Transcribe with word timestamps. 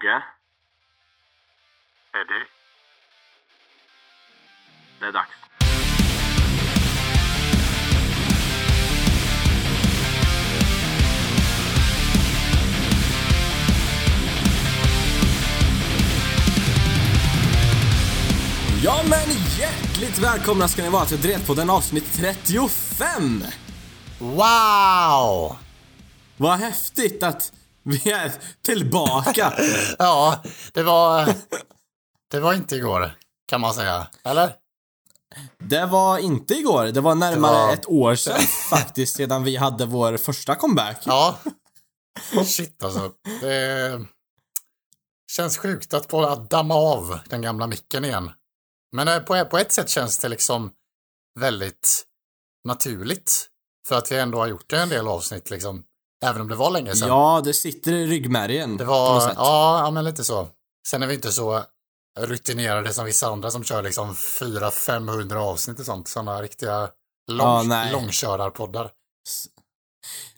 Mogge? 0.00 0.22
Eddie? 2.12 2.44
Det 5.00 5.06
är 5.06 5.12
dags. 5.12 5.30
Ja 18.84 19.02
men 19.08 19.28
hjärtligt 19.58 20.18
välkomna 20.18 20.68
ska 20.68 20.82
ni 20.82 20.88
vara 20.88 21.04
till 21.04 21.20
Dretpodden 21.20 21.70
avsnitt 21.70 22.12
35! 22.12 23.44
Wow! 24.18 25.56
Vad 26.36 26.58
häftigt 26.58 27.22
att 27.22 27.59
vi 27.90 28.10
är 28.10 28.32
tillbaka! 28.62 29.52
Ja, 29.98 30.42
det 30.72 30.82
var... 30.82 31.34
Det 32.30 32.40
var 32.40 32.54
inte 32.54 32.76
igår, 32.76 33.12
kan 33.48 33.60
man 33.60 33.74
säga. 33.74 34.06
Eller? 34.22 34.54
Det 35.58 35.86
var 35.86 36.18
inte 36.18 36.54
igår, 36.54 36.84
det 36.84 37.00
var 37.00 37.14
närmare 37.14 37.52
Det 37.52 37.66
var- 37.66 37.72
ett 37.72 37.86
år 37.86 38.14
sedan 38.14 38.40
faktiskt 38.70 39.16
sedan 39.16 39.44
vi 39.44 39.56
hade 39.56 39.86
vår 39.86 40.16
första 40.16 40.54
comeback. 40.54 41.02
Ja. 41.06 41.38
Shit 42.46 42.84
alltså. 42.84 43.12
Det 43.40 44.00
känns 45.32 45.58
sjukt 45.58 45.94
att, 45.94 46.08
på, 46.08 46.22
att 46.26 46.50
damma 46.50 46.74
av 46.74 47.18
den 47.26 47.42
gamla 47.42 47.66
micken 47.66 48.04
igen. 48.04 48.30
Men 48.92 49.08
eh, 49.08 49.18
på, 49.18 49.44
på 49.44 49.58
ett 49.58 49.72
sätt 49.72 49.88
känns 49.88 50.18
det 50.18 50.28
liksom 50.28 50.72
väldigt 51.40 52.04
naturligt. 52.64 53.46
För 53.88 53.98
att 53.98 54.12
vi 54.12 54.18
ändå 54.18 54.38
har 54.38 54.46
gjort 54.46 54.72
en 54.72 54.88
del 54.88 55.08
avsnitt 55.08 55.50
liksom. 55.50 55.84
Även 56.24 56.40
om 56.42 56.48
det 56.48 56.54
var 56.56 56.70
länge 56.70 56.96
sedan. 56.96 57.08
Ja, 57.08 57.40
det 57.44 57.54
sitter 57.54 57.92
i 57.92 58.06
ryggmärgen. 58.06 58.76
Det 58.76 58.84
på 58.84 58.90
något 58.90 58.98
var, 59.00 59.20
sätt. 59.20 59.34
ja, 59.36 59.80
ja, 59.84 59.90
men 59.90 60.04
lite 60.04 60.24
så. 60.24 60.48
Sen 60.88 61.02
är 61.02 61.06
vi 61.06 61.14
inte 61.14 61.32
så 61.32 61.62
rutinerade 62.20 62.92
som 62.92 63.04
vissa 63.04 63.26
andra 63.26 63.50
som 63.50 63.64
kör 63.64 63.82
liksom 63.82 64.14
400-500 64.14 65.34
avsnitt 65.36 65.78
och 65.80 65.86
sånt. 65.86 66.08
Sådana 66.08 66.42
riktiga 66.42 66.88
lång, 67.30 67.70
Ja, 67.70 67.86
långkörarpoddar. 67.92 68.90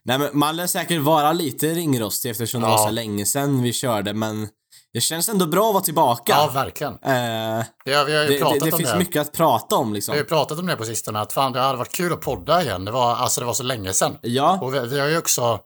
Nej 0.04 0.18
men 0.18 0.30
man 0.32 0.56
lär 0.56 0.66
säkert 0.66 1.02
vara 1.02 1.32
lite 1.32 1.66
ringrostig 1.74 2.30
eftersom 2.30 2.60
det 2.62 2.66
Ja. 2.68 2.76
var 2.76 2.84
så 2.86 2.90
länge 2.90 3.26
sedan 3.26 3.62
vi 3.62 3.72
körde 3.72 4.14
men 4.14 4.48
det 4.92 5.00
känns 5.00 5.28
ändå 5.28 5.46
bra 5.46 5.68
att 5.68 5.74
vara 5.74 5.84
tillbaka. 5.84 6.32
Ja, 6.32 6.50
verkligen. 6.54 6.92
Eh, 6.92 7.10
har, 7.10 7.64
vi 7.86 7.94
har 7.94 8.08
ju 8.08 8.26
det 8.28 8.38
pratat 8.38 8.60
det, 8.60 8.66
det 8.66 8.72
om 8.72 8.78
finns 8.78 8.90
det. 8.92 8.98
mycket 8.98 9.22
att 9.22 9.32
prata 9.32 9.76
om 9.76 9.92
liksom. 9.92 10.12
Vi 10.12 10.18
har 10.18 10.24
ju 10.24 10.28
pratat 10.28 10.58
om 10.58 10.66
det 10.66 10.76
på 10.76 10.84
sistone, 10.84 11.20
att 11.20 11.32
fan 11.32 11.52
det 11.52 11.60
hade 11.60 11.78
varit 11.78 11.92
kul 11.94 12.12
att 12.12 12.20
podda 12.20 12.62
igen. 12.62 12.84
Det 12.84 12.90
var, 12.90 13.14
alltså 13.16 13.40
det 13.40 13.46
var 13.46 13.54
så 13.54 13.62
länge 13.62 13.92
sedan. 13.92 14.18
Ja, 14.22 14.58
Och 14.62 14.74
vi, 14.74 14.78
vi 14.86 15.00
har 15.00 15.08
ju 15.08 15.18
också, 15.18 15.60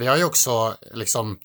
vi 0.00 0.06
har 0.06 0.16
ju 0.16 0.24
också 0.24 0.76
liksom, 0.92 1.38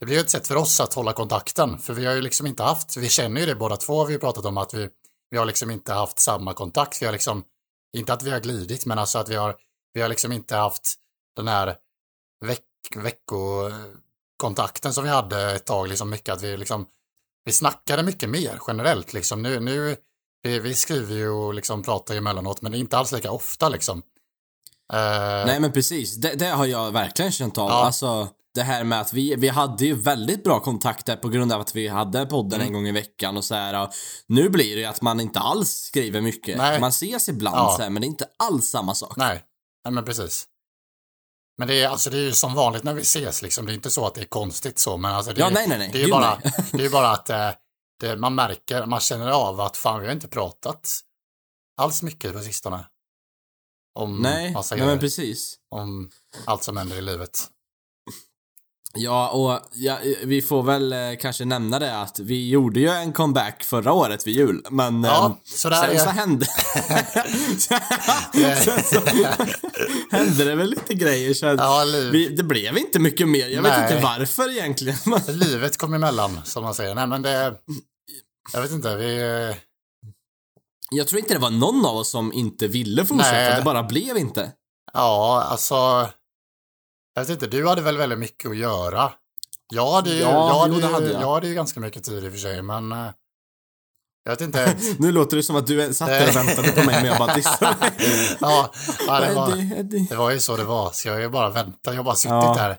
det 0.00 0.06
blir 0.06 0.14
ju 0.16 0.20
ett 0.20 0.30
sätt 0.30 0.48
för 0.48 0.56
oss 0.56 0.80
att 0.80 0.94
hålla 0.94 1.12
kontakten. 1.12 1.78
För 1.78 1.94
vi 1.94 2.06
har 2.06 2.14
ju 2.14 2.20
liksom 2.20 2.46
inte 2.46 2.62
haft, 2.62 2.96
vi 2.96 3.08
känner 3.08 3.40
ju 3.40 3.46
det 3.46 3.54
båda 3.54 3.76
två, 3.76 3.98
har 3.98 4.06
vi 4.06 4.12
ju 4.12 4.18
pratat 4.18 4.44
om 4.44 4.58
att 4.58 4.74
vi, 4.74 4.88
vi 5.30 5.38
har 5.38 5.44
liksom 5.44 5.70
inte 5.70 5.92
haft 5.92 6.18
samma 6.18 6.54
kontakt. 6.54 7.02
Vi 7.02 7.06
har 7.06 7.12
liksom, 7.12 7.44
inte 7.96 8.12
att 8.12 8.22
vi 8.22 8.30
har 8.30 8.40
glidit, 8.40 8.86
men 8.86 8.98
alltså 8.98 9.18
att 9.18 9.28
vi 9.28 9.34
har, 9.34 9.56
vi 9.92 10.00
har 10.00 10.08
liksom 10.08 10.32
inte 10.32 10.56
haft 10.56 10.94
den 11.36 11.48
här 11.48 11.76
veck, 12.44 12.64
veckokontakten 12.96 14.94
som 14.94 15.04
vi 15.04 15.10
hade 15.10 15.52
ett 15.52 15.66
tag, 15.66 15.88
liksom 15.88 16.10
mycket 16.10 16.34
att 16.34 16.42
vi 16.42 16.56
liksom, 16.56 16.86
vi 17.44 17.52
snackade 17.52 18.02
mycket 18.02 18.30
mer 18.30 18.60
generellt 18.66 19.12
liksom. 19.12 19.42
Nu, 19.42 19.60
nu, 19.60 19.96
vi, 20.42 20.58
vi 20.58 20.74
skriver 20.74 21.14
ju 21.14 21.28
och 21.28 21.54
liksom 21.54 21.82
pratar 21.82 22.14
ju 22.14 22.18
emellanåt, 22.18 22.62
men 22.62 22.74
inte 22.74 22.98
alls 22.98 23.12
lika 23.12 23.30
ofta 23.30 23.68
liksom. 23.68 24.02
Eh, 24.92 25.46
nej 25.46 25.60
men 25.60 25.72
precis. 25.72 26.16
Det, 26.16 26.34
det 26.34 26.46
har 26.46 26.66
jag 26.66 26.90
verkligen 26.92 27.32
känt 27.32 27.58
av. 27.58 27.70
Ja. 27.70 27.84
Alltså, 27.84 28.28
det 28.54 28.62
här 28.62 28.84
med 28.84 29.00
att 29.00 29.12
vi, 29.12 29.34
vi 29.36 29.48
hade 29.48 29.84
ju 29.84 29.94
väldigt 29.94 30.44
bra 30.44 30.60
kontakter 30.60 31.16
på 31.16 31.28
grund 31.28 31.52
av 31.52 31.60
att 31.60 31.74
vi 31.76 31.88
hade 31.88 32.26
podden 32.26 32.60
Mm. 32.60 32.66
en 32.66 32.72
gång 32.72 32.86
i 32.88 32.92
veckan 32.92 33.36
och 33.36 33.44
så 33.44 33.54
här. 33.54 33.82
Och 33.82 33.90
nu 34.26 34.48
blir 34.48 34.74
det 34.76 34.80
ju 34.80 34.86
att 34.86 35.00
man 35.02 35.20
inte 35.20 35.40
alls 35.40 35.70
skriver 35.70 36.20
mycket. 36.20 36.58
Nej. 36.58 36.80
Man 36.80 36.88
ses 36.90 37.28
ibland 37.28 37.56
Ja. 37.56 37.74
så 37.76 37.82
här, 37.82 37.90
men 37.90 38.00
det 38.02 38.06
är 38.06 38.08
inte 38.08 38.28
alls 38.38 38.66
samma 38.68 38.94
sak. 38.94 39.16
Nej, 39.16 39.42
nej 39.84 39.92
men 39.94 40.04
precis. 40.04 40.46
Men 41.58 41.68
det 41.68 41.82
är, 41.82 41.88
alltså, 41.88 42.10
det 42.10 42.16
är 42.18 42.22
ju 42.22 42.32
som 42.32 42.54
vanligt 42.54 42.84
när 42.84 42.94
vi 42.94 43.00
ses, 43.02 43.42
liksom. 43.42 43.66
det 43.66 43.72
är 43.72 43.74
inte 43.74 43.90
så 43.90 44.06
att 44.06 44.14
det 44.14 44.20
är 44.20 44.24
konstigt 44.24 44.78
så, 44.78 44.96
men 44.96 45.14
alltså, 45.14 45.32
det, 45.32 45.40
Ja, 45.40 45.46
är- 45.46 45.50
nej, 45.50 45.68
nej, 45.68 45.78
nej. 45.78 45.90
det 45.92 46.02
är 46.02 46.08
bara, 46.10 46.38
det 46.72 46.84
är 46.84 46.90
bara 46.90 47.10
att 47.10 47.30
eh, 47.30 47.50
det, 48.00 48.16
man 48.16 48.34
märker, 48.34 48.86
man 48.86 49.00
känner 49.00 49.30
av 49.30 49.60
att 49.60 49.76
fan, 49.76 50.00
vi 50.00 50.06
har 50.06 50.12
inte 50.14 50.28
pratat 50.28 50.90
alls 51.76 52.02
mycket 52.02 52.32
på 52.32 52.40
sistone. 52.40 52.84
Om 53.94 54.22
Nej, 54.22 54.52
massa 54.52 54.76
nej 54.76 54.86
men 54.86 54.98
precis. 54.98 55.56
om 55.70 56.10
allt 56.44 56.62
som 56.64 56.76
händer 56.76 56.96
i 56.96 57.02
livet. 57.02 57.48
Ja, 58.94 59.28
och 59.30 59.60
ja, 59.74 59.98
vi 60.24 60.42
får 60.42 60.62
väl 60.62 60.92
eh, 60.92 60.98
kanske 61.20 61.44
nämna 61.44 61.78
det 61.78 62.00
att 62.00 62.18
vi 62.18 62.48
gjorde 62.48 62.80
ju 62.80 62.88
en 62.88 63.12
comeback 63.12 63.64
förra 63.64 63.92
året 63.92 64.26
vid 64.26 64.36
jul, 64.36 64.62
men 64.70 65.04
Ja, 65.04 65.26
eh, 65.26 65.32
sen 65.44 65.72
är- 65.72 65.98
så 65.98 66.08
hände... 66.08 66.46
sen 68.64 68.82
så 68.84 69.00
hände 70.16 70.44
det 70.44 70.54
väl 70.54 70.70
lite 70.70 70.94
grejer 70.94 71.34
så 71.34 71.46
Ja, 71.46 71.84
vi, 72.12 72.28
det 72.28 72.42
blev 72.42 72.78
inte 72.78 72.98
mycket 72.98 73.28
mer. 73.28 73.48
Jag 73.48 73.62
vet 73.62 73.72
Nej. 73.72 73.92
inte 73.92 74.04
varför 74.04 74.50
egentligen. 74.50 74.96
livet 75.38 75.76
kom 75.76 75.94
emellan, 75.94 76.40
som 76.44 76.62
man 76.64 76.74
säger. 76.74 76.94
Nej, 76.94 77.06
men 77.06 77.22
det, 77.22 77.54
jag 78.52 78.62
vet 78.62 78.70
inte, 78.70 78.96
vi, 78.96 79.14
Jag 80.92 81.08
tror 81.08 81.18
inte 81.20 81.34
det 81.34 81.40
var 81.40 81.50
någon 81.50 81.86
av 81.86 81.96
oss 81.96 82.10
som 82.10 82.32
inte 82.32 82.68
ville 82.68 83.06
fortsätta, 83.06 83.32
Nej. 83.32 83.56
det 83.56 83.62
bara 83.62 83.82
blev 83.82 84.16
inte. 84.18 84.52
ja, 84.92 85.42
alltså, 85.50 85.74
jag 87.14 87.22
vet 87.22 87.28
inte, 87.28 87.46
du 87.46 87.68
hade 87.68 87.82
väl 87.82 87.96
väldigt 87.96 88.18
mycket 88.18 88.50
att 88.50 88.56
göra. 88.56 89.12
Jag 89.74 89.92
hade 89.92 90.10
ju, 90.10 90.20
Ja, 90.20 90.28
jag 90.48 90.58
hade 90.58 90.74
jo, 90.74 90.80
ju, 90.80 90.86
hade 90.86 91.12
jag. 91.12 91.22
jag 91.22 91.34
hade 91.34 91.48
ju 91.48 91.54
ganska 91.54 91.80
mycket 91.80 92.04
tid 92.04 92.24
i 92.24 92.28
och 92.28 92.32
för 92.32 92.38
sig, 92.38 92.62
men 92.62 92.92
eh, 92.92 93.10
jag 94.24 94.32
vet 94.32 94.40
inte. 94.40 94.76
Nu 94.98 95.12
låter 95.12 95.36
det 95.36 95.42
som 95.42 95.56
att 95.56 95.66
du 95.66 95.94
satt 95.94 96.08
där 96.08 96.28
och 96.28 96.36
väntade 96.36 96.72
på 96.72 96.82
mig 96.86 96.94
men 96.94 97.04
jag 97.04 97.18
bara 97.18 97.34
dissade 97.34 97.76
ja, 98.40 98.72
ja, 99.06 99.20
det, 99.20 99.34
var, 99.34 99.82
det 100.08 100.16
var 100.16 100.30
ju 100.30 100.40
så 100.40 100.56
det 100.56 100.64
var, 100.64 100.90
så 100.90 101.08
jag 101.08 101.14
har 101.14 101.20
ju 101.20 101.28
bara 101.28 101.50
väntat, 101.50 101.78
jag 101.84 101.94
har 101.94 102.04
bara 102.04 102.14
suttit 102.14 102.30
Ja. 102.32 102.54
där. 102.58 102.76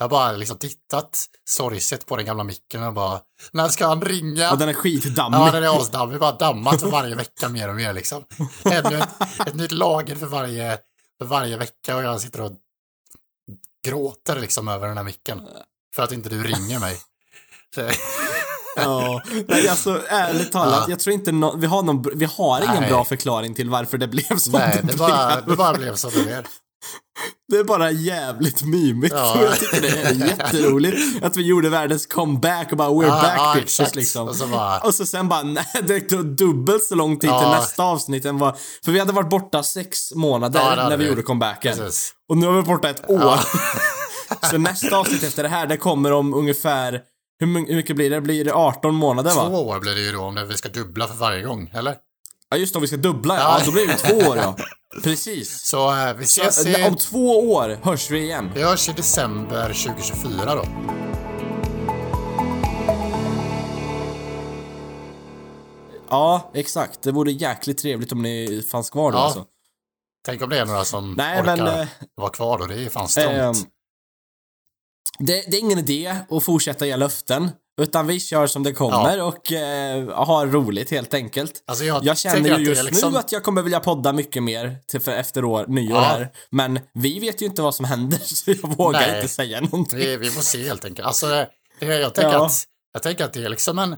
Jag 0.00 0.04
har 0.04 0.10
bara 0.10 0.32
liksom 0.32 0.58
tittat 0.58 1.26
sorgset 1.44 2.06
på 2.06 2.16
den 2.16 2.26
gamla 2.26 2.44
micken 2.44 2.82
och 2.82 2.92
bara, 2.92 3.20
när 3.52 3.68
ska 3.68 3.86
han 3.86 4.02
ringa? 4.02 4.50
Och 4.52 4.58
den 4.58 4.68
är 4.68 4.72
skitdammig. 4.74 5.38
Ja, 5.38 5.50
den 5.50 5.64
är 5.64 5.80
asdammig, 5.80 6.20
bara 6.20 6.32
dammat 6.32 6.80
för 6.80 6.90
varje 6.90 7.14
vecka 7.14 7.48
mer 7.48 7.68
och 7.68 7.74
mer 7.74 7.92
liksom. 7.92 8.24
Ännu 8.64 8.98
ett, 8.98 9.08
ett 9.46 9.54
nytt 9.54 9.72
lager 9.72 10.16
för 10.16 10.26
varje, 10.26 10.78
för 11.18 11.24
varje 11.26 11.56
vecka 11.56 11.96
och 11.96 12.02
jag 12.02 12.20
sitter 12.20 12.40
och 12.40 12.52
gråter 13.86 14.40
liksom 14.40 14.68
över 14.68 14.88
den 14.88 14.96
här 14.96 15.04
micken. 15.04 15.42
För 15.94 16.02
att 16.02 16.12
inte 16.12 16.28
du 16.28 16.42
ringer 16.42 16.78
mig. 16.80 16.98
Ja, 18.76 19.22
nej 19.48 19.68
alltså 19.68 20.02
ärligt 20.08 20.52
talat, 20.52 20.74
Ja. 20.80 20.90
jag 20.90 21.00
tror 21.00 21.14
inte 21.14 21.32
nå- 21.32 21.56
vi 21.56 21.66
har 21.66 21.82
någon, 21.82 22.18
vi 22.18 22.24
har 22.24 22.60
ingen 22.62 22.80
Nej. 22.80 22.90
bra 22.90 23.04
förklaring 23.04 23.54
till 23.54 23.70
varför 23.70 23.98
det 23.98 24.08
blev 24.08 24.36
som 24.38 24.52
nej, 24.52 24.80
det, 24.82 24.92
det 24.92 24.98
bara, 24.98 25.34
blev. 25.36 25.46
det 25.46 25.56
bara 25.56 25.74
blev 25.78 25.94
som 25.94 26.10
det 26.14 26.22
blev. 26.22 26.46
Det 27.48 27.56
är 27.56 27.64
bara 27.64 27.90
jävligt 27.90 28.62
mymigt 28.62 29.14
Ja. 29.14 29.34
och 29.34 29.42
jag 29.44 29.58
tycker 29.58 29.80
det 29.80 29.88
är 29.88 30.12
jätteroligt 30.28 31.24
att 31.24 31.36
vi 31.36 31.42
gjorde 31.42 31.68
världens 31.68 32.06
comeback 32.06 32.70
och 32.70 32.76
bara 32.76 32.88
we're 32.88 33.04
Ja, 33.06 33.10
back 33.22 33.34
ja, 33.36 33.52
bitches 33.54 33.80
exakt. 33.80 33.96
liksom. 33.96 34.28
Och 34.28 34.36
så 34.36 34.46
bara- 34.46 34.78
och 34.80 34.94
så 34.94 35.06
sen 35.06 35.28
bara, 35.28 35.42
nej, 35.42 35.66
det 35.82 36.00
tog 36.00 36.24
dubbelt 36.36 36.84
så 36.84 36.94
lång 36.94 37.18
tid 37.18 37.30
till 37.30 37.48
nästa 37.48 37.82
avsnitt 37.82 38.24
än 38.24 38.38
vad, 38.38 38.56
för 38.84 38.92
vi 38.92 38.98
hade 38.98 39.12
varit 39.12 39.30
borta 39.30 39.62
sex 39.62 40.14
månader 40.14 40.76
när 40.88 40.96
vi 40.96 41.06
gjorde 41.08 41.22
comebacken. 41.22 41.76
Precis. 41.76 42.12
Och 42.28 42.36
nu 42.36 42.46
har 42.46 42.52
vi 42.52 42.56
varit 42.56 42.66
borta 42.66 42.90
ett 42.90 43.10
år. 43.10 43.40
Så 44.50 44.58
nästa 44.58 44.96
avsnitt 44.96 45.22
efter 45.22 45.42
det 45.42 45.48
här, 45.48 45.66
det 45.66 45.76
kommer 45.76 46.12
om 46.12 46.34
ungefär, 46.34 47.00
hur, 47.40 47.46
my- 47.46 47.66
hur 47.68 47.76
mycket 47.76 47.96
blir 47.96 48.10
det? 48.10 48.20
Blir 48.20 48.44
det 48.44 48.52
18 48.54 48.94
månader 48.94 49.34
va? 49.34 49.46
Två 49.48 49.68
år 49.68 49.80
blir 49.80 49.94
det 49.94 50.00
ju 50.00 50.12
då 50.12 50.20
om 50.20 50.46
vi 50.48 50.56
ska 50.56 50.68
dubbla 50.68 51.06
för 51.08 51.14
varje 51.14 51.42
gång, 51.42 51.70
eller? 51.74 51.94
Ja 52.50 52.56
just 52.56 52.72
det, 52.74 52.76
om 52.76 52.82
vi 52.82 52.88
ska 52.88 52.96
dubbla. 52.96 53.36
Ja. 53.36 53.56
ja 53.58 53.64
då 53.66 53.72
blir 53.72 53.86
det 53.86 53.94
två 53.96 54.14
år 54.30 54.36
ja. 54.36 54.56
Precis. 55.02 55.60
Så 55.66 55.96
eh, 56.08 56.14
vi 56.14 56.26
Så, 56.26 56.42
ses 56.42 56.66
eh, 56.66 56.86
om 56.86 56.94
i, 56.94 56.96
två 56.96 57.52
år 57.52 57.78
hörs 57.82 58.10
vi 58.10 58.20
igen. 58.22 58.50
vi 58.54 58.62
hörs 58.62 58.88
i 58.88 58.92
december 58.92 59.62
2024 59.84 60.54
då. 60.54 60.64
Ja, 66.10 66.50
exakt. 66.54 67.02
Det 67.02 67.12
vore 67.12 67.32
jäkligt 67.32 67.78
trevligt 67.78 68.12
om 68.12 68.22
ni 68.22 68.62
fanns 68.70 68.90
kvar 68.90 69.12
då 69.12 69.18
Ja. 69.18 69.22
alltså. 69.24 69.44
Tänk 70.24 70.42
om 70.42 70.50
det 70.50 70.58
är 70.58 70.66
några 70.66 70.84
som 70.84 71.14
Nej, 71.14 71.40
orkar 71.40 71.56
men, 71.56 71.80
eh, 71.80 71.88
vara 72.14 72.30
kvar 72.30 72.58
då, 72.58 72.66
det 72.66 72.74
är 72.84 72.88
fan 72.88 73.08
strångt. 73.08 73.28
Ehm, 73.30 73.54
det, 75.18 75.44
det 75.50 75.56
är 75.56 75.60
ingen 75.60 75.78
idé 75.78 76.16
att 76.30 76.42
fortsätta 76.44 76.86
ge 76.86 76.96
löften. 76.96 77.50
Utan 77.80 78.06
vi 78.06 78.20
kör 78.20 78.46
som 78.46 78.62
det 78.62 78.72
kommer 78.72 79.22
och 79.22 79.52
eh, 79.52 80.08
har 80.26 80.46
roligt 80.46 80.90
helt 80.90 81.14
enkelt. 81.14 81.52
Alltså 81.66 81.84
jag, 81.84 82.04
Jag 82.04 82.18
känner 82.18 82.58
ju 82.58 82.64
just 82.64 82.84
liksom- 82.84 83.12
nu 83.12 83.18
att 83.18 83.32
jag 83.32 83.42
kommer 83.42 83.62
vilja 83.62 83.80
podda 83.80 84.12
mycket 84.12 84.42
mer 84.42 84.76
till 84.86 85.00
för 85.00 85.12
efter 85.12 85.44
år, 85.44 85.64
nyår 85.68 85.96
Ja. 85.96 86.00
här. 86.00 86.28
Men 86.50 86.80
vi 86.94 87.18
vet 87.20 87.42
ju 87.42 87.46
inte 87.46 87.62
vad 87.62 87.74
som 87.74 87.84
händer 87.84 88.18
så 88.22 88.50
jag 88.50 88.76
vågar 88.76 89.00
Nej. 89.00 89.16
inte 89.16 89.28
säga 89.28 89.60
någonting. 89.60 89.98
Vi, 89.98 90.16
vi 90.16 90.30
får 90.30 90.42
se 90.42 90.62
helt 90.68 90.84
enkelt. 90.84 91.06
Alltså, 91.06 91.26
det, 91.26 91.46
jag, 91.86 92.14
tänker 92.14 92.32
Ja. 92.32 92.46
att, 92.46 92.64
jag 92.92 93.02
tänker 93.02 93.24
att 93.24 93.32
det 93.32 93.44
är 93.44 93.48
liksom 93.48 93.78
en, 93.78 93.96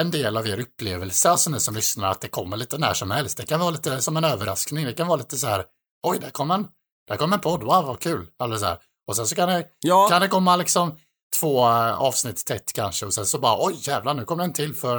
en 0.00 0.10
del 0.10 0.36
av 0.36 0.48
er 0.48 0.60
upplevelse, 0.60 1.30
alltså 1.30 1.50
ni 1.50 1.60
som 1.60 1.74
lyssnar, 1.74 2.10
att 2.10 2.20
det 2.20 2.28
kommer 2.28 2.56
lite 2.56 2.78
när 2.78 2.94
som 2.94 3.10
helst. 3.10 3.36
Det 3.36 3.46
kan 3.46 3.60
vara 3.60 3.70
lite 3.70 4.02
som 4.02 4.16
en 4.16 4.24
överraskning. 4.24 4.84
Det 4.84 4.92
kan 4.92 5.06
vara 5.08 5.18
lite 5.18 5.36
så 5.36 5.46
här, 5.46 5.64
oj, 6.06 6.18
där 6.20 6.30
kom 6.30 6.50
en, 6.50 6.66
där 7.08 7.16
kom 7.16 7.32
en 7.32 7.40
podd, 7.40 7.60
wow, 7.62 7.84
vad 7.84 8.00
kul. 8.00 8.26
Eller 8.44 8.56
så 8.56 8.64
här. 8.66 8.78
Och 9.06 9.16
sen 9.16 9.26
så 9.26 9.34
kan 9.34 9.48
det, 9.48 9.64
Ja, 9.80 10.08
kan 10.08 10.20
det 10.20 10.28
komma 10.28 10.56
liksom 10.56 10.98
två 11.40 11.64
avsnitt 11.66 12.44
tätt 12.46 12.72
kanske 12.72 13.06
och 13.06 13.14
sen 13.14 13.26
så 13.26 13.38
bara 13.38 13.66
oj 13.66 13.76
jävlar 13.80 14.14
nu 14.14 14.24
kommer 14.24 14.44
en 14.44 14.52
till 14.52 14.74
för 14.74 14.96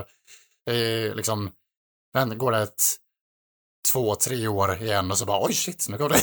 eh, 0.70 1.16
liksom, 1.16 1.52
men 2.14 2.38
går 2.38 2.52
det 2.52 2.62
ett 2.62 2.84
två, 3.92 4.16
tre 4.16 4.48
år 4.48 4.82
igen 4.84 5.12
och 5.12 5.18
så 5.18 5.26
bara 5.26 5.46
oj 5.46 5.54
shit 5.54 5.86
nu 5.90 5.98
kommer 5.98 6.10
det. 6.10 6.22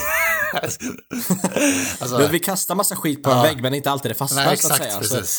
alltså, 2.01 2.29
vi 2.31 2.39
kastar 2.39 2.75
massa 2.75 2.97
skit 2.97 3.23
på 3.23 3.31
en 3.31 3.37
Ja. 3.37 3.43
vägg 3.43 3.63
men 3.63 3.75
inte 3.75 3.91
alltid 3.91 4.11
det 4.11 4.15
fastnar 4.15 4.45
nej, 4.45 4.57
så 4.57 4.73
att 4.75 4.81
exakt, 4.81 5.09
säga. 5.09 5.23
Så, 5.25 5.33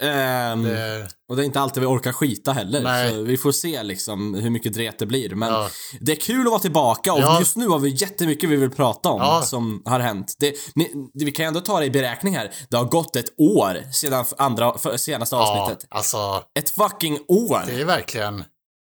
ehm, 0.00 0.62
Det, 0.62 1.08
Och 1.28 1.36
det 1.36 1.42
är 1.42 1.44
inte 1.44 1.60
alltid 1.60 1.80
vi 1.80 1.86
orkar 1.86 2.12
skita 2.12 2.52
heller. 2.52 2.82
Nej. 2.82 3.10
Så 3.10 3.22
vi 3.22 3.36
får 3.36 3.52
se 3.52 3.82
liksom 3.82 4.34
hur 4.34 4.50
mycket 4.50 4.72
dret 4.72 4.98
det 4.98 5.06
blir. 5.06 5.34
Men 5.34 5.52
Ja. 5.52 5.68
det 6.00 6.12
är 6.12 6.16
kul 6.16 6.40
att 6.46 6.50
vara 6.50 6.58
tillbaka 6.60 7.12
och 7.12 7.20
Ja. 7.20 7.38
just 7.38 7.56
nu 7.56 7.68
har 7.68 7.78
vi 7.78 7.90
jättemycket 7.90 8.50
vi 8.50 8.56
vill 8.56 8.70
prata 8.70 9.08
om 9.08 9.20
Ja. 9.20 9.42
som 9.42 9.82
har 9.84 10.00
hänt. 10.00 10.34
Det, 10.38 10.54
ni, 10.74 10.92
vi 11.14 11.32
kan 11.32 11.46
ändå 11.46 11.60
ta 11.60 11.80
det 11.80 11.86
i 11.86 11.90
beräkning 11.90 12.36
här. 12.36 12.52
Det 12.70 12.76
har 12.76 12.84
gått 12.84 13.16
ett 13.16 13.34
år 13.38 13.92
sedan 13.92 14.24
andra, 14.38 14.78
senaste 14.98 15.36
avsnittet. 15.36 15.86
alltså 15.90 16.42
Ett 16.58 16.70
fucking 16.70 17.18
år! 17.28 17.62
det 17.66 17.80
är 17.80 17.84
verkligen 17.84 18.44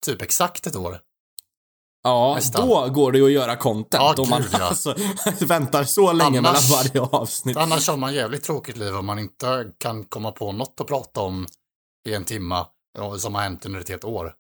typ 0.06 0.23
exakt 0.23 0.67
ett 0.67 0.76
år. 0.76 0.99
Ja, 2.04 2.34
nästan. 2.34 2.69
då 2.69 2.88
går 2.88 3.12
det 3.12 3.19
ju 3.19 3.25
att 3.26 3.32
göra 3.32 3.56
content. 3.56 3.94
Ja, 4.16 4.22
om 4.22 4.28
man 4.31 4.43
gud, 4.43 4.50
ja. 4.52 4.64
alltså 4.64 4.94
väntar 5.40 5.84
så 5.84 6.12
länge 6.12 6.38
Annars- 6.38 6.70
mellan 6.70 6.84
varje 6.94 7.00
avsnitt. 7.20 7.56
Annars 7.56 7.88
har 7.88 7.96
man 7.96 8.14
jävligt 8.14 8.44
tråkigt 8.44 8.76
liv 8.76 8.96
om 8.96 9.06
man 9.06 9.19
inte 9.19 9.66
kan 9.78 10.04
komma 10.04 10.32
på 10.32 10.52
något 10.52 10.81
att 10.81 10.87
prata 10.87 11.20
om 11.20 11.46
i 12.08 12.14
en 12.14 12.25
timma 12.25 12.66
ja, 12.99 13.19
som 13.19 13.34
har 13.34 13.43
hänt 13.43 13.66
under 13.66 13.81
ett 13.81 13.88
helt 13.88 14.04
år. 14.04 14.32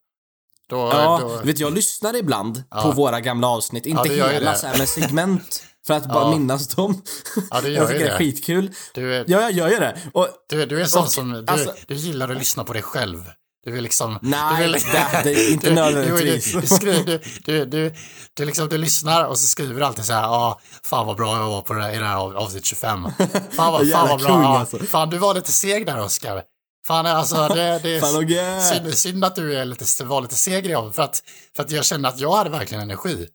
Då, 0.68 0.76
Ja, 0.76 1.18
då, 1.22 1.40
vet 1.46 1.58
jag 1.58 1.72
lyssnar 1.72 2.16
ibland 2.16 2.62
Ja. 2.70 2.82
på 2.82 2.90
våra 2.90 3.20
gamla 3.20 3.48
avsnitt. 3.48 3.86
Inte 3.86 4.08
ju 4.08 4.22
hela 4.28 4.54
så 4.54 4.66
här, 4.66 4.78
men 4.78 4.86
segment. 4.86 5.62
För 5.86 5.94
att 5.94 6.06
bara 6.08 6.24
Ja. 6.24 6.38
minnas 6.38 6.68
dem. 6.68 7.02
ja, 7.50 7.60
jag 7.62 7.70
gör 7.70 7.80
ju 7.82 7.86
tycker 7.86 7.98
det 7.98 8.04
är 8.04 8.10
det. 8.10 8.18
skitkul. 8.18 8.70
Du, 8.94 9.14
är- 9.14 9.24
Ja, 9.28 9.40
jag 9.40 9.52
gör 9.52 9.68
ju 9.70 9.76
det. 9.78 9.98
Och 10.14 10.28
du, 10.48 10.66
du 10.66 10.80
är 10.80 10.84
sån 10.84 11.02
Och- 11.02 11.10
som, 11.12 11.32
du, 11.32 11.44
alltså- 11.52 11.74
du 11.86 11.94
gillar 11.94 12.28
att 12.30 12.38
lyssna 12.38 12.64
på 12.64 12.72
dig 12.72 12.82
själv. 12.82 13.30
Du 13.64 13.70
vill 13.72 13.82
liksom... 13.82 14.18
Nej, 14.22 14.56
du 14.56 14.62
vill, 14.62 14.72
det- 14.72 15.20
det 15.24 15.30
är 15.32 15.52
inte 15.52 15.68
du, 15.68 15.74
nödvändigtvis. 15.74 16.52
Du, 16.52 16.60
du, 16.60 16.66
skriver, 16.66 17.04
du, 17.44 17.64
du, 17.66 17.94
du, 18.34 18.44
liksom, 18.44 18.68
du 18.68 18.78
lyssnar 18.78 19.24
och 19.24 19.38
så 19.38 19.46
skriver 19.46 19.80
du 19.80 19.86
alltid 19.86 20.04
så 20.04 20.12
här, 20.12 20.22
ja, 20.22 20.60
fan 20.84 21.06
vad 21.06 21.16
bra 21.16 21.36
jag 21.38 21.48
var 21.48 21.60
på 21.62 21.74
det 21.74 21.82
här, 21.82 21.94
i 21.94 21.98
det 21.98 22.04
här 22.04 22.16
av- 22.16 22.36
avsnitt 22.36 22.64
25. 22.64 23.08
Fan 23.56 23.72
vad, 23.72 23.90
fan 23.90 24.08
vad 24.08 24.20
bra. 24.20 24.28
kung, 24.28 24.42
ja, 24.42 24.58
alltså. 24.58 24.78
Fan, 24.78 25.10
du 25.10 25.18
var 25.18 25.34
lite 25.34 25.52
seg 25.52 25.86
där, 25.86 26.00
Oskar. 26.00 26.42
Fan, 26.86 27.06
alltså 27.06 27.48
det, 27.48 27.80
det 27.82 27.96
är 27.96 28.60
synd, 28.74 28.94
synd 28.94 29.24
att 29.24 29.36
du 29.36 29.54
är 29.58 29.64
lite, 29.64 30.04
var 30.04 30.20
lite 30.20 30.34
seg 30.34 30.66
i 30.66 30.68
för 30.92 31.02
att, 31.02 31.22
för 31.56 31.62
att 31.62 31.70
jag 31.70 31.84
kände 31.84 32.08
att 32.08 32.20
jag 32.20 32.32
hade 32.32 32.50
verkligen 32.50 32.82
energi. 32.82 33.26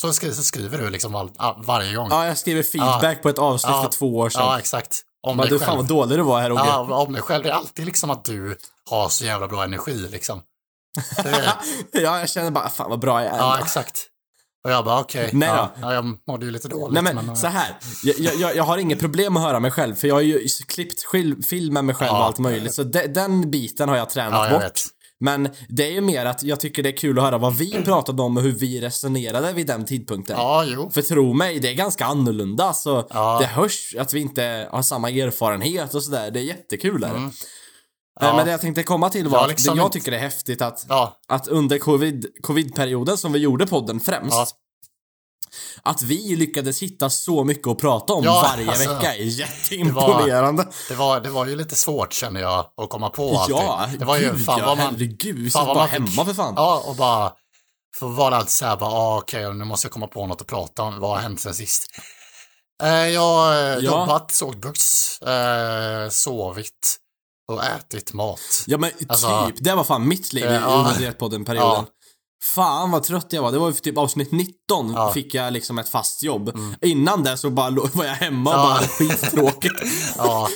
Så, 0.00 0.12
skri, 0.12 0.34
så 0.34 0.42
skriver 0.42 0.78
du 0.78 0.90
liksom 0.90 1.14
all, 1.14 1.30
all, 1.36 1.62
varje 1.64 1.94
gång. 1.94 2.08
ja, 2.10 2.26
jag 2.26 2.38
skriver 2.38 2.62
feedback 2.62 3.22
på 3.22 3.28
ett 3.28 3.38
avsnitt 3.38 3.70
Ja. 3.72 3.82
för 3.82 3.90
två 3.90 4.16
år 4.16 4.30
sedan. 4.30 4.42
Ja, 4.42 4.58
exakt. 4.58 5.02
Om 5.24 5.36
dig 5.36 5.48
du, 5.48 5.58
fan 5.58 5.66
själv. 5.66 5.76
vad 5.78 5.86
dålig 5.88 6.18
du 6.18 6.22
var 6.22 6.40
här, 6.40 6.50
Roger. 6.50 6.64
Ja, 6.64 6.80
om 7.06 7.12
dig 7.12 7.22
själv. 7.22 7.44
Det 7.44 7.50
är 7.50 7.54
alltid 7.54 7.86
liksom 7.86 8.10
att 8.10 8.24
du 8.24 8.58
har 8.90 9.08
så 9.08 9.24
jävla 9.24 9.48
bra 9.48 9.64
energi 9.64 9.94
liksom. 10.10 10.42
Är, 11.16 11.52
ja, 12.02 12.18
jag 12.18 12.28
känner 12.28 12.50
bara, 12.50 12.68
fan 12.68 12.90
vad 12.90 12.98
bra 12.98 13.22
jag 13.24 13.34
är. 13.34 13.38
ja, 13.38 13.58
exakt. 13.62 14.06
Och 14.64 14.70
jag 14.70 14.84
bara 14.84 15.00
okej, 15.00 15.30
Nej 15.32 15.48
ja, 15.48 15.70
ja, 15.80 15.94
jag 15.94 16.16
mådde 16.28 16.44
ju 16.46 16.50
lite 16.52 16.68
dåligt. 16.68 16.94
Nej 16.94 17.02
men, 17.02 17.16
men, 17.16 17.28
eh, 17.28 17.34
så 17.34 17.46
här. 17.46 17.76
Jag, 18.02 18.34
jag- 18.34 18.56
jag, 18.56 18.64
har 18.64 18.78
inget 18.78 19.00
problem 19.00 19.36
att 19.36 19.42
höra 19.42 19.60
mig 19.60 19.70
själv, 19.70 19.94
för 19.94 20.08
jag 20.08 20.14
har 20.14 20.20
ju 20.20 20.46
klippt 20.66 21.02
film 21.46 21.74
med 21.74 21.84
mig 21.84 21.94
själv 21.94 22.08
Ja. 22.12 22.18
och 22.18 22.24
allt 22.24 22.38
möjligt. 22.38 22.74
Så 22.74 22.82
de, 22.82 23.06
den 23.06 23.50
biten 23.50 23.88
har 23.88 23.96
jag 23.96 24.10
tränat 24.10 24.32
ja, 24.34 24.44
jag 24.44 24.52
bort. 24.52 24.62
vet. 24.62 24.82
Men 25.24 25.48
det 25.68 25.86
är 25.86 25.90
ju 25.92 26.00
mer 26.00 26.26
att 26.26 26.42
jag 26.42 26.60
tycker 26.60 26.82
det 26.82 26.88
är 26.88 26.96
kul 26.96 27.18
att 27.18 27.24
höra 27.24 27.38
vad 27.38 27.56
vi 27.56 27.72
pratade 27.84 28.22
om 28.22 28.36
och 28.36 28.42
hur 28.42 28.52
vi 28.52 28.80
resonerade 28.80 29.52
vid 29.52 29.66
den 29.66 29.84
tidpunkten. 29.84 30.36
Ja, 30.38 30.64
jo. 30.66 30.90
För 30.90 31.02
tro 31.02 31.32
mig, 31.32 31.58
det 31.60 31.68
är 31.68 31.74
ganska 31.74 32.04
annorlunda. 32.04 32.72
Så 32.72 33.08
Ja. 33.10 33.38
det 33.40 33.46
hörs 33.46 33.94
att 33.98 34.12
vi 34.14 34.20
inte 34.20 34.68
har 34.70 34.82
samma 34.82 35.10
erfarenhet 35.10 35.94
och 35.94 36.02
sådär. 36.02 36.30
Det 36.30 36.40
är 36.40 36.44
jättekul. 36.44 37.00
Det. 37.00 37.06
Mm. 37.06 37.30
Ja. 38.20 38.36
Men 38.36 38.44
det 38.44 38.50
jag 38.50 38.60
tänkte 38.60 38.82
komma 38.82 39.08
till 39.10 39.28
var 39.28 39.38
Ja, 39.38 39.44
att 39.44 39.50
liksom 39.50 39.76
det 39.76 39.82
jag 39.82 39.92
tycker 39.92 40.12
är 40.12 40.18
häftigt 40.18 40.62
att, 40.62 40.86
Ja, 40.88 41.20
att 41.28 41.48
under 41.48 41.78
covid, 41.78 42.26
covid-perioden 42.42 43.16
som 43.16 43.32
vi 43.32 43.38
gjorde 43.38 43.66
podden 43.66 44.00
främst. 44.00 44.56
Att 45.82 46.02
vi 46.02 46.36
lyckades 46.36 46.82
hitta 46.82 47.10
så 47.10 47.44
mycket 47.44 47.68
att 47.68 47.78
prata 47.78 48.12
om 48.12 48.24
Ja, 48.24 48.48
varje 48.52 48.70
alltså, 48.70 48.94
vecka 48.94 49.14
är 49.14 49.24
jätteimponerande. 49.24 50.68
det 50.88 50.94
var, 50.94 51.20
det 51.20 51.30
var 51.30 51.46
ju 51.46 51.56
lite 51.56 51.74
svårt 51.74 52.12
känner 52.12 52.40
jag 52.40 52.66
att 52.82 52.90
komma 52.90 53.10
på 53.10 53.38
allting. 53.38 53.56
Ja, 53.56 53.88
det 53.98 54.04
var 54.04 54.16
ju, 54.16 54.30
gud 54.30 54.44
fan 54.44 54.58
ja, 54.58 54.66
vad 54.66 54.78
man, 54.78 54.86
herregud. 54.86 55.38
Vi 55.38 55.50
fan 55.50 55.66
vad 55.66 55.76
bara 55.76 55.84
man 55.84 55.90
hemma 55.90 56.24
för 56.24 56.34
fan. 56.34 56.54
Ja, 56.56 56.82
och 56.86 56.96
bara 56.96 57.32
få 57.96 58.08
vara 58.08 58.36
alltid 58.36 58.50
så 58.50 58.64
här, 58.66 58.76
bara, 58.76 58.90
ah, 58.90 59.18
okej, 59.18 59.54
nu 59.54 59.64
måste 59.64 59.86
jag 59.86 59.92
komma 59.92 60.06
på 60.06 60.26
något 60.26 60.40
att 60.40 60.46
prata 60.46 60.82
om. 60.82 61.00
Vad 61.00 61.10
har 61.10 61.18
hänt 61.18 61.40
sen 61.40 61.54
sist? 61.54 61.86
Eh, 62.82 62.88
jag 63.08 63.20
har 63.20 63.72
eh, 63.72 63.78
jobbat, 63.78 64.32
sålt 64.32 64.60
börs, 64.60 65.22
eh, 65.22 66.08
sovit 66.10 66.96
och 67.52 67.64
ätit 67.64 68.12
mat. 68.12 68.64
Ja 68.66 68.78
men 68.78 68.90
Alltså, 69.08 69.46
typ, 69.46 69.64
det 69.64 69.74
var 69.74 69.84
fan 69.84 70.08
mitt 70.08 70.32
liv 70.32 70.44
i 70.44 70.54
ja. 70.54 70.60
under 70.66 70.98
Dietpodden-perioden. 70.98 71.68
Ja. 71.68 71.86
Fan 72.44 72.90
vad 72.90 73.02
trött 73.02 73.26
jag 73.32 73.42
var. 73.42 73.52
Det 73.52 73.58
var 73.58 73.66
ju 73.68 73.72
för 73.74 73.80
typ 73.80 73.98
avsnitt 73.98 74.32
19 74.32 74.52
Ja. 74.68 75.02
Mm. 75.02 75.14
fick 75.14 75.34
jag 75.34 75.52
liksom 75.52 75.78
ett 75.78 75.88
fast 75.88 76.22
jobb. 76.22 76.58
Innan 76.80 77.22
det 77.24 77.36
så 77.36 77.50
bara 77.50 77.70
var 77.94 78.04
jag 78.04 78.14
hemma 78.14 78.50
och 78.50 78.56
bara 78.56 78.78
skittråkigt. 78.88 79.82
Ja, 80.18 80.48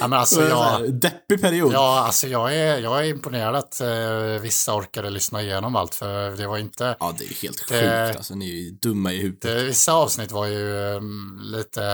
ja 0.00 0.08
men 0.08 0.18
alltså 0.18 0.34
Så 0.36 0.42
jag... 0.42 0.94
Deppig 0.94 1.40
period. 1.40 1.72
ja, 1.72 1.98
alltså 2.00 2.26
jag 2.28 2.56
är, 2.56 2.78
jag 2.78 2.98
är 3.00 3.04
imponerad 3.10 3.56
att 3.56 3.80
eh, 3.80 4.40
vissa 4.42 4.74
orkade 4.74 5.10
lyssna 5.10 5.42
igenom 5.42 5.76
allt, 5.76 5.94
för 5.94 6.30
det 6.36 6.46
var 6.46 6.58
inte, 6.58 6.96
Ja, 7.00 7.14
det 7.18 7.24
är 7.24 7.28
ju 7.28 7.34
helt 7.34 7.68
Det- 7.68 8.06
sjukt 8.06 8.16
alltså. 8.18 8.34
Ni 8.34 8.50
är 8.50 8.54
ju 8.64 8.70
dumma 8.70 9.12
i 9.12 9.16
huvudet. 9.22 9.42
det, 9.42 9.64
vissa 9.64 9.92
avsnitt 9.92 10.32
var 10.32 10.46
ju 10.46 10.96
ehm, 10.96 11.40
lite, 11.42 11.84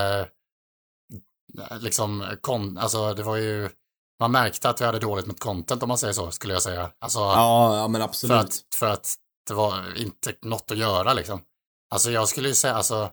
eh, 1.70 1.78
liksom, 1.80 2.24
kon, 2.40 2.78
alltså 2.78 3.14
det 3.14 3.22
var 3.22 3.36
ju, 3.36 3.68
man 4.20 4.32
märkte 4.32 4.68
att 4.68 4.80
vi 4.80 4.84
hade 4.84 4.98
dåligt 4.98 5.26
med 5.26 5.38
content 5.40 5.82
om 5.82 5.88
man 5.88 5.98
säger 5.98 6.12
så, 6.14 6.30
skulle 6.30 6.52
jag 6.52 6.62
säga. 6.62 6.90
Alltså, 7.00 7.18
Ja, 7.18 7.76
ja 7.76 7.88
men 7.88 8.00
för, 8.00 8.04
absolut. 8.08 8.36
att, 8.44 8.54
för 8.78 8.86
att 8.86 9.14
det 9.48 9.54
var 9.54 9.98
inte 9.98 10.34
något 10.42 10.70
att 10.70 10.78
göra 10.78 11.14
liksom. 11.14 11.40
Alltså 11.90 12.10
jag 12.10 12.28
skulle 12.28 12.48
ju 12.48 12.54
säga, 12.54 12.74
alltså, 12.74 13.10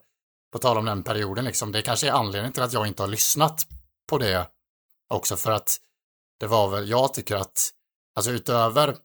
på 0.52 0.60
tal 0.60 0.78
om 0.78 0.86
den 0.86 1.04
perioden 1.04 1.46
liksom, 1.46 1.72
det 1.72 1.82
kanske 1.82 2.08
är 2.08 2.12
anledningen 2.12 2.54
till 2.54 2.64
att 2.64 2.74
jag 2.74 2.88
inte 2.88 3.04
har 3.04 3.08
lyssnat 3.08 3.68
på 4.10 4.18
det 4.18 4.48
också 5.10 5.36
för 5.36 5.52
att 5.52 5.78
det 6.40 6.48
var 6.48 6.68
väl, 6.70 6.90
jag 6.90 7.14
tycker 7.14 7.36
att, 7.36 7.70
alltså 8.16 8.32
utöver, 8.32 8.96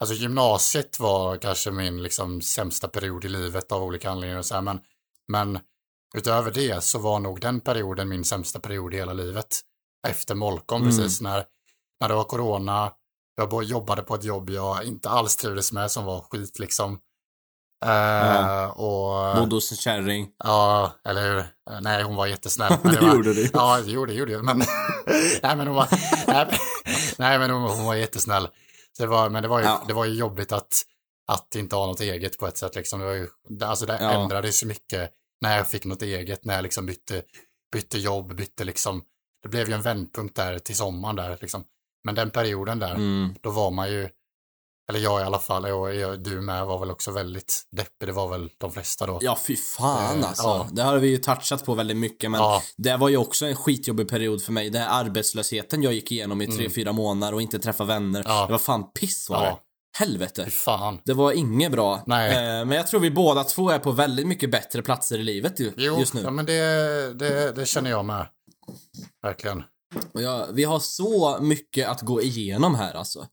alltså 0.00 0.14
gymnasiet 0.14 1.00
var 1.00 1.36
kanske 1.36 1.70
min 1.70 2.02
liksom 2.02 2.40
sämsta 2.40 2.88
period 2.88 3.24
i 3.24 3.28
livet 3.28 3.72
av 3.72 3.82
olika 3.82 4.10
anledningar 4.10 4.38
och 4.38 4.46
så 4.46 4.54
här, 4.54 4.62
men, 4.62 4.80
men 5.28 5.58
utöver 6.14 6.50
det 6.50 6.84
så 6.84 6.98
var 6.98 7.20
nog 7.20 7.40
den 7.40 7.60
perioden 7.60 8.08
min 8.08 8.24
sämsta 8.24 8.60
period 8.60 8.94
i 8.94 8.96
hela 8.96 9.12
livet. 9.12 9.60
Efter 10.08 10.34
Molkom 10.34 10.82
Mm. 10.82 10.96
precis, 10.96 11.20
när, 11.20 11.44
när 12.00 12.08
det 12.08 12.14
var 12.14 12.24
corona, 12.24 12.92
jag 13.36 13.62
jobbade 13.64 14.02
på 14.02 14.14
ett 14.14 14.24
jobb 14.24 14.50
jag 14.50 14.84
inte 14.84 15.08
alls 15.08 15.36
trivdes 15.36 15.72
med 15.72 15.90
som 15.90 16.04
var 16.04 16.20
skit 16.20 16.58
liksom. 16.58 16.98
Eh, 17.84 17.90
Ja. 17.90 18.68
och, 18.72 19.36
Bodde 19.40 19.54
hos 19.56 19.70
en 19.72 19.76
kärring. 19.76 20.28
ja, 20.44 20.92
eller 21.04 21.34
hur? 21.34 21.44
Nej, 21.80 22.02
hon 22.02 22.16
var 22.16 22.26
jättesnäll. 22.26 22.72
men 22.82 22.94
Det 22.94 23.00
var, 23.06 23.14
gjorde 23.14 23.34
du. 23.34 23.50
Ja, 23.52 23.80
det 23.84 23.90
gjorde, 23.90 24.12
det 24.12 24.18
gjorde 24.18 24.32
jag. 24.32 24.44
Men, 24.44 24.58
nej, 25.42 25.56
men 25.56 25.66
hon 25.66 25.76
var, 25.76 25.88
nej, 27.18 27.38
men, 27.38 27.50
hon, 27.50 27.62
hon 27.62 27.84
var 27.84 27.94
jättesnäll. 27.94 28.48
Så 28.96 29.02
det 29.02 29.06
var, 29.08 29.28
men 29.30 29.42
det 29.42 29.48
var, 29.48 29.58
ju, 29.58 29.64
Ja. 29.64 29.84
det 29.86 29.92
var 29.92 30.04
ju 30.04 30.14
jobbigt 30.14 30.52
att, 30.52 30.82
att 31.28 31.54
inte 31.54 31.76
ha 31.76 31.86
något 31.86 32.00
eget 32.00 32.38
på 32.38 32.46
ett 32.46 32.58
sätt. 32.58 32.74
Liksom. 32.74 33.00
Det, 33.00 33.06
var 33.06 33.12
ju, 33.12 33.28
det- 33.48 33.66
alltså, 33.66 33.86
det 33.86 33.98
Ja. 34.00 34.10
ändrades 34.10 34.62
ju 34.62 34.66
mycket 34.66 35.10
när 35.40 35.56
jag 35.56 35.68
fick 35.68 35.84
något 35.84 36.02
eget, 36.02 36.44
när 36.44 36.54
jag 36.54 36.62
liksom 36.62 36.86
bytte, 36.86 37.22
bytte 37.72 37.98
jobb, 37.98 38.34
bytte 38.36 38.64
liksom. 38.64 39.02
Det 39.42 39.48
blev 39.48 39.68
ju 39.68 39.74
en 39.74 39.82
vändpunkt 39.82 40.36
där 40.36 40.58
till 40.58 40.76
sommaren 40.76 41.16
där 41.16 41.38
liksom. 41.40 41.64
Men 42.06 42.14
den 42.14 42.30
perioden 42.30 42.78
där, 42.78 42.94
Mm. 42.94 43.34
då 43.40 43.50
var 43.50 43.70
man 43.70 43.88
ju, 43.90 44.08
eller 44.90 45.00
jag 45.00 45.20
i 45.20 45.24
alla 45.24 45.38
fall, 45.38 45.64
och 45.64 45.94
jag, 45.94 46.22
du 46.22 46.40
med, 46.40 46.66
var 46.66 46.78
väl 46.78 46.90
också 46.90 47.10
väldigt 47.10 47.62
deppig. 47.76 48.08
Det 48.08 48.12
var 48.12 48.28
väl 48.28 48.50
de 48.58 48.72
flesta 48.72 49.06
då. 49.06 49.18
Ja, 49.22 49.38
fy 49.46 49.56
fan 49.56 50.20
Eh, 50.22 50.28
alltså. 50.28 50.42
ja. 50.42 50.68
Det 50.72 50.82
har 50.82 50.98
vi 50.98 51.08
ju 51.08 51.16
touchat 51.16 51.64
på 51.64 51.74
väldigt 51.74 51.96
mycket, 51.96 52.30
men 52.30 52.40
Ja. 52.40 52.62
det 52.76 52.96
var 52.96 53.08
ju 53.08 53.16
också 53.16 53.46
en 53.46 53.56
skitjobbig 53.56 54.08
period 54.08 54.42
för 54.42 54.52
mig. 54.52 54.70
Den 54.70 54.82
här 54.82 55.04
arbetslösheten 55.04 55.82
jag 55.82 55.92
gick 55.92 56.12
igenom 56.12 56.42
i 56.42 56.46
tre, 56.46 56.70
fyra 56.70 56.92
månader 56.92 57.34
och 57.34 57.42
inte 57.42 57.58
träffa 57.58 57.84
vänner. 57.84 58.20
Mm. 58.20 58.32
Ja. 58.32 58.46
Det 58.46 58.52
var 58.52 58.58
fan 58.58 58.90
piss 58.92 59.30
var 59.30 59.42
det. 59.42 59.56
Helvete. 59.98 60.46
Fan. 60.50 61.00
Det 61.04 61.14
var 61.14 61.32
inget 61.32 61.72
bra. 61.72 62.02
Nej. 62.06 62.30
Eh, 62.30 62.64
men 62.64 62.70
jag 62.76 62.86
tror 62.86 63.00
vi 63.00 63.10
båda 63.10 63.44
två 63.44 63.70
är 63.70 63.78
på 63.78 63.90
väldigt 63.92 64.26
mycket 64.26 64.50
bättre 64.50 64.82
platser 64.82 65.18
i 65.18 65.22
livet 65.22 65.60
ju, 65.60 65.72
Jo, 65.76 65.98
just 65.98 66.14
nu. 66.14 66.20
ja, 66.22 66.30
men 66.30 66.46
det, 66.46 66.54
det, 67.18 67.52
det 67.52 67.66
känner 67.66 67.90
jag 67.90 68.04
med. 68.04 68.26
Verkligen. 69.22 69.62
Och 70.14 70.22
jag, 70.22 70.46
vi 70.52 70.64
har 70.64 70.78
så 70.78 71.38
mycket 71.40 71.88
att 71.88 72.00
gå 72.00 72.22
igenom 72.22 72.74
här 72.74 72.94
alltså. 72.94 73.26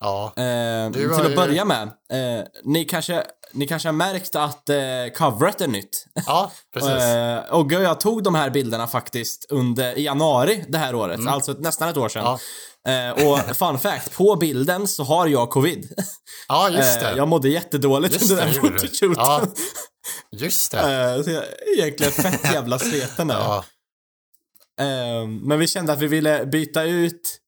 Ja, 0.00 0.24
Eh, 0.36 0.92
till 0.92 1.12
att 1.12 1.30
ju- 1.30 1.36
börja 1.36 1.64
med, 1.64 1.82
eh, 1.82 2.44
ni, 2.64 2.84
kanske, 2.84 3.24
ni 3.52 3.66
kanske 3.68 3.88
har 3.88 3.92
märkt 3.92 4.36
att 4.36 4.68
eh, 4.68 4.76
coveret 5.16 5.60
är 5.60 5.68
nytt. 5.68 6.04
ja 6.26 6.50
precis. 6.74 6.90
Eh, 6.90 7.38
och 7.54 7.72
jag 7.72 8.00
tog 8.00 8.22
de 8.22 8.34
här 8.34 8.50
bilderna 8.50 8.86
faktiskt 8.86 9.46
under 9.48 9.98
i 9.98 10.02
januari 10.02 10.64
det 10.68 10.78
här 10.78 10.94
året, 10.94 11.20
alltså 11.28 11.52
ett, 11.52 11.60
nästan 11.60 11.88
ett 11.88 11.96
år 11.96 12.08
sedan. 12.08 12.22
Mm. 12.26 12.38
Ja. 12.84 13.20
Eh, 13.20 13.28
och 13.28 13.38
fun 13.56 13.78
fact, 13.78 14.16
på 14.16 14.36
bilden 14.36 14.88
så 14.88 15.04
har 15.04 15.26
jag 15.26 15.50
covid. 15.50 15.94
Ja, 16.48 16.68
just 16.70 17.00
det. 17.00 17.10
Eh, 17.10 17.16
jag 17.16 17.28
mådde 17.28 17.48
jättedåligt 17.48 18.12
Just 18.14 18.30
under 18.30 18.44
den 18.44 18.54
fotoshooten. 18.54 19.14
Ja. 19.16 19.42
Just 20.32 20.72
det. 20.72 20.78
Eh, 20.78 21.22
så 21.22 21.30
jag 21.30 21.44
är 21.44 21.78
egentligen 21.78 22.12
fett 22.12 22.44
jävla 22.52 22.78
sleten 22.78 23.28
där. 23.28 23.34
Ja, 23.38 23.64
men 25.42 25.58
vi 25.58 25.66
kände 25.66 25.92
att 25.92 26.00
vi 26.00 26.06
ville 26.06 26.46
byta 26.46 26.82
ut 26.82 27.38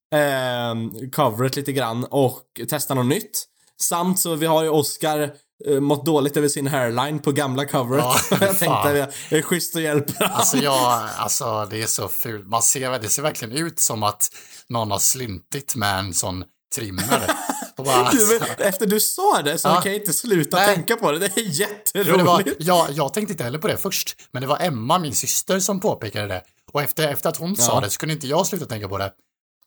um, 0.72 1.10
coveret 1.10 1.56
lite 1.56 1.72
grann 1.72 2.04
och 2.04 2.42
testa 2.68 2.94
något 2.94 3.06
nytt. 3.06 3.44
Samt 3.80 4.18
så 4.18 4.34
vi 4.34 4.46
har 4.46 4.62
ju 4.62 4.68
Oscar 4.68 5.30
uh, 5.68 5.80
mått 5.80 6.06
dåligt 6.06 6.36
över 6.36 6.48
sin 6.48 6.66
hairline 6.66 7.18
på 7.18 7.32
gamla 7.32 7.64
coveret. 7.64 8.04
Ja, 8.04 8.18
jag 8.30 8.58
tänkte 8.58 9.04
att 9.04 9.12
det 9.30 9.36
är 9.38 9.42
schysst 9.42 9.76
att 9.76 9.82
hjälpa 9.82 10.26
Alltså, 10.26 10.56
jag, 10.56 11.08
alltså 11.16 11.66
det 11.70 11.82
är 11.82 11.86
så 11.86 12.08
fult. 12.08 12.46
Man 12.46 12.62
ser, 12.62 12.98
det 12.98 13.08
ser 13.08 13.22
verkligen 13.22 13.56
ut 13.56 13.80
som 13.80 14.02
att 14.02 14.28
någon 14.68 14.90
har 14.90 14.98
slintit 14.98 15.74
med 15.76 15.98
en 15.98 16.14
sån 16.14 16.44
trimmer. 16.74 17.30
Bara, 17.76 17.94
alltså, 17.94 18.44
efter 18.58 18.86
du 18.86 19.00
sa 19.00 19.42
det 19.42 19.58
så 19.58 19.68
Ja. 19.68 19.80
kan 19.80 19.92
jag 19.92 20.00
inte 20.00 20.12
sluta 20.12 20.56
Nej. 20.56 20.74
tänka 20.74 20.96
på 20.96 21.12
det. 21.12 21.18
Det 21.18 21.36
är 21.36 21.60
jätteroligt. 21.60 22.18
det 22.18 22.24
var, 22.24 22.44
jag, 22.58 22.86
jag 22.90 23.14
tänkte 23.14 23.32
inte 23.32 23.44
heller 23.44 23.58
på 23.58 23.68
det 23.68 23.76
först, 23.76 24.16
men 24.30 24.42
det 24.42 24.48
var 24.48 24.58
Emma, 24.60 24.98
min 24.98 25.14
syster, 25.14 25.60
som 25.60 25.80
påpekade 25.80 26.26
det. 26.26 26.42
Och 26.72 26.82
efter, 26.82 27.08
efter 27.08 27.28
att 27.28 27.36
hon 27.36 27.56
sa 27.56 27.74
Ja. 27.74 27.80
det 27.80 27.90
så 27.90 27.98
kunde 27.98 28.14
inte 28.14 28.26
jag 28.26 28.46
sluta 28.46 28.66
tänka 28.66 28.88
på 28.88 28.98
det. 28.98 29.12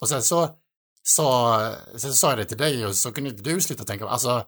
Och 0.02 0.10
sen 0.10 0.24
så 0.24 0.50
sa, 1.04 1.74
sen 1.92 2.12
så 2.12 2.14
sa 2.18 2.30
jag 2.30 2.38
det 2.38 2.46
till 2.46 2.58
dig 2.58 2.86
och 2.86 2.96
så 2.96 3.12
kunde 3.12 3.30
inte 3.30 3.44
du 3.44 3.62
sluta 3.62 3.84
tänka 3.84 4.04
på 4.06 4.08
det. 4.08 4.14
Alltså, 4.14 4.44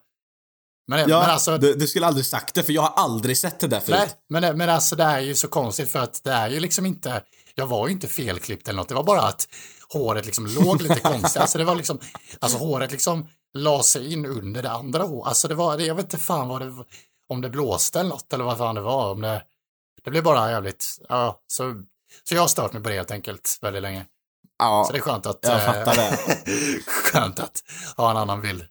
men, 0.88 1.00
Ja, 1.00 1.20
men 1.20 1.30
alltså, 1.30 1.58
du, 1.58 1.74
du 1.76 1.88
skulle 1.88 2.08
aldrig 2.08 2.26
sagt 2.26 2.56
det 2.56 2.64
för 2.64 2.74
jag 2.74 2.82
har 2.82 3.04
aldrig 3.04 3.38
sett 3.38 3.60
det 3.60 3.68
där 3.68 3.80
förut. 3.80 3.98
Nej, 4.00 4.42
men, 4.42 4.58
men 4.58 4.70
alltså 4.70 4.96
det 4.96 5.04
är 5.04 5.20
ju 5.20 5.36
så 5.36 5.48
konstigt 5.48 5.92
för 5.92 6.00
att 6.00 6.24
det 6.24 6.32
är 6.32 6.50
ju 6.50 6.60
liksom 6.60 6.86
inte, 6.86 7.24
jag 7.56 7.68
var 7.68 7.88
ju 7.88 7.94
inte 7.94 8.08
felklippt 8.08 8.68
eller 8.68 8.78
något, 8.78 8.90
det 8.90 8.96
var 8.96 9.04
bara 9.04 9.22
att 9.22 9.48
håret 9.90 10.26
liksom 10.26 10.46
låg 10.48 10.82
lite 10.82 11.00
konstigt. 11.04 11.42
Alltså 11.42 11.58
det 11.58 11.64
var 11.64 11.76
liksom, 11.76 12.00
alltså 12.40 12.58
håret 12.58 12.92
liksom 12.92 13.28
la 13.54 13.84
sig 13.84 14.14
in 14.14 14.26
under 14.26 14.64
det 14.64 14.72
andra 14.72 15.04
håret. 15.04 15.28
Alltså 15.28 15.48
det 15.48 15.56
var, 15.56 15.80
jag 15.80 15.96
vet 15.96 16.06
inte 16.06 16.18
fan 16.18 16.48
vad 16.48 16.62
det 16.62 16.74
om 17.28 17.42
det 17.42 17.50
blåste 17.50 18.00
eller 18.00 18.10
något 18.10 18.34
eller 18.34 18.44
vad 18.44 18.58
fan 18.58 18.76
det 18.76 18.82
var. 18.82 19.12
Om 19.12 19.22
det, 19.22 19.44
det 20.04 20.12
blev 20.12 20.24
bara 20.24 20.52
jävligt, 20.52 20.98
ja, 21.10 21.42
så, 21.48 21.84
så 22.24 22.36
jag 22.36 22.42
har 22.42 22.48
stört 22.48 22.74
mig 22.74 22.84
på 22.84 22.90
det 22.90 22.96
helt 22.96 23.12
enkelt 23.12 23.58
väldigt 23.62 23.82
länge. 23.82 24.06
Ja, 24.60 24.84
Så 24.88 24.94
det 24.94 25.00
är 25.00 25.02
skönt 25.02 25.26
att, 25.26 25.40
jag 25.42 25.54
eh, 25.54 25.60
fattar 25.60 25.96
det. 25.96 26.18
skönt 26.86 27.40
att 27.40 27.64
ha 27.98 28.12
en 28.12 28.18
annan 28.18 28.42
bild. 28.42 28.64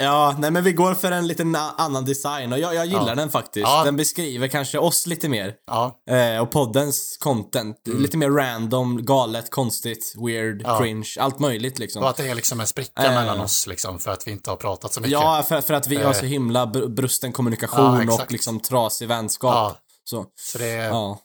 Ja, 0.00 0.36
nej 0.38 0.50
men 0.50 0.64
vi 0.64 0.72
går 0.72 0.94
för 0.94 1.12
en 1.12 1.26
lite 1.26 1.42
na- 1.44 1.70
annan 1.76 2.04
design 2.04 2.52
och 2.52 2.58
jag, 2.58 2.74
jag 2.74 2.86
gillar 2.86 3.08
Ja. 3.08 3.14
den 3.14 3.30
faktiskt. 3.30 3.66
Ja. 3.68 3.84
Den 3.84 3.96
beskriver 3.96 4.48
kanske 4.48 4.78
oss 4.78 5.06
lite 5.06 5.28
mer. 5.28 5.54
Ja, 5.66 6.00
Eh, 6.10 6.42
och 6.42 6.50
poddens 6.50 7.16
content. 7.20 7.76
Lite 7.86 8.16
mer 8.16 8.30
random, 8.30 9.04
galet, 9.04 9.50
konstigt, 9.50 10.14
weird, 10.26 10.62
Mm. 10.66 10.78
Cringe, 10.78 11.08
allt 11.20 11.38
möjligt 11.38 11.78
liksom. 11.78 12.02
och 12.02 12.08
att 12.08 12.16
det 12.16 12.28
är 12.28 12.34
liksom 12.34 12.60
en 12.60 12.66
spricka 12.66 13.02
Eh. 13.04 13.10
mellan 13.14 13.40
oss 13.40 13.66
liksom 13.66 13.98
för 13.98 14.10
att 14.10 14.26
vi 14.26 14.30
inte 14.30 14.50
har 14.50 14.56
pratat 14.56 14.92
så 14.92 15.00
mycket. 15.00 15.12
Ja, 15.12 15.44
för, 15.48 15.60
för 15.60 15.74
att 15.74 15.86
vi 15.86 15.96
har 15.96 16.12
så 16.12 16.24
Eh. 16.24 16.30
himla 16.30 16.66
br- 16.66 16.88
brusten 16.88 17.32
kommunikation 17.32 18.08
och 18.08 18.32
liksom 18.32 18.60
trasig 18.60 19.08
vänskap. 19.08 19.54
Ja, 19.54 19.76
Så, 20.04 20.26
så 20.40 20.58
det 20.58 20.66
är, 20.70 20.88
ja. 20.88 21.18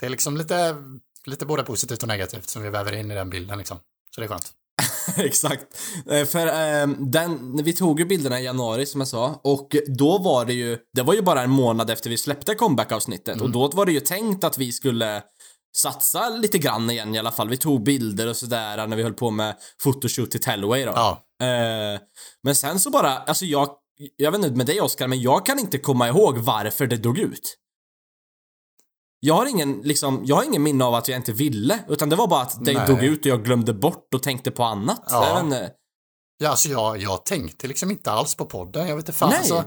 Det 0.00 0.06
är 0.06 0.10
liksom 0.10 0.36
lite, 0.36 0.76
lite 1.26 1.46
både 1.46 1.62
positivt 1.62 2.02
och 2.02 2.08
negativt 2.08 2.48
som 2.48 2.62
vi 2.62 2.70
väver 2.70 2.92
in 2.92 3.10
i 3.10 3.14
den 3.14 3.30
bilden 3.30 3.58
liksom. 3.58 3.78
Så 4.14 4.20
det 4.20 4.26
är 4.26 4.28
skönt. 4.28 4.52
Exakt. 5.16 5.66
Eh, 6.10 6.24
För 6.24 6.46
eh, 6.46 6.86
den, 6.98 7.62
vi 7.64 7.72
tog 7.72 8.00
ju 8.00 8.06
bilderna 8.06 8.40
i 8.40 8.44
januari 8.44 8.86
som 8.86 9.00
jag 9.00 9.08
sa 9.08 9.40
och 9.44 9.76
då 9.86 10.18
var 10.18 10.44
det 10.44 10.52
ju, 10.52 10.78
det 10.92 11.02
var 11.02 11.14
ju 11.14 11.22
bara 11.22 11.42
en 11.42 11.50
månad 11.50 11.90
efter 11.90 12.10
vi 12.10 12.16
släppte 12.16 12.54
comeback-avsnittet 12.54 13.40
och 13.40 13.50
då 13.50 13.68
var 13.68 13.86
det 13.86 13.92
ju 13.92 14.00
tänkt 14.00 14.44
att 14.44 14.58
vi 14.58 14.72
skulle 14.72 15.22
satsa 15.76 16.28
lite 16.28 16.58
grann 16.58 16.90
igen 16.90 17.14
i 17.14 17.18
alla 17.18 17.32
fall. 17.32 17.48
Vi 17.48 17.56
tog 17.56 17.82
bilder 17.82 18.26
och 18.26 18.36
sådär 18.36 18.86
när 18.86 18.96
vi 18.96 19.02
höll 19.02 19.14
på 19.14 19.30
med 19.30 19.56
photoshoot 19.84 20.30
till 20.30 20.40
Tellway 20.40 20.84
då. 20.84 20.92
Ja, 20.94 21.26
Eh, 21.40 22.00
men 22.42 22.54
sen 22.54 22.80
så 22.80 22.90
bara, 22.90 23.18
alltså 23.18 23.44
jag, 23.44 23.68
jag 24.16 24.30
vet 24.32 24.44
inte 24.44 24.56
med 24.56 24.66
dig 24.66 24.80
Oskar, 24.80 25.08
men 25.08 25.20
jag 25.20 25.46
kan 25.46 25.58
inte 25.58 25.78
komma 25.78 26.08
ihåg 26.08 26.38
varför 26.38 26.86
det 26.86 26.96
dog 26.96 27.18
ut. 27.18 27.56
Jag 29.20 29.34
har 29.34 29.46
ingen, 29.46 29.80
liksom, 29.82 30.22
jag 30.24 30.36
har 30.36 30.44
ingen 30.44 30.62
minne 30.62 30.84
av 30.84 30.94
att 30.94 31.08
jag 31.08 31.16
inte 31.16 31.32
ville, 31.32 31.84
utan 31.88 32.08
det 32.08 32.16
var 32.16 32.26
bara 32.26 32.42
att 32.42 32.64
det 32.64 32.72
Nej. 32.72 32.86
dog 32.86 33.04
ut 33.04 33.20
och 33.20 33.26
jag 33.26 33.44
glömde 33.44 33.72
bort 33.74 34.14
och 34.14 34.22
tänkte 34.22 34.50
på 34.50 34.64
annat. 34.64 35.02
Ja. 35.10 35.40
Inte. 35.40 35.72
ja 36.38 36.50
alltså 36.50 36.68
jag, 36.68 36.98
jag 36.98 37.24
tänkte 37.24 37.66
liksom 37.66 37.90
inte 37.90 38.10
alls 38.10 38.34
på 38.34 38.44
podden. 38.46 38.88
Jag 38.88 38.96
vet 38.96 39.02
inte 39.02 39.18
fan. 39.18 39.28
Nej. 39.28 39.38
Alltså, 39.38 39.64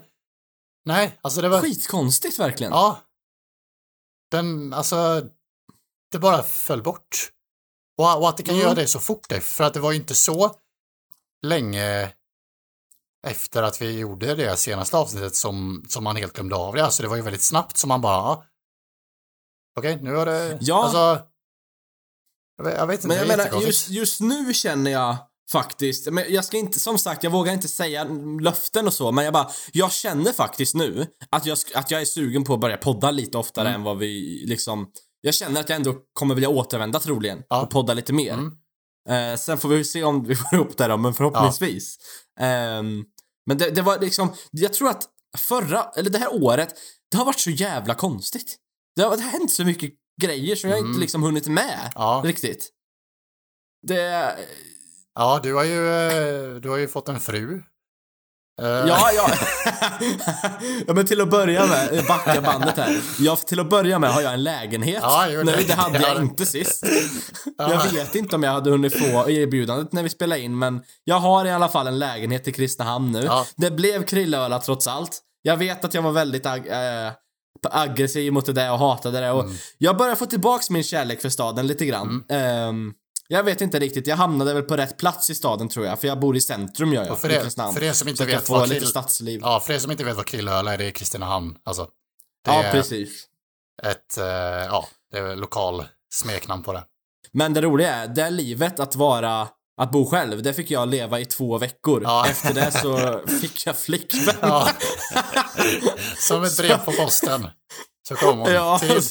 nej, 0.86 1.20
alltså 1.22 1.42
det 1.42 1.50
var... 1.50 1.62
Skitkonstigt 1.62 2.40
verkligen. 2.40 2.72
Ja. 2.72 3.02
Den, 4.32 4.74
alltså, 4.74 5.28
det 6.12 6.20
bara 6.20 6.44
föll 6.44 6.84
bort. 6.84 7.30
Och, 7.98 8.18
och 8.22 8.30
att 8.30 8.38
det 8.38 8.44
kan 8.44 8.56
Mm. 8.56 8.64
göra 8.66 8.76
det 8.76 8.88
så 8.88 9.00
fort, 9.00 9.34
för 9.42 9.64
att 9.64 9.74
det 9.74 9.80
var 9.80 9.92
ju 9.92 9.98
inte 9.98 10.16
så 10.16 10.56
länge 11.46 12.14
efter 13.28 13.64
att 13.64 13.82
vi 13.82 14.00
gjorde 14.00 14.36
det 14.36 14.58
senaste 14.58 14.98
avsnittet 14.98 15.36
som, 15.36 15.86
som 15.90 16.04
man 16.04 16.16
helt 16.16 16.34
glömde 16.34 16.56
av 16.56 16.76
det. 16.76 16.86
Alltså 16.86 17.04
det 17.04 17.10
var 17.10 17.16
ju 17.16 17.22
väldigt 17.22 17.42
snabbt 17.42 17.78
som 17.78 17.88
man 17.88 18.02
bara, 18.02 18.44
ja. 19.74 19.80
okej, 19.80 20.00
nu 20.02 20.16
har 20.16 20.26
det, 20.26 20.58
Ja. 20.62 20.84
alltså, 20.84 21.28
jag 22.58 22.64
vet, 22.66 22.78
jag 22.78 22.88
vet 22.88 22.96
inte, 22.96 23.08
Men 23.08 23.18
jag 23.18 23.28
menar, 23.28 23.62
just, 23.62 23.90
just 23.90 24.20
nu 24.22 24.54
känner 24.54 24.92
jag 24.92 25.16
faktiskt, 25.52 26.12
men 26.12 26.24
jag 26.34 26.46
ska 26.46 26.58
inte, 26.58 26.80
som 26.80 26.98
sagt, 26.98 27.24
jag 27.24 27.32
vågar 27.32 27.54
inte 27.54 27.68
säga 27.68 28.04
löften 28.42 28.88
och 28.88 28.94
så, 28.94 29.12
men 29.12 29.24
jag 29.26 29.34
bara, 29.34 29.50
jag 29.72 29.92
känner 29.92 30.32
faktiskt 30.32 30.76
nu 30.76 31.08
att 31.30 31.46
jag, 31.46 31.58
att 31.76 31.92
jag 31.92 32.02
är 32.02 32.06
sugen 32.06 32.44
på 32.44 32.54
att 32.54 32.60
börja 32.60 32.78
podda 32.78 33.12
lite 33.12 33.38
oftare 33.38 33.68
Mm. 33.68 33.82
än 33.82 33.84
vad 33.86 33.98
vi 33.98 34.44
liksom, 34.48 34.92
jag 35.22 35.34
känner 35.34 35.60
att 35.62 35.70
jag 35.70 35.76
ändå 35.76 35.96
kommer 36.14 36.36
vilja 36.36 36.50
återvända 36.50 37.00
troligen 37.00 37.44
Ja. 37.50 37.62
och 37.62 37.70
podda 37.70 37.94
lite 37.94 38.14
mer. 38.14 38.34
Mm. 38.34 38.52
Eh, 39.10 39.38
sen 39.38 39.58
får 39.58 39.70
vi 39.70 39.84
se 39.84 40.04
om 40.04 40.24
vi 40.24 40.36
får 40.36 40.54
ihop 40.54 40.78
det 40.78 40.88
då, 40.88 40.98
men 40.98 41.14
förhoppningsvis. 41.14 41.98
Ehm, 42.40 43.04
men 43.46 43.58
det, 43.58 43.70
det 43.70 43.82
var 43.82 44.00
liksom, 44.00 44.34
jag 44.52 44.74
tror 44.74 44.90
att 44.90 45.04
förra, 45.38 45.84
eller 45.96 46.10
det 46.10 46.18
här 46.20 46.44
året, 46.44 46.76
det 47.12 47.18
har 47.18 47.26
varit 47.26 47.40
så 47.40 47.50
jävla 47.50 47.96
konstigt. 47.96 48.58
Det 48.96 49.02
har, 49.04 49.18
hänt 49.18 49.52
så 49.52 49.64
mycket 49.66 49.92
grejer 50.22 50.56
så 50.56 50.68
jag 50.68 50.72
har 50.74 50.78
Mm. 50.80 50.90
inte 50.90 51.00
liksom 51.02 51.24
hunnit 51.24 51.48
med 51.48 51.92
Ja. 51.96 52.22
riktigt. 52.26 52.70
Det... 53.88 54.36
Ja, 55.16 55.40
du 55.44 55.54
har 55.54 55.64
ju, 55.64 55.88
eh, 55.90 56.56
du 56.56 56.70
har 56.70 56.78
ju 56.78 56.88
fått 56.88 57.10
en 57.10 57.20
fru. 57.20 57.64
Eh, 58.62 58.68
Ja, 58.68 59.10
ja. 59.16 59.30
ja, 60.88 60.94
men 60.94 61.06
till 61.06 61.22
att 61.22 61.30
börja 61.30 61.66
med, 61.68 62.06
backa 62.08 62.42
bandet 62.42 62.78
här. 62.78 63.02
Ja, 63.20 63.36
till 63.36 63.60
att 63.60 63.70
börja 63.70 64.00
med 64.00 64.14
har 64.14 64.22
jag 64.22 64.34
en 64.34 64.44
lägenhet. 64.44 65.00
Ja, 65.02 65.28
jo, 65.30 65.44
Nej, 65.44 65.64
det- 65.68 65.74
hade 65.74 66.00
jag 66.02 66.22
inte 66.22 66.46
sist. 66.46 66.84
Ja. 67.58 67.72
Jag 67.72 67.92
vet 67.92 68.16
inte 68.16 68.36
om 68.36 68.44
jag 68.44 68.52
hade 68.52 68.70
hunnit 68.70 68.94
få 69.00 69.30
erbjudandet 69.30 69.94
när 69.94 70.04
vi 70.04 70.10
spelade 70.10 70.42
in, 70.42 70.58
men 70.60 70.82
jag 71.04 71.20
har 71.20 71.46
i 71.46 71.52
alla 71.52 71.70
fall 71.70 71.88
en 71.88 72.00
lägenhet 72.00 72.48
i 72.48 72.52
Kristinehamn 72.52 73.12
nu. 73.12 73.24
Ja. 73.24 73.46
Det 73.56 73.72
blev 73.72 74.04
Krillöla 74.06 74.60
trots 74.60 74.88
allt. 74.88 75.22
Jag 75.42 75.58
vet 75.58 75.86
att 75.86 75.94
jag 75.94 76.02
var 76.02 76.12
väldigt 76.12 76.46
äh, 76.46 76.54
aggressiv 77.72 78.34
mot 78.34 78.46
det 78.46 78.54
där 78.54 78.72
och 78.72 78.80
hatade 78.80 79.20
det 79.20 79.32
och 79.32 79.44
Mm. 79.44 79.56
jag 79.78 79.98
börjar 79.98 80.16
få 80.16 80.26
tillbaks 80.26 80.70
min 80.70 80.84
kärlek 80.84 81.22
för 81.22 81.30
staden 81.30 81.68
lite 81.68 81.86
grann. 81.86 82.24
Ehm, 82.30 82.94
jag 83.28 83.44
vet 83.44 83.62
inte 83.62 83.80
riktigt, 83.80 84.08
jag 84.08 84.16
hamnade 84.18 84.54
väl 84.54 84.64
på 84.64 84.78
rätt 84.78 84.98
plats 84.98 85.30
i 85.30 85.36
staden 85.36 85.70
tror 85.70 85.86
jag, 85.86 86.00
för 86.00 86.08
jag 86.08 86.20
bor 86.20 86.36
i 86.38 86.42
centrum 86.42 86.94
gör 86.94 87.04
jag. 87.04 87.12
Och 87.12 87.20
för 87.20 87.30
er, 87.32 87.72
för 87.74 87.84
er 87.84 87.94
som 87.94 88.08
inte 88.08 88.26
vet 88.26 88.50
vad 88.50 88.70
lite 88.70 88.80
Krill, 88.80 88.90
stadsliv. 88.90 89.40
ja, 89.44 89.60
för 89.60 89.74
er 89.74 89.80
som 89.80 89.92
inte 89.92 90.04
vet 90.04 90.16
vad 90.16 90.26
Krillöla 90.26 90.74
är, 90.74 90.78
det 90.78 90.86
är 90.86 90.92
Kristinehamn. 90.92 91.56
Alltså, 91.64 91.88
Ja, 92.46 92.64
är 92.64 92.72
precis. 92.72 93.26
ett, 93.84 94.18
eh, 94.18 94.26
ja, 94.26 94.88
det 95.12 95.18
är 95.18 95.36
lokal 95.36 95.84
smeknamn 96.14 96.64
på 96.64 96.74
det. 96.74 96.84
Men 97.32 97.54
det 97.54 97.62
roliga 97.62 97.94
är, 97.96 98.08
det 98.08 98.30
livet 98.30 98.80
att 98.80 98.96
vara, 98.96 99.48
att 99.82 99.92
bo 99.92 100.06
själv, 100.06 100.44
det 100.44 100.54
fick 100.54 100.72
jag 100.72 100.88
leva 100.90 101.20
i 101.20 101.26
två 101.26 101.58
veckor. 101.58 102.04
Ja. 102.04 102.28
Efter 102.28 102.54
det 102.54 102.72
så 102.72 103.22
fick 103.42 103.66
jag 103.66 103.78
flickvän. 103.78 104.36
Ja. 104.42 104.68
som 106.18 106.44
ett 106.44 106.58
brev 106.58 106.78
på 106.86 106.92
posten. 106.92 107.48
Så 108.08 108.16
kom 108.16 108.40
hon 108.40 108.52
Ja, 108.52 108.80
till, 108.80 108.90
din, 108.90 109.02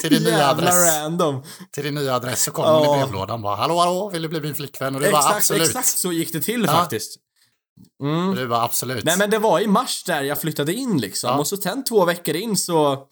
till 0.00 0.10
din 0.14 0.22
nya 0.22 0.48
adress. 0.50 0.74
random. 0.96 1.42
Till 1.72 1.84
din 1.84 1.94
nya 1.94 2.14
adress 2.14 2.42
så 2.42 2.50
kom 2.50 2.64
hon 2.64 2.82
Ja. 2.84 2.96
i 2.96 2.98
brevlådan 2.98 3.42
bara 3.42 3.56
hallå 3.56 3.78
hallå, 3.78 4.10
vill 4.12 4.22
du 4.22 4.28
bli 4.28 4.40
min 4.40 4.54
flickvän? 4.54 4.94
Och 4.94 5.00
du 5.00 5.10
bara 5.10 5.18
Exakt, 5.18 5.36
absolut. 5.36 5.68
exakt 5.68 5.88
så 5.98 6.12
gick 6.12 6.32
det 6.32 6.40
till 6.40 6.64
Ja. 6.66 6.72
faktiskt. 6.72 7.16
Mm. 8.02 8.28
Och 8.28 8.36
du 8.36 8.48
bara 8.48 8.62
absolut. 8.62 9.04
Nej 9.04 9.16
men 9.18 9.30
det 9.30 9.38
var 9.38 9.60
i 9.60 9.66
mars 9.66 10.04
där 10.04 10.22
jag 10.22 10.40
flyttade 10.40 10.74
in 10.74 10.98
liksom. 11.00 11.38
Och 11.38 11.46
så 11.46 11.56
sen 11.56 11.84
två 11.84 12.04
veckor 12.04 12.36
in 12.36 12.56
så, 12.56 13.06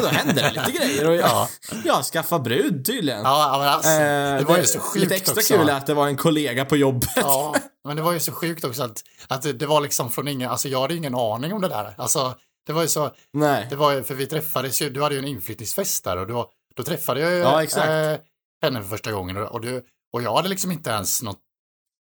då 0.00 0.06
hände 0.06 0.32
det 0.32 0.50
lite 0.50 0.70
grejer 0.78 1.08
och 1.08 1.14
jag, 1.14 1.20
Ja. 1.20 1.48
jag 1.84 2.04
skaffade 2.04 2.42
brud 2.44 2.86
tydligen. 2.86 3.22
Ja, 3.24 3.56
men 3.58 3.68
alltså, 3.68 3.90
Eh, 3.90 4.38
det 4.38 4.44
var 4.44 4.58
ju 4.58 4.64
så 4.66 4.78
sjukt 4.78 5.02
Lite 5.02 5.14
extra 5.14 5.32
också. 5.34 5.54
kul 5.56 5.70
att 5.70 5.86
det 5.86 5.94
var 5.94 6.06
en 6.08 6.16
kollega 6.16 6.64
på 6.64 6.76
jobbet. 6.76 7.10
Ja, 7.16 7.54
men 7.84 7.96
det 7.96 8.02
var 8.02 8.12
ju 8.12 8.20
så 8.20 8.32
sjukt 8.32 8.64
också 8.64 8.82
att, 8.82 9.02
att 9.28 9.42
det, 9.42 9.52
det 9.52 9.66
var 9.66 9.80
liksom 9.80 10.10
från 10.10 10.28
ingen, 10.28 10.50
alltså 10.50 10.68
jag 10.68 10.80
hade 10.80 10.94
ingen 10.94 11.14
aning 11.14 11.52
om 11.52 11.60
det 11.62 11.68
där. 11.68 11.94
Alltså, 11.98 12.34
det 12.66 12.72
var 12.72 12.82
ju 12.82 12.88
så, 12.88 13.10
Nej. 13.32 13.66
det 13.70 13.76
var 13.76 13.92
ju, 13.92 14.02
för 14.04 14.14
vi 14.14 14.26
träffades 14.26 14.82
ju, 14.82 14.90
du 14.90 15.02
hade 15.02 15.14
ju 15.14 15.18
en 15.18 15.28
inflyttningsfest 15.28 16.04
där 16.04 16.16
och 16.16 16.26
då, 16.26 16.50
då 16.76 16.82
träffade 16.82 17.20
jag 17.20 17.30
ju 17.30 17.38
Ja, 17.38 17.62
eh, 17.62 18.18
henne 18.62 18.82
för 18.82 18.88
första 18.88 19.12
gången 19.12 19.36
och, 19.36 19.52
och, 19.52 19.60
du, 19.60 19.84
och 20.12 20.22
jag 20.22 20.36
hade 20.36 20.48
liksom 20.48 20.72
inte 20.72 20.90
ens 20.90 21.22
något, 21.22 21.38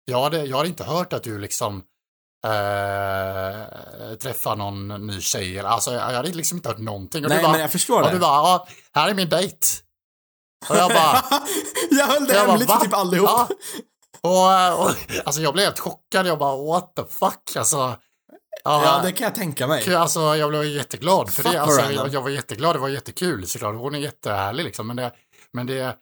jag 0.06 0.22
hade, 0.24 0.46
jag 0.46 0.58
hade 0.58 0.70
inte 0.70 0.84
hört 0.84 1.14
att 1.14 1.24
du 1.24 1.40
liksom 1.40 1.84
eh, 2.44 4.16
träffar 4.22 4.56
någon 4.56 5.08
ny 5.08 5.22
tjej 5.22 5.58
eller, 5.58 5.70
alltså 5.70 5.94
jag, 5.94 6.02
hade 6.02 6.30
liksom 6.30 6.58
inte 6.58 6.70
hört 6.70 6.78
någonting. 6.78 7.24
Och 7.24 7.30
Nej 7.30 7.44
bara, 7.44 7.52
men 7.52 7.62
jag 7.62 7.72
förstår 7.72 8.02
och 8.02 8.08
det. 8.08 8.14
du 8.14 8.20
bara, 8.20 8.62
här 8.94 9.10
är 9.10 9.14
min 9.14 9.30
dejt. 9.30 9.68
Och 10.70 10.76
jag 10.76 10.90
bara, 10.90 11.24
jag 11.92 12.06
höll 12.08 12.26
det 12.26 12.34
jag 12.34 12.46
bara, 12.46 12.52
hemligt 12.52 12.72
för 12.72 12.80
typ 12.80 12.94
allihop. 12.94 13.30
Ja. 13.30 13.48
Och, 14.22 14.86
och, 14.86 14.92
alltså 15.26 15.42
jag 15.42 15.54
blev 15.54 15.66
helt 15.66 15.80
chockad, 15.80 16.28
jag 16.28 16.40
bara 16.40 16.64
what 16.64 16.96
the 16.96 17.04
fuck, 17.10 17.56
alltså. 17.56 17.78
Ja, 17.78 17.96
Ja, 18.64 19.02
det 19.04 19.12
kan 19.12 19.26
jag 19.26 19.36
tänka 19.36 19.68
mig. 19.68 19.96
Alltså 19.96 20.36
jag 20.36 20.50
blev 20.50 20.66
jätteglad 20.66 21.34
för 21.34 21.44
Fuck 21.44 21.52
det. 21.52 21.62
Alltså, 21.62 21.92
jag, 21.92 22.14
jag 22.14 22.22
var 22.22 22.30
jätteglad, 22.30 22.76
det 22.76 22.80
var 22.80 22.90
jättekul 22.90 23.48
såklart. 23.48 23.76
Hon 23.76 23.96
är 23.96 24.00
jättehärlig 24.00 24.64
liksom. 24.64 24.88
Men 24.88 24.96
det, 24.96 25.12
men 25.54 25.68
det, 25.68 25.98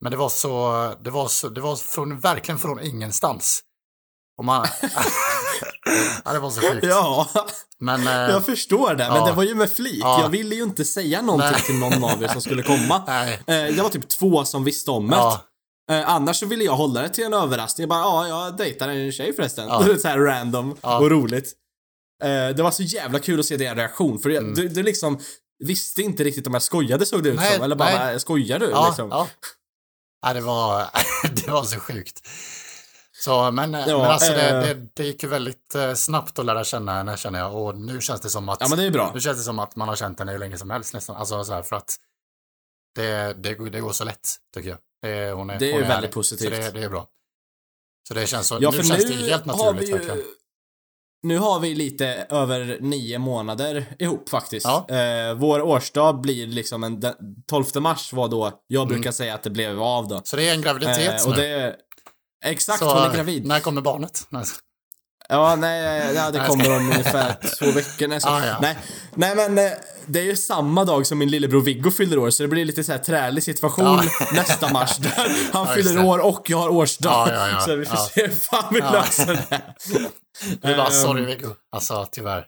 Men 0.00 0.10
det 0.10 0.16
var 0.16 0.28
så, 0.28 0.94
det 1.00 1.10
var 1.10 1.28
så, 1.28 1.48
det 1.48 1.60
var 1.60 1.76
från, 1.76 2.20
verkligen 2.20 2.58
från 2.58 2.80
ingenstans. 2.80 3.62
Och 4.38 4.44
man, 4.44 4.66
ja, 6.24 6.32
det 6.32 6.38
var 6.38 6.50
så 6.50 6.60
sjukt. 6.60 6.86
Ja, 6.86 7.28
Men, 7.78 8.06
eh, 8.06 8.12
jag 8.12 8.46
förstår 8.46 8.88
det, 8.94 9.08
men 9.08 9.16
ja. 9.16 9.26
det 9.26 9.32
var 9.32 9.42
ju 9.42 9.54
med 9.54 9.70
flit. 9.72 10.00
Ja. 10.00 10.20
Jag 10.20 10.28
ville 10.28 10.54
ju 10.54 10.62
inte 10.62 10.84
säga 10.84 11.22
någonting 11.22 11.50
Nej. 11.52 11.62
till 11.62 11.78
någon 11.78 12.04
av 12.04 12.22
er 12.22 12.28
som 12.28 12.40
skulle 12.40 12.62
komma. 12.62 13.02
nej. 13.06 13.32
Eh, 13.46 13.74
det 13.76 13.82
var 13.82 13.88
typ 13.88 14.08
två 14.08 14.44
som 14.44 14.64
visste 14.64 14.90
om 14.90 15.08
det. 15.10 15.16
Ja, 15.16 15.44
Eh, 15.90 16.08
annars 16.08 16.36
så 16.40 16.46
ville 16.46 16.64
jag 16.64 16.72
hålla 16.76 17.02
det 17.02 17.08
till 17.08 17.24
en 17.24 17.34
överraskning. 17.34 17.82
Jag 17.82 17.88
bara, 17.88 18.00
ja, 18.00 18.28
jag 18.28 18.56
dejtar 18.56 18.88
en 18.88 19.12
tjej 19.12 19.32
förresten. 19.36 19.68
Ja. 19.68 19.84
Så 20.02 20.08
här 20.08 20.18
random 20.18 20.72
och 20.80 21.10
roligt. 21.10 21.52
Det 22.56 22.62
var 22.62 22.70
så 22.70 22.82
jävla 22.82 23.18
kul 23.18 23.40
att 23.40 23.46
se 23.46 23.56
din 23.56 23.74
reaktion, 23.74 24.18
för 24.18 24.30
jag, 24.30 24.42
Mm. 24.42 24.54
du, 24.54 24.68
du 24.68 24.82
liksom 24.82 25.18
visste 25.64 26.02
inte 26.02 26.24
riktigt 26.24 26.46
om 26.46 26.52
jag 26.52 26.62
skojade 26.62 27.06
såg 27.06 27.22
det 27.22 27.28
ut 27.28 27.36
Nej, 27.36 27.54
som. 27.54 27.62
Eller 27.64 27.76
bara, 27.76 28.04
nej. 28.04 28.12
"Äh, 28.14 28.18
skojar 28.18 28.58
du? 28.58 28.70
ja, 28.70 28.86
liksom. 28.86 29.08
ja. 29.10 29.28
ja 30.26 30.32
det, 30.32 30.40
var, 30.40 30.86
det 31.46 31.48
var 31.50 31.64
så 31.64 31.80
sjukt. 31.80 32.20
Så, 33.24 33.50
men, 33.50 33.72
Ja, 33.72 33.98
men 33.98 34.00
alltså 34.10 34.32
det, 34.32 34.48
eh. 34.50 34.60
det, 34.62 34.86
det 34.94 35.04
gick 35.04 35.22
ju 35.22 35.28
väldigt 35.28 35.74
eh, 35.74 35.94
snabbt 35.94 36.38
att 36.38 36.46
lära 36.46 36.64
känna 36.64 36.92
henne 36.92 37.16
känner 37.16 37.38
jag. 37.38 37.56
Och 37.56 37.78
nu 37.78 38.00
känns 38.00 38.20
det 38.20 38.30
som 38.30 38.48
att, 38.48 38.58
Ja, 38.60 38.66
men 38.68 38.78
det 38.78 38.84
är 38.84 38.90
bra. 38.90 39.10
nu 39.14 39.20
känns 39.20 39.38
det 39.38 39.44
som 39.44 39.58
att 39.58 39.76
man 39.76 39.88
har 39.88 39.96
känt 39.96 40.18
henne 40.18 40.32
hur 40.32 40.38
länge 40.38 40.58
som 40.58 40.70
helst 40.70 40.94
nästan. 40.94 41.16
Alltså 41.16 41.44
så 41.44 41.52
här, 41.52 41.62
för 41.62 41.76
att 41.76 41.96
det, 42.94 43.32
det, 43.42 43.54
går- 43.54 43.70
det 43.70 43.80
går 43.80 43.92
så 43.92 44.04
lätt 44.04 44.28
tycker 44.54 44.68
jag. 44.68 44.78
Det, 45.02 45.32
hon 45.32 45.50
är, 45.50 45.58
Det 45.58 45.66
är 45.66 45.72
hon 45.72 45.80
ju 45.80 45.80
väldigt 45.80 45.94
härlig. 45.96 46.10
positivt. 46.12 46.50
Det, 46.50 46.70
det 46.70 46.84
är 46.84 46.88
bra. 46.88 47.06
Så 48.08 48.14
det 48.14 48.26
känns 48.26 48.46
så, 48.46 48.58
Ja, 48.60 48.70
nu 48.70 48.76
för 48.76 48.84
känns 48.84 49.04
nu 49.08 49.16
det 49.16 49.30
helt 49.30 49.44
naturligt 49.44 49.88
ju, 49.88 49.92
verkligen. 49.92 50.22
Nu 51.22 51.38
har 51.38 51.60
vi 51.60 51.74
lite 51.74 52.06
över 52.30 52.78
nio 52.80 53.18
månader 53.18 53.94
ihop 53.98 54.28
faktiskt. 54.28 54.66
Ja. 54.66 54.86
Eh, 54.96 55.34
vår 55.34 55.60
årsdag 55.62 56.20
blir 56.20 56.46
liksom 56.46 56.84
en... 56.84 57.00
den 57.00 57.14
12 57.46 57.64
mars 57.76 58.12
var 58.12 58.28
då 58.28 58.62
jag 58.66 58.82
Mm. 58.82 58.92
brukar 58.94 59.12
säga 59.12 59.34
att 59.34 59.42
det 59.42 59.50
blev 59.50 59.82
av 59.82 60.08
då. 60.08 60.20
Så 60.24 60.36
det 60.36 60.48
är 60.48 60.54
en 60.54 60.62
graviditet 60.62 61.20
Eh, 61.20 61.28
och 61.30 61.36
nu. 61.36 61.42
det... 61.42 61.76
Exakt, 62.44 62.78
så, 62.78 62.94
hon 62.94 63.10
är 63.10 63.14
gravid. 63.14 63.46
När 63.46 63.60
kommer 63.60 63.80
barnet? 63.80 64.26
Ja, 65.28 65.56
nej, 65.56 66.14
ja, 66.14 66.30
det 66.30 66.46
kommer 66.48 66.76
om 66.76 66.90
ungefär 66.90 67.36
två 67.58 67.70
veckor. 67.70 68.08
Nej, 68.08 68.20
Ah, 68.24 68.46
ja. 68.46 68.58
nej, 68.62 68.78
nej, 69.14 69.36
men 69.36 69.58
eh, 69.58 69.72
det 70.06 70.20
är 70.20 70.24
ju 70.24 70.36
samma 70.36 70.84
dag 70.84 71.06
som 71.06 71.18
min 71.18 71.30
lillebror 71.30 71.60
Viggo 71.60 71.90
fyller 71.90 72.18
år, 72.18 72.30
så 72.30 72.42
det 72.42 72.48
blir 72.48 72.64
lite 72.64 72.84
så 72.84 72.92
här 72.92 72.98
trälig 72.98 73.42
situation 73.42 73.84
Ja. 73.84 74.02
nästa 74.32 74.72
mars. 74.72 74.96
Där 74.96 75.52
han 75.52 75.74
fyller 75.74 76.04
år 76.04 76.18
och 76.18 76.50
jag 76.50 76.58
har 76.58 76.68
årsdag. 76.68 77.60
Så 77.64 77.76
vi 77.76 77.84
får 77.84 77.96
se 77.96 78.22
hur 78.26 78.28
fan 78.34 78.74
vi 78.74 78.80
löser 78.80 79.26
det. 79.26 79.62
Vi 80.62 80.74
bara, 80.76 80.86
Ehm, 80.86 80.92
sorry 80.92 81.24
Viggo. 81.24 81.48
Alltså 81.72 82.08
tyvärr. 82.12 82.46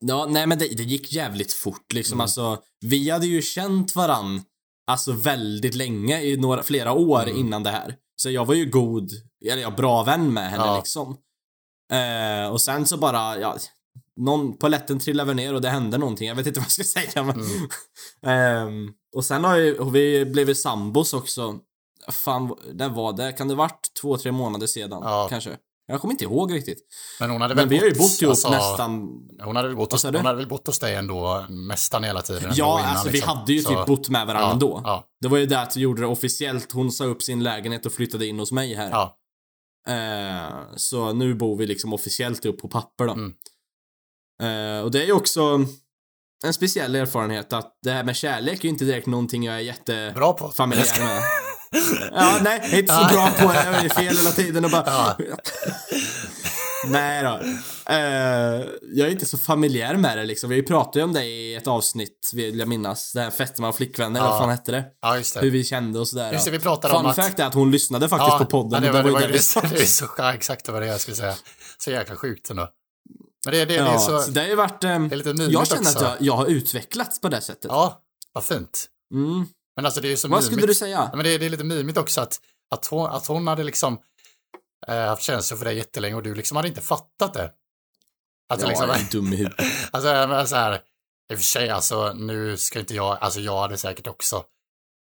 Ja, 0.00 0.26
nej 0.26 0.46
men 0.46 0.58
det, 0.58 0.68
det 0.76 0.82
gick 0.82 1.12
jävligt 1.12 1.52
fort 1.52 1.92
liksom. 1.92 2.14
Mm. 2.14 2.20
Alltså, 2.20 2.58
vi 2.80 3.10
hade 3.10 3.26
ju 3.26 3.42
känt 3.42 3.96
varann 3.96 4.42
alltså 4.86 5.12
väldigt 5.12 5.74
länge, 5.74 6.20
i 6.22 6.36
några, 6.36 6.62
flera 6.62 6.92
år 6.92 7.22
Mm. 7.22 7.36
innan 7.36 7.62
det 7.62 7.70
här. 7.70 7.94
Så 8.22 8.30
jag 8.30 8.44
var 8.44 8.54
ju 8.54 8.70
god, 8.70 9.10
eller 9.44 9.62
ja, 9.62 9.70
bra 9.70 10.02
vän 10.02 10.32
med 10.32 10.50
henne 10.50 10.64
Ja. 10.64 10.76
liksom. 10.76 11.16
Eh, 11.92 12.52
och 12.52 12.60
sen 12.60 12.86
så 12.86 12.96
bara, 12.96 13.38
ja, 13.38 13.56
någon, 14.16 14.56
poletten 14.56 14.98
trillade 14.98 15.34
ner 15.34 15.54
och 15.54 15.60
det 15.60 15.68
hände 15.68 15.98
någonting. 15.98 16.28
Jag 16.28 16.34
vet 16.34 16.46
inte 16.46 16.60
vad 16.60 16.64
jag 16.64 16.72
ska 16.72 16.84
säga 16.84 17.22
men. 17.22 17.40
Mm. 17.40 17.68
Ehm, 18.26 18.92
och 19.16 19.24
sen 19.24 19.44
har 19.44 19.56
ju, 19.56 19.78
har 19.78 19.90
vi 19.90 20.24
blivit 20.24 20.58
sambos 20.58 21.14
också. 21.14 21.58
Fan, 22.08 22.56
det 22.72 22.88
var 22.88 23.12
det? 23.12 23.32
Kan 23.32 23.48
det 23.48 23.54
varit 23.54 23.94
två, 24.00 24.16
tre 24.16 24.32
månader 24.32 24.66
sedan? 24.66 25.00
Ja. 25.02 25.26
Kanske. 25.30 25.56
Jag 25.92 26.00
kommer 26.00 26.12
inte 26.12 26.24
ihåg 26.24 26.54
riktigt. 26.54 26.78
Men 27.20 27.30
hon 27.30 27.40
hade 27.40 27.54
väl 27.54 27.62
Men 27.64 27.68
vi 27.68 27.78
har 27.78 27.84
ju 27.84 27.94
bott 27.94 28.22
ihop 28.22 28.30
alltså, 28.30 28.50
nästan 28.50 29.08
Hon 29.44 29.56
hade 29.56 29.68
väl 29.68 29.76
bott, 29.76 29.92
hos, 29.92 30.04
hon 30.04 30.14
hade 30.16 30.34
väl 30.36 30.48
bott 30.48 30.66
hos 30.66 30.78
dig 30.78 30.94
ändå 30.94 31.46
nästan 31.48 32.04
hela 32.04 32.22
tiden. 32.22 32.52
Ja, 32.54 32.78
innan, 32.80 32.90
alltså 32.90 33.06
vi 33.08 33.12
liksom. 33.12 33.36
hade 33.38 33.52
ju 33.52 33.58
typ 33.58 33.66
Så- 33.78 33.84
bott 33.86 34.08
med 34.08 34.26
varandra 34.26 34.46
ja, 34.48 34.52
ändå. 34.52 34.80
Ja, 34.84 35.04
Det 35.20 35.28
var 35.28 35.38
ju 35.38 35.46
det 35.46 35.60
att 35.60 35.76
vi 35.76 35.80
gjorde 35.80 36.00
det 36.02 36.06
officiellt. 36.06 36.72
Hon 36.72 36.92
sa 36.92 37.04
upp 37.04 37.22
sin 37.22 37.42
lägenhet 37.42 37.86
och 37.86 37.92
flyttade 37.92 38.26
in 38.26 38.38
hos 38.38 38.52
mig 38.52 38.74
här. 38.74 38.90
ja, 38.90 39.18
Eh, 39.88 40.52
så 40.76 41.12
nu 41.12 41.34
bor 41.34 41.56
vi 41.56 41.66
liksom 41.66 41.92
officiellt 41.92 42.46
upp 42.46 42.60
på 42.60 42.68
papper 42.68 43.06
då. 43.06 43.12
Mm. 43.12 43.32
Eh, 44.42 44.84
och 44.84 44.90
det 44.90 45.02
är 45.02 45.06
ju 45.06 45.12
också 45.12 45.60
en 46.44 46.52
speciell 46.52 46.94
erfarenhet 46.94 47.52
att 47.52 47.78
det 47.82 47.90
här 47.90 48.04
med 48.04 48.16
kärlek 48.16 48.58
är 48.58 48.62
ju 48.64 48.68
inte 48.68 48.84
direkt 48.84 49.06
någonting 49.06 49.44
jag 49.44 49.54
är 49.54 49.60
jätte 49.60 50.12
bra 50.14 50.32
på. 50.32 50.48
familjär 50.48 51.04
med. 51.04 51.22
Ja, 52.12 52.38
nej, 52.42 52.60
jag 52.62 52.72
är 52.72 52.78
inte 52.78 52.94
så 52.94 53.00
Ja. 53.00 53.08
bra 53.12 53.46
på 53.46 53.52
det. 53.52 53.64
Jag 53.64 53.84
är 53.84 53.88
fel 53.88 54.16
hela 54.16 54.30
tiden 54.30 54.64
och 54.64 54.70
bara... 54.70 54.84
Ja. 54.86 55.16
nej 56.86 57.22
då. 57.22 57.40
Eh, 57.92 58.66
jag 58.92 59.08
är 59.08 59.10
inte 59.10 59.26
så 59.26 59.38
familjär 59.38 59.94
med 59.96 60.18
det 60.18 60.24
liksom. 60.24 60.50
Vi 60.50 60.62
pratade 60.62 60.98
ju 60.98 61.04
om 61.04 61.12
det 61.12 61.24
i 61.24 61.54
ett 61.54 61.66
avsnitt, 61.66 62.30
vill 62.34 62.58
jag 62.58 62.68
minnas. 62.68 63.12
Det 63.12 63.20
här 63.20 63.64
och 63.68 63.76
flickvänner, 63.76 64.20
Ja. 64.20 64.28
vad 64.30 64.38
fan 64.38 64.48
hette 64.50 64.72
det? 64.72 64.84
Ja, 65.02 65.16
just 65.16 65.36
Hur 65.36 65.40
det. 65.42 65.50
vi 65.50 65.64
kände 65.64 65.98
och 66.00 66.08
sådär. 66.08 66.32
Just 66.32 66.44
det, 66.44 66.50
vi 66.50 66.58
pratade 66.58 66.94
om 66.94 67.00
Fun 67.02 67.10
att... 67.10 67.16
fact 67.16 67.38
är 67.38 67.46
att 67.46 67.54
hon 67.54 67.70
lyssnade 67.70 68.08
faktiskt 68.08 68.38
på 68.38 68.44
podden. 68.44 68.82
ja, 68.84 68.92
det 68.92 69.02
var, 69.02 69.02
det 69.02 69.10
var, 69.10 69.20
det 69.68 69.68
det 69.78 69.86
så 69.86 70.08
ja, 70.18 70.34
exakt 70.34 70.64
det 70.66 70.72
var 70.72 70.80
det 70.80 70.86
jag 70.86 71.00
skulle 71.00 71.16
säga. 71.16 71.34
Så 71.78 71.90
jäkla 71.90 72.16
sjukt 72.16 72.50
ändå. 72.50 72.68
Men 73.44 73.54
det, 73.54 73.58
det, 73.58 73.64
det 73.64 73.76
är 73.76 73.84
Ja, 73.84 73.98
så... 73.98 74.30
det 74.30 74.40
har 74.40 74.48
ju 74.48 74.54
varit... 74.54 74.80
det 74.80 74.88
är 74.88 75.16
lite 75.16 75.34
mymigt 75.34 75.52
jag 75.52 75.66
känner 75.66 75.80
också. 75.82 75.98
att 75.98 76.04
jag, 76.04 76.16
jag 76.20 76.36
har 76.36 76.46
utvecklats 76.46 77.20
på 77.20 77.28
det 77.28 77.40
sättet. 77.40 77.64
Ja, 77.68 78.02
vad 78.32 78.44
fint. 78.44 78.84
Mm. 79.14 79.46
Men 79.76 79.84
alltså 79.86 80.00
det 80.00 80.08
är 80.08 80.10
ju 80.10 80.16
så 80.16 80.28
Vad 80.28 80.40
mymigt. 80.40 80.52
skulle 80.52 80.66
du 80.66 80.74
säga? 80.74 81.08
Ja, 81.12 81.16
men 81.16 81.24
det, 81.24 81.38
det 81.38 81.46
är 81.46 81.50
lite 81.50 81.64
mymigt 81.64 81.98
också 81.98 82.20
att, 82.20 82.40
att, 82.74 82.86
hon, 82.86 83.06
att 83.10 83.26
hon 83.26 83.46
hade 83.46 83.62
liksom 83.64 83.98
eh, 84.88 84.96
haft 84.96 85.22
känslor 85.22 85.58
för 85.58 85.64
dig 85.64 85.76
jättelänge 85.76 86.14
och 86.14 86.22
du 86.22 86.34
liksom 86.34 86.56
hade 86.56 86.68
inte 86.68 86.80
fattat 86.80 87.34
det. 87.34 87.50
Du 88.56 88.62
Ja, 88.62 88.68
liksom, 88.68 88.88
jag 88.88 89.00
är 89.00 89.12
dum 89.12 89.32
i 89.32 89.36
huvudet. 89.36 89.58
alltså, 89.90 90.08
men 90.28 90.48
så 90.48 90.56
här, 90.56 90.74
i 91.32 91.34
och 91.34 91.38
för 91.38 91.44
sig 91.44 91.70
alltså, 91.70 92.12
nu 92.12 92.56
ska 92.56 92.78
inte 92.80 92.94
jag, 92.94 93.18
alltså 93.20 93.40
jag 93.40 93.60
hade 93.60 93.78
säkert 93.78 94.06
också, 94.06 94.44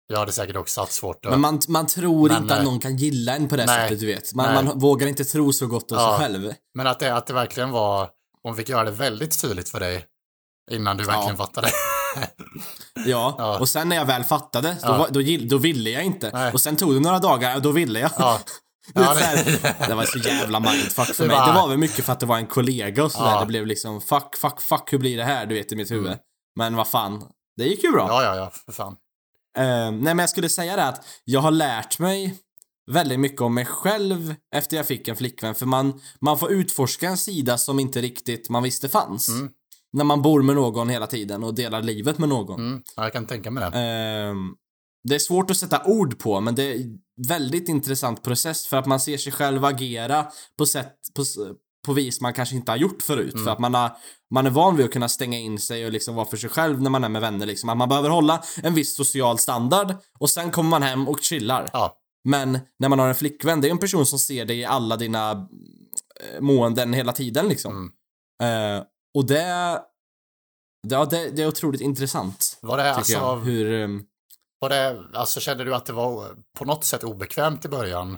jag 0.08 0.20
hade 0.20 0.32
säkert 0.32 0.56
också 0.56 0.82
haft 0.82 0.94
svårt 0.94 1.26
att, 1.26 1.32
Men 1.32 1.42
man, 1.42 1.62
man 1.68 1.88
tror 1.88 2.30
Men, 2.30 2.42
inte 2.42 2.54
att 2.54 2.60
eh, 2.60 2.66
någon 2.66 2.80
kan 2.80 2.98
gilla 2.98 3.36
en 3.36 3.48
på 3.50 3.56
det 3.56 3.66
nej, 3.66 3.80
sättet, 3.90 4.00
du 4.00 4.06
vet. 4.06 4.34
Man, 4.34 4.54
nej. 4.54 4.64
man 4.64 4.80
vågar 4.80 5.08
inte 5.08 5.26
tro 5.26 5.54
så 5.54 5.68
gott 5.68 5.92
om 5.92 5.98
Ja. 5.98 6.18
sig 6.18 6.28
själv. 6.28 6.54
men 6.74 6.88
att 6.88 7.00
det, 7.00 7.16
att 7.16 7.28
det 7.28 7.34
verkligen 7.34 7.72
var, 7.72 8.10
hon 8.44 8.56
fick 8.56 8.70
göra 8.70 8.84
det 8.84 8.92
väldigt 8.92 9.42
tydligt 9.42 9.70
för 9.70 9.80
dig 9.80 10.06
innan 10.72 10.98
du 10.98 11.04
verkligen 11.04 11.38
fattade. 11.38 11.68
Ja. 13.06 13.36
Ja. 13.38 13.60
och 13.60 13.70
sen 13.70 13.90
när 13.90 13.96
jag 13.96 14.06
väl 14.06 14.24
fattade, 14.24 14.70
då, 14.82 14.88
Ja. 14.88 15.08
då, 15.12 15.22
gill- 15.22 15.50
då 15.50 15.58
ville 15.58 15.90
jag 15.90 16.04
inte. 16.04 16.32
Nej. 16.34 16.54
Och 16.54 16.62
sen 16.62 16.76
tog 16.76 16.94
det 16.94 17.00
några 17.00 17.20
dagar, 17.20 17.56
och 17.56 17.62
då 17.62 17.72
ville 17.72 18.00
jag. 18.00 18.12
Ja. 18.18 18.40
Ja, 18.94 19.14
det- 19.14 19.76
det 19.88 19.96
var 19.96 20.06
så 20.06 20.18
jävla 20.18 20.60
mindfuck 20.60 21.08
för 21.08 21.24
Det 21.24 21.28
mig. 21.28 21.48
Det 21.48 21.54
var 21.54 21.68
väl 21.68 21.78
mycket 21.78 22.06
för 22.06 22.14
att 22.14 22.20
det 22.20 22.26
var 22.26 22.38
en 22.38 22.48
kollega 22.48 23.04
och 23.04 23.12
sådär. 23.12 23.32
Ja. 23.32 23.40
Det 23.40 23.46
blev 23.46 23.66
liksom 23.68 24.02
fuck, 24.02 24.36
fuck, 24.42 24.62
fuck, 24.62 24.94
hur 24.94 24.98
blir 24.98 25.18
det 25.18 25.24
här? 25.24 25.46
Du 25.46 25.56
vet, 25.56 25.72
i 25.72 25.76
mitt 25.76 25.92
huvud. 25.92 26.18
Men 26.56 26.76
vad 26.76 26.88
fan, 26.88 27.24
det 27.58 27.64
gick 27.64 27.84
ju 27.84 27.92
bra. 27.92 28.08
ja, 28.10 28.24
ja, 28.24 28.36
ja, 28.36 28.52
för 28.66 28.72
fan. 28.72 28.96
Eh, 29.58 29.64
nej, 29.64 29.92
men 30.02 30.20
jag 30.20 30.30
skulle 30.30 30.50
säga 30.50 30.76
det 30.76 30.84
att 30.84 31.06
jag 31.24 31.40
har 31.40 31.52
lärt 31.52 32.00
mig 32.00 32.36
väldigt 32.92 33.20
mycket 33.20 33.42
om 33.42 33.54
mig 33.54 33.66
själv 33.66 34.36
efter 34.56 34.78
jag 34.78 34.86
fick 34.88 35.08
en 35.08 35.16
flickvän. 35.16 35.56
För 35.56 35.66
man, 35.66 36.02
man 36.22 36.40
får 36.40 36.52
utforska 36.52 37.08
en 37.08 37.18
sida 37.18 37.58
som 37.58 37.80
inte 37.80 38.02
riktigt 38.02 38.50
man 38.50 38.64
visste 38.64 38.90
fanns. 38.90 39.30
Mm. 39.30 39.50
När 39.96 40.04
man 40.04 40.22
bor 40.22 40.42
med 40.42 40.56
någon 40.56 40.90
hela 40.90 41.08
tiden 41.08 41.44
och 41.44 41.56
delar 41.56 41.82
livet 41.82 42.18
med 42.18 42.30
någon. 42.30 42.60
Mm, 42.60 42.82
ja, 42.96 43.04
jag 43.04 43.14
kan 43.14 43.28
tänka 43.28 43.52
mig 43.52 43.72
det. 43.72 43.80
Ehm, 43.80 44.56
det 45.04 45.16
är 45.16 45.20
svårt 45.20 45.52
att 45.52 45.58
sätta 45.58 45.84
ord 45.86 46.20
på, 46.20 46.42
men 46.42 46.56
det 46.56 46.64
är 46.64 46.80
väldigt 47.28 47.70
intressant 47.70 48.24
process 48.24 48.68
för 48.68 48.78
att 48.78 48.86
man 48.86 49.00
ser 49.00 49.18
sig 49.18 49.32
själv 49.32 49.66
agera 49.66 50.26
på 50.58 50.66
sätt, 50.66 50.94
på, 51.16 51.24
på 51.86 51.94
vis 51.94 52.22
man 52.22 52.34
kanske 52.34 52.56
inte 52.56 52.72
har 52.72 52.78
gjort 52.78 53.02
förut. 53.02 53.34
Mm. 53.34 53.46
För 53.46 53.52
att 53.52 53.60
man, 53.60 53.74
har, 53.74 53.92
man 54.34 54.46
är 54.46 54.50
van 54.50 54.78
vid 54.78 54.86
att 54.86 54.92
kunna 54.92 55.10
stänga 55.10 55.38
in 55.38 55.60
sig 55.60 55.86
och 55.86 55.92
liksom 55.92 56.16
vara 56.16 56.26
för 56.26 56.38
sig 56.38 56.50
själv 56.50 56.82
när 56.82 56.90
man 56.90 57.04
är 57.04 57.10
med 57.10 57.22
vänner. 57.22 57.46
Liksom. 57.46 57.70
Att 57.70 57.78
man 57.78 57.90
behöver 57.90 58.10
hålla 58.10 58.44
en 58.64 58.74
viss 58.74 58.96
social 58.96 59.40
standard 59.40 59.96
och 60.20 60.30
sen 60.30 60.52
kommer 60.52 60.70
man 60.70 60.84
hem 60.84 61.08
och 61.08 61.22
chillar. 61.22 61.70
Ja, 61.74 61.98
Men 62.24 62.60
när 62.80 62.90
man 62.90 63.00
har 63.00 63.08
en 63.08 63.16
flickvän, 63.16 63.62
det 63.62 63.68
är 63.68 63.72
en 63.72 63.78
person 63.78 64.06
som 64.06 64.20
ser 64.20 64.46
dig 64.46 64.60
i 64.60 64.66
alla 64.66 64.98
dina 64.98 65.32
eh, 65.32 66.42
måenden 66.42 66.94
hela 66.94 67.12
tiden 67.12 67.48
liksom. 67.48 67.92
Mm. 68.42 68.78
Eh, 68.78 68.84
och 69.16 69.26
det, 69.26 69.82
ja, 70.88 71.06
det, 71.06 71.30
det 71.30 71.44
är 71.44 71.48
otroligt 71.48 71.82
intressant. 71.82 72.58
var 72.62 72.78
det 72.78 72.94
alltså, 72.94 73.14
jag. 73.14 73.38
Hur, 73.38 73.84
ehm, 73.84 74.04
var 74.60 74.70
det, 74.70 75.04
alltså 75.14 75.40
kände 75.40 75.64
du 75.64 75.76
att 75.76 75.86
det 75.86 75.94
var 75.94 76.36
på 76.58 76.66
något 76.66 76.84
sätt 76.84 77.04
obekvämt 77.04 77.66
i 77.66 77.70
början? 77.70 78.18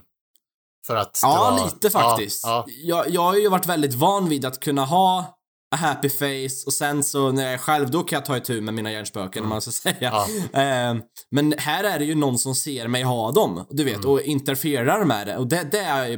För 0.88 0.96
att 0.96 1.20
Ja, 1.24 1.58
var, 1.58 1.66
lite 1.66 1.90
faktiskt. 1.90 2.44
Ja, 2.46 2.66
Jag, 2.68 3.10
jag 3.10 3.22
har 3.22 3.36
ju 3.36 3.50
varit 3.50 3.66
väldigt 3.66 3.94
van 3.94 4.30
vid 4.30 4.46
att 4.46 4.60
kunna 4.60 4.86
ha 4.86 5.37
a 5.72 5.76
happy 5.76 6.10
face 6.10 6.64
och 6.66 6.74
sen 6.74 7.04
så 7.04 7.32
när 7.32 7.44
jag 7.44 7.54
är 7.54 7.58
själv 7.58 7.92
då 7.92 8.04
kan 8.04 8.18
jag 8.18 8.26
ta 8.26 8.38
itu 8.38 8.62
med 8.62 8.74
mina 8.74 8.92
hjärnspöken 8.92 9.44
om 9.44 9.50
man 9.50 9.62
ska 9.62 9.72
säga. 9.72 9.96
Ja. 10.00 10.28
Eh, 10.62 10.96
men 11.32 11.54
här 11.58 11.84
är 11.84 12.00
det 12.00 12.06
ju 12.06 12.16
någon 12.16 12.40
som 12.40 12.56
ser 12.56 12.88
mig 12.88 13.04
ha 13.04 13.32
dem, 13.32 13.66
du 13.70 13.84
vet, 13.84 13.96
Mm. 13.96 14.10
och 14.10 14.22
interfererar 14.22 15.06
med 15.06 15.28
det. 15.28 15.38
Och 15.38 15.48
det, 15.48 15.64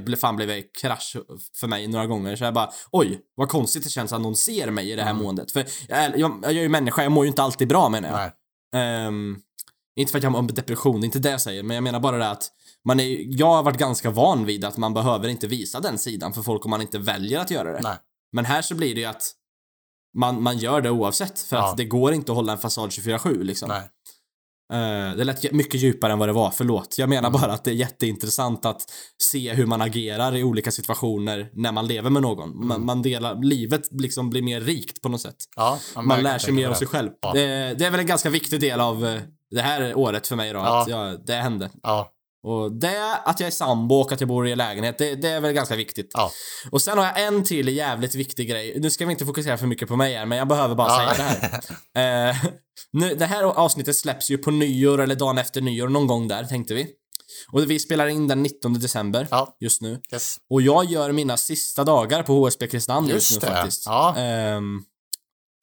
det 0.05 0.17
fan 0.17 0.35
blivit 0.35 0.75
krasch 0.81 1.15
för 1.59 1.67
mig 1.67 1.87
några 1.87 2.05
gånger. 2.07 2.35
Så 2.35 2.43
jag 2.43 2.53
bara, 2.53 2.69
oj, 2.91 3.19
vad 3.35 3.49
konstigt 3.49 3.83
det 3.83 3.89
känns 3.89 4.13
att 4.13 4.21
någon 4.21 4.35
ser 4.35 4.71
mig 4.71 4.91
i 4.91 4.95
det 4.95 5.03
här 5.03 5.11
Mm. 5.11 5.23
måendet. 5.23 5.51
För 5.51 5.65
jag, 5.87 5.99
är- 5.99 6.17
jag, 6.17 6.39
jag 6.43 6.51
är 6.51 6.61
ju 6.61 6.69
människa, 6.69 7.03
jag 7.03 7.11
mår 7.11 7.25
ju 7.25 7.29
inte 7.29 7.43
alltid 7.43 7.67
bra 7.67 7.89
menar 7.89 8.09
jag. 8.21 8.31
Ehm, 8.81 9.37
inte 9.99 10.11
för 10.11 10.17
att 10.17 10.23
jag 10.23 10.31
har 10.31 10.41
depression, 10.41 11.03
inte 11.03 11.19
det 11.19 11.29
jag 11.31 11.41
säger, 11.41 11.63
men 11.63 11.75
jag 11.75 11.83
menar 11.83 11.99
bara 11.99 12.17
det 12.17 12.29
att 12.29 12.47
man 12.87 12.99
är, 12.99 13.37
jag 13.39 13.47
har 13.47 13.63
varit 13.63 13.77
ganska 13.77 14.09
van 14.09 14.45
vid 14.45 14.65
att 14.65 14.77
man 14.77 14.93
behöver 14.93 15.27
inte 15.27 15.47
visa 15.47 15.79
den 15.79 15.97
sidan 15.97 16.33
för 16.33 16.41
folk 16.41 16.65
om 16.65 16.71
man 16.71 16.81
inte 16.81 16.97
väljer 16.99 17.39
att 17.39 17.51
göra 17.51 17.71
det. 17.73 17.79
nej. 17.83 17.95
Men 18.31 18.45
här 18.45 18.61
så 18.61 18.75
blir 18.75 18.95
det 18.95 19.01
ju 19.01 19.07
att 19.07 19.31
man, 20.17 20.43
man 20.43 20.57
gör 20.57 20.81
det 20.81 20.89
oavsett, 20.89 21.39
för 21.39 21.55
Ja. 21.55 21.69
att 21.71 21.77
det 21.77 21.85
går 21.85 22.13
inte 22.13 22.31
att 22.31 22.35
hålla 22.35 22.51
en 22.51 22.57
fasad 22.57 22.89
24-7 22.89 23.43
liksom. 23.43 23.69
nej. 23.69 23.89
Eh, 24.73 25.15
det 25.17 25.23
lät 25.23 25.51
mycket 25.51 25.81
djupare 25.81 26.11
än 26.13 26.19
vad 26.19 26.29
det 26.29 26.33
var, 26.33 26.51
förlåt. 26.51 26.95
Jag 26.97 27.09
menar 27.09 27.29
bara 27.29 27.53
att 27.53 27.63
det 27.63 27.71
är 27.71 27.75
jätteintressant 27.75 28.65
att 28.65 28.81
se 29.23 29.53
hur 29.53 29.65
man 29.65 29.81
agerar 29.81 30.35
i 30.35 30.43
olika 30.43 30.71
situationer 30.71 31.49
när 31.53 31.71
man 31.71 31.87
lever 31.87 32.09
med 32.09 32.21
någon. 32.21 32.67
Man, 32.67 32.85
man 32.85 33.01
delar, 33.01 33.35
livet 33.43 33.81
liksom 33.91 34.29
blir 34.29 34.41
mer 34.41 34.61
rikt 34.61 35.01
på 35.01 35.09
något 35.09 35.21
sätt. 35.21 35.35
Ja, 35.55 35.79
Man 35.95 36.23
lär 36.23 36.37
sig 36.37 36.53
mer 36.53 36.69
om 36.69 36.75
sig 36.75 36.87
själv. 36.87 37.09
Ja. 37.21 37.31
Det, 37.33 37.73
det 37.79 37.85
är 37.85 37.91
väl 37.91 37.99
en 37.99 38.05
ganska 38.05 38.29
viktig 38.29 38.61
del 38.61 38.79
av 38.79 39.05
eh, 39.05 39.21
det 39.51 39.61
här 39.61 39.97
året 39.97 40.27
för 40.27 40.35
mig 40.35 40.53
då, 40.53 40.59
Ja. 40.59 40.81
att 40.81 40.87
jag, 40.87 41.25
det 41.25 41.33
hände. 41.35 41.69
Ja, 41.83 42.11
Och 42.43 42.71
det, 42.79 43.15
att 43.25 43.39
jag 43.39 43.47
är 43.47 43.51
sambo 43.51 43.95
och 43.95 44.11
att 44.11 44.19
jag 44.21 44.27
bor 44.27 44.47
i 44.47 44.51
en 44.51 44.57
lägenhet, 44.57 44.97
det, 44.97 45.15
det 45.15 45.29
är 45.29 45.39
väl 45.41 45.53
ganska 45.53 45.75
viktigt. 45.75 46.11
ja. 46.13 46.31
Och 46.71 46.81
sen 46.81 46.97
har 46.97 47.05
jag 47.05 47.23
en 47.23 47.43
till 47.43 47.67
jävligt 47.67 48.15
viktig 48.15 48.49
grej. 48.49 48.77
Nu 48.79 48.89
ska 48.89 49.05
vi 49.05 49.11
inte 49.11 49.25
fokusera 49.25 49.57
för 49.57 49.67
mycket 49.67 49.87
på 49.87 49.95
mig 49.95 50.13
här, 50.15 50.25
men 50.25 50.37
jag 50.37 50.47
behöver 50.47 50.75
bara 50.75 51.03
Ja. 51.03 51.13
säga 51.15 51.29
det 51.29 51.47
här. 51.47 52.29
Eh, 52.29 52.35
nu, 52.91 53.15
det 53.15 53.25
här 53.25 53.43
avsnittet 53.43 53.95
släpps 53.95 54.29
ju 54.31 54.37
på 54.37 54.51
nyår 54.51 55.01
eller 55.01 55.15
dagen 55.15 55.37
efter 55.37 55.61
nyår, 55.61 55.87
någon 55.87 56.07
gång 56.07 56.27
där 56.27 56.43
tänkte 56.43 56.73
vi. 56.73 56.87
Och 57.51 57.71
vi 57.71 57.79
spelar 57.79 58.07
in 58.07 58.27
den 58.27 58.43
19 58.43 58.73
december 58.79 59.27
Ja. 59.31 59.57
just 59.59 59.81
nu. 59.81 60.01
Yes. 60.13 60.37
Och 60.49 60.61
jag 60.61 60.85
gör 60.85 61.11
mina 61.11 61.37
sista 61.37 61.83
dagar 61.83 62.23
på 62.23 62.33
HSB 62.33 62.67
Kristinehamn 62.67 63.07
just, 63.07 63.31
Just 63.31 63.41
nu 63.43 63.47
det. 63.49 63.55
faktiskt. 63.55 63.83
Ja. 63.85 64.15
Ehm, 64.17 64.79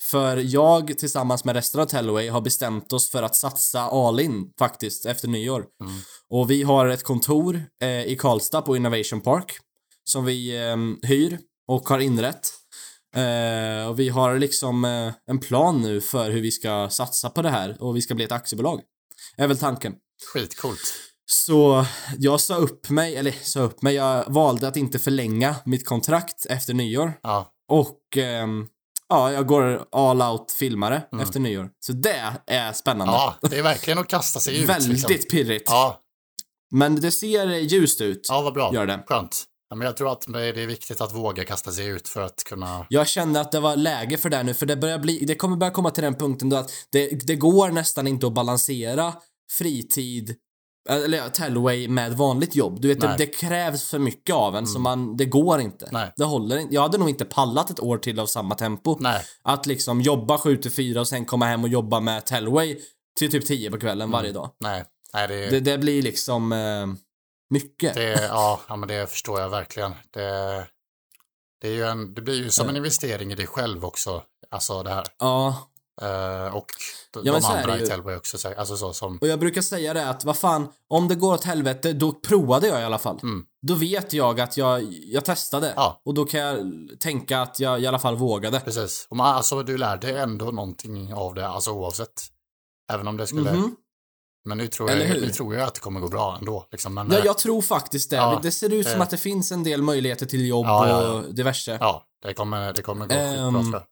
för 0.02 0.36
jag 0.36 0.98
tillsammans 0.98 1.44
med 1.44 1.54
resten 1.56 1.80
av 1.80 1.86
Tellway 1.86 2.28
har 2.28 2.40
bestämt 2.40 2.92
oss 2.92 3.10
för 3.10 3.22
att 3.22 3.36
satsa 3.36 3.80
all 3.80 4.20
in 4.20 4.52
faktiskt 4.58 5.06
efter 5.06 5.28
nyår. 5.28 5.64
Mm. 5.80 5.92
Och 6.30 6.50
vi 6.50 6.62
har 6.62 6.86
ett 6.86 7.04
kontor 7.04 7.62
eh, 7.82 8.02
i 8.04 8.16
Karlstad 8.20 8.62
på 8.62 8.76
Innovation 8.76 9.20
Park 9.20 9.58
som 10.04 10.24
vi 10.24 10.68
eh, 10.68 11.08
hyr 11.08 11.38
och 11.68 11.88
har 11.88 11.98
inrett. 11.98 12.52
Eh, 13.16 13.88
och 13.88 13.98
vi 13.98 14.08
har 14.08 14.38
liksom 14.38 14.84
eh, 14.84 15.12
en 15.26 15.38
plan 15.38 15.82
nu 15.82 16.00
för 16.00 16.30
hur 16.30 16.40
vi 16.40 16.50
ska 16.50 16.88
satsa 16.90 17.30
på 17.30 17.42
det 17.42 17.50
här 17.50 17.76
och 17.82 17.96
vi 17.96 18.02
ska 18.02 18.14
bli 18.14 18.24
ett 18.24 18.32
aktiebolag. 18.32 18.80
Är 19.36 19.48
väl 19.48 19.58
tanken. 19.58 19.94
Skitcoolt. 20.32 20.94
Så 21.26 21.86
jag 22.18 22.40
sa 22.40 22.56
upp 22.56 22.90
mig, 22.90 23.16
eller 23.16 23.34
sa 23.42 23.60
upp 23.60 23.82
mig, 23.82 23.94
jag 23.94 24.24
valde 24.28 24.68
att 24.68 24.76
inte 24.76 24.98
förlänga 24.98 25.56
mitt 25.64 25.86
kontrakt 25.86 26.46
efter 26.46 26.74
nyår. 26.74 27.12
Ja, 27.22 27.52
Och 27.68 28.16
ehm, 28.16 28.66
ja, 29.08 29.32
jag 29.32 29.46
går 29.46 29.84
all 29.92 30.22
out 30.22 30.50
filmare 30.58 31.02
efter 31.22 31.40
nyår. 31.40 31.70
Så 31.86 31.92
det 31.92 32.22
är 32.46 32.72
spännande. 32.72 33.12
Mm. 33.12 33.32
ja 33.40 33.48
det 33.48 33.58
är 33.58 33.62
verkligen 33.62 33.98
att 33.98 34.08
kasta 34.08 34.40
sig 34.40 34.62
ut. 34.62 34.68
Väldigt 34.68 35.08
Liksom. 35.08 35.28
pirrigt. 35.30 35.64
Ja, 35.70 36.00
Men 36.70 37.00
det 37.00 37.10
ser 37.10 37.46
ljust 37.46 38.00
ut. 38.00 38.26
ja, 38.28 38.42
vad 38.42 38.54
bra. 38.54 38.74
Gör 38.74 38.86
det. 38.86 39.04
Skönt. 39.06 39.44
Ja, 39.70 39.76
men 39.76 39.86
jag 39.86 39.96
tror 39.96 40.12
att 40.12 40.24
det 40.32 40.46
är 40.46 40.66
viktigt 40.66 41.00
att 41.00 41.14
våga 41.14 41.44
kasta 41.44 41.72
sig 41.72 41.86
ut 41.86 42.08
för 42.08 42.20
att 42.20 42.44
kunna... 42.44 42.86
Jag 42.88 43.08
kände 43.08 43.40
att 43.40 43.52
det 43.52 43.60
var 43.60 43.76
läge 43.76 44.16
för 44.16 44.30
det 44.30 44.42
nu, 44.42 44.54
för 44.54 44.66
det 44.66 44.76
börjar 44.76 44.98
bli, 44.98 45.24
det 45.24 45.34
kommer 45.34 45.56
börja 45.56 45.70
komma 45.72 45.90
till 45.90 46.02
den 46.04 46.14
punkten 46.14 46.48
då 46.48 46.56
att 46.56 46.70
det, 46.92 47.26
det 47.26 47.36
går 47.36 47.68
nästan 47.70 48.06
inte 48.06 48.26
att 48.26 48.32
balansera 48.32 49.12
fritid 49.58 50.34
eller 50.88 51.18
ja, 51.18 51.28
Tellway 51.28 51.88
med 51.88 52.12
vanligt 52.16 52.56
jobb. 52.56 52.80
Du 52.80 52.88
vet, 52.88 53.00
det, 53.00 53.14
det 53.18 53.26
krävs 53.26 53.90
för 53.90 53.98
mycket 53.98 54.34
av 54.34 54.56
en, 54.56 54.66
så 54.66 54.78
man, 54.78 55.16
det 55.16 55.24
går 55.24 55.60
inte. 55.60 55.88
Nej. 55.92 56.12
Det 56.16 56.24
håller 56.24 56.58
inte. 56.58 56.74
Jag 56.74 56.82
hade 56.82 56.98
nog 56.98 57.08
inte 57.08 57.24
pallat 57.24 57.70
ett 57.70 57.80
år 57.80 57.98
till 57.98 58.20
av 58.20 58.26
samma 58.26 58.54
tempo. 58.54 58.96
Nej, 59.00 59.24
Att 59.42 59.66
liksom 59.66 60.00
jobba 60.00 60.38
7 60.38 60.56
till 60.56 60.72
4 60.72 61.00
och 61.00 61.08
sen 61.08 61.24
komma 61.24 61.46
hem 61.46 61.62
och 61.62 61.68
jobba 61.68 62.00
med 62.00 62.26
Tellway 62.26 62.76
till 63.18 63.30
typ 63.30 63.46
10 63.46 63.70
på 63.70 63.78
kvällen 63.78 64.10
varje 64.10 64.32
dag. 64.32 64.50
nej. 64.60 64.84
Nej, 65.14 65.28
det, 65.28 65.50
Det, 65.50 65.60
det 65.60 65.78
blir 65.78 66.02
liksom 66.02 66.52
eh, 66.52 66.86
mycket. 67.50 67.94
det, 67.94 68.22
ja, 68.22 68.60
ja, 68.68 68.76
men 68.76 68.88
det 68.88 69.10
förstår 69.10 69.40
jag 69.40 69.50
verkligen. 69.50 69.94
Det, 70.10 70.66
det, 71.60 71.68
är 71.68 71.72
ju 71.72 71.84
en, 71.84 72.14
det 72.14 72.22
blir 72.22 72.34
ju 72.34 72.50
som 72.50 72.68
en 72.68 72.76
investering 72.76 73.32
i 73.32 73.34
dig 73.34 73.46
själv 73.46 73.84
också. 73.84 74.22
Alltså 74.50 74.82
det 74.82 74.90
här. 74.90 75.04
Ja, 75.18 75.68
Eh, 76.02 76.54
och 76.56 76.66
de, 77.10 77.20
Ja, 77.24 77.34
andra 77.44 77.72
det 77.72 77.76
i 77.78 77.80
ju. 77.80 77.86
Tellway 77.86 78.16
också. 78.16 78.38
så- 78.38 78.54
Alltså 78.56 78.76
så 78.76 78.92
som... 78.92 79.18
och 79.20 79.26
jag 79.26 79.38
brukar 79.38 79.62
säga 79.62 79.94
det 79.94 80.08
att 80.08 80.24
vad 80.24 80.36
fan, 80.36 80.68
om 80.88 81.08
det 81.08 81.14
går 81.14 81.34
åt 81.34 81.44
helvete, 81.44 81.92
då 81.92 82.12
provade 82.12 82.66
jag 82.66 82.80
i 82.80 82.84
alla 82.84 82.98
fall. 82.98 83.18
Mm. 83.22 83.44
Då 83.66 83.74
vet 83.74 84.12
jag 84.12 84.40
att 84.40 84.56
jag, 84.56 84.82
jag 84.92 85.24
testade. 85.24 85.72
Ja. 85.76 86.00
Och 86.04 86.14
då 86.14 86.24
kan 86.24 86.40
jag 86.40 86.58
tänka 87.00 87.40
att 87.40 87.60
jag 87.60 87.80
i 87.80 87.86
alla 87.86 87.98
fall 87.98 88.16
vågade. 88.16 88.60
Precis. 88.60 89.06
Och 89.10 89.16
man, 89.16 89.26
alltså, 89.36 89.62
du 89.62 89.78
lär 89.78 89.96
dig 89.96 90.16
ändå 90.16 90.44
någonting 90.44 91.14
av 91.14 91.34
det, 91.34 91.48
alltså 91.48 91.70
oavsett. 91.70 92.22
Även 92.92 93.08
om 93.08 93.16
det 93.16 93.26
skulle... 93.26 93.52
Mhm. 93.52 93.76
Men 94.44 94.58
nu 94.58 94.66
tror, 94.68 94.90
jag, 94.90 94.98
nu 95.20 95.30
tror 95.30 95.54
jag 95.54 95.68
att 95.68 95.74
det 95.74 95.80
kommer 95.80 96.00
gå 96.00 96.08
bra 96.08 96.36
ändå. 96.40 96.66
Liksom. 96.72 96.94
Men, 96.94 97.10
Ja, 97.10 97.18
eh, 97.18 97.24
jag 97.24 97.38
tror 97.38 97.62
faktiskt 97.62 98.10
det. 98.10 98.16
Ja, 98.16 98.40
det 98.42 98.50
ser 98.50 98.72
ut 98.72 98.86
som 98.88 98.98
det- 98.98 99.02
att 99.02 99.10
det 99.10 99.16
finns 99.16 99.52
en 99.52 99.64
del 99.64 99.82
möjligheter 99.82 100.26
till 100.26 100.46
jobb 100.46 100.66
och 100.66 101.34
diverse. 101.34 101.78
ja, 101.80 102.04
det 102.22 102.34
kommer, 102.34 102.72
det 102.72 102.82
kommer 102.82 103.06
gå 103.06 103.14
skitbra 103.14 103.46
Ehm, 103.46 103.52
tror 103.62 103.72
jag. 103.72 103.82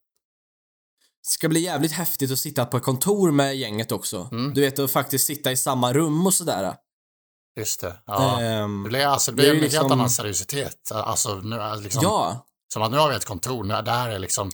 Det 1.24 1.30
ska 1.30 1.48
bli 1.48 1.60
jävligt 1.60 1.92
häftigt 1.92 2.30
att 2.30 2.38
sitta 2.38 2.64
på 2.66 2.76
ett 2.76 2.82
kontor 2.82 3.30
med 3.30 3.56
gänget 3.56 3.92
också. 3.92 4.28
Mm. 4.32 4.54
Du 4.54 4.60
vet, 4.60 4.78
att 4.78 4.90
faktiskt 4.90 5.26
sitta 5.26 5.52
i 5.52 5.56
samma 5.56 5.92
rum 5.92 6.26
och 6.26 6.34
sådär. 6.34 6.74
Just 7.58 7.80
det. 7.80 7.96
Ja. 8.06 8.40
Ehm, 8.40 8.82
det 8.82 8.88
blir, 8.88 9.06
alltså, 9.06 9.30
det 9.32 9.36
det 9.36 9.40
blir 9.42 9.46
är 9.48 9.50
en 9.50 9.56
ju 9.56 9.60
helt 9.62 9.72
liksom- 9.72 9.92
annan 9.92 10.10
seriositet. 10.10 10.92
Alltså, 10.92 11.34
nu, 11.34 11.60
liksom, 11.82 12.02
ja. 12.02 12.46
Som 12.72 12.82
att 12.82 12.90
nu 12.90 12.96
har 12.98 13.10
vi 13.10 13.16
ett 13.16 13.24
kontor, 13.24 13.64
nu- 13.64 13.82
det 13.84 13.90
här 13.90 14.10
är 14.10 14.18
liksom, 14.18 14.50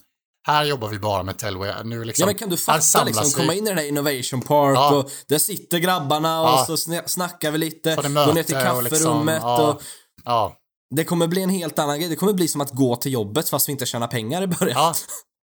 här 0.46 0.64
jobbar 0.64 0.88
vi 0.88 0.98
bara 0.98 1.22
med 1.22 1.38
Tellway. 1.38 1.72
Nu 1.84 2.04
liksom, 2.04 2.22
Ja 2.22 2.26
men 2.26 2.34
kan 2.34 2.48
du 2.50 2.56
fatta 2.56 3.04
liksom, 3.04 3.24
vi. 3.24 3.32
komma 3.32 3.54
in 3.54 3.64
i 3.66 3.68
den 3.68 3.78
här 3.78 3.84
Innovation 3.84 4.40
Park 4.42 4.76
Ja. 4.76 4.94
och 4.96 5.10
där 5.28 5.38
sitter 5.38 5.78
grabbarna 5.78 6.40
och 6.42 6.48
Ja. 6.48 6.64
så 6.66 6.74
sna- 6.76 7.06
snackar 7.06 7.50
vi 7.50 7.58
lite, 7.58 7.96
det 7.96 8.02
går 8.02 8.32
ner 8.34 8.42
till 8.42 8.54
möte 8.56 8.56
och 8.56 8.82
kafferummet 8.82 8.92
liksom, 8.92 9.28
ja. 9.28 9.68
och 9.70 9.82
Ja, 10.24 10.56
det 10.96 11.04
kommer 11.04 11.26
bli 11.26 11.42
en 11.42 11.50
helt 11.50 11.78
annan 11.78 12.00
grej. 12.00 12.08
Det 12.08 12.16
kommer 12.16 12.32
bli 12.32 12.48
som 12.48 12.60
att 12.60 12.70
gå 12.70 12.96
till 12.96 13.12
jobbet 13.12 13.48
fast 13.48 13.68
vi 13.68 13.72
inte 13.72 13.86
tjänar 13.86 14.06
pengar 14.08 14.42
i 14.42 14.46
början. 14.46 14.94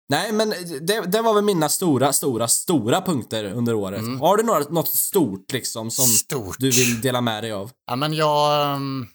Nej 0.10 0.32
men 0.32 0.50
det, 0.82 1.02
det 1.02 1.22
var 1.22 1.34
väl 1.34 1.44
mina 1.44 1.70
stora, 1.70 2.14
stora, 2.14 2.48
stora 2.48 3.02
punkter 3.02 3.44
under 3.44 3.74
året. 3.74 4.20
Har 4.20 4.38
du 4.38 4.44
några, 4.44 4.60
något 4.60 4.88
stort 4.90 5.52
liksom 5.52 5.92
som 5.92 6.04
Mm. 6.06 6.14
stort. 6.16 6.56
du 6.60 6.72
vill 6.72 7.02
dela 7.02 7.22
med 7.22 7.44
dig 7.44 7.52
av? 7.52 7.72
Ja, 7.88 7.96
men 7.96 8.14
jag 8.14 8.76
um, 8.76 9.08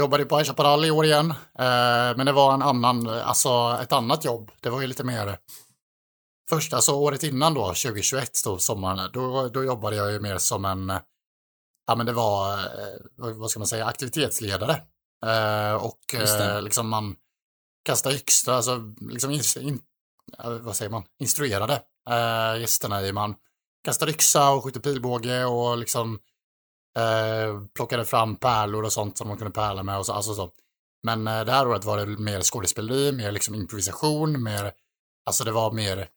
jobbade 0.00 0.24
på 0.24 0.38
High 0.38 0.48
Chaparral 0.48 0.84
i 0.84 0.90
år 0.90 1.04
igen. 1.04 1.30
Eh, 1.58 2.16
men 2.16 2.26
det 2.26 2.32
var 2.32 2.54
en 2.54 2.62
annan, 2.62 3.08
alltså 3.08 3.78
ett 3.82 3.92
annat 3.92 4.24
jobb. 4.24 4.50
Det 4.60 4.70
var 4.70 4.80
ju 4.80 4.86
lite 4.86 5.04
mer 5.04 5.38
Första, 6.50 6.76
alltså 6.76 6.92
året 6.92 7.22
innan 7.22 7.54
då, 7.54 7.66
2021, 7.66 8.30
då, 8.44 8.58
sommaren, 8.58 9.10
då, 9.12 9.48
då 9.48 9.64
jobbade 9.64 9.96
jag 9.96 10.12
ju 10.12 10.20
mer 10.20 10.38
som 10.38 10.64
en, 10.64 10.92
ja 11.86 11.94
men 11.96 12.06
det 12.06 12.12
var, 12.12 12.52
eh, 12.58 13.36
vad 13.36 13.50
ska 13.50 13.60
man 13.60 13.66
säga, 13.66 13.86
aktivitetsledare. 13.86 14.72
Eh, 15.26 15.74
och 15.74 16.14
eh, 16.14 16.62
liksom 16.62 16.88
man 16.88 17.16
kasta 17.88 18.12
yxor, 18.12 18.52
alltså 18.52 18.94
liksom 19.00 19.30
in, 19.30 19.42
in, 19.60 19.80
vad 20.60 20.76
säger 20.76 20.90
man, 20.90 21.04
instruerade 21.18 21.82
eh, 22.10 22.60
gästerna 22.60 23.02
i 23.02 23.12
man 23.12 23.34
kastade 23.84 24.10
yxa 24.12 24.50
och 24.50 24.64
skjuter 24.64 24.80
pilbåge 24.80 25.44
och 25.44 25.78
liksom 25.78 26.18
eh, 26.98 27.62
plockade 27.74 28.04
fram 28.04 28.36
pärlor 28.36 28.84
och 28.84 28.92
sånt 28.92 29.18
som 29.18 29.28
man 29.28 29.36
kunde 29.36 29.52
pärla 29.52 29.82
med 29.82 29.98
och 29.98 30.06
så, 30.06 30.12
alltså 30.12 30.34
så. 30.34 30.50
Men 31.02 31.28
eh, 31.28 31.44
det 31.44 31.52
här 31.52 31.68
året 31.68 31.84
var 31.84 31.98
det 31.98 32.06
mer 32.06 32.40
skådespeleri, 32.40 33.12
mer 33.12 33.32
liksom 33.32 33.54
improvisation, 33.54 34.42
mer, 34.42 34.72
alltså 35.26 35.44
det 35.44 35.52
var 35.52 35.72
mer, 35.72 36.08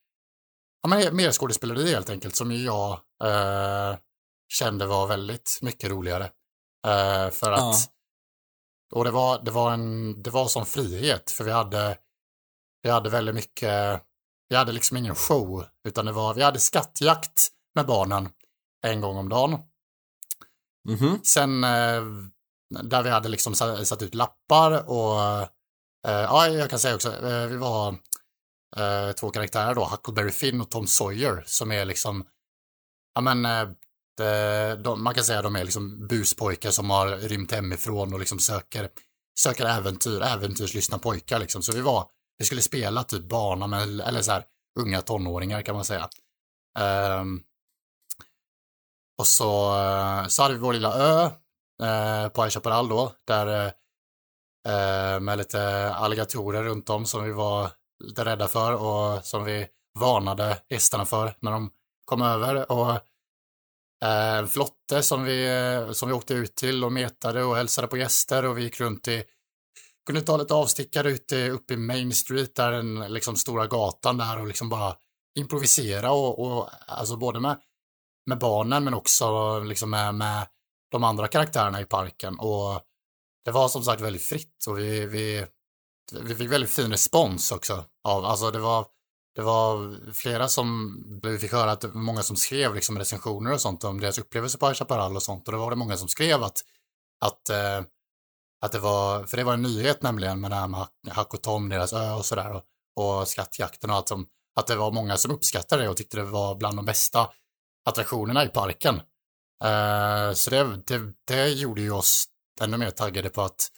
ja 0.82 0.90
men 0.90 1.16
mer 1.16 1.32
skådespeleri 1.32 1.94
helt 1.94 2.10
enkelt 2.10 2.36
som 2.36 2.52
jag 2.52 2.92
eh, 3.24 3.98
kände 4.54 4.86
var 4.86 5.08
väldigt 5.08 5.60
mycket 5.62 5.90
roligare. 5.90 6.24
Eh, 6.88 7.30
för 7.30 7.52
att, 7.52 7.60
Ja 7.60 8.01
och 8.92 9.04
det 9.04 9.12
var, 9.12 9.42
det 9.44 9.52
var 9.52 9.74
en, 9.74 10.22
det 10.24 10.30
var 10.30 10.48
som 10.48 10.66
frihet, 10.66 11.32
för 11.32 11.44
vi 11.44 11.52
hade, 11.52 11.98
vi 12.84 12.90
hade 12.90 13.10
väldigt 13.10 13.36
mycket, 13.36 14.02
vi 14.50 14.56
hade 14.56 14.72
liksom 14.72 14.98
ingen 14.98 15.16
show, 15.16 15.66
utan 15.88 16.06
det 16.06 16.12
var, 16.12 16.34
vi 16.34 16.44
hade 16.44 16.60
skattjakt 16.60 17.48
med 17.76 17.86
barnen 17.86 18.30
en 18.86 19.02
gång 19.02 19.18
om 19.18 19.30
dagen. 19.30 19.60
Mhm. 20.90 21.20
Sen 21.24 21.64
eh, 21.64 22.04
där 22.84 23.04
vi 23.04 23.10
hade 23.10 23.30
liksom 23.30 23.56
sa- 23.56 23.86
satt 23.86 24.02
ut 24.02 24.16
lappar 24.16 24.90
och 24.90 25.22
eh, 25.22 25.48
ja, 26.08 26.48
jag 26.48 26.70
kan 26.70 26.80
säga 26.80 26.96
också, 26.96 27.28
eh, 27.28 27.48
vi 27.48 27.58
var 27.58 27.96
två 29.20 29.30
karaktärer 29.30 29.76
då, 29.76 29.86
Huckleberry 29.86 30.32
Finn 30.32 30.62
och 30.62 30.70
Tom 30.70 30.88
Sawyer 30.88 31.44
som 31.46 31.72
är 31.72 31.86
liksom, 31.86 32.26
ja 33.16 33.22
men 33.22 33.46
de, 34.18 34.76
de, 34.84 35.04
man 35.04 35.14
kan 35.14 35.24
säga 35.24 35.40
att 35.40 35.44
de 35.44 35.56
är 35.56 35.64
liksom 35.64 36.08
buspojkar 36.08 36.72
som 36.72 36.90
har 36.90 37.08
rymt 37.08 37.52
hemifrån 37.52 38.14
och 38.14 38.20
liksom 38.20 38.40
söker, 38.40 38.90
söker 39.40 39.66
äventyr, 39.66 40.22
äventyrslystna 40.22 41.00
pojkar 41.00 41.40
liksom. 41.40 41.62
Så 41.62 41.72
vi 41.72 41.82
var, 41.82 42.08
vi 42.38 42.46
skulle 42.46 42.62
spela 42.62 43.04
typ 43.04 43.30
barna 43.30 43.68
med, 43.68 44.02
eller 44.02 44.22
så 44.22 44.32
här 44.32 44.44
unga 44.80 45.02
tonåringar 45.02 45.62
kan 45.62 45.76
man 45.76 45.86
säga. 45.86 46.10
Ehm, 46.80 47.42
och 49.18 49.28
så, 49.28 49.78
eh, 49.78 50.28
så 50.28 50.44
hade 50.44 50.54
vi 50.54 50.60
vår 50.60 50.74
lilla 50.74 50.94
ö 50.94 51.24
eh, 51.84 52.30
på 52.30 52.44
High 52.44 52.52
Chaparral 52.52 52.90
då, 52.90 53.12
där 53.28 53.74
eh, 54.68 55.20
med 55.20 55.38
lite 55.38 55.94
alligatorer 55.94 56.64
runt 56.64 56.90
om 56.90 57.06
som 57.06 57.24
vi 57.24 57.32
var 57.32 57.70
lite 58.04 58.26
rädda 58.26 58.48
för 58.48 58.74
och 58.74 59.26
som 59.26 59.44
vi 59.44 59.68
varnade 60.00 60.58
gästerna 60.70 61.06
för 61.06 61.36
när 61.40 61.52
de 61.52 61.70
kom 62.06 62.22
över. 62.22 62.72
Och 62.72 63.00
Eh, 64.06 64.38
en 64.38 64.48
flotte 64.48 65.04
som 65.04 65.24
vi, 65.24 65.48
eh, 65.48 65.92
som 65.92 66.10
vi 66.10 66.14
åkte 66.14 66.34
ut 66.34 66.56
till 66.56 66.84
och 66.84 66.92
metade 66.92 67.44
och 67.44 67.56
hälsade 67.56 67.88
på 67.88 67.98
gäster 67.98 68.46
och 68.46 68.58
vi 68.58 68.64
gick 68.64 68.80
runt 68.80 69.08
i 69.08 69.24
kunde 70.06 70.22
ta 70.22 70.38
lite 70.38 70.54
avstickare 70.54 71.12
ute 71.12 71.50
uppe 71.50 71.74
i 71.74 71.78
Main 71.78 72.14
Street, 72.14 72.56
där 72.56 72.72
den 72.72 73.14
liksom 73.14 73.36
stora 73.36 73.68
gatan 73.68 74.18
där 74.18 74.40
och 74.40 74.48
liksom 74.48 74.70
bara 74.70 74.96
improvisera 75.40 76.12
och, 76.12 76.40
och 76.40 76.70
alltså 76.88 77.18
både 77.18 77.40
med 77.40 77.58
med 78.26 78.40
barnen 78.40 78.84
men 78.84 78.94
också 78.94 79.60
liksom 79.60 79.90
med, 79.90 80.16
med 80.16 80.48
de 80.92 81.04
andra 81.04 81.28
karaktärerna 81.28 81.82
i 81.82 81.86
parken. 81.86 82.40
Och 82.40 82.82
det 83.46 83.52
var 83.52 83.68
som 83.68 83.84
sagt 83.84 84.02
väldigt 84.02 84.22
fritt 84.22 84.66
och 84.68 84.80
vi, 84.80 85.06
vi, 85.06 85.46
vi 86.22 86.36
fick 86.36 86.52
väldigt 86.52 86.70
fin 86.70 86.92
respons 86.92 87.52
också. 87.52 87.86
Av, 88.04 88.26
alltså 88.26 88.52
det 88.52 88.60
var, 88.60 88.86
det 89.36 89.42
var 89.42 89.98
flera 90.14 90.48
som, 90.48 90.98
vi 91.24 91.38
fick 91.38 91.52
höra 91.52 91.72
att 91.72 91.82
det 91.82 91.88
var 91.88 92.02
många 92.02 92.24
som 92.24 92.36
skrev 92.36 92.76
liksom 92.76 92.98
recensioner 92.98 93.54
och 93.54 93.62
sånt 93.62 93.84
om 93.84 94.00
deras 94.00 94.18
upplevelse 94.18 94.58
på 94.58 94.68
High 94.68 94.78
Chaparral 94.78 95.16
och 95.16 95.24
sånt 95.24 95.48
och 95.48 95.52
då 95.52 95.60
var 95.60 95.70
det 95.70 95.76
många 95.76 95.98
som 95.98 96.08
skrev 96.08 96.44
att, 96.44 96.62
att, 97.26 97.50
eh, 97.50 97.82
att 98.62 98.72
det 98.72 98.80
var, 98.80 99.24
för 99.24 99.38
det 99.38 99.44
var 99.44 99.54
en 99.54 99.62
nyhet 99.62 100.02
nämligen 100.02 100.42
med 100.42 100.52
det 100.52 100.56
här 100.56 100.68
med 100.68 100.88
Hack 101.10 101.34
och 101.34 101.42
Tom, 101.42 101.70
deras 101.70 101.94
ö 101.94 102.12
och 102.12 102.26
sådär 102.26 102.54
och, 102.54 102.64
och 102.96 103.28
skattjakten 103.28 103.90
och 103.90 103.96
allt 103.96 104.08
som, 104.08 104.28
att 104.56 104.68
det 104.68 104.76
var 104.76 104.92
många 104.92 105.18
som 105.18 105.32
uppskattade 105.32 105.84
det 105.84 105.90
och 105.90 105.98
tyckte 105.98 106.18
det 106.18 106.24
var 106.24 106.56
bland 106.56 106.78
de 106.78 106.86
bästa 106.86 107.30
attraktionerna 107.86 108.46
i 108.46 108.48
parken. 108.48 108.96
Eh, 109.64 110.34
så 110.34 110.50
det, 110.50 110.82
det, 110.86 111.14
det 111.28 111.48
gjorde 111.48 111.82
ju 111.82 111.92
oss 111.92 112.26
ännu 112.62 112.78
mer 112.78 112.90
taggade 112.90 113.30
på 113.30 113.42
att, 113.42 113.70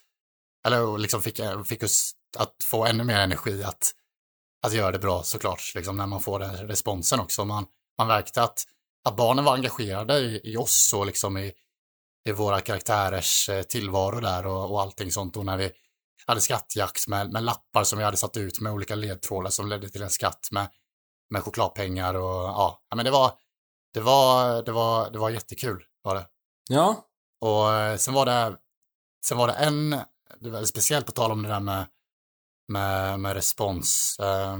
eller 0.67 0.97
liksom 0.97 1.21
fick, 1.21 1.39
fick 1.65 1.83
oss 1.83 2.11
att 2.37 2.55
få 2.63 2.85
ännu 2.85 3.03
mer 3.03 3.19
energi 3.19 3.63
att, 3.63 3.93
att 4.63 4.73
göra 4.73 4.91
det 4.91 4.99
bra 4.99 5.23
såklart, 5.23 5.71
liksom 5.75 5.97
när 5.97 6.07
man 6.07 6.21
får 6.21 6.39
den 6.39 6.67
responsen 6.67 7.19
också. 7.19 7.45
Man, 7.45 7.65
man 7.97 8.07
märkte 8.07 8.43
att, 8.43 8.63
att 9.03 9.15
barnen 9.15 9.45
var 9.45 9.53
engagerade 9.53 10.19
i, 10.19 10.41
i 10.43 10.57
oss 10.57 10.93
och 10.93 11.05
liksom 11.05 11.37
i, 11.37 11.53
i 12.29 12.31
våra 12.31 12.61
karaktärers 12.61 13.49
eh, 13.49 13.63
tillvaro 13.63 14.19
där 14.19 14.45
och, 14.45 14.71
och 14.71 14.81
allting 14.81 15.11
sånt. 15.11 15.37
Och 15.37 15.45
när 15.45 15.57
vi 15.57 15.71
hade 16.27 16.41
skattjakt 16.41 17.07
med, 17.07 17.31
med 17.31 17.43
lappar 17.43 17.83
som 17.83 17.99
vi 17.99 18.05
hade 18.05 18.17
satt 18.17 18.37
ut 18.37 18.59
med 18.59 18.73
olika 18.73 18.95
ledtrådar 18.95 19.49
som 19.49 19.67
ledde 19.67 19.89
till 19.89 20.01
en 20.01 20.09
skatt 20.09 20.47
med, 20.51 20.67
med 21.29 21.43
chokladpengar 21.43 22.13
och 22.13 22.43
ja, 22.43 22.81
men 22.95 23.05
det 23.05 23.11
var, 23.11 23.31
det 23.93 24.01
var, 24.01 24.63
det 24.63 24.71
var, 24.71 25.09
det 25.09 25.19
var 25.19 25.29
jättekul 25.29 25.83
var 26.01 26.15
det. 26.15 26.25
Ja. 26.69 27.05
Och 27.41 27.73
eh, 27.73 27.97
sen 27.97 28.13
var 28.13 28.25
det, 28.25 28.57
sen 29.25 29.37
var 29.37 29.47
det 29.47 29.53
en, 29.53 29.89
det 30.39 30.49
var 30.49 30.63
speciellt 30.63 31.05
på 31.05 31.11
tal 31.11 31.31
om 31.31 31.43
det 31.43 31.49
där 31.49 31.59
med, 31.59 31.85
med, 32.67 33.19
med 33.19 33.33
respons 33.33 34.19
eh, 34.19 34.57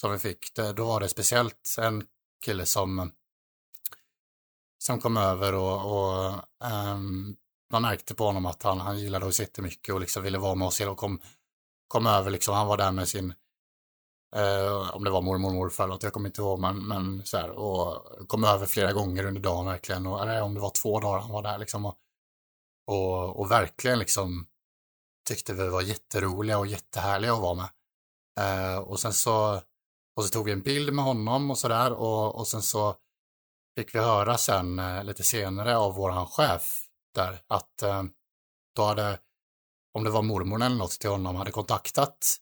som 0.00 0.12
vi 0.12 0.18
fick. 0.18 0.54
Det, 0.54 0.72
då 0.72 0.84
var 0.84 1.00
det 1.00 1.08
speciellt 1.08 1.76
en 1.78 2.06
kille 2.44 2.66
som, 2.66 3.12
som 4.78 5.00
kom 5.00 5.16
över 5.16 5.54
och, 5.54 5.92
och 5.92 6.30
eh, 6.64 6.98
man 7.70 7.82
märkte 7.82 8.14
på 8.14 8.24
honom 8.24 8.46
att 8.46 8.62
han, 8.62 8.80
han 8.80 8.98
gillade 8.98 9.26
oss 9.26 9.40
jättemycket 9.40 9.94
och 9.94 10.00
liksom 10.00 10.22
ville 10.22 10.38
vara 10.38 10.54
med 10.54 10.68
oss 10.68 10.80
och 10.80 10.96
kom, 10.96 11.20
kom 11.88 12.06
över 12.06 12.30
liksom. 12.30 12.54
Han 12.54 12.66
var 12.66 12.76
där 12.76 12.92
med 12.92 13.08
sin 13.08 13.34
Eh, 14.36 14.96
om 14.96 15.04
det 15.04 15.10
var 15.10 15.22
mormor 15.22 15.48
och 15.48 15.54
morfar 15.54 15.84
eller 15.84 15.94
något, 15.94 16.02
jag 16.02 16.12
kommer 16.12 16.28
inte 16.28 16.40
ihåg, 16.40 16.60
men, 16.60 16.88
men 16.88 17.22
så 17.24 17.36
här, 17.36 17.50
och 17.50 18.08
kom 18.28 18.44
över 18.44 18.66
flera 18.66 18.92
gånger 18.92 19.24
under 19.24 19.40
dagen 19.40 19.66
verkligen, 19.66 20.06
och, 20.06 20.22
eller 20.22 20.42
om 20.42 20.54
det 20.54 20.60
var 20.60 20.70
två 20.70 21.00
dagar 21.00 21.20
han 21.20 21.30
var 21.30 21.42
där 21.42 21.58
liksom, 21.58 21.84
och, 21.86 21.96
och, 22.86 23.40
och 23.40 23.50
verkligen 23.50 23.98
liksom 23.98 24.46
tyckte 25.24 25.54
vi 25.54 25.68
var 25.68 25.82
jätteroliga 25.82 26.58
och 26.58 26.66
jättehärliga 26.66 27.32
att 27.32 27.40
vara 27.40 27.54
med. 27.54 27.68
Eh, 28.40 28.78
och 28.78 29.00
sen 29.00 29.12
så, 29.12 29.60
och 30.16 30.24
så 30.24 30.28
tog 30.28 30.44
vi 30.44 30.52
en 30.52 30.62
bild 30.62 30.92
med 30.92 31.04
honom 31.04 31.50
och 31.50 31.58
sådär, 31.58 31.92
och, 31.92 32.34
och 32.34 32.48
sen 32.48 32.62
så 32.62 32.96
fick 33.76 33.94
vi 33.94 33.98
höra 33.98 34.38
sen 34.38 34.78
eh, 34.78 35.04
lite 35.04 35.22
senare 35.22 35.76
av 35.76 35.94
våran 35.94 36.26
chef 36.26 36.86
där 37.14 37.42
att 37.46 37.82
eh, 37.82 38.02
då 38.76 38.84
hade, 38.84 39.18
om 39.94 40.04
det 40.04 40.10
var 40.10 40.22
mormor 40.22 40.62
eller 40.62 40.76
något 40.76 41.00
till 41.00 41.10
honom, 41.10 41.36
hade 41.36 41.50
kontaktat 41.50 42.36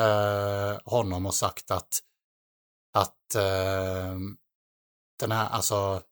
eh, 0.00 0.78
honom 0.84 1.26
och 1.26 1.34
sagt 1.34 1.70
att, 1.70 2.00
att 2.94 3.34
eh, 3.34 4.18
den 5.18 5.32
här, 5.32 5.48
alltså 5.50 6.02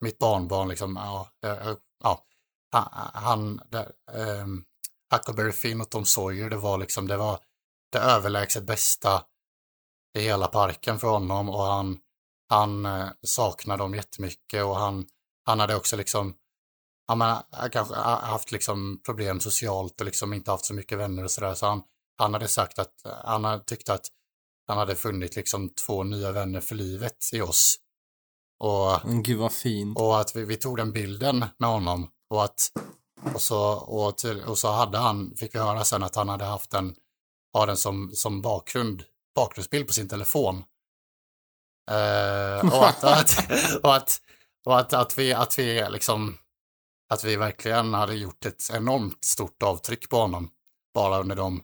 mitt 0.00 0.18
barnbarn 0.18 0.68
liksom, 0.68 0.96
ja, 0.96 1.28
eh, 1.44 1.68
eh, 1.68 1.76
ja 2.04 2.26
han, 3.14 3.60
det, 3.70 3.92
eh, 4.12 4.46
Huckleberry 5.12 5.52
Finn 5.52 5.80
och 5.80 5.90
Tom 5.90 6.04
Sawyer, 6.04 6.50
det 6.50 6.56
var 6.56 6.78
liksom, 6.78 7.08
det 7.08 7.16
var 7.16 7.38
det 7.92 7.98
överlägset 7.98 8.64
bästa 8.64 9.24
i 10.18 10.20
hela 10.20 10.46
parken 10.46 10.98
för 10.98 11.08
honom 11.08 11.48
och 11.48 11.62
han, 11.64 11.98
han 12.48 12.86
eh, 12.86 13.08
saknar 13.22 13.76
dem 13.76 13.94
jättemycket 13.94 14.64
och 14.64 14.76
han, 14.76 15.06
han 15.44 15.60
hade 15.60 15.76
också 15.76 15.96
liksom, 15.96 16.34
ja 17.08 17.14
men, 17.14 17.36
kanske 17.72 17.94
haft 17.94 18.52
liksom 18.52 19.00
problem 19.06 19.40
socialt 19.40 20.00
och 20.00 20.06
liksom 20.06 20.32
inte 20.32 20.50
haft 20.50 20.64
så 20.64 20.74
mycket 20.74 20.98
vänner 20.98 21.24
och 21.24 21.30
sådär, 21.30 21.54
så 21.54 21.66
han, 21.66 21.82
han 22.18 22.34
hade 22.34 22.48
sagt 22.48 22.78
att 22.78 22.94
han 23.24 23.44
hade 23.44 23.64
tyckt 23.64 23.88
att 23.88 24.06
han 24.66 24.78
hade 24.78 24.94
funnit 24.94 25.36
liksom 25.36 25.70
två 25.86 26.02
nya 26.02 26.32
vänner 26.32 26.60
för 26.60 26.74
livet 26.74 27.16
i 27.32 27.40
oss. 27.40 27.76
Och, 28.60 29.04
mm, 29.04 29.22
Gud 29.22 29.38
vad 29.38 29.52
fint. 29.52 29.98
Och 29.98 30.20
att 30.20 30.36
vi, 30.36 30.44
vi 30.44 30.56
tog 30.56 30.76
den 30.76 30.92
bilden 30.92 31.44
med 31.58 31.68
honom 31.68 32.08
och 32.30 32.44
att 32.44 32.70
och 33.34 33.40
så, 33.40 33.60
och, 33.72 34.18
till, 34.18 34.42
och 34.42 34.58
så 34.58 34.70
hade 34.72 34.98
han, 34.98 35.34
fick 35.36 35.54
vi 35.54 35.58
höra 35.58 35.84
sen 35.84 36.02
att 36.02 36.16
han 36.16 36.28
hade 36.28 36.44
haft 36.44 36.70
den, 36.70 36.94
har 37.52 37.66
den 37.66 37.76
som, 37.76 38.10
som 38.14 38.42
bakgrund, 38.42 39.04
bakgrundsbild 39.34 39.86
på 39.86 39.92
sin 39.92 40.08
telefon. 40.08 40.64
Eh, 41.90 42.74
och 42.74 42.88
att, 42.88 43.04
att, 43.04 43.50
och 43.82 43.96
att, 43.96 44.20
och 44.66 44.78
att, 44.78 44.92
att, 44.92 45.18
vi, 45.18 45.32
att 45.32 45.58
vi 45.58 45.88
liksom, 45.90 46.38
att 47.12 47.24
vi 47.24 47.36
verkligen 47.36 47.94
hade 47.94 48.14
gjort 48.14 48.46
ett 48.46 48.70
enormt 48.72 49.24
stort 49.24 49.62
avtryck 49.62 50.08
på 50.08 50.16
honom. 50.16 50.50
Bara 50.94 51.20
under 51.20 51.36
de 51.36 51.62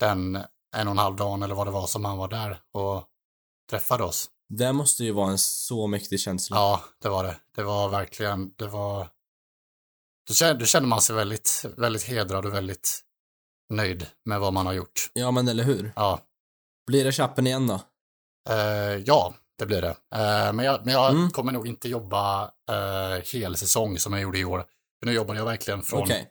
den 0.00 0.36
en 0.76 0.88
och 0.88 0.92
en 0.92 0.98
halv 0.98 1.16
dagen 1.16 1.42
eller 1.42 1.54
vad 1.54 1.66
det 1.66 1.70
var 1.70 1.86
som 1.86 2.04
han 2.04 2.18
var 2.18 2.28
där 2.28 2.60
och 2.72 3.04
träffade 3.70 4.04
oss. 4.04 4.30
Det 4.48 4.72
måste 4.72 5.04
ju 5.04 5.12
vara 5.12 5.30
en 5.30 5.38
så 5.38 5.86
mäktig 5.86 6.20
känsla. 6.20 6.56
Ja, 6.56 6.80
det 7.02 7.08
var 7.08 7.24
det. 7.24 7.36
Det 7.56 7.62
var 7.62 7.88
verkligen, 7.88 8.54
det 8.56 8.66
var... 8.66 9.08
Då 10.30 10.52
då 10.52 10.64
kände 10.64 10.88
man 10.88 11.00
sig 11.00 11.16
väldigt, 11.16 11.64
väldigt 11.76 12.02
hedrad 12.02 12.46
och 12.46 12.54
väldigt 12.54 13.00
nöjd 13.72 14.06
med 14.24 14.40
vad 14.40 14.52
man 14.52 14.66
har 14.66 14.72
gjort. 14.72 15.10
Ja, 15.12 15.30
men 15.30 15.48
eller 15.48 15.64
hur? 15.64 15.92
Ja. 15.96 16.20
Blir 16.86 17.04
det 17.04 17.12
chappen 17.12 17.46
igen 17.46 17.66
då? 17.66 17.80
Uh, 18.50 19.02
ja, 19.06 19.34
det 19.58 19.66
blir 19.66 19.82
det. 19.82 19.88
Uh, 19.88 20.52
men 20.52 20.58
jag, 20.58 20.84
men 20.84 20.94
jag 20.94 21.10
mm. 21.10 21.30
kommer 21.30 21.52
nog 21.52 21.66
inte 21.66 21.88
jobba 21.88 22.44
uh, 22.44 23.22
hel 23.32 23.56
säsong 23.56 23.98
som 23.98 24.12
jag 24.12 24.22
gjorde 24.22 24.38
i 24.38 24.44
år. 24.44 24.64
För 24.98 25.06
nu 25.06 25.12
jobbade 25.12 25.38
jag 25.38 25.46
verkligen 25.46 25.82
från 25.82 26.02
okay. 26.02 26.24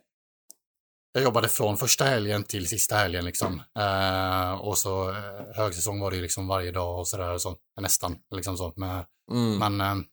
Jag 1.12 1.22
jobbade 1.22 1.48
från 1.48 1.76
första 1.76 2.04
helgen 2.04 2.44
till 2.44 2.68
sista 2.68 2.96
helgen 2.96 3.24
liksom. 3.24 3.62
Eh, 3.78 4.52
och 4.52 4.78
så 4.78 5.10
eh, 5.10 5.16
högsäsong 5.54 6.00
var 6.00 6.10
det 6.10 6.16
ju 6.16 6.22
liksom 6.22 6.46
varje 6.46 6.72
dag 6.72 6.98
och 6.98 7.08
sådär 7.08 7.38
så. 7.38 7.56
Nästan 7.80 8.16
liksom 8.34 8.56
så. 8.56 8.72
Men, 8.76 9.04
mm. 9.30 9.76
men 9.76 10.04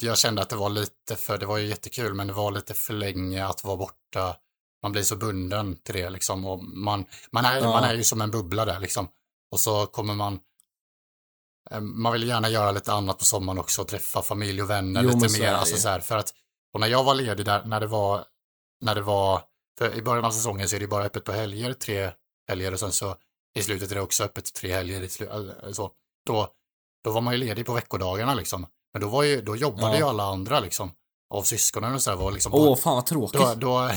jag 0.00 0.18
kände 0.18 0.42
att 0.42 0.48
det 0.48 0.56
var 0.56 0.70
lite 0.70 1.16
för, 1.16 1.38
det 1.38 1.46
var 1.46 1.58
ju 1.58 1.66
jättekul, 1.66 2.14
men 2.14 2.26
det 2.26 2.32
var 2.32 2.50
lite 2.50 2.74
för 2.74 2.94
länge 2.94 3.46
att 3.46 3.64
vara 3.64 3.76
borta. 3.76 4.36
Man 4.82 4.92
blir 4.92 5.02
så 5.02 5.16
bunden 5.16 5.76
till 5.76 5.94
det 5.94 6.10
liksom. 6.10 6.46
Och 6.46 6.64
man, 6.64 7.04
man, 7.32 7.44
är, 7.44 7.56
ja. 7.56 7.70
man 7.70 7.84
är 7.84 7.94
ju 7.94 8.04
som 8.04 8.20
en 8.20 8.30
bubbla 8.30 8.64
där 8.64 8.80
liksom. 8.80 9.08
Och 9.52 9.60
så 9.60 9.86
kommer 9.86 10.14
man 10.14 10.40
eh, 11.70 11.80
man 11.80 12.12
vill 12.12 12.28
gärna 12.28 12.48
göra 12.48 12.72
lite 12.72 12.92
annat 12.92 13.18
på 13.18 13.24
sommaren 13.24 13.58
också, 13.58 13.84
träffa 13.84 14.22
familj 14.22 14.62
och 14.62 14.70
vänner 14.70 15.02
jo, 15.02 15.10
lite 15.10 15.40
mer. 15.40 15.52
Alltså 15.52 15.76
så 15.76 15.88
här, 15.88 16.00
för 16.00 16.16
att, 16.16 16.34
och 16.74 16.80
när 16.80 16.86
jag 16.86 17.04
var 17.04 17.14
ledig 17.14 17.46
där, 17.46 17.64
när 17.64 17.80
det 17.80 17.86
var 17.86 18.24
när 18.80 18.94
det 18.94 19.00
var, 19.00 19.42
för 19.78 19.94
i 19.94 20.02
början 20.02 20.24
av 20.24 20.30
säsongen 20.30 20.68
så 20.68 20.76
är 20.76 20.80
det 20.80 20.86
bara 20.86 21.04
öppet 21.04 21.24
på 21.24 21.32
helger, 21.32 21.72
tre 21.72 22.12
helger 22.48 22.72
och 22.72 22.80
sen 22.80 22.92
så 22.92 23.16
i 23.58 23.62
slutet 23.62 23.90
är 23.90 23.94
det 23.94 24.00
också 24.00 24.24
öppet 24.24 24.54
tre 24.54 24.72
helger. 24.72 25.08
Så, 25.72 25.90
då, 26.26 26.48
då 27.04 27.10
var 27.10 27.20
man 27.20 27.34
ju 27.34 27.38
ledig 27.38 27.66
på 27.66 27.72
veckodagarna 27.72 28.34
liksom. 28.34 28.66
Men 28.92 29.02
då, 29.02 29.08
var 29.08 29.22
ju, 29.22 29.40
då 29.40 29.56
jobbade 29.56 29.92
ja. 29.92 29.98
ju 29.98 30.04
alla 30.04 30.22
andra 30.22 30.60
liksom. 30.60 30.92
Av 31.34 31.42
syskonen 31.42 31.94
och 31.94 32.02
så 32.02 32.16
var 32.16 32.32
liksom. 32.32 32.54
Åh, 32.54 32.76
fan 32.76 32.94
vad 32.94 33.06
tråkigt. 33.06 33.40
Då, 33.40 33.54
då, 33.54 33.90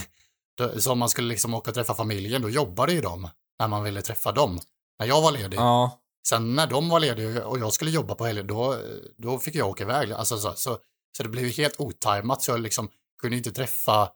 då, 0.57 0.81
så 0.81 0.91
om 0.91 0.99
man 0.99 1.09
skulle 1.09 1.27
liksom 1.27 1.53
åka 1.53 1.71
och 1.71 1.75
träffa 1.75 1.93
familjen, 1.93 2.41
då 2.41 2.49
jobbade 2.49 2.93
ju 2.93 3.01
de. 3.01 3.29
När 3.59 3.67
man 3.67 3.83
ville 3.83 4.01
träffa 4.01 4.31
dem. 4.31 4.59
När 4.99 5.07
jag 5.07 5.21
var 5.21 5.31
ledig. 5.31 5.57
Ja. 5.57 5.99
Sen 6.27 6.55
när 6.55 6.67
de 6.67 6.89
var 6.89 6.99
lediga 6.99 7.47
och 7.47 7.59
jag 7.59 7.73
skulle 7.73 7.91
jobba 7.91 8.15
på 8.15 8.25
helgen, 8.25 8.47
då, 8.47 8.77
då 9.17 9.39
fick 9.39 9.55
jag 9.55 9.69
åka 9.69 9.83
iväg. 9.83 10.11
Alltså, 10.11 10.37
så, 10.37 10.53
så, 10.55 10.77
så 11.17 11.23
det 11.23 11.29
blev 11.29 11.51
helt 11.51 11.79
otajmat, 11.79 12.41
så 12.41 12.51
jag 12.51 12.59
liksom 12.59 12.89
kunde 13.21 13.37
inte 13.37 13.51
träffa 13.51 14.09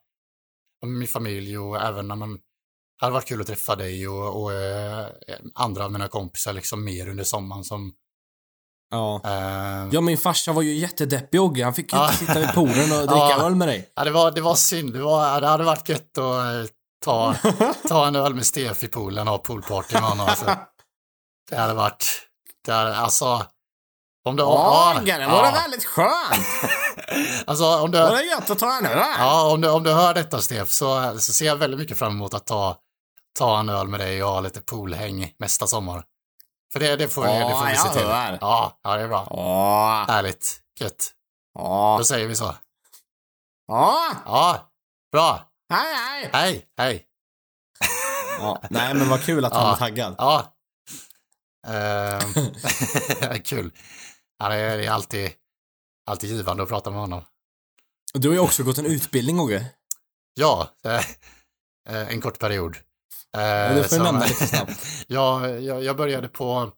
min 0.86 1.08
familj 1.08 1.58
och 1.58 1.82
även 1.82 2.08
när 2.08 2.16
man 2.16 2.40
hade 2.98 3.14
varit 3.14 3.28
kul 3.28 3.42
att 3.42 3.48
träffa 3.48 3.76
dig 3.76 4.08
och, 4.08 4.42
och 4.42 4.54
äh, 4.54 5.08
andra 5.54 5.86
av 5.86 5.92
mina 5.92 6.08
kompisar 6.08 6.54
liksom 6.54 6.84
mer 6.84 7.10
under 7.10 7.24
sommaren 7.24 7.64
som 7.64 7.94
Ja. 8.90 9.22
Uh, 9.26 9.90
ja, 9.92 10.02
min 10.02 10.18
farsa 10.18 10.52
var 10.52 10.62
ju 10.62 10.74
jättedeppig 10.74 11.42
Ogge. 11.42 11.64
Han 11.64 11.74
fick 11.74 11.94
ju 11.94 12.00
inte 12.00 12.14
sitta 12.14 12.40
vid 12.40 12.54
poolen 12.54 12.92
och 12.92 13.08
dricka 13.08 13.08
ja. 13.38 13.46
öl 13.46 13.56
med 13.56 13.68
dig. 13.68 13.90
Ja, 13.96 14.04
det 14.04 14.12
var, 14.12 14.32
det 14.32 14.42
var 14.42 14.56
synd. 14.56 14.94
Det, 14.94 15.00
var, 15.00 15.42
det 15.42 15.48
hade 15.48 15.64
varit 15.64 15.90
gött 15.90 16.18
att 16.18 16.66
eh, 16.66 16.72
ta, 17.06 17.36
ta 17.88 18.08
en 18.08 18.16
öl 18.16 18.36
med 18.36 18.46
Stef 18.46 18.84
i 18.84 18.88
poolen 18.88 19.28
och 19.28 19.34
ha 19.34 19.38
poolparty 19.38 19.94
med 19.94 20.04
honom. 20.04 20.28
Alltså. 20.30 20.56
Det 21.50 21.58
hade 21.58 21.74
varit, 21.74 22.22
det 22.66 22.74
hade, 22.74 22.96
alltså, 22.96 23.46
om 24.26 24.36
du, 24.36 24.44
Åh, 24.44 25.02
ja, 25.06 25.18
det 25.18 25.28
var 25.28 25.46
ja. 25.46 25.52
väldigt 25.52 25.86
skönt. 25.86 26.48
alltså, 27.46 27.66
om 27.66 27.92
du, 27.92 28.00
var 28.00 28.16
det 28.16 28.24
gött 28.24 28.50
att 28.50 28.60
ta 28.60 28.78
en 28.78 28.86
öl? 28.86 29.06
Ja, 29.18 29.52
om 29.52 29.62
du, 29.62 29.70
om 29.70 29.84
du 29.84 29.92
hör 29.92 30.14
detta 30.14 30.42
Stef 30.42 30.70
så, 30.70 31.20
så 31.20 31.34
ser 31.34 31.46
jag 31.46 31.56
väldigt 31.56 31.80
mycket 31.80 31.98
fram 31.98 32.12
emot 32.12 32.34
att 32.34 32.46
ta, 32.46 32.78
ta 33.40 33.60
en 33.60 33.70
öl 33.70 33.88
med 33.88 34.00
dig 34.00 34.24
och 34.24 34.30
ha 34.30 34.42
lite 34.42 34.62
poolhäng 34.62 35.34
nästa 35.40 35.68
sommar. 35.68 36.04
För 36.74 36.80
det, 36.80 36.96
det, 36.96 37.08
får, 37.10 37.24
det 37.24 37.42
får 37.42 37.66
vi 37.66 37.74
Ja, 37.76 37.84
se 37.84 37.90
till. 38.00 38.08
hör. 38.08 38.38
Ja, 38.42 38.80
ja, 38.84 38.98
det 38.98 39.04
är 39.04 39.08
bra. 39.08 39.28
Åh, 39.32 40.08
Härligt. 40.08 40.62
Gött. 40.80 41.14
åh, 41.60 41.98
Då 41.98 42.04
säger 42.04 42.28
vi 42.28 42.36
så. 42.36 42.56
åh, 43.72 44.12
Ja, 44.26 44.72
bra. 45.12 45.46
hej, 45.70 45.96
hej. 45.96 46.30
Hej, 46.34 46.66
hej. 46.78 47.06
Ja, 48.40 48.62
nej, 48.70 48.94
men 48.94 49.10
vad 49.10 49.24
kul 49.24 49.46
att 49.46 49.54
han 49.54 49.64
Ja. 49.64 49.74
är 49.74 49.78
taggad. 49.78 50.16
Ja. 50.18 50.54
Ehm, 51.68 52.34
kul. 53.44 53.72
Ja, 54.40 54.50
det 54.50 54.56
är 54.56 54.92
alltid, 54.92 55.32
alltid 56.06 56.30
givande 56.30 56.64
att 56.64 56.70
prata 56.70 56.90
med 56.90 57.00
honom. 57.00 57.24
Du 58.14 58.28
har 58.28 58.34
ju 58.34 58.40
också 58.40 58.64
gått 58.64 58.78
en 58.78 58.86
utbildning, 58.86 59.40
Ogge. 59.40 59.66
Ja, 60.34 60.70
eh, 60.84 60.96
eh, 61.90 62.10
en 62.10 62.22
kort 62.22 62.40
period. 62.40 62.78
Eh, 63.38 63.76
du 63.76 63.84
får 63.84 63.90
som- 63.96 64.04
nämna 64.04 64.26
lite 64.26 64.48
snabbt. 64.48 64.86
jag, 65.08 65.62
jag 65.84 65.98
började 65.98 66.28
på 66.28 66.72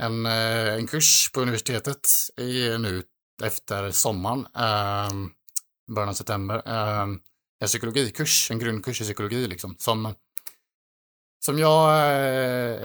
en, 0.00 0.26
eh, 0.26 0.74
en 0.74 0.86
kurs 0.86 1.30
på 1.34 1.40
universitetet 1.40 2.08
i, 2.40 2.78
nu 2.78 3.02
efter 3.42 3.90
sommaren, 3.90 4.46
eh, 4.56 5.12
början 5.94 6.08
av 6.08 6.12
september. 6.14 6.62
Eh, 6.66 7.00
en 7.60 7.66
psykologikurs, 7.66 8.50
en 8.50 8.58
grundkurs 8.58 9.00
i 9.00 9.04
psykologi 9.04 9.46
liksom, 9.46 9.76
som, 9.78 10.14
som 11.44 11.58
jag 11.58 11.90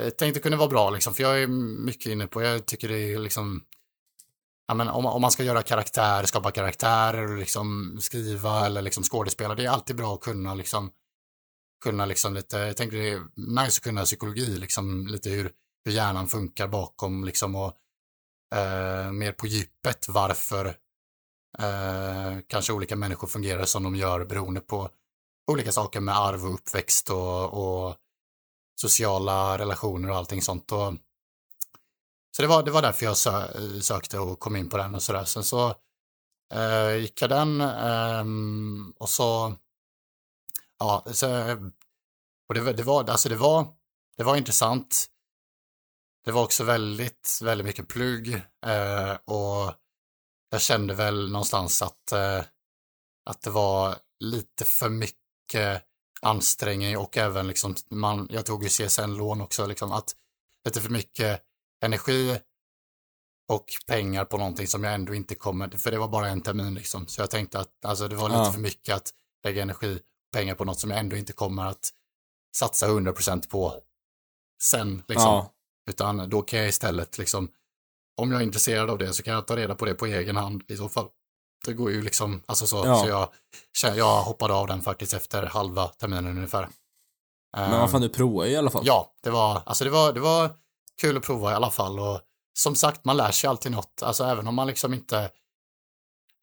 eh, 0.05 0.09
tänkte 0.09 0.39
kunde 0.39 0.57
vara 0.57 0.69
bra 0.69 0.89
liksom, 0.89 1.13
för 1.13 1.23
jag 1.23 1.41
är 1.41 1.47
mycket 1.85 2.05
inne 2.11 2.27
på, 2.27 2.41
jag 2.41 2.65
tycker 2.65 2.87
det 2.87 3.13
är 3.13 3.19
liksom 3.19 3.63
Ja, 4.69 4.73
men 4.73 4.87
om, 4.87 5.05
om 5.05 5.21
man 5.21 5.31
ska 5.31 5.43
göra 5.43 5.63
karaktär, 5.63 6.23
skapa 6.23 6.51
karaktärer 6.51 7.37
liksom 7.37 7.97
skriva 8.01 8.65
eller 8.65 8.81
liksom 8.81 9.03
skådespela, 9.03 9.55
det 9.55 9.65
är 9.65 9.69
alltid 9.69 9.95
bra 9.95 10.13
att 10.13 10.21
kunna 10.21 10.53
liksom 10.55 10.91
kunna 11.83 12.05
liksom 12.05 12.33
lite, 12.33 12.57
jag 12.57 12.77
tänker 12.77 12.97
det 12.97 13.09
är 13.09 13.21
nice 13.35 13.77
att 13.77 13.83
kunna 13.83 14.03
psykologi, 14.03 14.57
liksom 14.57 15.07
lite 15.07 15.29
hur, 15.29 15.51
hur 15.85 15.91
hjärnan 15.91 16.27
funkar 16.27 16.67
bakom 16.67 17.23
liksom 17.25 17.55
och 17.55 17.73
eh, 18.55 19.11
mer 19.11 19.31
på 19.31 19.47
djupet 19.47 20.09
varför 20.09 20.65
eh, 21.59 22.37
kanske 22.47 22.73
olika 22.73 22.95
människor 22.95 23.27
fungerar 23.27 23.65
som 23.65 23.83
de 23.83 23.95
gör 23.95 24.25
beroende 24.25 24.61
på 24.61 24.89
olika 25.51 25.71
saker 25.71 25.99
med 25.99 26.17
arv 26.17 26.45
och 26.45 26.53
uppväxt 26.53 27.09
och, 27.09 27.53
och 27.53 27.95
sociala 28.75 29.57
relationer 29.57 30.09
och 30.09 30.15
allting 30.15 30.41
sånt. 30.41 30.71
Och, 30.71 30.93
så 32.31 32.41
det 32.41 32.47
var, 32.47 32.63
det 32.63 32.71
var 32.71 32.81
därför 32.81 33.05
jag 33.05 33.17
sö, 33.17 33.47
sökte 33.81 34.19
och 34.19 34.39
kom 34.39 34.55
in 34.55 34.69
på 34.69 34.77
den 34.77 34.95
och 34.95 35.03
sådär. 35.03 35.25
Sen 35.25 35.43
så 35.43 35.75
eh, 36.53 36.95
gick 36.95 37.21
jag 37.21 37.29
den 37.29 37.61
eh, 37.61 38.25
och 38.97 39.09
så 39.09 39.55
Ja, 40.79 41.05
så, 41.11 41.27
och 42.49 42.53
det, 42.53 42.73
det, 42.73 42.83
var, 42.83 43.09
alltså 43.09 43.29
det, 43.29 43.35
var, 43.35 43.67
det 44.17 44.23
var 44.23 44.35
intressant. 44.35 45.05
Det 46.25 46.31
var 46.31 46.43
också 46.43 46.63
väldigt, 46.63 47.39
väldigt 47.43 47.67
mycket 47.67 47.87
plugg 47.87 48.33
eh, 48.65 49.11
och 49.25 49.73
jag 50.49 50.61
kände 50.61 50.93
väl 50.93 51.31
någonstans 51.31 51.81
att, 51.81 52.11
eh, 52.11 52.43
att 53.29 53.41
det 53.41 53.49
var 53.49 53.95
lite 54.19 54.65
för 54.65 54.89
mycket 54.89 55.83
ansträngning 56.21 56.97
och 56.97 57.17
även 57.17 57.47
liksom, 57.47 57.75
man, 57.89 58.27
jag 58.29 58.45
tog 58.45 58.63
ju 58.63 58.69
CSN-lån 58.69 59.41
också, 59.41 59.65
liksom 59.65 59.91
att 59.91 60.15
lite 60.65 60.81
för 60.81 60.89
mycket 60.89 61.41
energi 61.83 62.39
och 63.49 63.65
pengar 63.87 64.25
på 64.25 64.37
någonting 64.37 64.67
som 64.67 64.83
jag 64.83 64.93
ändå 64.93 65.15
inte 65.15 65.35
kommer, 65.35 65.69
för 65.69 65.91
det 65.91 65.97
var 65.97 66.07
bara 66.07 66.27
en 66.27 66.41
termin 66.41 66.73
liksom. 66.73 67.07
Så 67.07 67.21
jag 67.21 67.29
tänkte 67.29 67.59
att 67.59 67.85
alltså, 67.85 68.07
det 68.07 68.15
var 68.15 68.29
lite 68.29 68.39
Ja. 68.41 68.51
för 68.51 68.59
mycket 68.59 68.95
att 68.95 69.13
lägga 69.43 69.61
energi 69.61 69.99
pengar 70.37 70.55
på 70.55 70.65
något 70.65 70.79
som 70.79 70.89
jag 70.89 70.99
ändå 70.99 71.15
inte 71.15 71.33
kommer 71.33 71.65
att 71.65 71.89
satsa 72.55 72.87
100% 72.87 73.49
på 73.49 73.81
sen. 74.63 75.03
Liksom. 75.07 75.33
Ja. 75.33 75.51
Utan 75.89 76.29
då 76.29 76.41
kan 76.41 76.59
jag 76.59 76.69
istället, 76.69 77.17
liksom, 77.17 77.51
om 78.17 78.31
jag 78.31 78.41
är 78.41 78.45
intresserad 78.45 78.89
av 78.89 78.97
det 78.97 79.13
så 79.13 79.23
kan 79.23 79.33
jag 79.33 79.47
ta 79.47 79.55
reda 79.55 79.75
på 79.75 79.85
det 79.85 79.93
på 79.93 80.05
egen 80.05 80.35
hand 80.37 80.63
i 80.67 80.77
så 80.77 80.89
fall. 80.89 81.07
Det 81.65 81.73
går 81.73 81.91
ju 81.91 82.01
liksom, 82.01 82.43
alltså 82.45 82.67
så, 82.67 82.85
Ja. 82.85 83.31
så 83.77 83.87
jag, 83.87 83.97
jag 83.97 84.21
hoppade 84.23 84.53
av 84.53 84.67
den 84.67 84.81
faktiskt 84.81 85.13
efter 85.13 85.43
halva 85.43 85.87
terminen 85.87 86.37
ungefär. 86.37 86.69
Men 87.57 87.79
vad 87.79 87.91
fan, 87.91 88.01
du 88.01 88.09
provar 88.09 88.45
ju 88.45 88.51
i 88.51 88.57
alla 88.57 88.69
fall. 88.69 88.83
Ja, 88.85 89.13
det 89.23 89.29
var, 89.29 89.61
alltså 89.65 89.83
det 89.83 89.89
var, 89.89 90.13
det 90.13 90.19
var 90.19 90.49
kul 91.01 91.17
att 91.17 91.23
prova 91.23 91.51
i 91.51 91.55
alla 91.55 91.71
fall 91.71 91.99
och 91.99 92.21
som 92.53 92.75
sagt, 92.75 93.05
man 93.05 93.17
lär 93.17 93.31
sig 93.31 93.47
alltid 93.47 93.71
något, 93.71 94.03
alltså 94.03 94.23
även 94.23 94.47
om 94.47 94.55
man 94.55 94.67
liksom 94.67 94.93
inte, 94.93 95.31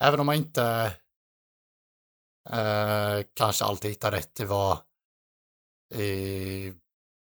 även 0.01 0.21
om 0.21 0.27
man 0.27 0.35
inte 0.35 0.93
eh, 2.51 3.27
kanske 3.35 3.65
alltid 3.65 3.91
hittar 3.91 4.11
rätt 4.11 4.41
i 4.41 4.45
vad, 4.45 4.79
i, 5.95 6.73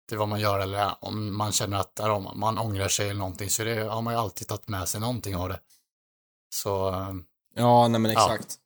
till 0.09 0.17
vad 0.17 0.27
man 0.27 0.39
gör 0.39 0.59
eller 0.59 0.95
om 1.01 1.37
man 1.37 1.51
känner 1.51 1.77
att 1.77 1.99
om 1.99 2.39
man 2.39 2.57
ångrar 2.57 2.87
sig 2.87 3.05
eller 3.09 3.19
någonting 3.19 3.49
så 3.49 3.63
det, 3.63 3.83
har 3.83 4.01
man 4.01 4.13
ju 4.13 4.19
alltid 4.19 4.47
tagit 4.47 4.67
med 4.67 4.89
sig 4.89 5.01
någonting 5.01 5.35
av 5.35 5.49
det. 5.49 5.59
Så, 6.49 6.89
eh, 6.89 7.13
Ja, 7.57 7.87
nej 7.87 8.01
men 8.01 8.11
exakt. 8.11 8.57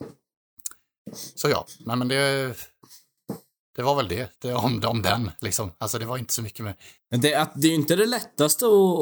så 1.35 1.49
ja, 1.49 1.65
nej 1.79 1.95
men 1.95 2.07
det, 2.07 2.55
det 3.75 3.83
var 3.83 3.95
väl 3.95 4.07
det, 4.07 4.31
det 4.41 4.53
om, 4.53 4.83
om 4.85 5.01
den 5.01 5.31
liksom, 5.41 5.71
alltså 5.77 5.99
det 5.99 6.05
var 6.05 6.17
inte 6.17 6.33
så 6.33 6.41
mycket 6.41 6.65
mer. 6.65 6.75
Det, 7.09 7.35
att, 7.35 7.51
det 7.55 7.67
är 7.67 7.69
ju 7.69 7.75
inte 7.75 7.95
det 7.95 8.05
lättaste 8.05 8.65
att, 8.65 8.99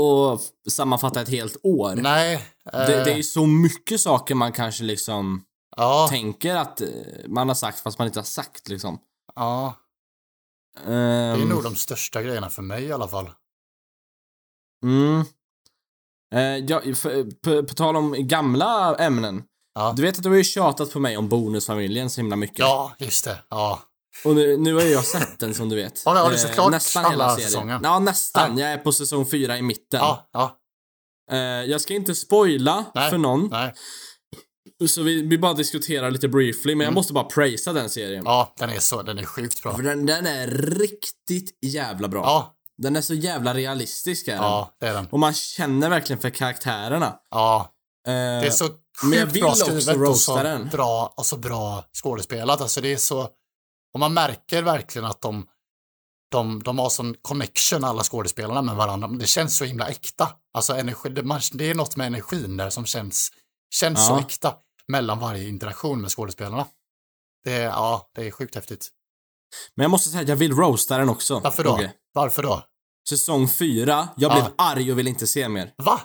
att 0.67 0.71
sammanfatta 0.71 1.21
ett 1.21 1.29
helt 1.29 1.57
år. 1.63 1.95
Nej, 1.95 2.33
eh, 2.73 2.79
Det, 2.79 3.03
det 3.03 3.11
är 3.11 3.17
ju 3.17 3.23
så 3.23 3.45
mycket 3.45 4.01
saker 4.01 4.35
man 4.35 4.51
kanske 4.51 4.83
liksom 4.83 5.43
ja, 5.77 6.07
tänker 6.09 6.55
att 6.55 6.81
eh, 6.81 6.87
man 7.27 7.47
har 7.47 7.55
sagt 7.55 7.79
fast 7.79 7.99
man 7.99 8.07
inte 8.07 8.19
har 8.19 8.25
sagt 8.25 8.67
liksom. 8.69 8.99
ja. 9.35 9.75
Um, 10.85 10.91
Det 10.93 10.93
är 11.41 11.45
nog 11.45 11.63
de 11.63 11.75
största 11.75 12.21
grejerna 12.23 12.49
för 12.49 12.61
mig 12.61 12.83
i 12.83 12.91
alla 12.91 13.07
fall. 13.07 13.29
Mm. 14.83 15.19
Eh, 16.35 16.65
ja, 16.65 16.81
för, 16.95 17.31
på, 17.41 17.67
på 17.67 17.73
tal 17.73 17.95
om 17.95 18.15
gamla 18.17 18.95
ämnen. 18.95 19.43
Ja. 19.75 19.93
Du 19.95 20.01
vet 20.01 20.17
att 20.17 20.23
du 20.23 20.29
har 20.29 20.35
ju 20.35 20.43
tjatat 20.43 20.93
på 20.93 20.99
mig 20.99 21.17
om 21.17 21.29
Bonusfamiljen 21.29 22.09
så 22.09 22.21
himla 22.21 22.35
mycket. 22.35 22.59
Ja, 22.59 22.95
just 22.99 23.25
det. 23.25 23.37
Ja, 23.49 23.81
Och 24.25 24.35
nu, 24.35 24.57
nu 24.57 24.73
har 24.73 24.81
jag 24.81 25.05
sett 25.05 25.39
den 25.39 25.53
som 25.53 25.69
du 25.69 25.75
vet. 25.75 26.05
Har 26.05 26.15
du- 26.15 26.21
har 26.21 26.31
du 26.31 26.37
sett 26.37 26.53
klart 26.53 26.71
nästan 26.71 27.05
alla 27.05 27.11
hela 27.13 27.29
serien. 27.35 27.49
säsonger? 27.49 27.79
Ja, 27.83 27.99
nästan. 27.99 28.55
Nej. 28.55 28.63
Jag 28.63 28.73
är 28.73 28.77
på 28.77 28.91
säsong 28.91 29.25
fyra 29.25 29.57
i 29.57 29.61
mitten. 29.61 29.99
ja, 29.99 30.29
ja. 30.31 30.57
Eh, 31.31 31.37
jag 31.39 31.81
ska 31.81 31.93
inte 31.93 32.15
spoila 32.15 32.85
Nej. 32.95 33.09
för 33.09 33.17
någon. 33.17 33.47
Nej. 33.51 33.73
Så 34.89 35.03
vi, 35.03 35.21
vi 35.21 35.37
bara 35.37 35.53
diskuterar 35.53 36.11
lite 36.11 36.27
briefly, 36.27 36.75
men 36.75 36.83
jag 36.83 36.87
Mm. 36.91 36.93
måste 36.95 37.13
bara 37.13 37.23
prisa 37.23 37.73
den 37.73 37.89
serien. 37.89 38.23
Ja, 38.25 38.53
den 38.59 38.69
är 38.69 38.79
så, 38.79 39.01
den 39.01 39.17
är 39.19 39.23
sjukt 39.25 39.63
bra. 39.63 39.75
För 39.75 39.83
den, 39.83 40.05
den 40.05 40.27
är 40.27 40.47
riktigt 40.47 41.57
jävla 41.61 42.07
bra. 42.07 42.21
Ja, 42.23 42.53
Den 42.77 42.95
är 42.95 43.01
så 43.01 43.13
jävla 43.13 43.53
realistisk 43.53 44.27
är 44.27 44.31
den. 44.33 44.43
ja, 44.43 44.75
det 44.79 44.87
är 44.87 44.93
den. 44.93 45.07
Och 45.07 45.19
man 45.19 45.33
känner 45.33 45.89
verkligen 45.89 46.19
för 46.21 46.29
karaktärerna. 46.29 47.15
Ja, 47.31 47.73
Eh, 48.07 48.13
det 48.13 48.47
är 48.47 48.49
så 48.51 48.67
sjukt 49.01 49.33
bra 49.33 49.55
skrivet 49.55 50.07
och 50.09 50.17
så 50.17 50.43
den. 50.43 50.69
bra, 50.69 51.13
och 51.17 51.25
så 51.25 51.37
bra 51.37 51.83
skådespelat. 52.03 52.61
Alltså 52.61 52.81
det 52.81 52.93
är 52.93 52.97
så, 52.97 53.21
och 53.93 53.99
man 53.99 54.13
märker 54.13 54.61
verkligen 54.61 55.05
att 55.05 55.21
de, 55.21 55.45
de, 56.31 56.63
de 56.63 56.79
har 56.79 56.89
sån 56.89 57.15
connection 57.21 57.83
alla 57.83 58.03
skådespelarna 58.03 58.61
med 58.61 58.75
varandra. 58.75 59.07
Det 59.07 59.27
känns 59.27 59.57
så 59.57 59.65
himla 59.65 59.87
äkta. 59.87 60.29
Alltså 60.53 60.73
energi, 60.73 61.09
det, 61.09 61.23
man, 61.23 61.41
det 61.53 61.69
är 61.69 61.75
något 61.75 61.95
med 61.95 62.07
energin 62.07 62.57
där 62.57 62.69
som 62.69 62.85
känns, 62.85 63.29
känns 63.75 64.07
så 64.07 64.13
Ja. 64.13 64.19
äkta 64.19 64.53
mellan 64.87 65.19
varje 65.19 65.47
interaktion 65.49 66.01
med 66.01 66.11
skådespelarna. 66.11 66.65
Det 67.43 67.53
är, 67.53 67.63
ja, 67.65 68.09
det 68.15 68.27
är 68.27 68.31
sjukt 68.31 68.55
häftigt. 68.55 68.89
Men 69.75 69.83
jag 69.83 69.91
måste 69.91 70.09
säga 70.09 70.21
att 70.21 70.27
jag 70.29 70.35
vill 70.35 70.53
roasta 70.53 70.97
den 70.97 71.09
också. 71.09 71.39
Varför 71.39 71.63
då? 71.63 71.75
Roger. 71.75 71.91
Varför 72.13 72.43
då? 72.43 72.63
Säsong 73.09 73.47
fyra, 73.49 74.07
jag 74.17 74.31
Ja. 74.31 74.35
blev 74.35 74.53
arg 74.57 74.91
och 74.91 74.99
vill 74.99 75.07
inte 75.07 75.27
se 75.27 75.49
mer. 75.49 75.73
Va? 75.77 76.01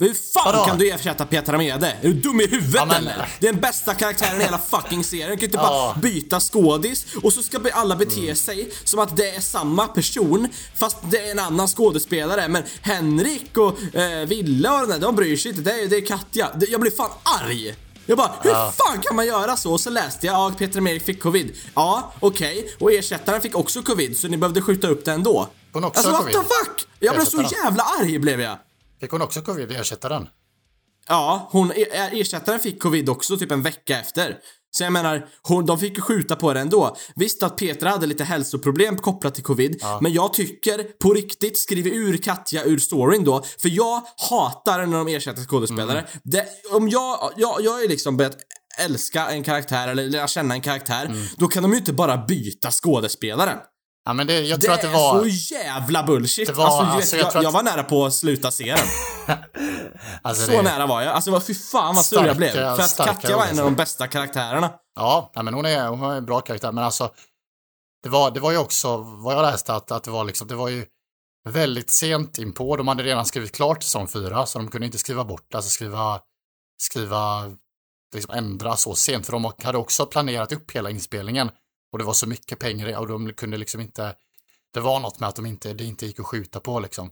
Hur 0.00 0.14
fan 0.14 0.52
Vadå? 0.52 0.64
kan 0.64 0.78
du 0.78 0.90
ersätta 0.90 1.26
Petra 1.26 1.58
Mede? 1.58 1.86
Är 1.86 2.02
du 2.02 2.12
dum 2.12 2.40
i 2.40 2.46
huvudet 2.46 2.74
Ja, 2.74 2.84
men- 2.86 2.96
eller? 2.96 3.28
Det 3.40 3.48
är 3.48 3.52
den 3.52 3.60
bästa 3.60 3.94
karaktären 3.94 4.40
i 4.40 4.44
hela 4.44 4.58
fucking 4.58 5.04
serien. 5.04 5.30
Du 5.30 5.36
kan 5.36 5.44
inte 5.44 5.56
Ja. 5.58 5.62
bara 5.94 6.00
byta 6.02 6.40
skådis 6.40 7.06
och 7.22 7.32
så 7.32 7.42
ska 7.42 7.58
alla 7.72 7.96
bete 7.96 8.20
Mm. 8.20 8.36
sig 8.36 8.70
som 8.84 8.98
att 9.00 9.16
det 9.16 9.30
är 9.30 9.40
samma 9.40 9.86
person 9.88 10.48
fast 10.74 10.96
det 11.10 11.18
är 11.26 11.30
en 11.30 11.38
annan 11.38 11.68
skådespelare. 11.68 12.48
Men 12.48 12.62
Henrik 12.82 13.56
och 13.58 13.94
eh, 13.96 14.26
Ville 14.28 14.70
och 14.70 14.80
den 14.80 14.88
där, 14.90 14.98
de 14.98 15.16
bryr 15.16 15.36
sig 15.36 15.50
inte. 15.50 15.62
Det 15.62 15.82
är, 15.82 15.86
det 15.86 15.96
är 15.96 16.06
Katja. 16.06 16.50
Jag 16.68 16.80
blir 16.80 16.90
fan 16.90 17.10
arg! 17.22 17.74
Jag 18.06 18.18
bara, 18.18 18.32
hur 18.42 18.50
Ja. 18.50 18.72
fan 18.76 19.00
kan 19.02 19.16
man 19.16 19.26
göra 19.26 19.56
så? 19.56 19.78
Så 19.78 19.90
läste 19.90 20.26
jag, 20.26 20.34
ja, 20.34 20.52
Petra 20.58 20.80
Mede 20.80 21.00
fick 21.00 21.22
covid. 21.22 21.56
Ja, 21.74 22.12
okej. 22.20 22.74
Och 22.80 22.92
ersättaren 22.92 23.40
fick 23.40 23.54
också 23.56 23.82
covid, 23.82 24.18
så 24.18 24.28
ni 24.28 24.36
behövde 24.36 24.60
skjuta 24.62 24.88
upp 24.88 25.04
det 25.04 25.12
ändå. 25.12 25.48
Hon 25.72 25.84
också 25.84 25.98
alltså 26.08 26.22
what 26.22 26.32
the 26.32 26.38
fuck? 26.38 26.86
Jag 26.98 27.14
blev 27.14 27.24
så 27.24 27.42
jävla 27.64 27.82
arg 28.00 28.18
blev 28.18 28.40
jag. 28.40 28.58
Fick 29.02 29.10
hon 29.10 29.22
också 29.22 29.40
covid, 29.40 29.72
ersättaren? 29.72 30.28
Ja, 31.08 31.48
hon, 31.52 31.72
er- 31.72 32.20
ersättaren 32.20 32.60
fick 32.60 32.82
covid 32.82 33.08
också 33.08 33.36
typ 33.36 33.50
en 33.52 33.62
vecka 33.62 34.00
efter. 34.00 34.36
Så 34.70 34.84
jag 34.84 34.92
menar, 34.92 35.28
hon, 35.42 35.66
de 35.66 35.78
fick 35.78 35.96
ju 35.96 36.00
skjuta 36.02 36.36
på 36.36 36.52
det 36.52 36.60
ändå. 36.60 36.96
Visst 37.16 37.42
att 37.42 37.56
Petra 37.56 37.88
hade 37.90 38.06
lite 38.06 38.24
hälsoproblem 38.24 38.98
kopplat 38.98 39.34
till 39.34 39.44
covid, 39.44 39.82
men 40.00 40.12
jag 40.12 40.32
tycker 40.34 40.82
på 40.82 41.14
riktigt, 41.14 41.58
skriv 41.58 41.86
ur 41.86 42.16
Katja 42.16 42.64
ur 42.64 42.78
storyn 42.78 43.24
då, 43.24 43.42
för 43.58 43.68
jag 43.68 44.02
hatar 44.30 44.86
när 44.86 44.98
de 44.98 45.08
ersätter 45.08 45.42
skådespelare. 45.42 45.98
Mm. 45.98 46.10
Det, 46.24 46.46
om 46.72 46.88
jag, 46.88 47.32
jag, 47.36 47.60
jag 47.60 47.82
ju 47.82 47.88
liksom 47.88 48.16
börjat 48.16 48.36
älska 48.78 49.26
en 49.30 49.42
karaktär 49.42 49.88
eller 49.88 50.04
lära 50.10 50.26
känna 50.28 50.54
en 50.54 50.60
karaktär, 50.60 51.06
Mm. 51.06 51.26
då 51.36 51.48
kan 51.48 51.62
de 51.62 51.72
ju 51.72 51.78
inte 51.78 51.92
bara 51.92 52.16
byta 52.16 52.70
skådespelaren. 52.70 53.58
Ja, 54.04 54.12
men 54.12 54.26
det, 54.26 54.40
jag 54.40 54.60
Det 54.60 54.64
tror 54.66 54.74
att 54.74 54.80
det 54.80 54.86
är 54.86 54.92
var... 54.92 55.20
så 55.20 55.26
jävla 55.54 56.02
bullshit. 56.02 56.46
Det 56.48 56.52
var- 56.52 56.64
alltså, 56.64 56.82
alltså, 56.96 57.16
jag 57.16 57.24
jag, 57.24 57.30
tror 57.32 57.44
jag, 57.44 57.48
att- 57.48 57.54
var 57.54 57.62
nära 57.62 57.82
på 57.82 58.06
att 58.06 58.14
sluta 58.14 58.50
se 58.50 58.74
den. 58.74 59.36
Alltså, 60.22 60.46
Så 60.46 60.52
det, 60.52 60.62
nära 60.62 60.86
var 60.86 61.02
jag. 61.02 61.12
Alltså 61.14 61.40
fy 61.40 61.54
fan 61.54 61.94
vad 61.94 62.04
sur 62.04 62.26
jag 62.26 62.36
blev. 62.36 62.52
För 62.52 62.62
att 62.80 62.96
Katja 62.96 63.36
var 63.36 63.46
en 63.46 63.58
av 63.58 63.64
de 63.64 63.74
bästa 63.74 64.06
karaktärerna. 64.06 64.70
Ja, 64.96 65.30
men 65.34 65.54
hon 65.54 65.66
är, 65.66 65.88
hon 65.88 66.00
har 66.00 66.14
en 66.14 66.24
bra 66.26 66.40
karaktär, 66.40 66.72
men 66.72 66.84
alltså 66.84 67.10
det 68.02 68.08
var, 68.08 68.30
det 68.30 68.40
var 68.40 68.50
ju 68.52 68.58
också, 68.58 68.96
vad 68.96 69.34
jag 69.34 69.42
läste, 69.42 69.74
att, 69.74 69.90
att 69.90 70.04
det 70.04 70.10
var 70.10 70.24
liksom, 70.24 70.48
det 70.48 70.54
var 70.54 70.68
ju 70.68 70.86
väldigt 71.48 71.90
sent 71.90 72.38
in 72.38 72.52
på. 72.52 72.76
De 72.76 72.88
hade 72.88 73.02
redan 73.02 73.26
skrivit 73.26 73.52
klart 73.54 73.82
säsong 73.82 74.08
fyra, 74.08 74.46
så 74.46 74.58
de 74.58 74.68
kunde 74.68 74.86
inte 74.86 74.98
skriva 74.98 75.24
bort, 75.24 75.54
alltså 75.54 75.70
skriva, 75.70 76.20
skriva, 76.82 77.42
liksom 78.14 78.34
ändra 78.34 78.76
så 78.76 78.94
sent, 78.94 79.26
för 79.26 79.32
de 79.32 79.52
hade 79.62 79.78
också 79.78 80.06
planerat 80.06 80.52
upp 80.52 80.70
hela 80.70 80.90
inspelningen 80.90 81.50
och 81.92 81.98
det 81.98 82.04
var 82.04 82.12
så 82.14 82.26
mycket 82.26 82.58
pengar 82.58 82.98
och 82.98 83.08
de 83.08 83.32
kunde 83.32 83.56
liksom 83.56 83.80
inte, 83.80 84.14
det 84.74 84.80
var 84.80 85.00
något 85.00 85.20
med 85.20 85.28
att 85.28 85.36
de 85.36 85.46
inte, 85.46 85.72
det 85.72 85.84
inte 85.84 86.06
gick 86.06 86.20
att 86.20 86.26
skjuta 86.26 86.60
på 86.60 86.80
liksom. 86.80 87.10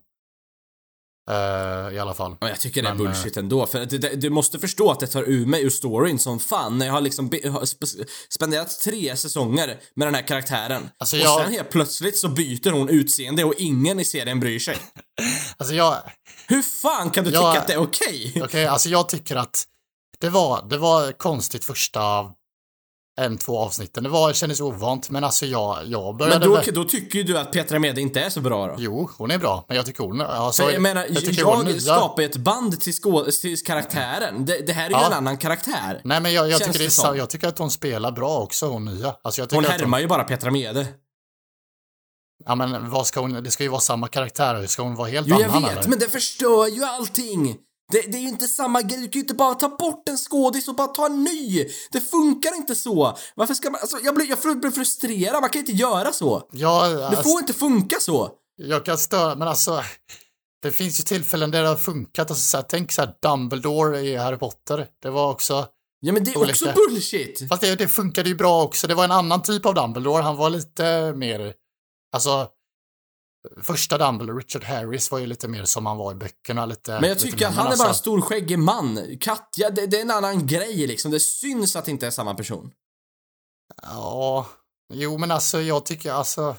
Eh, 1.31 1.95
I 1.95 1.99
alla 1.99 2.15
fall. 2.15 2.37
Ja, 2.41 2.49
jag 2.49 2.61
tycker 2.61 2.83
det 2.83 2.89
är 2.89 2.95
Men, 2.95 3.05
bullshit 3.05 3.37
ändå. 3.37 3.67
För 3.67 3.87
det, 3.87 4.17
du 4.17 4.31
måste 4.31 4.59
förstå 4.59 4.91
att 4.91 5.01
det 5.01 5.07
tar 5.07 5.23
ur 5.23 5.47
mig 5.47 5.63
ur 5.63 5.71
storyn 5.71 6.19
som 6.19 6.41
fan. 6.41 6.79
När 6.79 6.87
jag 6.87 6.93
har 6.93 7.01
liksom 7.01 7.29
be, 7.29 7.49
har 7.49 7.61
sp- 7.61 8.07
spenderat 8.29 8.81
tre 8.81 9.17
säsonger 9.17 9.81
med 9.95 10.07
den 10.07 10.15
här 10.15 10.27
karaktären. 10.27 10.89
Alltså, 10.99 11.17
och 11.17 11.23
jag- 11.23 11.41
sen 11.43 11.53
helt 11.53 11.71
plötsligt 11.71 12.19
så 12.19 12.29
byter 12.29 12.71
hon 12.71 12.89
utseende 12.89 13.45
och 13.45 13.55
ingen 13.59 14.01
i 14.01 14.05
serien 14.05 14.41
bryr 14.41 14.59
sig. 14.59 14.77
Alltså 15.57 15.75
jag, 15.75 15.97
Hur 16.49 16.63
fan 16.63 17.11
kan 17.11 17.25
du 17.25 17.31
Jag- 17.31 17.53
tycka 17.53 17.61
att 17.61 17.67
det 17.67 17.73
är 17.75 17.79
okej? 17.83 18.41
Okej, 18.45 18.67
alltså 18.67 18.89
jag 18.89 19.09
tycker 19.09 19.37
att 19.37 19.65
det 20.19 20.29
var, 20.29 20.67
det 20.71 20.79
var 20.79 21.13
konstigt 21.13 21.65
första 21.65 22.33
en, 23.17 23.39
två 23.39 23.59
avsnitten. 23.59 24.03
Det 24.05 24.09
var, 24.11 24.33
kändes 24.33 24.61
ovant, 24.61 25.11
men 25.11 25.25
alltså 25.25 25.47
jag, 25.47 25.79
jag 25.87 26.17
började... 26.17 26.39
Men 26.39 26.49
då, 26.49 26.55
väl- 26.55 26.75
då 26.75 26.85
tycker 26.85 27.23
du 27.25 27.39
att 27.39 27.53
Petra 27.53 27.79
Mede 27.79 28.01
inte 28.01 28.21
är 28.21 28.31
så 28.31 28.41
bra 28.41 28.67
då? 28.67 28.75
Jo, 28.79 29.11
hon 29.19 29.31
är 29.31 29.39
bra, 29.39 29.65
men 29.69 29.77
jag 29.77 29.87
tycker 29.87 30.05
hon... 30.05 30.21
Alltså, 30.21 30.63
Men 30.65 30.73
jag 30.73 30.83
menar, 30.83 31.07
jag, 31.11 31.25
tycker 31.25 31.45
hon 31.45 31.65
nya- 31.65 31.81
skapar 31.81 32.23
ett 32.23 32.37
band 32.37 32.81
till, 32.81 32.95
skå, 32.95 33.25
till 33.41 33.65
karaktären. 33.65 34.45
Det, 34.47 34.67
det 34.67 34.73
här 34.73 34.85
är 34.85 34.89
ju 34.91 34.95
Ja. 34.97 35.07
en 35.07 35.13
annan 35.13 35.39
karaktär. 35.39 36.01
Nej, 36.05 36.21
men 36.21 36.33
jag, 36.33 36.51
jag, 36.51 36.59
tycker 36.61 36.73
det 36.73 36.79
är, 36.79 36.85
det 36.85 36.91
som. 36.91 37.17
jag 37.17 37.31
tycker 37.31 37.49
att 37.49 37.59
hon 37.59 37.71
spelar 37.71 38.13
bra 38.13 38.39
också, 38.39 38.67
hon 38.67 38.85
nya. 38.85 39.15
Alltså 39.23 39.41
jag 39.41 39.53
Hon 39.53 39.65
härmar 39.65 39.99
ju 40.01 40.07
bara 40.07 40.25
Petra 40.25 40.51
Mede. 40.51 40.87
Ja, 42.45 42.55
men 42.55 42.91
vad 42.91 43.07
ska 43.07 43.21
hon... 43.21 43.43
Det 43.43 43.51
ska 43.51 43.63
ju 43.63 43.69
vara 43.69 43.81
samma 43.81 44.09
karaktär. 44.09 44.67
Ska 44.67 44.83
hon 44.83 44.95
vara 44.95 45.09
helt 45.09 45.27
Jo, 45.27 45.37
jag 45.41 45.51
annan 45.51 45.63
vet, 45.63 45.73
eller? 45.79 45.89
men 45.89 45.99
det 45.99 46.09
förstör 46.09 46.67
ju 46.67 46.85
allting. 46.85 47.57
Det, 47.93 48.01
det 48.13 48.19
är 48.19 48.23
ju 48.23 48.29
inte 48.29 48.49
samma 48.49 48.83
grej. 48.83 49.01
Du 49.01 49.09
kan 49.09 49.13
ju 49.13 49.21
inte 49.21 49.35
bara 49.35 49.55
ta 49.55 49.69
bort 49.69 50.09
en 50.09 50.17
skådis 50.17 50.69
och 50.69 50.75
bara 50.77 50.87
ta 50.89 51.07
en 51.07 51.25
ny. 51.25 51.67
Det 51.93 52.01
funkar 52.01 52.57
inte 52.57 52.75
så. 52.75 53.17
Varför 53.35 53.55
ska 53.55 53.71
man... 53.71 53.81
Alltså, 53.81 53.99
jag 54.03 54.15
blir, 54.15 54.29
jag 54.45 54.61
blir 54.61 54.71
frustrerad. 54.71 55.41
Man 55.41 55.51
kan 55.51 55.59
inte 55.61 55.73
göra 55.73 56.13
så. 56.13 56.43
Ja, 56.53 56.89
Det 56.89 57.07
alltså, 57.07 57.23
får 57.23 57.41
inte 57.41 57.53
funka 57.53 57.97
så. 58.01 58.31
jag 58.57 58.85
kan 58.85 58.99
störa, 58.99 59.35
men 59.35 59.49
alltså... 59.49 59.83
Det 60.63 60.73
finns 60.73 61.01
ju 61.01 61.05
tillfällen 61.05 61.51
där 61.51 61.63
det 61.63 61.69
har 61.69 61.77
funkat. 61.77 62.31
Alltså, 62.31 62.45
så 62.45 62.57
här, 62.57 62.65
tänk 62.69 62.93
så 62.93 63.03
här, 63.03 63.15
Dumbledore 63.23 64.01
i 64.01 64.17
Harry 64.17 64.37
Potter. 64.39 64.87
Det 65.03 65.11
var 65.11 65.31
också... 65.31 65.67
Ja, 66.01 66.13
men 66.13 66.25
det 66.25 66.31
är 66.31 66.39
Olika. 66.39 66.51
också 66.53 66.73
bullshit. 66.89 67.49
Fast 67.49 67.63
det, 67.63 67.75
det 67.77 67.89
funkade 67.89 68.29
ju 68.29 68.35
bra 68.35 68.63
också. 68.63 68.87
Det 68.87 68.95
var 68.95 69.05
en 69.05 69.11
annan 69.11 69.43
typ 69.43 69.67
av 69.67 69.75
Dumbledore. 69.75 70.23
Han 70.23 70.37
var 70.37 70.51
lite 70.51 71.13
mer... 71.17 71.53
Alltså... 72.13 72.49
Första 73.63 73.99
Dumbledore, 73.99 74.39
Richard 74.39 74.65
Harris, 74.65 75.11
var 75.11 75.19
ju 75.19 75.27
lite 75.27 75.49
mer 75.49 75.65
som 75.65 75.87
han 75.87 75.97
var 75.97 76.13
i 76.13 76.15
böckerna. 76.15 76.67
Lite, 76.67 77.01
Men 77.01 77.09
jag 77.09 77.19
tycker 77.19 77.47
att 77.47 77.55
han 77.55 77.73
är 77.73 77.77
bara 77.77 77.89
en 77.89 77.95
stor 77.95 78.21
skäggig 78.21 78.59
man. 78.59 79.17
Katja, 79.21 79.71
det, 79.71 79.87
det 79.87 79.97
är 79.97 80.03
en 80.03 80.11
annan 80.11 80.47
grej 80.47 80.87
liksom. 80.87 81.11
Det 81.11 81.21
syns 81.21 81.77
att 81.77 81.85
det 81.85 81.91
inte 81.91 82.07
är 82.07 82.11
samma 82.11 82.35
person. 82.35 82.71
Ja... 83.83 84.47
Jo, 84.93 85.19
men 85.19 85.31
alltså 85.31 85.61
jag 85.61 85.87
tycker 85.87 86.13
alltså... 86.13 86.57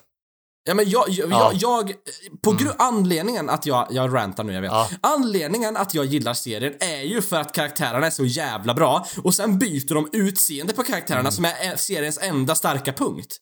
Ja 0.64 0.74
men 0.74 0.90
jag, 0.90 1.10
jag, 1.10 1.32
Ja. 1.32 1.52
jag, 1.54 1.90
jag 1.90 1.96
på 2.44 2.52
grund, 2.52 2.76
anledningen 2.78 3.50
att 3.50 3.66
jag, 3.66 3.88
jag 3.92 4.14
rantar 4.14 4.44
nu 4.44 4.54
jag 4.54 4.62
vet. 4.62 4.72
Ja. 4.72 4.90
Anledningen 5.02 5.78
att 5.78 5.94
jag 5.94 6.06
gillar 6.06 6.34
serien 6.34 6.74
är 6.80 7.02
ju 7.02 7.22
för 7.22 7.40
att 7.40 7.54
karaktärerna 7.54 8.06
är 8.08 8.12
så 8.12 8.26
jävla 8.26 8.74
bra 8.74 9.06
och 9.24 9.34
sen 9.36 9.60
byter 9.60 9.94
de 9.94 10.10
utseende 10.14 10.74
på 10.74 10.84
karaktärerna 10.84 11.20
Mm. 11.20 11.32
som 11.32 11.46
är 11.46 11.76
seriens 11.76 12.20
enda 12.22 12.56
starka 12.56 12.94
punkt. 12.94 13.38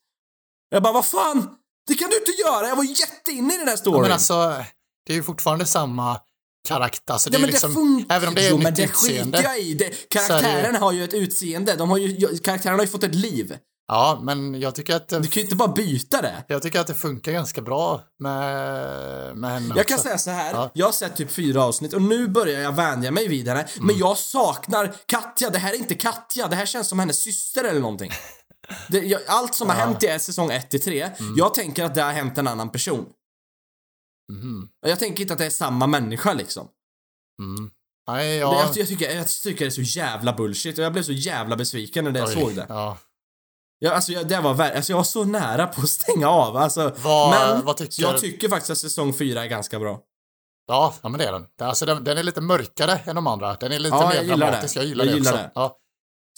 Jag 0.69 0.83
bara, 0.83 0.93
vad 0.93 1.05
fan? 1.05 1.49
Det 1.89 1.95
kan 1.95 2.09
du 2.09 2.17
inte 2.17 2.31
göra! 2.31 2.67
Jag 2.67 2.75
var 2.75 2.83
jätteinne 2.83 3.53
i 3.53 3.57
den 3.57 3.67
här 3.67 3.75
storyn. 3.77 4.01
Men 4.01 4.11
alltså, 4.11 4.63
det 5.05 5.13
är 5.13 5.17
ju 5.17 5.23
fortfarande 5.23 5.65
samma 5.65 6.19
karaktär. 6.67 7.13
Alltså, 7.13 7.29
det 7.29 7.35
Ja 7.35 7.39
men 7.41 7.49
liksom, 7.49 7.69
det 7.69 7.75
funkar 7.75 8.15
Även 8.15 8.29
om 8.29 8.35
det 8.35 8.45
är 8.45 8.49
Jo 8.49 8.57
men 8.57 8.73
det 8.73 8.83
utseende. 8.83 9.37
skiter 9.37 9.49
jag 9.49 9.59
i. 9.59 9.73
Det, 9.73 9.85
är 9.85 10.71
det 10.71 10.77
har 10.77 10.91
ju 10.91 11.03
ett 11.03 11.13
utseende. 11.13 11.75
De 11.75 11.89
har 11.89 11.97
ju, 11.97 12.37
karaktärerna 12.37 12.77
har 12.77 12.83
ju 12.85 12.91
fått 12.91 13.03
ett 13.03 13.15
liv. 13.15 13.57
Ja, 13.91 14.19
men 14.23 14.61
jag 14.61 14.75
tycker 14.75 14.95
att 14.95 15.07
det, 15.07 15.19
Du 15.19 15.27
kan 15.27 15.41
ju 15.41 15.43
inte 15.43 15.55
bara 15.55 15.67
byta 15.71 16.21
det. 16.21 16.43
jag 16.47 16.61
tycker 16.61 16.79
att 16.79 16.87
det 16.87 16.93
funkar 16.93 17.31
ganska 17.31 17.61
bra 17.61 18.01
med, 18.19 19.37
med 19.37 19.51
henne 19.51 19.73
Jag 19.77 19.87
kan 19.87 19.95
också. 19.95 20.03
säga 20.07 20.17
så 20.17 20.29
här. 20.31 20.53
Ja. 20.53 20.71
jag 20.73 20.85
har 20.85 20.91
sett 20.93 21.15
typ 21.15 21.31
fyra 21.31 21.63
avsnitt 21.63 21.93
och 21.93 22.01
nu 22.01 22.27
börjar 22.27 22.61
jag 22.61 22.71
vänja 22.75 23.11
mig 23.11 23.27
vid 23.27 23.47
henne. 23.47 23.67
Men 23.75 23.83
Mm. 23.83 23.97
jag 23.99 24.17
saknar 24.17 24.95
Katja, 25.05 25.49
det 25.49 25.59
här 25.59 25.73
är 25.73 25.77
inte 25.77 25.95
Katja, 25.95 26.47
det 26.47 26.55
här 26.55 26.65
känns 26.65 26.87
som 26.87 26.99
hennes 26.99 27.21
syster 27.21 27.63
eller 27.63 27.79
någonting. 27.81 28.11
Det, 28.87 28.99
jag, 28.99 29.21
allt 29.27 29.55
som 29.55 29.69
har 29.69 29.75
hänt 29.75 30.03
i 30.03 30.19
säsong 30.19 30.51
1 30.51 30.69
till 30.69 30.81
3, 30.81 31.01
Mm. 31.01 31.33
jag 31.37 31.53
tänker 31.53 31.83
att 31.83 31.95
det 31.95 32.01
har 32.01 32.11
hänt 32.11 32.37
en 32.37 32.47
annan 32.47 32.69
person. 32.69 33.05
Och 34.83 34.89
Jag 34.89 34.99
tänker 34.99 35.21
inte 35.21 35.33
att 35.33 35.39
det 35.39 35.45
är 35.45 35.49
samma 35.49 35.87
människa 35.87 36.33
liksom. 36.33 36.67
Mm. 37.41 37.71
Nej, 38.07 38.29
Det, 38.29 38.35
ja. 38.35 38.59
jag, 38.67 38.77
jag, 38.77 38.87
tycker, 38.87 39.15
jag 39.15 39.27
tycker 39.27 39.59
det 39.59 39.69
är 39.69 39.85
så 39.85 39.99
jävla 39.99 40.33
bullshit 40.33 40.77
och 40.77 40.83
jag 40.83 40.93
blev 40.93 41.03
så 41.03 41.11
jävla 41.11 41.55
besviken 41.55 42.05
när 42.05 42.19
jag 42.19 42.27
Oj, 42.27 42.33
såg 42.33 42.55
det. 42.55 42.65
Ja. 42.69 42.97
Jag, 43.79 43.93
alltså, 43.93 44.11
jag, 44.11 44.27
det 44.27 44.41
var, 44.41 44.61
alltså, 44.61 44.91
jag 44.91 44.97
var 44.97 45.03
så 45.03 45.23
nära 45.23 45.67
på 45.67 45.81
att 45.81 45.89
stänga 45.89 46.29
av. 46.29 46.57
Alltså, 46.57 46.93
Vad- 46.97 47.31
men 47.31 47.65
vad 47.65 47.77
tycker 47.77 48.01
jag 48.03 48.17
tycker 48.21 48.49
faktiskt 48.49 48.69
att 48.71 48.77
säsong 48.77 49.13
4 49.13 49.43
är 49.43 49.47
ganska 49.47 49.79
bra. 49.79 49.99
Ja, 50.67 50.93
ja, 51.01 51.09
men 51.09 51.17
det 51.19 51.25
är 51.25 51.31
den. 51.31 51.45
Det- 51.57 51.65
Alltså, 51.65 51.85
den, 51.85 52.03
den 52.03 52.17
är 52.17 52.23
lite 52.23 52.41
mörkare 52.41 52.97
än 53.05 53.15
de 53.15 53.27
andra. 53.27 53.53
Den 53.55 53.71
är 53.71 53.79
lite 53.79 53.95
Ja, 53.95 54.09
mer 54.09 54.15
jag 54.15 54.39
dramatisk. 54.39 54.73
det. 54.73 54.79
Jag 54.79 54.87
gillar 54.87 55.05
Jag 55.05 55.13
det 55.13 55.17
gillar 55.17 55.31
också. 55.31 55.43
det. 55.43 55.51
Ja. 55.55 55.78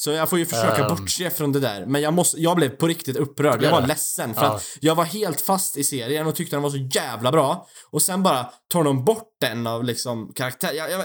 Så 0.03 0.11
jag 0.11 0.29
får 0.29 0.39
ju 0.39 0.45
försöka 0.45 0.81
Ehm. 0.81 0.87
bortse 0.87 1.29
från 1.29 1.51
det 1.51 1.59
där. 1.59 1.85
Men 1.85 2.01
jag, 2.01 2.13
måste, 2.13 2.41
jag 2.41 2.55
blev 2.55 2.69
på 2.69 2.87
riktigt 2.87 3.15
upprörd. 3.15 3.63
Jag 3.63 3.71
var 3.71 3.81
ledsen 3.87 4.33
för 4.33 4.41
Ja. 4.43 4.55
att 4.55 4.63
jag 4.81 4.95
var 4.95 5.03
helt 5.03 5.41
fast 5.41 5.77
i 5.77 5.83
serien 5.83 6.27
och 6.27 6.35
tyckte 6.35 6.55
den 6.55 6.63
var 6.63 6.69
så 6.69 6.77
jävla 6.77 7.31
bra. 7.31 7.67
Och 7.91 8.01
sen 8.01 8.23
bara 8.23 8.43
tar 8.71 8.83
de 8.83 9.05
bort 9.05 9.27
den 9.41 9.67
av 9.67 9.83
liksom 9.83 10.31
karaktär. 10.35 10.73
Jag, 10.73 10.91
jag, 10.91 11.03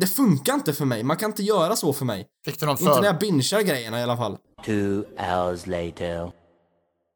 det 0.00 0.06
funkar 0.06 0.54
inte 0.54 0.72
för 0.72 0.84
mig. 0.84 1.02
Man 1.02 1.16
kan 1.16 1.30
inte 1.30 1.42
göra 1.42 1.76
så 1.76 1.92
för 1.92 2.04
mig. 2.04 2.26
Fick 2.44 2.60
du 2.60 2.66
någon 2.66 2.72
Inte 2.78 2.84
för... 2.84 3.00
när 3.00 3.06
jag 3.08 3.18
bingear 3.18 3.60
grejerna 3.62 4.00
i 4.00 4.02
alla 4.02 4.16
fall. 4.16 4.36
Two 4.66 5.02
hours 5.18 5.66
later. 5.66 6.30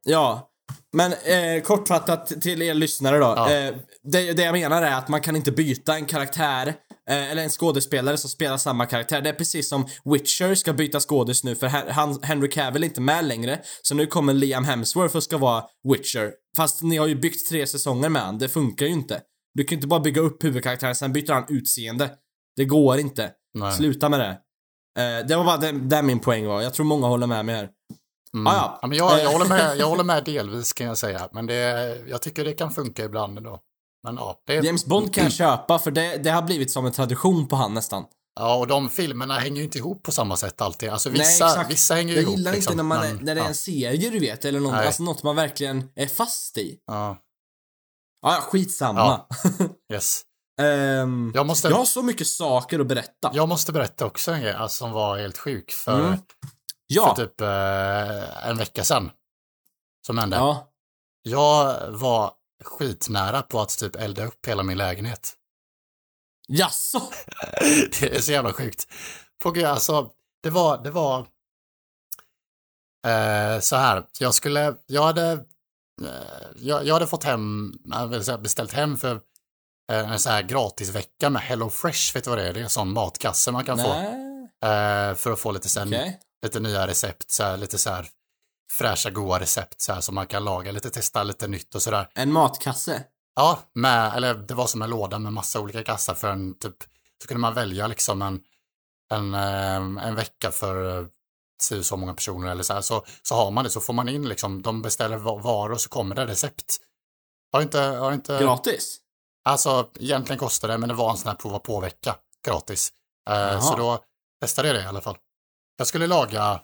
Ja. 0.05 0.50
Men 0.93 1.13
eh, 1.13 1.63
kortfattat 1.63 2.27
till 2.27 2.63
er 2.63 2.75
lyssnare 2.75 3.19
då. 3.19 3.25
Ja. 3.25 3.53
Eh, 3.53 3.75
det, 4.03 4.33
det 4.33 4.43
jag 4.43 4.53
menar 4.53 4.83
är 4.83 4.95
att 4.95 5.09
man 5.09 5.21
kan 5.21 5.37
inte 5.37 5.53
byta 5.53 5.95
en 5.95 6.07
karaktär 6.07 6.67
eh, 7.11 7.31
eller 7.31 7.43
en 7.43 7.51
skådespelare 7.51 8.17
som 8.17 8.31
spelar 8.31 8.57
samma 8.57 8.87
karaktär. 8.87 9.21
Det 9.21 9.29
är 9.29 9.35
precis 9.35 9.69
som 9.69 9.87
Witcher 10.05 10.55
ska 10.55 10.73
byta 10.73 11.01
skådis 11.01 11.45
nu 11.45 11.55
för 11.55 11.67
han, 11.67 12.23
Henry 12.23 12.51
Cavill 12.51 12.83
är 12.83 12.87
inte 12.87 13.01
med 13.01 13.25
längre. 13.25 13.61
Så 13.83 13.95
nu 13.95 14.07
kommer 14.07 14.35
Liam 14.35 14.65
Hemsworth 14.65 15.17
och 15.17 15.23
ska 15.23 15.39
vara 15.39 15.65
Witcher. 15.89 16.33
Fast 16.57 16.83
ni 16.83 16.97
har 16.97 17.07
ju 17.07 17.15
byggt 17.15 17.49
tre 17.49 17.67
säsonger 17.67 18.09
med 18.09 18.23
han. 18.23 18.39
Det 18.39 18.49
funkar 18.49 18.87
ju 18.87 18.93
inte. 18.93 19.21
Du 19.55 19.65
kan 19.65 19.77
inte 19.77 19.89
bara 19.89 20.01
bygga 20.01 20.21
upp 20.21 20.45
huvudkaraktären 20.45 20.95
sen 20.95 21.13
byter 21.13 21.33
han 21.33 21.45
utseende. 21.49 22.11
Det 22.57 22.65
går 22.65 22.99
inte. 22.99 23.31
Nej. 23.55 23.73
Sluta 23.73 24.09
med 24.09 24.21
det. 24.21 24.39
Eh, 24.99 25.27
det 25.27 25.37
var 25.37 25.45
bara 25.45 25.57
det, 25.57 25.73
där 25.73 26.03
min 26.03 26.19
poäng 26.19 26.47
var. 26.47 26.63
Jag 26.63 26.75
tror 26.75 26.87
många 26.87 27.07
håller 27.07 27.27
med 27.27 27.45
mig 27.45 27.55
här. 27.55 27.69
Mm. 28.37 28.47
Ah, 28.47 28.53
ja. 28.55 28.79
Ja, 28.83 28.89
men 28.89 28.99
jag, 28.99 29.21
jag, 29.23 29.31
håller 29.33 29.47
med, 29.49 29.77
jag 29.79 29.87
håller 29.87 30.05
med 30.05 30.25
delvis 30.25 30.73
kan 30.73 30.87
jag 30.87 30.99
säga. 30.99 31.29
Men 31.33 31.47
det, 31.47 31.55
jag 32.09 32.23
tycker 32.23 32.45
det 32.45 32.53
kan 32.53 32.71
funka 32.71 33.05
ibland 33.05 33.39
ändå. 33.39 33.61
Men 34.05 34.17
ja, 34.17 34.43
det, 34.47 34.55
James 34.55 34.85
Bond 34.87 35.15
kan 35.15 35.25
jag 35.25 35.33
köpa 35.33 35.79
för 35.79 35.91
det, 35.91 36.17
det 36.17 36.31
har 36.31 36.43
blivit 36.43 36.71
som 36.71 36.87
en 36.87 36.93
tradition 36.93 37.49
på 37.49 37.57
han 37.57 37.75
nästan. 37.75 38.05
ja, 38.41 38.55
och 38.57 38.67
de 38.67 38.89
filmerna 38.91 39.39
hänger 39.39 39.57
ju 39.57 39.63
inte 39.65 39.79
ihop 39.79 40.03
på 40.03 40.13
samma 40.13 40.37
sätt 40.37 40.61
alltid. 40.61 40.89
Alltså 40.89 41.09
Nej, 41.11 41.19
vissa, 41.19 41.47
exakt. 41.47 41.71
vissa 41.71 41.95
hänger 41.95 42.09
ju 42.09 42.15
Jag 42.15 42.23
ihop. 42.23 42.37
gillar 42.37 42.53
liksom, 42.53 42.73
inte 42.73 42.83
när, 42.83 42.89
man 42.89 43.03
är, 43.03 43.15
men, 43.15 43.25
när 43.25 43.35
det 43.35 43.41
är 43.41 43.45
ja, 43.45 43.49
en 43.49 43.55
serie 43.55 44.11
du 44.11 44.19
vet, 44.19 44.45
eller 44.45 44.61
något, 44.61 44.73
Nej. 44.73 44.87
alltså 44.87 45.03
något 45.03 45.23
man 45.23 45.37
verkligen 45.37 45.89
är 45.95 46.07
fast 46.07 46.59
i. 46.59 46.79
ja, 46.87 47.17
Ja, 48.23 48.35
ja, 48.35 48.41
skitsamma. 48.41 49.21
yes. 49.93 50.23
Ehm, 50.63 51.33
Jag 51.35 51.47
måste, 51.47 51.69
jag 51.69 51.77
har 51.77 51.85
så 51.85 52.03
mycket 52.03 52.27
saker 52.27 52.81
att 52.81 52.87
berätta. 52.87 53.31
jag 53.35 53.49
måste 53.49 53.73
berätta 53.73 54.07
också 54.07 54.31
en 54.33 54.41
grej 54.43 54.53
alltså, 54.53 54.77
som 54.79 54.93
var 54.93 55.19
helt 55.19 55.39
sjuk 55.39 55.71
för, 55.73 56.01
Mm. 56.01 56.19
Ja. 56.95 57.15
för 57.17 57.27
typ 57.27 57.41
eh, 57.41 58.49
en 58.49 58.57
vecka 58.57 58.85
sedan. 58.85 59.11
Som 60.07 60.19
hände. 60.19 60.37
ja. 60.37 60.67
Jag 61.23 61.91
var 61.91 62.33
skitnära 62.65 63.43
på 63.43 63.61
att 63.61 63.79
typ 63.79 63.97
elda 63.97 64.27
upp 64.27 64.47
hela 64.47 64.63
min 64.63 64.79
lägenhet. 64.79 65.33
Jaså? 66.49 67.03
Det 68.01 68.17
är 68.17 68.21
så 68.21 68.33
jävla 68.33 68.53
sjukt. 68.53 68.89
På, 69.43 69.67
alltså, 69.67 70.11
det 70.43 70.51
var, 70.51 70.83
det 70.83 70.91
var 70.91 71.19
eh, 73.07 73.61
så 73.61 73.77
här, 73.77 74.07
jag 74.19 74.35
skulle, 74.35 74.75
jag 74.87 75.03
hade, 75.03 75.33
eh, 76.03 76.49
jag, 76.57 76.87
jag 76.87 76.95
hade 76.95 77.07
fått 77.07 77.25
hem, 77.25 77.73
beställt 78.43 78.73
hem 78.73 78.97
för 78.97 79.21
eh, 79.93 80.13
en 80.13 80.19
så 80.19 80.31
här 80.31 80.43
gratisvecka 80.43 81.31
med 81.31 81.43
Hello 81.43 81.71
Fresh, 81.71 82.15
vet 82.15 82.25
du 82.25 82.31
vad 82.31 82.39
det 82.39 82.49
är? 82.49 82.53
Det 82.53 82.61
är 82.61 82.65
en 82.65 82.71
sån 82.71 82.93
matkasse 82.93 83.53
man 83.53 83.65
kan 83.65 83.79
få 83.79 83.89
Nej. 83.89 84.43
eh, 84.63 85.15
för 85.15 85.33
att 85.33 85.41
få 85.41 85.53
lite, 85.53 85.69
sen, 85.69 85.89
Okej. 85.89 86.21
Lite 86.43 86.61
nya 86.61 86.87
recept, 86.87 87.31
så 87.31 87.43
här, 87.43 87.57
lite 87.57 87.79
så 87.79 87.91
här 87.91 88.09
fräscha, 88.73 89.11
goda 89.11 89.41
recept 89.41 89.81
så 89.81 89.93
här 89.93 90.01
som 90.01 90.15
man 90.15 90.27
kan 90.27 90.45
laga 90.45 90.73
lite, 90.73 90.91
testa 90.91 91.23
lite 91.23 91.49
nytt 91.49 91.75
och 91.75 91.83
sådär. 91.83 92.09
En 92.15 92.33
matkasse? 92.33 93.05
Ja, 93.35 93.59
med, 93.75 94.15
eller 94.17 94.35
det 94.35 94.55
var 94.55 94.67
som 94.67 94.83
en 94.83 94.91
låda 94.91 95.19
med 95.19 95.33
massa 95.33 95.61
olika 95.61 95.85
kassar 95.85 96.15
för 96.15 96.29
en 96.31 96.59
typ, 96.59 96.77
så 97.23 97.29
kunde 97.29 97.41
man 97.41 97.55
välja 97.55 97.87
liksom 97.87 98.23
en, 98.23 98.41
en, 99.13 99.35
eh, 99.35 100.07
en 100.07 100.15
vecka 100.15 100.51
för 100.51 100.99
eh, 101.01 101.07
si 101.63 101.83
så 101.83 101.97
många 101.97 102.15
personer 102.15 102.51
eller 102.51 102.63
så 102.63 102.75
här, 102.75 102.81
så, 102.81 103.05
så 103.23 103.35
har 103.35 103.51
man 103.51 103.65
det, 103.65 103.71
så 103.71 103.81
får 103.81 103.93
man 103.93 104.09
in 104.09 104.29
liksom, 104.29 104.63
de 104.63 104.83
beställer 104.83 105.17
va- 105.17 105.37
varor 105.37 105.73
och 105.73 105.81
så 105.81 105.89
kommer 105.89 106.15
det 106.15 106.27
recept. 106.27 106.77
Har 107.53 107.63
inte, 107.63 107.81
har 107.81 108.13
inte, 108.13 108.39
Gratis? 108.39 109.01
alltså 109.45 109.91
egentligen 110.01 110.39
kostar 110.39 110.69
det, 110.69 110.79
men 110.79 110.89
det 110.89 110.95
var 110.95 111.11
en 111.11 111.17
sån 111.17 111.29
här 111.29 111.35
prova 111.37 111.59
på-vecka 111.59 112.17
gratis. 112.47 112.93
Eh, 113.31 113.61
så 113.61 113.77
då 113.77 114.05
testade 114.41 114.69
jag 114.69 114.77
det 114.77 114.83
i 114.83 114.87
alla 114.87 115.01
fall. 115.01 115.17
Jag 115.81 115.87
skulle 115.87 116.07
laga 116.07 116.61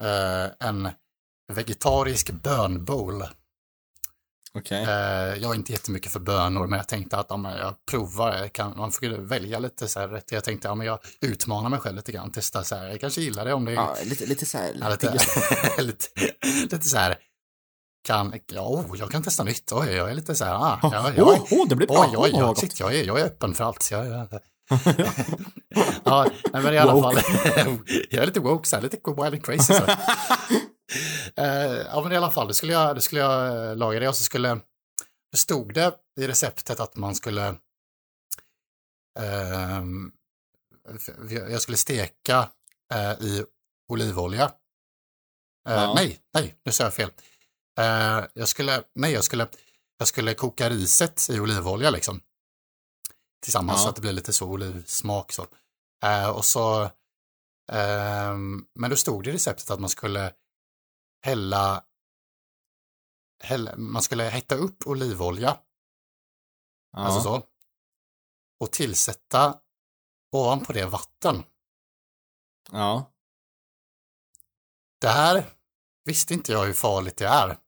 eh, 0.00 0.68
en 0.68 0.88
vegetarisk 1.52 2.30
bönbowl. 2.30 3.24
Okej. 4.54 4.82
Eh, 4.82 5.34
jag 5.42 5.50
är 5.50 5.54
inte 5.54 5.72
jättemycket 5.72 6.12
för 6.12 6.20
bönor, 6.20 6.66
men 6.66 6.76
jag 6.76 6.88
tänkte 6.88 7.16
att 7.16 7.26
ja, 7.28 7.36
men 7.36 7.58
jag 7.58 7.74
provar, 7.90 8.36
jag 8.36 8.52
kan, 8.52 8.76
man 8.76 8.92
får 8.92 9.06
välja 9.18 9.58
lite 9.58 9.88
så 9.88 10.00
här 10.00 10.08
rätt. 10.08 10.32
Jag 10.32 10.44
tänkte, 10.44 10.68
ja 10.68 10.74
men 10.74 10.86
jag 10.86 10.98
utmanar 11.20 11.68
mig 11.68 11.78
själv 11.80 11.96
lite 11.96 12.12
grann, 12.12 12.32
testa 12.32 12.64
så 12.64 12.74
här, 12.74 12.88
jag 12.88 13.00
kanske 13.00 13.20
gillar 13.20 13.44
det 13.44 13.52
om 13.54 13.64
det 13.64 13.72
är 13.72 13.74
Ja, 13.74 13.96
lite, 14.04 14.26
lite 14.26 14.46
såhär... 14.46 14.76
ja, 14.80 14.88
lite, 14.88 15.18
lite, 15.82 16.08
lite 16.72 16.88
så 16.88 16.96
här, 16.96 17.18
kan, 18.06 18.40
ja, 18.46 18.68
oh, 18.68 18.98
jag 18.98 19.10
kan 19.10 19.22
testa 19.22 19.44
nytt, 19.44 19.72
oj, 19.72 19.90
jag 19.90 20.10
är 20.10 20.14
lite 20.14 20.34
så 20.34 20.44
här, 20.44 20.54
ah, 20.54 20.78
ja, 20.82 21.12
jag, 21.16 21.28
Åh, 21.28 21.46
åh, 21.50 21.68
det 21.68 21.76
blir 21.76 21.86
bra. 21.86 22.00
Oj, 22.00 22.16
oj, 22.16 22.30
Åh, 22.34 22.40
vad 22.40 22.48
oj, 22.48 22.54
gott. 22.54 22.58
shit, 22.58 22.80
jag 22.80 22.94
är, 22.94 23.04
jag 23.04 23.20
är 23.20 23.24
öppen 23.24 23.54
för 23.54 23.64
allt. 23.64 23.90
Jag, 23.90 24.06
jag, 24.06 24.28
ja, 26.04 26.26
men 26.52 26.74
i 26.74 26.78
alla 26.78 26.94
Woke. 26.94 27.20
fall, 27.20 27.78
jag 28.10 28.22
är 28.22 28.26
lite 28.26 28.40
woke, 28.40 28.68
så 28.68 28.76
här, 28.76 28.82
lite 28.82 28.96
wild 29.06 29.20
and 29.34 29.44
crazy. 29.44 29.74
Så. 29.74 29.86
Eh, 31.36 31.46
ja, 31.90 32.00
men 32.02 32.12
i 32.12 32.16
alla 32.16 32.30
fall, 32.30 32.46
då 32.48 32.54
skulle 32.54 32.72
jag, 32.72 32.94
då 32.96 33.00
skulle 33.00 33.20
jag 33.20 33.68
eh, 33.70 33.76
laga 33.76 34.00
det 34.00 34.08
och 34.08 34.16
så 34.16 34.24
skulle, 34.24 34.48
då 35.32 35.36
stod 35.36 35.74
det 35.74 35.94
i 36.20 36.26
receptet 36.26 36.80
att 36.80 36.96
man 36.96 37.14
skulle, 37.14 37.54
f- 40.94 41.30
jag 41.50 41.62
skulle 41.62 41.76
steka 41.76 42.48
eh, 42.94 43.12
i 43.12 43.44
olivolja. 43.88 44.52
Ja. 45.68 45.92
Nej, 45.96 46.18
nej, 46.34 46.54
nu 46.64 46.72
sa 46.72 46.84
jag 46.84 46.94
fel. 46.94 47.10
Jag 48.34 48.48
skulle, 48.48 48.82
nej, 48.94 49.12
jag 49.12 49.24
skulle, 49.24 49.46
jag 49.98 50.08
skulle 50.08 50.34
koka 50.34 50.70
riset 50.70 51.26
i 51.30 51.40
olivolja 51.40 51.90
liksom. 51.90 52.20
Tillsammans 53.44 53.78
Ja. 53.78 53.82
så 53.82 53.88
att 53.88 53.94
det 53.94 54.00
blir 54.00 54.12
lite 54.12 54.32
så 54.32 54.48
olivsmak 54.48 55.32
så. 55.32 55.46
Eh, 56.04 56.28
och 56.30 56.44
så, 56.44 56.90
ehm, 57.72 58.66
men 58.74 58.90
då 58.90 58.96
stod 58.96 59.24
det 59.24 59.30
i 59.30 59.32
receptet 59.32 59.70
att 59.70 59.80
man 59.80 59.90
skulle 59.90 60.32
hälla, 61.22 61.84
hälla 63.42 63.76
man 63.76 64.02
skulle 64.02 64.24
hetta 64.24 64.54
upp 64.54 64.86
olivolja, 64.86 65.58
Ja. 66.92 66.98
alltså 66.98 67.20
så, 67.20 67.42
och 68.60 68.72
tillsätta 68.72 69.60
ovanpå 70.32 70.72
det 70.72 70.86
vatten. 70.86 71.42
ja. 72.72 73.10
Det 75.00 75.08
här 75.08 75.44
visste 76.04 76.34
inte 76.34 76.52
jag 76.52 76.64
hur 76.64 76.72
farligt 76.72 77.16
det 77.16 77.26
är. 77.26 77.58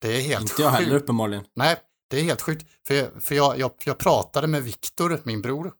Det 0.00 0.08
är 0.08 0.20
helt 0.20 0.50
Inte 0.50 0.62
jag 0.62 0.70
heller 0.70 0.90
sjukt. 0.90 1.02
uppenbarligen. 1.02 1.46
Nej, 1.54 1.82
det 2.10 2.18
är 2.20 2.22
helt 2.24 2.42
sjukt. 2.42 2.66
För, 2.86 2.94
jag- 2.94 3.22
för 3.22 3.34
jag, 3.34 3.58
jag, 3.58 3.70
jag 3.84 3.98
pratade 3.98 4.46
med 4.46 4.62
Viktor, 4.62 5.20
min 5.24 5.42
bror, 5.42 5.72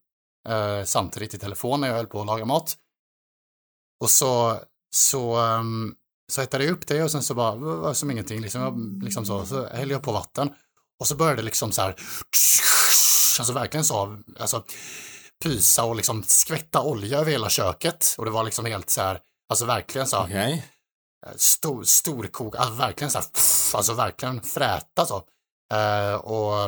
eh, 0.48 0.84
samtidigt 0.84 1.34
i 1.34 1.38
telefon 1.38 1.80
när 1.80 1.88
jag 1.88 1.94
höll 1.96 2.06
på 2.06 2.20
att 2.20 2.26
laga 2.26 2.44
mat. 2.44 2.76
Och 4.00 4.10
så, 4.10 4.60
så, 4.90 5.38
um, 5.40 5.94
så 6.32 6.40
hettade 6.40 6.64
jag 6.64 6.72
upp 6.72 6.86
det 6.86 7.02
och 7.02 7.10
sen 7.10 7.22
så 7.22 7.34
bara, 7.34 7.94
som 7.94 8.10
ingenting, 8.10 8.40
liksom, 8.40 8.60
jag, 8.60 9.02
liksom 9.04 9.26
så, 9.26 9.46
så 9.46 9.66
hällde 9.68 9.94
jag 9.94 10.02
på 10.02 10.12
vatten. 10.12 10.50
Och 11.00 11.06
så 11.06 11.16
började 11.16 11.36
det 11.36 11.42
liksom 11.44 11.72
så 11.72 11.82
här, 11.82 11.94
alltså 13.38 13.52
verkligen 13.52 13.84
så, 13.84 14.18
alltså 14.40 14.64
pysa 15.42 15.84
och 15.84 15.96
liksom 15.96 16.22
skvätta 16.22 16.82
olja 16.82 17.18
över 17.18 17.30
hela 17.30 17.48
köket. 17.50 18.14
Och 18.18 18.24
det 18.24 18.30
var 18.30 18.44
liksom 18.44 18.64
helt 18.64 18.90
så 18.90 19.00
här, 19.00 19.20
alltså 19.48 19.64
verkligen 19.64 20.06
så, 20.06 20.22
Okej. 20.22 20.66
stor, 21.36 21.84
storkok, 21.84 22.56
alltså 22.56 22.74
verkligen 22.74 23.10
så 23.10 23.18
här, 23.18 23.26
alltså 23.74 23.92
verkligen 23.94 24.42
fräta 24.42 25.06
så. 25.06 25.22
Eh, 25.72 26.14
och, 26.14 26.64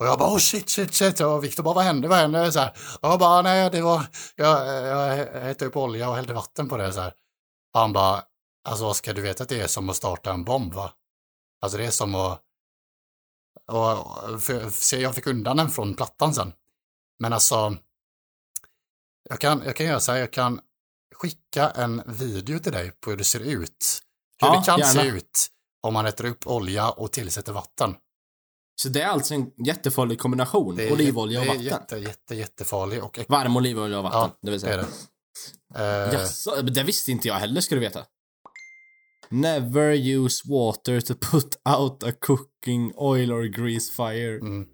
och 0.00 0.06
jag 0.06 0.18
bara, 0.18 0.28
oh 0.34 0.38
shit, 0.38 0.70
shit, 0.70 0.94
shit, 0.94 1.20
och 1.20 1.44
Viktor 1.44 1.62
bara, 1.62 1.74
vad 1.74 1.84
hände, 1.84 2.08
vad 2.08 2.18
hände? 2.18 2.52
Så 2.52 2.58
här. 2.60 2.70
Och 3.00 3.08
jag 3.08 3.18
bara, 3.18 3.42
nej, 3.42 3.70
det 3.70 3.82
var, 3.82 4.06
jag, 4.36 4.66
jag 4.86 5.16
hettade 5.42 5.68
upp 5.68 5.76
olja 5.76 6.08
och 6.08 6.16
hällde 6.16 6.34
vatten 6.34 6.68
på 6.68 6.76
det 6.76 6.92
så 6.92 7.00
här. 7.00 7.14
Och 7.74 7.80
han 7.80 7.92
bara, 7.92 8.22
alltså 8.68 8.86
Oskar, 8.86 9.14
du 9.14 9.22
vet 9.22 9.40
att 9.40 9.48
det 9.48 9.60
är 9.60 9.66
som 9.66 9.88
att 9.88 9.96
starta 9.96 10.32
en 10.32 10.44
bomb 10.44 10.74
va? 10.74 10.92
Alltså 11.60 11.78
det 11.78 11.86
är 11.86 11.90
som 11.90 12.14
att, 12.14 12.42
och, 13.66 14.42
för, 14.42 14.70
för 14.70 14.96
jag 14.96 15.14
fick 15.14 15.26
undan 15.26 15.56
den 15.56 15.70
från 15.70 15.94
plattan 15.94 16.34
sen. 16.34 16.52
Men 17.18 17.32
alltså, 17.32 17.76
jag 19.28 19.40
kan, 19.40 19.62
jag 19.64 19.76
kan 19.76 19.86
göra 19.86 20.00
så 20.00 20.12
här, 20.12 20.18
jag 20.18 20.32
kan 20.32 20.60
skicka 21.14 21.70
en 21.70 22.02
video 22.06 22.58
till 22.58 22.72
dig 22.72 22.90
på 22.90 23.10
hur 23.10 23.16
det 23.16 23.24
ser 23.24 23.40
ut. 23.40 24.02
Hur 24.40 24.48
Ja, 24.48 24.58
det 24.58 24.64
kan 24.66 24.84
se 24.84 24.98
gärna. 24.98 25.16
ut 25.16 25.48
om 25.80 25.94
man 25.94 26.06
äter 26.06 26.24
upp 26.24 26.46
olja 26.46 26.90
och 26.90 27.12
tillsätter 27.12 27.52
vatten. 27.52 27.94
Så 28.82 28.88
det 28.88 29.00
är 29.00 29.06
alltså 29.08 29.34
en 29.34 29.50
jättefarlig 29.66 30.18
kombination? 30.18 30.76
Det 30.76 30.88
är, 30.88 30.92
Olivolja 30.92 31.40
och 31.40 31.46
det 31.46 31.50
är 31.52 31.54
vatten? 31.54 31.64
jätte, 31.66 31.96
jätte, 31.96 32.34
jättefarlig 32.34 33.04
och 33.04 33.18
Varm 33.28 33.56
olivolja 33.56 33.98
och 33.98 34.04
vatten, 34.04 34.20
Ja, 34.20 34.36
det 34.42 34.50
vill 34.50 34.60
det 34.60 34.66
är 34.68 34.82
säga. 34.82 34.86
det. 35.74 36.08
Eh, 36.14 36.20
Jaså, 36.20 36.62
det 36.62 36.82
visste 36.82 37.10
inte 37.12 37.28
jag 37.28 37.34
heller 37.34 37.60
ska 37.60 37.74
du 37.74 37.80
veta. 37.80 38.04
Never 39.30 39.92
use 39.94 40.42
water 40.52 41.00
to 41.00 41.14
put 41.30 41.60
out 41.78 42.02
a 42.02 42.12
cooking 42.20 42.92
oil 42.96 43.32
or 43.32 43.42
grease 43.44 43.92
fire. 43.92 44.34
mm. 44.38 44.68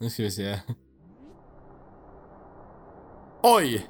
Nu 0.00 0.10
ska 0.10 0.22
vi 0.22 0.30
se. 0.30 0.60
Oj! 3.42 3.86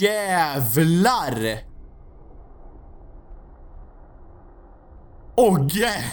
Jävlar! 0.00 1.65
Ogge! 5.36 6.12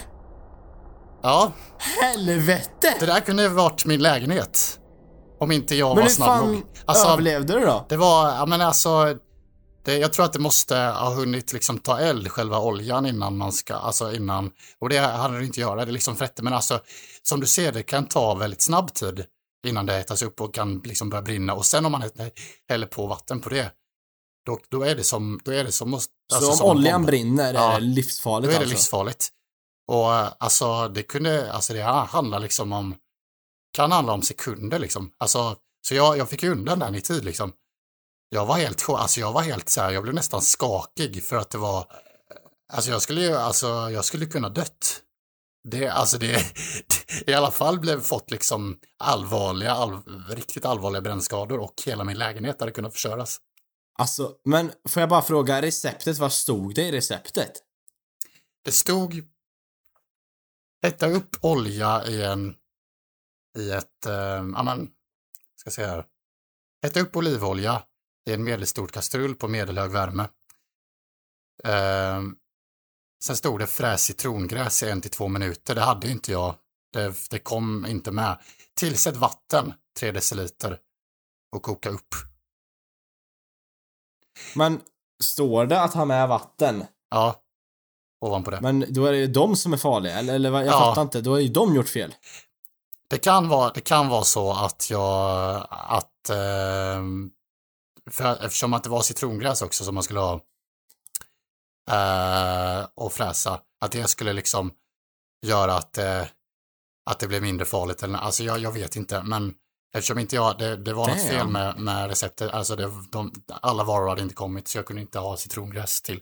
Ja, 1.22 1.52
Helvete! 1.78 2.96
det 3.00 3.06
där 3.06 3.20
kunde 3.20 3.50
varit 3.50 3.86
min 3.86 4.02
lägenhet. 4.02 4.80
Om 5.40 5.52
inte 5.52 5.76
jag 5.76 5.88
Men 5.88 5.96
var 5.96 6.04
hur 6.04 6.10
snabb 6.10 6.28
fan 6.28 6.54
nog. 6.54 6.64
Alltså, 6.86 7.08
överlevde 7.08 7.54
du 7.60 7.66
då? 7.66 7.86
det 7.90 7.98
var, 7.98 8.30
ja 8.36 8.46
men 8.46 8.62
alltså, 8.62 9.18
det, 9.86 9.98
jag 9.98 10.14
tror 10.14 10.26
att 10.26 10.34
det 10.34 10.40
måste 10.40 10.76
ha 10.76 11.14
hunnit 11.14 11.54
liksom 11.54 11.80
ta 11.80 12.00
eld, 12.00 12.32
själva 12.32 12.60
oljan, 12.60 13.06
innan 13.06 13.38
man 13.38 13.52
ska, 13.52 13.74
alltså 13.76 14.14
innan, 14.14 14.52
och 14.80 14.90
det 14.90 14.98
hade 14.98 15.38
det 15.40 15.46
inte 15.46 15.60
göra, 15.60 15.86
det 15.86 15.92
liksom 15.92 16.16
frätte, 16.16 16.44
men 16.44 16.54
alltså, 16.54 16.80
som 17.24 17.40
du 17.40 17.48
ser, 17.48 17.72
det 17.72 17.84
kan 17.84 18.06
ta 18.08 18.36
väldigt 18.36 18.62
snabb 18.62 18.94
tid 18.94 19.26
innan 19.68 19.86
det 19.86 19.94
hettas 19.94 20.22
upp 20.22 20.42
och 20.42 20.54
kan 20.54 20.82
liksom 20.86 21.10
börja 21.10 21.22
brinna, 21.22 21.54
och 21.54 21.66
sen 21.66 21.86
om 21.86 21.92
man 21.92 22.02
hä- 22.04 22.32
häller 22.70 22.88
på 22.88 23.08
vatten 23.08 23.42
på 23.42 23.50
det, 23.50 23.72
då, 24.46 24.60
då 24.70 24.84
är 24.84 24.96
det 24.96 25.04
som, 25.04 25.40
då 25.44 25.52
är 25.52 25.64
det 25.64 25.72
som, 25.72 25.94
alltså, 25.94 26.10
Så 26.30 26.54
som 26.54 26.66
om 26.66 26.72
en 26.72 26.78
oljan 26.78 27.02
bomb. 27.02 27.08
brinner 27.08 27.54
Ja. 27.54 27.72
är 27.74 27.80
det 27.80 27.86
livsfarligt 27.86 28.48
Då 28.52 28.56
är 28.56 28.60
det 28.60 28.60
alltså? 28.66 28.76
livsfarligt. 28.76 29.30
Och 29.88 30.14
eh, 30.16 30.28
alltså 30.38 30.88
det 30.88 31.04
kunde, 31.04 31.52
alltså 31.54 31.74
det 31.74 31.82
handlar 31.84 32.40
liksom 32.40 32.72
om, 32.74 32.96
kan 33.76 33.92
handla 33.92 34.14
om 34.14 34.22
sekunder 34.22 34.80
liksom. 34.80 35.12
Alltså, 35.18 35.56
så 35.88 35.96
jag, 35.96 36.18
jag 36.18 36.30
fick 36.30 36.44
undan 36.44 36.80
den 36.80 36.96
i 36.96 37.02
tid 37.02 37.26
liksom. 37.26 37.52
Jag 38.30 38.46
var 38.46 38.58
helt, 38.58 38.90
alltså 38.90 39.20
jag 39.20 39.32
var 39.32 39.42
helt 39.42 39.70
så 39.70 39.82
här, 39.82 39.92
jag 39.92 40.04
blev 40.04 40.16
nästan 40.16 40.42
skakig 40.42 41.24
för 41.24 41.36
att 41.36 41.50
det 41.50 41.58
var, 41.58 41.86
alltså 42.74 42.92
jag 42.92 43.02
skulle 43.02 43.22
ju, 43.22 43.36
alltså 43.36 43.68
jag 43.68 44.06
skulle 44.06 44.26
kunna 44.26 44.50
dött. 44.50 45.00
Det, 45.70 45.88
alltså 45.88 46.18
det, 46.18 46.46
i 47.28 47.34
alla 47.34 47.52
fall 47.52 47.80
blev 47.80 48.02
fått 48.02 48.32
liksom 48.32 48.78
allvarliga, 49.00 49.72
all, 49.72 50.00
riktigt 50.30 50.66
allvarliga 50.66 51.02
brännskador 51.02 51.60
och 51.60 51.74
hela 51.86 52.04
min 52.04 52.18
lägenhet 52.18 52.60
hade 52.60 52.72
kunnat 52.72 52.94
förstöras. 52.94 53.38
Alltså, 54.00 54.36
men 54.46 54.72
får 54.90 55.00
jag 55.00 55.10
bara 55.10 55.22
fråga 55.22 55.62
receptet, 55.62 56.18
vad 56.18 56.34
stod 56.34 56.76
det 56.76 56.84
i 56.84 56.92
receptet? 56.92 57.52
Det 58.64 58.72
stod 58.72 59.28
hetta 60.82 61.08
upp 61.08 61.36
olja 61.42 62.06
i 62.08 62.24
en 62.24 62.56
i 63.58 63.72
ett, 63.72 64.06
eh, 64.06 64.14
ja 64.56 64.64
men, 64.64 64.90
ska 65.56 65.72
se 65.72 65.86
här. 65.86 66.06
Hetta 66.82 67.00
upp 67.00 67.16
olivolja 67.16 67.84
i 68.30 68.34
en 68.34 68.44
medelstor 68.44 68.88
kastrull 68.88 69.36
på 69.36 69.48
medelhög 69.48 69.92
värme. 69.92 70.30
Eh, 71.64 72.22
sen 73.24 73.36
stod 73.36 73.60
det 73.60 73.68
fräs 73.68 74.04
citrongräs 74.04 74.84
i 74.84 74.90
en 74.90 75.02
till 75.02 75.12
två 75.12 75.28
minuter. 75.28 75.76
Det 75.76 75.82
hade 75.82 76.12
inte 76.12 76.32
jag. 76.32 76.56
Det, 76.94 77.30
det 77.30 77.40
kom 77.40 77.86
inte 77.86 78.12
med. 78.12 78.42
Tillsätt 78.76 79.16
vatten, 79.16 79.74
3 80.00 80.12
deciliter, 80.12 80.80
och 81.56 81.64
koka 81.64 81.90
upp. 81.90 82.16
Men 84.56 84.82
står 85.24 85.66
det 85.66 85.82
att 85.82 85.94
ha 85.94 86.06
med 86.06 86.28
vatten? 86.28 86.86
Ja, 87.10 87.36
ovanpå 88.26 88.52
det. 88.52 88.62
Men 88.62 88.86
då 88.90 89.06
är 89.06 89.12
det 89.12 89.18
ju 89.18 89.28
de 89.28 89.56
som 89.56 89.74
är 89.74 89.78
farliga, 89.78 90.20
eller, 90.20 90.34
eller 90.36 90.52
jag 90.52 90.66
Ja. 90.66 90.72
fattar 90.80 91.02
inte. 91.02 91.22
Då 91.22 91.32
har 91.32 91.40
ju 91.40 91.48
de 91.48 91.76
gjort 91.76 91.90
fel. 91.90 92.16
Det 93.08 93.18
kan 93.18 93.50
vara, 93.50 93.72
det 93.74 93.82
kan 93.82 94.08
vara 94.10 94.24
så 94.24 94.52
att 94.54 94.90
jag, 94.90 95.68
att, 95.70 96.30
ehm, 96.30 97.32
för, 98.12 98.46
eftersom 98.46 98.74
att 98.74 98.84
det 98.84 98.90
var 98.90 99.02
citrongräs 99.02 99.62
också 99.62 99.84
som 99.84 99.96
man 99.96 100.04
skulle 100.04 100.20
ha 100.20 100.34
eh, 101.92 102.88
och 102.96 103.14
fräsa, 103.14 103.60
att 103.82 103.92
det 103.92 104.08
skulle 104.08 104.34
liksom 104.34 104.72
göra 105.46 105.76
att, 105.76 105.98
eh, 105.98 106.22
att 107.10 107.20
det 107.20 107.28
blev 107.28 107.42
mindre 107.42 107.66
farligt. 107.66 108.04
Eller, 108.04 108.20
alltså 108.20 108.44
jag, 108.44 108.60
jag 108.60 108.72
vet 108.72 108.96
inte, 108.96 109.24
men 109.24 109.54
eftersom 109.94 110.20
inte 110.20 110.36
jag, 110.36 110.58
det, 110.58 110.76
det 110.76 110.94
var 110.94 111.08
något 111.08 111.18
Damn. 111.18 111.30
fel 111.30 111.48
med, 111.48 111.80
med 111.80 112.08
receptet, 112.08 112.52
alltså 112.52 112.76
det, 112.76 112.92
de, 113.12 113.32
alla 113.48 113.84
varor 113.84 114.10
hade 114.10 114.22
inte 114.22 114.36
kommit 114.36 114.68
så 114.68 114.78
jag 114.78 114.86
kunde 114.86 115.02
inte 115.02 115.20
ha 115.20 115.38
citrongräs 115.38 116.02
till. 116.02 116.20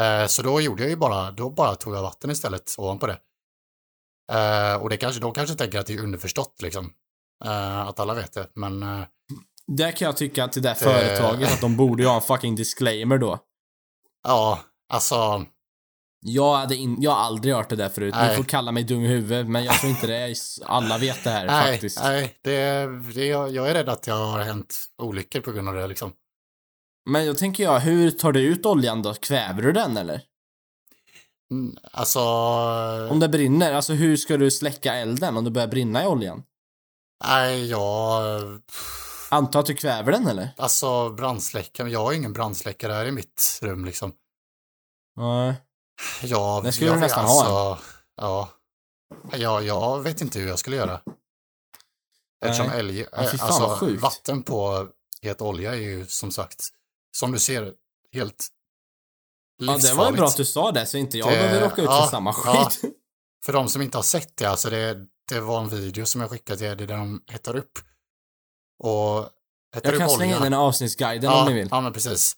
Eh, 0.00 0.26
så 0.26 0.42
då 0.42 0.60
gjorde 0.60 0.82
jag 0.82 0.90
ju 0.90 0.96
bara, 0.96 1.30
då 1.30 1.50
bara 1.50 1.74
tog 1.74 1.94
jag 1.94 2.02
vatten 2.02 2.30
istället 2.30 2.74
ovanpå 2.78 3.06
det. 3.06 3.18
Eh, 4.32 4.74
och 4.82 4.90
det 4.90 4.96
kanske, 4.96 5.20
de 5.20 5.32
kanske 5.32 5.56
tänker 5.56 5.78
att 5.78 5.86
det 5.86 5.94
är 5.94 6.02
underförstått 6.02 6.62
liksom. 6.62 6.92
Eh, 7.44 7.80
att 7.80 8.00
alla 8.00 8.14
vet 8.14 8.32
det, 8.32 8.48
men 8.54 8.82
eh, 8.82 9.02
Där 9.66 9.92
kan 9.92 10.06
jag 10.06 10.16
tycka 10.16 10.48
till 10.48 10.62
det 10.62 10.74
företaget 10.74 11.52
att 11.52 11.60
de 11.60 11.76
borde 11.76 12.02
ju 12.02 12.08
ha 12.08 12.16
en 12.16 12.22
fucking 12.22 12.56
disclaimer 12.56 13.18
då. 13.18 13.38
ja, 14.28 14.60
alltså, 14.92 15.44
Jag 16.20 16.56
hade 16.56 16.76
in, 16.76 16.96
jag 17.02 17.10
har 17.10 17.18
aldrig 17.18 17.54
hört 17.54 17.68
det 17.68 17.76
där 17.76 17.88
förut. 17.88 18.14
Ni 18.14 18.20
Nej. 18.20 18.36
får 18.36 18.44
kalla 18.44 18.72
mig 18.72 18.84
dum 18.84 19.00
i 19.04 19.08
huvudet, 19.08 19.46
men 19.48 19.64
jag 19.64 19.80
tror 19.80 19.90
inte 19.90 20.06
det 20.06 20.16
är, 20.16 20.34
alla 20.64 20.98
vet 20.98 21.24
det 21.24 21.30
här 21.30 21.46
nej, 21.46 21.72
faktiskt. 21.72 22.00
nej, 22.02 22.38
det, 22.42 22.86
det, 23.14 23.26
jag 23.26 23.50
jag 23.54 23.68
är 23.70 23.74
rädd 23.74 23.88
att 23.88 24.06
jag 24.06 24.26
har 24.26 24.40
hänt 24.40 24.86
olyckor 25.02 25.40
på 25.40 25.52
grund 25.52 25.68
av 25.68 25.74
det 25.74 25.86
liksom. 25.86 26.12
Men 27.10 27.26
då 27.26 27.34
tänker 27.34 27.64
jag, 27.64 27.80
hur 27.80 28.10
tar 28.10 28.32
du 28.32 28.40
ut 28.40 28.66
oljan 28.66 29.02
då? 29.02 29.14
Kväver 29.14 29.62
du 29.62 29.72
den 29.72 29.96
eller? 29.96 30.20
Mm, 31.50 31.76
Alltså, 31.92 32.20
Om 33.10 33.20
det 33.20 33.28
brinner, 33.28 33.72
alltså 33.72 33.92
hur 33.92 34.16
ska 34.16 34.36
du 34.36 34.50
släcka 34.50 34.94
elden 34.94 35.36
om 35.36 35.44
det 35.44 35.50
börjar 35.50 35.68
brinna 35.68 36.04
i 36.04 36.06
oljan? 36.06 36.42
nej, 37.24 37.66
jag, 37.70 38.60
Anta 39.30 39.58
att 39.58 39.66
du 39.66 39.74
kväver 39.74 40.12
den 40.12 40.26
eller? 40.26 40.48
alltså 40.56 41.10
brandsläckare, 41.10 41.90
jag 41.90 42.04
har 42.04 42.12
ingen 42.12 42.32
brandsläckare 42.32 42.92
här 42.92 43.06
i 43.06 43.12
mitt 43.12 43.58
rum 43.62 43.84
liksom. 43.84 44.12
Nej. 45.16 45.54
Jag, 46.22 46.64
Det 46.64 46.72
skulle 46.72 46.86
jag 46.90 46.96
du 46.96 47.00
nästan 47.00 47.24
ha 47.24 47.44
alltså, 47.70 47.84
Ja. 48.16 48.48
Jag, 49.32 49.64
jag 49.64 50.00
vet 50.02 50.20
inte 50.20 50.38
hur 50.38 50.48
jag 50.48 50.58
skulle 50.58 50.76
göra. 50.76 51.00
Eftersom 52.44 52.70
älg, 52.72 52.98
Ja, 53.00 53.06
alltså 53.40 53.88
vatten 54.00 54.42
på 54.42 54.88
het 55.22 55.40
olja 55.42 55.72
är 55.74 55.78
ju 55.80 56.06
som 56.06 56.30
sagt, 56.30 56.68
som 57.16 57.32
du 57.32 57.38
ser, 57.38 57.72
helt 58.12 58.48
Ja, 59.60 59.66
det 59.66 59.66
var 59.66 59.74
ju 59.74 59.78
livsfarligt. 59.82 60.16
bra 60.18 60.26
att 60.28 60.36
du 60.36 60.44
sa 60.44 60.72
det 60.72 60.86
så 60.86 60.96
inte 60.98 61.18
jag 61.18 61.28
Det- 61.28 61.36
behöver 61.36 61.60
råka 61.68 61.82
ut 61.82 61.88
ja, 61.88 62.02
för 62.02 62.10
samma 62.10 62.34
ja. 62.44 62.70
skit. 62.70 62.94
För 63.44 63.52
de 63.52 63.68
som 63.68 63.82
inte 63.82 63.98
har 63.98 64.02
sett 64.02 64.36
det, 64.36 64.44
alltså 64.46 64.70
det, 64.70 65.06
det 65.28 65.40
var 65.40 65.60
en 65.60 65.68
video 65.68 66.06
som 66.06 66.20
jag 66.20 66.30
skickade 66.30 66.58
till 66.58 66.66
er, 66.66 66.76
det 66.76 66.86
där 66.86 66.96
de 66.96 67.22
hettar 67.26 67.56
upp. 67.56 67.78
Och 68.78 69.28
hettar 69.74 69.88
Jag 69.90 69.94
upp 69.94 69.98
kan 70.00 70.10
slänga 70.10 70.30
in 70.32 70.36
olja. 70.36 70.44
den 70.44 70.52
i 70.52 70.56
avsnittsguiden 70.56 71.30
ja, 71.30 71.40
om 71.42 71.48
ni 71.48 71.54
vill. 71.54 71.68
Ja, 71.70 71.80
men 71.80 71.92
precis. 71.92 72.36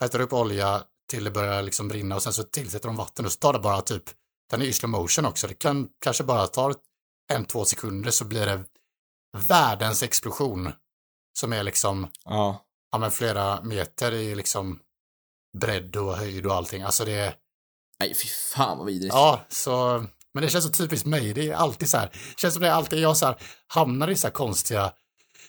Hettar 0.00 0.20
upp 0.20 0.32
olja 0.32 0.84
till 1.10 1.24
det 1.24 1.30
börjar 1.30 1.62
liksom 1.62 1.88
brinna 1.88 2.14
och 2.16 2.22
sen 2.22 2.32
så 2.32 2.42
tillsätter 2.42 2.88
de 2.88 2.96
vatten 2.96 3.24
och 3.26 3.32
så 3.32 3.38
tar 3.38 3.52
det 3.52 3.58
bara 3.58 3.80
typ, 3.82 4.02
den 4.50 4.62
är 4.62 4.66
i 4.66 4.72
slow 4.72 4.90
motion 4.90 5.24
också, 5.26 5.46
det 5.46 5.54
kan 5.54 5.88
kanske 6.00 6.24
bara 6.24 6.46
ta 6.46 6.74
en, 7.32 7.44
två 7.44 7.64
sekunder 7.64 8.10
så 8.10 8.24
blir 8.24 8.46
det 8.46 8.64
världens 9.38 10.02
explosion. 10.02 10.72
Som 11.38 11.52
är 11.52 11.62
liksom, 11.62 12.08
Ja. 12.24 12.64
ja 12.92 12.98
men 12.98 13.10
flera 13.10 13.62
meter 13.62 14.12
i 14.12 14.34
liksom 14.34 14.80
bredd 15.58 15.96
och 15.96 16.16
höjd 16.16 16.46
och 16.46 16.54
allting. 16.54 16.82
Alltså 16.82 17.04
det 17.04 17.12
är, 17.12 17.34
Nej, 18.00 18.14
fy 18.14 18.28
fan 18.28 18.78
vad 18.78 18.86
vidrigt. 18.86 19.14
ja, 19.14 19.40
så, 19.48 20.04
men 20.34 20.42
det 20.42 20.48
känns 20.48 20.64
så 20.64 20.70
typiskt 20.70 21.06
mig. 21.06 21.34
Det 21.34 21.50
är 21.50 21.54
alltid 21.54 21.88
så 21.90 21.96
här, 21.96 22.06
det 22.12 22.40
känns 22.40 22.54
som 22.54 22.62
det 22.62 22.68
är 22.68 22.72
alltid 22.72 22.98
jag 22.98 23.16
så 23.16 23.26
här, 23.26 23.36
hamnar 23.66 24.08
i 24.10 24.16
så 24.16 24.26
här 24.26 24.32
konstiga, 24.34 24.92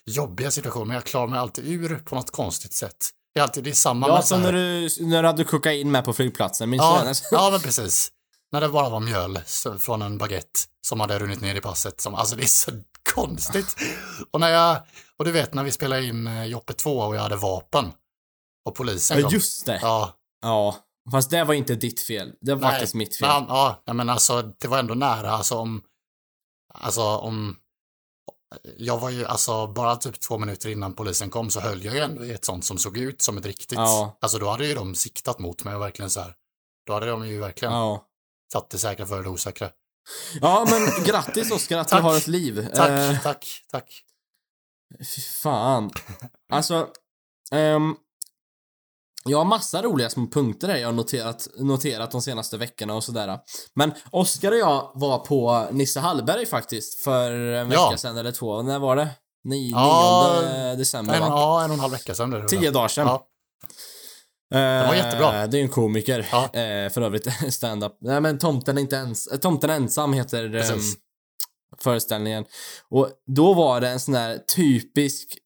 jobbiga 0.05 0.51
situationer, 0.51 0.85
men 0.85 0.93
jag 0.95 1.03
klarar 1.03 1.27
mig 1.27 1.39
alltid 1.39 1.67
ur 1.67 1.99
på 1.99 2.15
något 2.15 2.31
konstigt 2.31 2.73
sätt. 2.73 3.09
Det 3.37 3.41
är 3.41 3.43
alltid, 3.43 3.63
det 3.63 3.69
är 3.69 3.73
samma 3.73 4.07
Ja, 4.07 4.21
som 4.21 4.41
när 4.41 4.53
du, 4.53 4.89
när 4.99 5.23
du 5.23 5.27
hade 5.27 5.43
kokain 5.43 5.91
med 5.91 6.05
på 6.05 6.13
flygplatsen, 6.13 6.69
minns 6.69 6.81
du 6.81 6.87
Ja, 6.87 7.03
den? 7.03 7.15
ja, 7.31 7.49
men 7.51 7.59
precis. 7.59 8.11
När 8.51 8.61
det 8.61 8.69
bara 8.69 8.89
var 8.89 8.99
mjöl 8.99 9.39
från 9.79 10.01
en 10.01 10.17
baguette 10.17 10.59
som 10.81 10.99
hade 10.99 11.19
runnit 11.19 11.41
ner 11.41 11.55
i 11.55 11.61
passet. 11.61 12.01
Som, 12.01 12.15
alltså 12.15 12.35
det 12.35 12.43
är 12.43 12.47
så 12.47 12.71
konstigt. 13.15 13.75
Och 14.31 14.39
när 14.39 14.49
jag, 14.49 14.77
och 15.19 15.25
du 15.25 15.31
vet 15.31 15.53
när 15.53 15.63
vi 15.63 15.71
spelade 15.71 16.05
in 16.05 16.27
eh, 16.27 16.45
Joppe 16.45 16.73
2 16.73 16.97
och 16.99 17.15
jag 17.15 17.21
hade 17.21 17.35
vapen. 17.35 17.91
Och 18.65 18.75
polisen 18.75 19.19
Ja, 19.19 19.29
just 19.31 19.65
det. 19.65 19.79
Ja, 19.81 20.13
Ja. 20.41 20.75
Fast 21.11 21.29
det 21.29 21.43
var 21.43 21.53
inte 21.53 21.75
ditt 21.75 22.01
fel. 22.01 22.31
Det 22.41 22.53
var 22.55 22.61
Nej, 22.61 22.71
faktiskt 22.71 22.93
mitt 22.93 23.15
fel. 23.15 23.29
men, 23.29 23.45
ja, 23.49 23.83
men 23.93 24.09
alltså 24.09 24.41
det 24.41 24.67
var 24.67 24.79
ändå 24.79 24.93
nära. 24.93 25.31
Alltså 25.31 25.55
om, 25.55 25.81
alltså 26.73 27.01
om, 27.01 27.55
jag 28.77 28.97
var 28.99 29.09
ju, 29.09 29.25
alltså 29.25 29.67
bara 29.67 29.95
typ 29.95 30.19
två 30.19 30.37
minuter 30.37 30.69
innan 30.69 30.93
polisen 30.93 31.29
kom 31.29 31.49
så 31.49 31.59
höll 31.59 31.85
jag 31.85 31.93
ju 31.93 31.99
ändå 31.99 32.25
i 32.25 32.31
ett 32.33 32.45
sånt 32.45 32.65
som 32.65 32.77
såg 32.77 32.97
ut 32.97 33.21
som 33.21 33.37
ett 33.37 33.45
riktigt. 33.45 33.77
Ja. 33.77 34.17
Alltså 34.21 34.37
då 34.39 34.49
hade 34.49 34.67
ju 34.67 34.73
de 34.75 34.95
siktat 34.95 35.39
mot 35.39 35.63
mig 35.63 35.75
och 35.75 35.81
verkligen 35.81 36.09
så 36.09 36.19
här. 36.21 36.33
Då 36.87 36.93
hade 36.93 37.05
de 37.05 37.27
ju 37.27 37.39
verkligen 37.39 37.73
Ja. 37.73 38.05
satt 38.53 38.69
det 38.69 38.77
säkra 38.77 39.05
för 39.05 39.23
det 39.23 39.29
osäkra. 39.29 39.69
Ja, 40.41 40.67
men 40.71 41.03
grattis 41.05 41.51
Oskar 41.51 41.77
att 41.77 41.87
Tack. 41.89 41.99
du 41.99 42.03
har 42.03 42.17
ett 42.17 42.27
liv. 42.27 42.67
Tack, 42.75 42.89
Eh, 42.89 43.21
tack, 43.21 43.63
tack. 43.71 44.03
fy 45.15 45.21
fan. 45.21 45.91
Alltså, 46.49 46.87
ehm, 47.51 47.95
jag 49.27 49.37
har 49.37 49.45
massa 49.45 49.81
roliga 49.81 50.09
små 50.09 50.27
punkter 50.27 50.67
här 50.67 50.77
jag 50.77 50.87
har 50.87 50.93
noterat, 50.93 51.47
noterat 51.57 52.11
de 52.11 52.21
senaste 52.21 52.57
veckorna 52.57 52.93
och 52.93 53.03
sådär. 53.03 53.39
Men 53.75 53.91
Oskar 54.11 54.51
och 54.51 54.57
jag 54.57 54.91
var 54.93 55.19
på 55.19 55.67
Nisse 55.71 55.99
Hallberg 55.99 56.45
faktiskt 56.45 56.99
för 57.03 57.31
en 57.31 57.71
Ja. 57.71 57.85
vecka 57.85 57.97
sedan 57.97 58.17
eller 58.17 58.31
två. 58.31 58.61
När 58.61 58.79
var 58.79 58.95
det? 58.95 59.07
Ni, 59.43 59.69
Ja, 59.71 60.41
9 60.65 60.75
december 60.75 61.13
En, 61.13 61.21
va? 61.21 61.27
ja, 61.29 61.63
en 61.63 61.69
och 61.69 61.73
en 61.73 61.79
halv 61.79 61.91
vecka 61.93 62.15
sedan. 62.15 62.29
Det 62.31 62.47
Tio 62.47 62.71
dagar 62.71 62.87
sedan. 62.87 63.07
Ja, 63.07 63.27
Det 64.49 64.87
var 64.87 64.95
jättebra. 64.95 65.47
Det 65.47 65.57
är 65.57 65.59
ju 65.59 65.63
en 65.63 65.69
komiker. 65.69 66.27
Ja. 66.31 66.43
Eh, 66.43 66.89
för 66.89 67.01
övrigt, 67.01 67.27
stand-up. 67.53 67.97
Nej 68.01 68.21
men 68.21 68.37
Tomten 68.39 68.77
är 68.77 68.81
inte 68.81 68.95
ens... 68.95 69.27
eh, 69.27 69.37
Tomten 69.39 69.69
ensam 69.69 70.13
heter 70.13 70.45
ehm, 70.45 70.51
Precis. 70.51 70.95
föreställningen. 71.79 72.45
Och 72.89 73.09
då 73.35 73.53
var 73.53 73.81
det 73.81 73.89
en 73.89 73.99
sån 73.99 74.13
här 74.15 74.37
typisk 74.55 75.37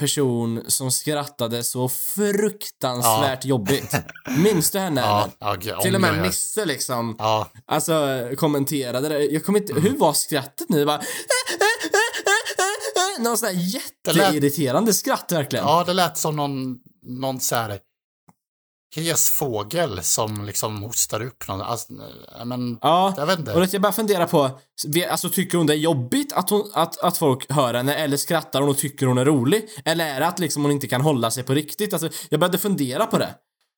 person 0.00 0.64
som 0.68 0.90
skrattade 0.90 1.64
så 1.64 1.88
fruktansvärt 1.88 3.44
jobbigt. 3.44 3.94
Minns 4.38 4.70
du 4.70 4.78
henne 4.78 5.00
ja, 5.04 5.28
ja, 5.38 5.56
ja, 5.60 5.80
Till 5.80 5.94
och 5.94 6.00
jag 6.00 6.14
med. 6.14 6.22
Nisse 6.22 6.64
liksom, 6.64 7.16
Ja, 7.18 7.50
alltså 7.66 8.18
kommenterade 8.36 9.08
det. 9.08 9.24
Jag 9.24 9.44
kommer 9.44 9.58
inte, 9.58 9.74
hur 9.74 9.96
var 9.98 10.12
skrattet 10.12 10.68
nu? 10.68 10.84
Bara, 10.86 11.02
Någon 13.20 13.38
sån 13.38 13.48
här 13.48 13.54
jätteirriterande 13.54 14.94
skratt 14.94 15.32
verkligen. 15.32 15.64
ja, 15.64 15.84
det 15.84 15.92
lät 15.92 16.18
som 16.18 16.36
någon, 16.36 16.76
någon 17.02 17.40
så 17.40 17.56
här 17.56 17.78
hes 18.96 19.30
fågel 19.30 20.02
som 20.02 20.44
liksom 20.44 20.82
hostar 20.82 21.22
upp 21.22 21.48
någon. 21.48 21.60
Alltså, 21.60 21.92
men, 22.44 22.78
Ja, 22.80 23.14
jag 23.16 23.26
vet 23.26 23.34
och 23.34 23.40
inte. 23.48 23.60
det 23.60 23.72
jag 23.72 23.82
bara 23.82 23.92
fundera 23.92 24.26
på, 24.26 24.50
alltså 25.10 25.28
tycker 25.28 25.58
hon 25.58 25.66
det 25.66 25.72
är 25.74 25.76
jobbigt 25.76 26.32
att, 26.32 26.50
hon, 26.50 26.70
att, 26.74 27.00
att 27.00 27.18
folk 27.18 27.50
hör 27.52 27.74
henne 27.74 27.94
eller 27.94 28.16
skrattar 28.16 28.60
hon 28.60 28.70
och 28.70 28.78
tycker 28.78 29.06
hon 29.06 29.18
är 29.18 29.24
rolig? 29.24 29.68
Eller 29.84 30.06
är 30.14 30.20
det 30.20 30.26
att 30.26 30.38
liksom 30.38 30.62
hon 30.62 30.72
inte 30.72 30.86
kan 30.86 31.00
hålla 31.00 31.30
sig 31.30 31.42
på 31.44 31.54
riktigt? 31.54 31.92
Alltså, 31.92 32.08
jag 32.28 32.40
började 32.40 32.58
fundera 32.58 33.06
på 33.06 33.18
det. 33.18 33.34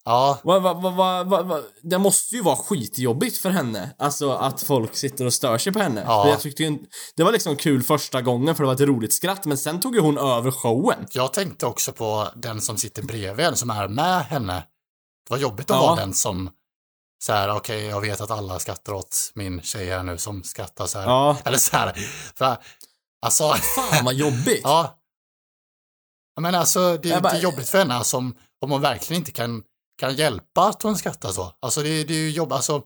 Ja, 0.07 0.39
Va, 0.45 0.59
va, 0.61 1.25
va, 1.25 1.61
det 1.83 1.99
måste 1.99 2.35
ju 2.35 2.43
vara 2.43 2.57
skitjobbigt 2.57 3.39
för 3.39 3.51
henne, 3.51 3.91
alltså 3.99 4.31
att 4.33 4.63
folk 4.63 4.97
sitter 4.97 5.25
och 5.27 5.33
stör 5.35 5.59
sig 5.59 5.73
på 5.73 5.79
henne. 5.79 6.03
Ja. 6.07 6.29
Jag 6.29 6.41
tyckte 6.41 6.63
ju, 6.63 6.79
det 7.17 7.23
var 7.25 7.33
liksom 7.33 7.57
kul 7.57 7.83
första 7.83 8.23
gången 8.23 8.55
för 8.55 8.63
det 8.63 8.67
var 8.67 8.75
ett 8.75 8.81
roligt 8.81 9.15
skratt, 9.15 9.45
men 9.45 9.59
sen 9.59 9.81
tog 9.81 9.95
ju 9.95 10.01
hon 10.01 10.19
över 10.19 10.51
showen. 10.51 11.07
jag 11.13 11.33
tänkte 11.33 11.67
också 11.67 11.93
på 11.93 12.29
den 12.37 12.61
som 12.61 12.77
sitter 12.77 13.03
bredvid 13.03 13.47
en 13.47 13.57
som 13.57 13.71
är 13.71 13.89
med 13.89 14.25
henne. 14.25 14.63
Var 15.31 15.39
jobbigt 15.39 15.71
att 15.71 15.77
Ja. 15.77 15.83
vara 15.87 15.97
den 15.97 16.15
som 16.15 16.51
så 17.25 17.33
här, 17.33 17.57
okej, 17.57 17.85
jag 17.85 18.01
vet 18.01 18.21
att 18.21 18.31
alla 18.31 18.59
skrattar 18.59 18.93
åt 18.93 19.31
min 19.35 19.63
tjej 19.63 19.87
här 19.91 20.03
nu 20.03 20.19
som 20.19 20.43
skrattar 20.45 20.87
så 20.87 20.99
här. 20.99 21.07
Ja. 21.07 21.37
Eller 21.45 21.59
så 21.59 21.77
här, 21.77 21.93
för, 22.37 22.57
alltså, 23.27 23.53
Fan 23.55 24.05
vad 24.05 24.15
jobbigt. 24.15 24.61
ja. 24.65 24.99
Menar 26.41 26.59
alltså, 26.59 26.97
det, 26.97 27.23
bara- 27.23 27.33
det 27.33 27.39
är 27.39 27.43
jobbigt 27.43 27.69
för 27.69 27.79
henne 27.79 27.95
alltså, 27.95 28.17
om, 28.17 28.37
hon 28.61 28.81
verkligen 28.81 29.21
inte 29.21 29.33
kan, 29.33 29.63
kan 29.99 30.15
hjälpa 30.17 30.63
att 30.69 30.83
hon 30.83 30.97
skrattar 30.97 31.33
så. 31.33 31.53
Alltså 31.61 31.83
det, 31.83 32.05
det 32.05 32.15
är 32.15 32.19
ju 32.19 32.31
jobb, 32.31 32.53
alltså, 32.53 32.83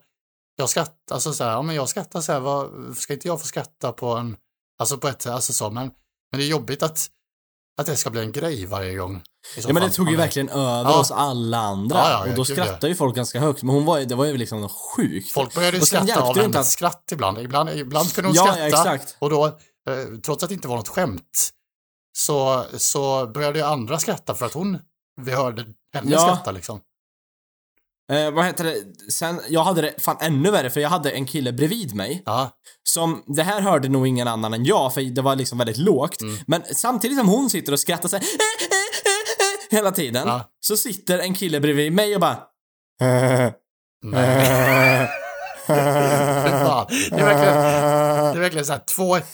jag 0.56 0.68
skrattar, 0.68 1.14
alltså 1.14 1.32
så 1.32 1.44
här, 1.44 1.50
ja 1.50 1.62
men 1.62 1.74
jag 1.76 1.88
skrattar 1.88 2.20
så 2.20 2.32
här, 2.32 2.40
vad, 2.40 2.96
ska 2.96 3.12
inte 3.12 3.28
jag 3.28 3.40
få 3.40 3.46
skratta 3.46 3.92
på 3.92 4.12
en, 4.14 4.36
alltså 4.78 4.98
på 4.98 5.08
ett, 5.08 5.26
alltså 5.26 5.52
så, 5.52 5.70
men, 5.70 5.90
men 6.30 6.38
det 6.40 6.44
är 6.44 6.48
jobbigt 6.48 6.82
att, 6.82 7.10
att 7.78 7.86
det 7.86 7.96
ska 7.96 8.10
bli 8.10 8.20
en 8.20 8.32
grej 8.32 8.66
varje 8.66 8.94
gång. 8.94 9.22
Ja 9.56 9.72
men 9.72 9.82
det 9.82 9.90
tog 9.90 10.10
ju 10.10 10.16
verkligen 10.16 10.48
över 10.48 10.90
Ja. 10.90 11.00
oss 11.00 11.10
alla 11.10 11.58
andra. 11.58 11.96
Ja, 11.98 12.10
ja, 12.10 12.30
och 12.30 12.36
då 12.36 12.44
skrattade 12.44 12.88
ju 12.88 12.94
folk 12.94 13.16
ganska 13.16 13.40
högt. 13.40 13.62
Men 13.62 13.74
hon 13.74 13.84
var 13.84 14.00
det 14.00 14.14
var 14.14 14.24
ju 14.24 14.36
liksom 14.36 14.68
sjukt. 14.68 15.32
Folk 15.32 15.54
började 15.54 15.76
ju 15.76 15.84
skratta 15.84 16.20
av 16.22 16.38
hennes 16.38 16.56
att- 16.56 16.66
skratt 16.66 17.08
ibland. 17.12 17.38
Ibland, 17.38 17.70
ibland 17.70 18.14
kunde 18.14 18.28
hon 18.28 18.34
Ja, 18.36 18.46
ja, 18.58 18.68
skratta 18.68 18.94
exakt. 18.94 19.16
och 19.18 19.30
då, 19.30 19.46
eh, 19.46 19.52
trots 20.24 20.42
att 20.42 20.48
det 20.48 20.54
inte 20.54 20.68
var 20.68 20.76
något 20.76 20.88
skämt, 20.88 21.50
så, 22.18 22.64
så 22.76 23.26
började 23.26 23.58
ju 23.58 23.64
andra 23.64 23.98
skratta 23.98 24.34
för 24.34 24.46
att 24.46 24.54
hon, 24.54 24.78
vi 25.20 25.32
hörde 25.32 25.64
henne 25.94 26.18
skratta 26.18 26.50
liksom. 26.50 26.80
Eh, 28.12 28.30
vad 28.30 28.44
heter 28.44 28.64
det? 28.64 28.76
Sen, 29.12 29.40
jag 29.48 29.64
hade 29.64 29.82
det 29.82 29.94
fan 30.02 30.16
ännu 30.20 30.50
värre 30.50 30.70
för 30.70 30.80
jag 30.80 30.88
hade 30.88 31.10
en 31.10 31.26
kille 31.26 31.52
bredvid 31.52 31.94
mig 31.94 32.22
Ja, 32.26 32.50
som, 32.88 33.24
det 33.26 33.42
här 33.42 33.60
hörde 33.60 33.88
nog 33.88 34.06
ingen 34.06 34.28
annan 34.28 34.54
än 34.54 34.64
jag 34.64 34.94
för 34.94 35.00
det 35.00 35.22
var 35.22 35.36
liksom 35.36 35.58
väldigt 35.58 35.76
lågt. 35.78 36.20
Mm. 36.22 36.36
Men 36.46 36.62
samtidigt 36.74 37.18
som 37.18 37.28
hon 37.28 37.50
sitter 37.50 37.72
och 37.72 37.80
skrattar 37.80 38.08
så 38.08 38.16
här, 38.16 38.24
hela 39.70 39.90
tiden. 39.90 40.28
Ja. 40.28 40.50
Så 40.60 40.76
sitter 40.76 41.18
en 41.18 41.34
kille 41.34 41.60
bredvid 41.60 41.92
mig 41.92 42.14
och 42.14 42.20
bara... 42.20 42.38
Nej. 43.00 43.54
Det 45.68 45.74
är 45.74 47.24
verkligen, 47.24 47.54
det 48.32 48.38
är 48.38 48.40
verkligen 48.40 48.64
så 48.66 48.72
här 48.72 48.80
två 48.96 49.14
vitt 49.14 49.24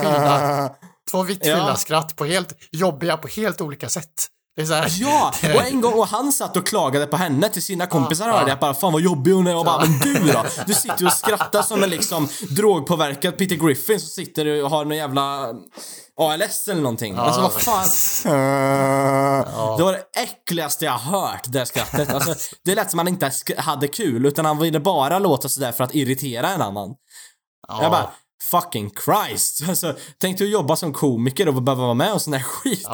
skilda, 0.00 0.70
två 1.10 1.22
vitt 1.22 1.42
skilda 1.42 1.58
Ja. 1.68 1.76
skratt 1.76 2.16
på 2.16 2.24
helt 2.24 2.56
jobbiga 2.72 3.16
på 3.16 3.28
helt 3.28 3.60
olika 3.60 3.88
sätt. 3.88 4.26
Det 4.56 4.62
är 4.62 4.66
så 4.66 4.74
här, 4.74 4.92
Ja! 5.00 5.32
Och 5.54 5.62
en 5.62 5.80
gång, 5.80 5.92
och 5.92 6.06
han 6.06 6.32
satt 6.32 6.56
och 6.56 6.66
klagade 6.66 7.06
på 7.06 7.16
henne 7.16 7.48
till 7.48 7.62
sina 7.62 7.86
kompisar 7.86 8.26
Ja, 8.26 8.32
hörde 8.32 8.44
ja. 8.44 8.48
jag 8.48 8.58
bara 8.58 8.74
fan 8.74 8.92
vad 8.92 9.02
jobbig 9.02 9.32
hon 9.32 9.46
är 9.46 9.56
och 9.56 9.64
bara 9.64 9.84
men 9.86 9.98
du 9.98 10.32
då? 10.32 10.44
Du 10.66 10.74
sitter 10.74 11.06
och 11.06 11.12
skrattar 11.12 11.62
som 11.62 11.82
en 11.82 11.90
liksom 11.90 12.28
drogpåverkad 12.50 13.38
Peter 13.38 13.56
Griffin 13.56 14.00
som 14.00 14.08
sitter 14.08 14.64
och 14.64 14.70
har 14.70 14.84
någon 14.84 14.96
jävla 14.96 15.54
ALS 16.20 16.68
eller 16.68 16.82
någonting. 16.82 17.16
Alltså 17.16 17.40
vad 17.40 17.52
fan. 17.52 17.86
Det 19.76 19.82
var 19.82 19.92
det 19.92 20.20
äckligaste 20.20 20.84
jag 20.84 20.98
hört, 20.98 21.42
det 21.46 21.66
skrattet. 21.66 22.14
Alltså, 22.14 22.34
det 22.64 22.74
lät 22.74 22.90
som 22.90 22.98
han 22.98 23.08
inte 23.08 23.30
hade 23.56 23.88
kul, 23.88 24.26
utan 24.26 24.44
han 24.44 24.58
ville 24.58 24.80
bara 24.80 25.18
låta 25.18 25.48
sådär 25.48 25.72
för 25.72 25.84
att 25.84 25.94
irritera 25.94 26.48
en 26.48 26.62
annan. 26.62 26.94
Ja. 27.68 27.82
Jag 27.82 27.90
bara, 27.90 28.10
fucking 28.50 28.90
Christ. 29.04 29.62
Alltså, 29.68 29.94
tänk 30.20 30.38
dig 30.38 30.46
att 30.46 30.52
jobba 30.52 30.76
som 30.76 30.92
komiker 30.92 31.48
och 31.48 31.62
behöva 31.62 31.82
vara 31.82 31.94
med 31.94 32.12
om 32.12 32.20
sån 32.20 32.32
här 32.32 32.42
skit. 32.42 32.86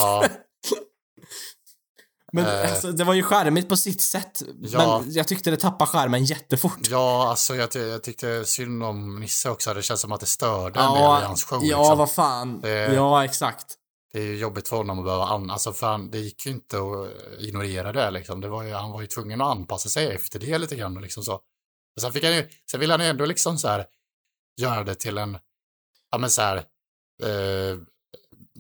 Men 2.37 2.47
Eh. 2.65 2.71
alltså, 2.71 2.93
det 2.93 3.05
var 3.05 3.15
ju 3.15 3.23
charmigt 3.23 3.69
på 3.69 3.77
sitt 3.77 4.01
sätt. 4.01 4.43
Ja. 4.63 4.99
Men 5.03 5.13
jag 5.13 5.29
tyckte 5.29 5.51
det 5.51 5.57
tappade 5.57 5.91
charmen 5.91 6.25
jättefort. 6.25 6.79
ja, 6.91 7.29
alltså 7.29 7.55
jag, 7.57 7.75
jag 7.75 8.03
tyckte 8.03 8.45
synd 8.45 8.83
om 8.85 9.21
Nisse 9.21 9.51
också. 9.51 9.75
Det 9.75 9.83
känns 9.83 10.01
som 10.01 10.13
att 10.13 10.21
det 10.21 10.27
störde 10.27 10.81
en 10.81 10.85
Ja, 10.87 11.13
del 11.15 11.23
i 11.23 11.27
hans 11.27 11.45
show. 11.45 11.65
ja 11.65 11.79
liksom. 11.79 11.99
vad 11.99 12.11
fan. 12.13 12.61
Det- 12.61 12.95
Ja, 12.95 13.25
exakt. 13.25 13.75
Det 14.13 14.19
är 14.19 14.25
ju 14.25 14.37
jobbigt 14.39 14.69
för 14.69 14.77
honom 14.77 14.99
att 14.99 15.05
behöva 15.05 15.25
an... 15.27 15.51
Alltså 15.51 15.73
fan, 15.73 16.11
det 16.11 16.19
gick 16.19 16.47
ju 16.47 16.53
inte 16.53 16.77
att 16.79 17.41
ignorera 17.41 17.93
det 17.93 18.11
liksom. 18.11 18.41
Det 18.41 18.49
var 18.49 18.63
ju, 18.63 18.73
han 18.73 18.91
var 18.91 19.01
ju 19.01 19.07
tvungen 19.07 19.41
att 19.41 19.51
anpassa 19.57 19.89
sig 19.89 20.07
efter 20.15 20.39
det 20.39 20.59
lite 20.59 20.77
grann 20.77 20.95
liksom 21.03 21.23
så. 21.23 21.35
Och 21.97 22.01
sen 22.01 22.13
fick 22.13 22.25
han 22.25 22.35
ju, 22.37 22.49
sen 22.71 22.81
ville 22.81 22.93
han 22.93 23.01
ju 23.01 23.07
ändå 23.07 23.27
liksom 23.27 23.59
så 23.59 23.69
här 23.69 23.87
göra 24.61 24.85
det 24.85 24.95
till 24.95 25.19
en, 25.19 25.39
ja 26.11 26.19
men 26.19 26.31
så 26.31 26.43
här, 26.43 26.57
eh, 27.23 27.77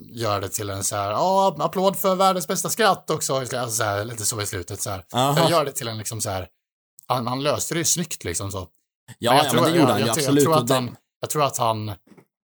göra 0.01 0.41
det 0.41 0.49
till 0.49 0.71
en 0.71 0.85
så 0.85 0.97
här, 0.97 1.11
ja, 1.11 1.57
applåd 1.59 1.97
för 1.97 2.15
världens 2.15 2.49
bästa 2.49 2.69
skratt 2.69 3.11
också, 3.11 3.35
alltså 3.35 3.69
så 3.71 3.83
här, 3.85 4.05
lite 4.05 4.25
så 4.25 4.41
i 4.41 4.47
slutet 4.47 4.81
så 4.83 4.91
här. 4.91 5.05
Aha. 5.15 5.51
Göra 5.51 5.65
det 5.65 5.73
till 5.73 5.89
en 5.89 5.99
liksom 5.99 6.21
så 6.21 6.31
här, 6.31 6.49
han, 7.07 7.27
han 7.27 7.43
löste 7.43 7.75
det 7.75 7.79
ju 7.79 7.85
snyggt 7.85 8.25
liksom 8.25 8.53
så. 8.53 8.59
Ja, 9.19 9.35
jag 9.35 9.45
ja 9.47 9.51
tror- 9.51 9.61
men 9.63 9.71
det 9.73 9.79
gjorde 9.79 9.89
jag- 9.89 9.93
han 9.93 10.01
ju 10.01 10.07
jag 10.07 10.19
absolut. 10.19 10.45
Jag 10.45 10.53
tror, 10.53 10.65
att 10.65 10.71
han, 10.71 10.97
jag 11.21 11.31
tror 11.31 11.43
att 11.45 11.57
han 11.57 11.93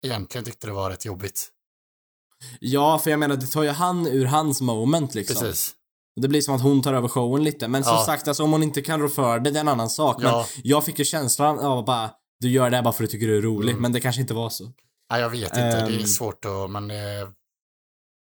egentligen 0.05 0.45
tyckte 0.45 0.67
det 0.67 0.73
var 0.73 0.89
rätt 0.89 1.05
jobbigt. 1.05 1.49
Ja, 2.59 2.99
för 2.99 3.09
jag 3.11 3.19
menar, 3.19 3.35
det 3.35 3.45
tar 3.47 3.63
ju 3.63 3.69
han 3.69 4.07
ur 4.07 4.25
hans 4.25 4.61
moment 4.61 5.15
liksom. 5.15 5.35
Precis. 5.41 5.73
Det 6.21 6.27
blir 6.27 6.41
som 6.41 6.55
att 6.55 6.61
hon 6.61 6.81
tar 6.81 6.93
över 6.93 7.07
showen 7.07 7.43
lite. 7.43 7.67
Men 7.67 7.83
som 7.83 7.93
Ja. 7.93 8.05
sagt, 8.05 8.27
alltså, 8.27 8.43
om 8.43 8.51
hon 8.51 8.63
inte 8.63 8.81
kan 8.81 9.01
rå 9.01 9.09
för 9.09 9.39
det, 9.39 9.51
det 9.51 9.59
är 9.59 9.61
en 9.61 9.67
annan 9.67 9.89
sak. 9.89 10.17
Ja. 10.23 10.45
Men 10.55 10.61
jag 10.63 10.85
fick 10.85 10.99
ju 10.99 11.05
känslan 11.05 11.59
av 11.59 11.85
bara, 11.85 12.11
du 12.39 12.49
gör 12.51 12.69
det 12.69 12.75
här 12.75 12.83
bara 12.83 12.93
för 12.93 13.03
att 13.03 13.09
du 13.09 13.11
tycker 13.11 13.27
du 13.27 13.37
är 13.37 13.41
rolig. 13.41 13.69
Mm. 13.71 13.81
Men 13.81 13.91
det 13.91 13.99
kanske 13.99 14.21
inte 14.21 14.33
var 14.33 14.49
så. 14.49 14.63
Nej, 15.11 15.21
jag 15.21 15.29
vet 15.29 15.43
inte. 15.43 15.59
det 15.85 15.93
är 15.95 15.99
Ehm. 15.99 16.05
svårt 16.07 16.45
att, 16.45 16.71
men 16.71 16.91
eh, 16.91 16.97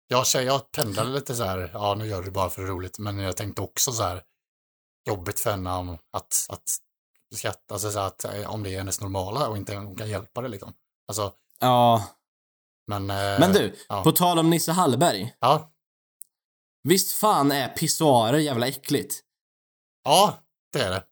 jag, 0.09 0.27
jag 0.45 0.71
pendlade 0.73 1.11
lite 1.11 1.35
så 1.35 1.45
här, 1.45 1.71
ja 1.75 1.95
nu 1.95 2.07
gör 2.07 2.19
du 2.19 2.25
det 2.25 2.31
bara 2.31 2.51
för 2.51 2.63
roligt, 2.63 2.99
men 2.99 3.19
jag 3.19 3.37
tänkte 3.37 3.63
också 3.63 3.93
så 3.93 4.03
här, 4.03 4.23
jobbigt 5.09 5.41
för 5.41 5.51
henne 5.51 5.73
om 5.73 5.99
att, 6.13 6.47
att 6.49 6.77
skratta, 7.35 7.75
alltså 7.75 7.91
så 7.91 7.99
att 7.99 8.25
eh, 8.25 8.51
om 8.51 8.63
det 8.63 8.75
är 8.75 8.79
hennes 8.79 9.01
normala 9.01 9.49
och 9.49 9.57
inte 9.57 9.77
hon 9.77 9.97
kan 9.97 10.09
hjälpa 10.09 10.41
det 10.43 10.49
liksom. 10.49 10.73
Alltså, 11.09 11.33
Ja. 11.61 12.09
men... 12.87 13.11
Eh, 13.11 13.41
Men 13.41 13.53
du, 13.53 13.77
ja. 13.89 14.03
på 14.03 14.13
tal 14.13 14.39
om 14.39 14.51
Nisse 14.51 14.73
Hallberg. 14.73 15.37
Ja, 15.41 15.73
Visst 16.83 17.13
fan 17.13 17.53
är 17.53 17.69
pissoarer 17.69 18.39
jävla 18.39 18.67
äckligt? 18.69 19.21
ja, 20.05 20.39
det 20.73 20.81
är 20.83 20.91
det. 20.91 21.05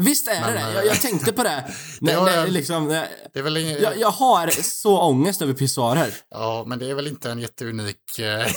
Visst 0.00 0.28
är 0.28 0.40
Men, 0.40 0.52
det 0.52 0.58
det? 0.58 0.64
eh, 0.64 0.74
Jag, 0.74 0.86
jag 0.86 1.00
tänkte 1.00 1.32
på 1.32 1.42
det. 1.42 1.64
när, 2.00 2.16
var 2.16 2.24
när, 2.24 2.46
en- 2.46 2.52
liksom, 2.52 2.88
när, 2.88 3.08
Det 3.32 3.38
är 3.38 3.42
väl 3.42 3.56
ingen, 3.56 3.82
jag, 3.82 3.98
jag 3.98 4.10
har 4.10 4.62
så 4.62 5.00
ångest 5.00 5.42
över 5.42 5.52
pissoarer. 5.54 6.14
Ja, 6.30 6.64
men 6.66 6.78
det 6.78 6.90
är 6.90 6.94
väl 6.94 7.06
inte 7.06 7.30
en 7.30 7.38
jätteunik... 7.38 8.18
Eh, 8.18 8.46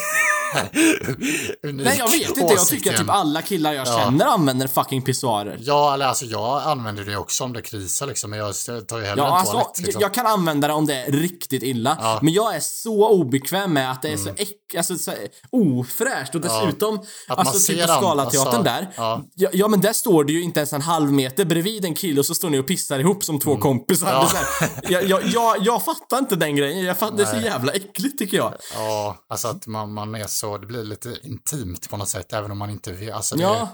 unik 1.64 1.86
Nej, 1.86 1.96
jag 1.98 2.12
vet 2.12 2.38
inte. 2.38 2.54
Jag 2.54 2.68
tycker 2.68 2.92
att 2.94 2.98
typ 3.00 3.10
alla 3.10 3.42
killar 3.42 3.74
jag 3.74 3.88
Ja. 3.88 4.00
känner 4.04 4.26
använder 4.26 4.68
fucking 4.68 5.02
pissoarer. 5.02 5.58
Ja, 5.62 5.94
eller 5.94 6.06
alltså 6.06 6.26
jag 6.26 6.62
använder 6.64 7.04
det 7.06 7.18
också 7.18 7.44
om 7.44 7.54
det 7.54 7.62
krisar 7.62 8.08
liksom, 8.08 8.30
men 8.30 8.40
jag 8.40 8.56
tar 8.88 8.98
ju 8.98 9.06
hellre 9.06 9.24
Ja, 9.24 9.28
en 9.28 9.34
alltså, 9.34 9.52
toalett 9.54 9.80
liksom. 9.80 10.02
jag 10.02 10.14
kan 10.14 10.26
använda 10.26 10.68
det 10.68 10.74
om 10.74 10.86
det 10.86 10.96
är 10.96 11.12
riktigt 11.12 11.64
illa. 11.64 11.98
Ja. 12.02 12.12
Mm. 12.12 12.20
Men 12.26 12.34
jag 12.34 12.56
är 12.56 12.60
så 12.60 13.10
obekväm 13.10 13.74
med 13.74 13.92
att 13.92 14.02
det 14.02 14.10
är 14.10 14.18
så 14.18 14.30
äck, 14.30 14.50
alltså, 14.78 14.96
så 14.98 15.12
ofräscht. 15.52 16.36
Och 16.36 16.42
dessutom, 16.42 17.00
Att 17.28 17.40
alltså 17.40 17.74
typ 17.74 17.88
på 17.88 17.94
Scalateatern 17.94 18.64
där. 18.64 18.94
ja. 18.98 19.24
Ja. 19.36 19.50
ja, 19.54 19.68
men 19.68 19.82
där 19.82 19.94
står 19.94 20.24
du 20.24 20.34
ju 20.34 20.42
inte 20.44 20.60
ens 20.60 20.74
en 20.74 20.82
halv 20.82 21.12
meter 21.12 21.46
bredvid 21.46 21.86
en 21.86 21.96
kille 21.96 22.20
och 22.20 22.26
så 22.26 22.36
står 22.36 22.50
ni 22.50 22.60
och 22.60 22.68
pissar 22.68 23.00
ihop 23.00 23.24
som 23.24 23.40
två 23.40 23.58
kompisar. 23.58 24.08
Mm. 24.08 24.28
Ja. 24.62 24.68
Det 24.82 24.90
jag, 24.94 25.04
jag, 25.04 25.26
jag, 25.26 25.58
jag 25.62 25.86
fattar 25.86 26.18
inte 26.20 26.36
den 26.36 26.56
grejen. 26.56 26.86
Jag 26.86 26.98
fattar, 26.98 27.18
det 27.18 27.24
är 27.24 27.40
så 27.40 27.46
jävla 27.46 27.72
äckligt 27.72 28.20
tycker 28.20 28.38
jag. 28.38 28.54
Ja, 28.76 29.18
alltså 29.30 29.48
att 29.48 29.68
man, 29.68 29.94
man 29.94 30.16
är 30.16 30.28
så, 30.28 30.58
det 30.58 30.66
blir 30.66 30.84
lite 30.84 31.16
intimt 31.24 31.90
på 31.90 31.98
något 31.98 32.10
sätt, 32.10 32.34
även 32.34 32.52
om 32.52 32.58
man 32.58 32.70
inte 32.70 32.92
vet. 32.92 33.14
Alltså 33.14 33.36
det, 33.36 33.44
Ja. 33.44 33.68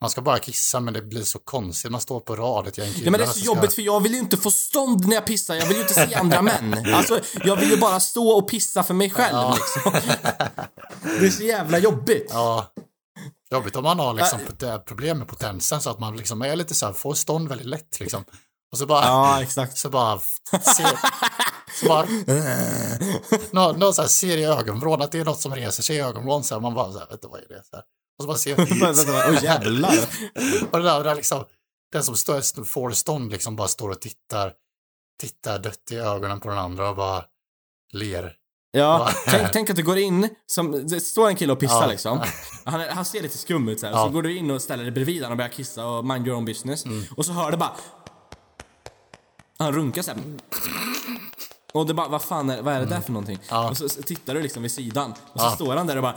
Man 0.00 0.10
ska 0.10 0.20
bara 0.20 0.38
kissa, 0.38 0.80
men 0.80 0.94
det 0.94 1.02
blir 1.02 1.24
så 1.24 1.38
konstigt. 1.38 1.90
Man 1.90 2.00
står 2.00 2.20
på 2.20 2.36
rad, 2.36 2.66
ett 2.66 2.78
gäng 2.78 2.92
killar. 2.92 3.04
Ja 3.04 3.10
men 3.10 3.20
det 3.20 3.26
är 3.26 3.30
så 3.30 3.40
jobbigt 3.40 3.74
för 3.74 3.82
jag 3.82 4.00
vill 4.00 4.12
ju 4.12 4.18
inte 4.18 4.36
få 4.36 4.50
stånd 4.50 5.06
när 5.06 5.14
jag 5.14 5.26
pissar, 5.26 5.54
jag 5.54 5.66
vill 5.66 5.76
ju 5.76 5.82
inte 5.82 5.94
se 5.94 6.14
andra 6.14 6.42
män. 6.42 6.84
Alltså, 6.94 7.20
jag 7.44 7.56
vill 7.56 7.70
ju 7.70 7.76
bara 7.76 8.00
stå 8.00 8.28
och 8.28 8.48
pissa 8.48 8.82
för 8.82 8.94
mig 8.94 9.10
själv 9.10 9.36
Ja. 9.36 9.56
liksom. 9.56 9.92
Det 11.02 11.26
är 11.26 11.30
så 11.30 11.42
jävla 11.42 11.78
jobbigt. 11.78 12.26
Ja. 12.30 12.72
Jobbigt 13.50 13.76
om 13.76 13.82
man 13.84 13.98
har 13.98 14.14
liksom 14.14 14.38
här 14.60 14.78
problem 14.78 15.18
med 15.18 15.28
potensen, 15.28 15.80
så 15.80 15.90
att 15.90 15.98
man 15.98 16.16
liksom 16.16 16.42
är 16.42 16.56
lite 16.56 16.74
så 16.74 16.86
här, 16.86 16.92
får 16.92 17.14
stånd 17.14 17.48
väldigt 17.48 17.66
lätt 17.66 18.00
liksom. 18.00 18.24
Och 18.72 18.78
så 18.78 18.86
bara, 18.86 19.04
Ja, 19.04 19.42
exakt. 19.42 19.78
så 19.78 19.90
bara, 19.90 20.18
se, 20.76 20.86
så 21.80 21.86
bara, 21.86 22.06
någon, 23.50 23.78
någon 23.78 23.94
så 23.94 24.02
här 24.02 24.08
ser 24.08 24.36
i 24.36 24.44
ögonvrån 24.44 25.02
att 25.02 25.12
det 25.12 25.18
är 25.18 25.24
något 25.24 25.40
som 25.40 25.54
reser 25.54 25.82
sig 25.82 25.96
i 25.96 26.00
ögonvrån, 26.00 26.44
så 26.44 26.54
här, 26.54 26.60
man 26.60 26.74
bara 26.74 26.92
så 26.92 26.98
här, 26.98 27.06
vet 27.10 27.22
du 27.22 27.28
vad 27.28 27.40
är 27.40 27.48
det? 27.48 27.62
Så 27.70 27.76
här. 27.76 27.84
Och 28.20 28.24
så 28.24 28.26
bara 28.28 28.38
ser, 28.38 28.60
Åh 29.30 29.44
jävlar. 29.44 29.92
Och 30.70 30.78
det 30.78 30.84
där, 30.84 31.04
där 31.04 31.14
liksom, 31.14 31.44
den 31.92 32.04
som 32.04 32.16
står, 32.16 32.64
får 32.64 32.90
stånd 32.90 33.32
liksom 33.32 33.56
bara 33.56 33.68
står 33.68 33.90
och 33.90 34.00
tittar, 34.00 34.52
tittar 35.20 35.58
dött 35.58 35.90
i 35.90 35.96
ögonen 35.96 36.40
på 36.40 36.48
den 36.48 36.58
andra 36.58 36.90
och 36.90 36.96
bara 36.96 37.24
ler. 37.92 38.32
Ja, 38.72 39.10
tänk, 39.26 39.52
tänk 39.52 39.70
att 39.70 39.76
du 39.76 39.82
går 39.82 39.98
in, 39.98 40.28
som, 40.46 40.86
det 40.86 41.00
står 41.00 41.28
en 41.28 41.36
kille 41.36 41.52
och 41.52 41.60
pissar 41.60 41.82
Ja. 41.82 41.86
liksom. 41.86 42.20
Han, 42.64 42.80
han 42.80 43.04
ser 43.04 43.22
lite 43.22 43.38
skum 43.38 43.68
ut 43.68 43.80
så 43.80 43.86
här. 43.86 43.92
Ja. 43.92 44.04
så 44.04 44.10
går 44.12 44.22
du 44.22 44.36
in 44.36 44.50
och 44.50 44.62
ställer 44.62 44.82
dig 44.82 44.92
bredvid 44.92 45.16
honom 45.22 45.32
och 45.32 45.36
börjar 45.36 45.50
kissa 45.50 45.86
och 45.86 46.04
mind 46.04 46.26
your 46.26 46.36
own 46.36 46.44
business. 46.44 46.84
Mm. 46.84 47.04
Och 47.16 47.26
så 47.26 47.32
hör 47.32 47.50
du 47.50 47.56
bara... 47.56 47.76
Han 49.58 49.72
runkar 49.72 50.02
så 50.02 50.10
här. 50.10 50.20
Och 51.72 51.86
det 51.86 51.94
bara, 51.94 52.08
vad 52.08 52.22
fan 52.22 52.50
är, 52.50 52.62
vad 52.62 52.74
är 52.74 52.80
det 52.80 52.86
där 52.86 53.00
för 53.00 53.12
någonting? 53.12 53.34
Mm. 53.36 53.46
Ja. 53.50 53.70
Och 53.70 53.76
så, 53.76 53.88
så 53.88 54.02
tittar 54.02 54.34
du 54.34 54.42
liksom 54.42 54.62
vid 54.62 54.72
sidan. 54.72 55.10
Och 55.32 55.40
så 55.40 55.46
Ja. 55.46 55.50
står 55.50 55.76
han 55.76 55.86
där 55.86 55.96
och 55.96 56.02
bara... 56.02 56.14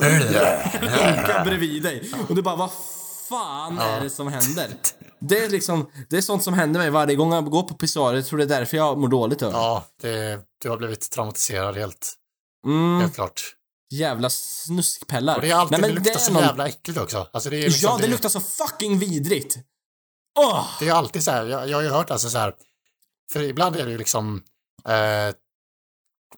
runkar 0.00 1.44
bredvid 1.44 1.82
dig. 1.82 2.10
Och 2.28 2.34
du 2.34 2.42
bara, 2.42 2.56
vad 2.56 2.70
fan 3.28 3.78
är 3.78 4.00
det 4.00 4.10
som 4.10 4.28
händer? 4.28 4.68
Det 5.20 5.38
är 5.44 5.48
liksom, 5.50 5.90
det 6.10 6.16
är 6.16 6.20
sånt 6.22 6.42
som 6.42 6.54
händer 6.54 6.80
mig 6.80 6.90
varje 6.90 7.16
gång 7.16 7.32
jag 7.32 7.44
går 7.50 7.62
på 7.62 7.74
pissoarer. 7.74 8.16
Jag 8.16 8.26
tror 8.26 8.38
det 8.38 8.44
är 8.44 8.48
därför 8.58 8.76
jag 8.76 8.98
mår 8.98 9.08
dåligt 9.08 9.42
över 9.42 9.52
det. 9.52 9.58
Ja, 9.58 9.84
det, 10.02 10.40
du 10.62 10.70
har 10.70 10.76
blivit 10.76 11.10
traumatiserad 11.10 11.76
helt, 11.76 12.14
Mm. 12.66 13.00
helt 13.00 13.14
klart. 13.14 13.42
Jävla 13.90 14.30
snuskpellar. 14.30 15.34
Och 15.36 15.40
det 15.42 15.50
är 15.50 15.54
alltid, 15.54 15.80
det 15.82 15.88
luktar 15.88 16.18
så 16.18 16.32
någon- 16.32 16.42
jävla 16.42 16.68
äckligt 16.68 17.00
också. 17.00 17.26
Alltså 17.32 17.50
det 17.50 17.56
är 17.56 17.62
liksom, 17.68 17.88
Ja, 17.92 17.98
det 18.00 18.06
luktar 18.06 18.28
så 18.28 18.40
fucking 18.40 18.98
vidrigt. 18.98 19.56
Åh! 20.38 20.64
Det 20.80 20.88
är 20.88 20.92
alltid 20.92 21.24
så 21.24 21.30
här, 21.30 21.44
jag, 21.46 21.68
jag 21.68 21.76
har 21.76 21.82
ju 21.82 21.88
hört 21.88 22.10
alltså 22.10 22.28
så 22.30 22.38
här, 22.38 22.54
för 23.32 23.42
ibland 23.42 23.76
är 23.76 23.84
det 23.84 23.90
ju 23.92 23.98
liksom, 23.98 24.42
eh, 24.88 25.34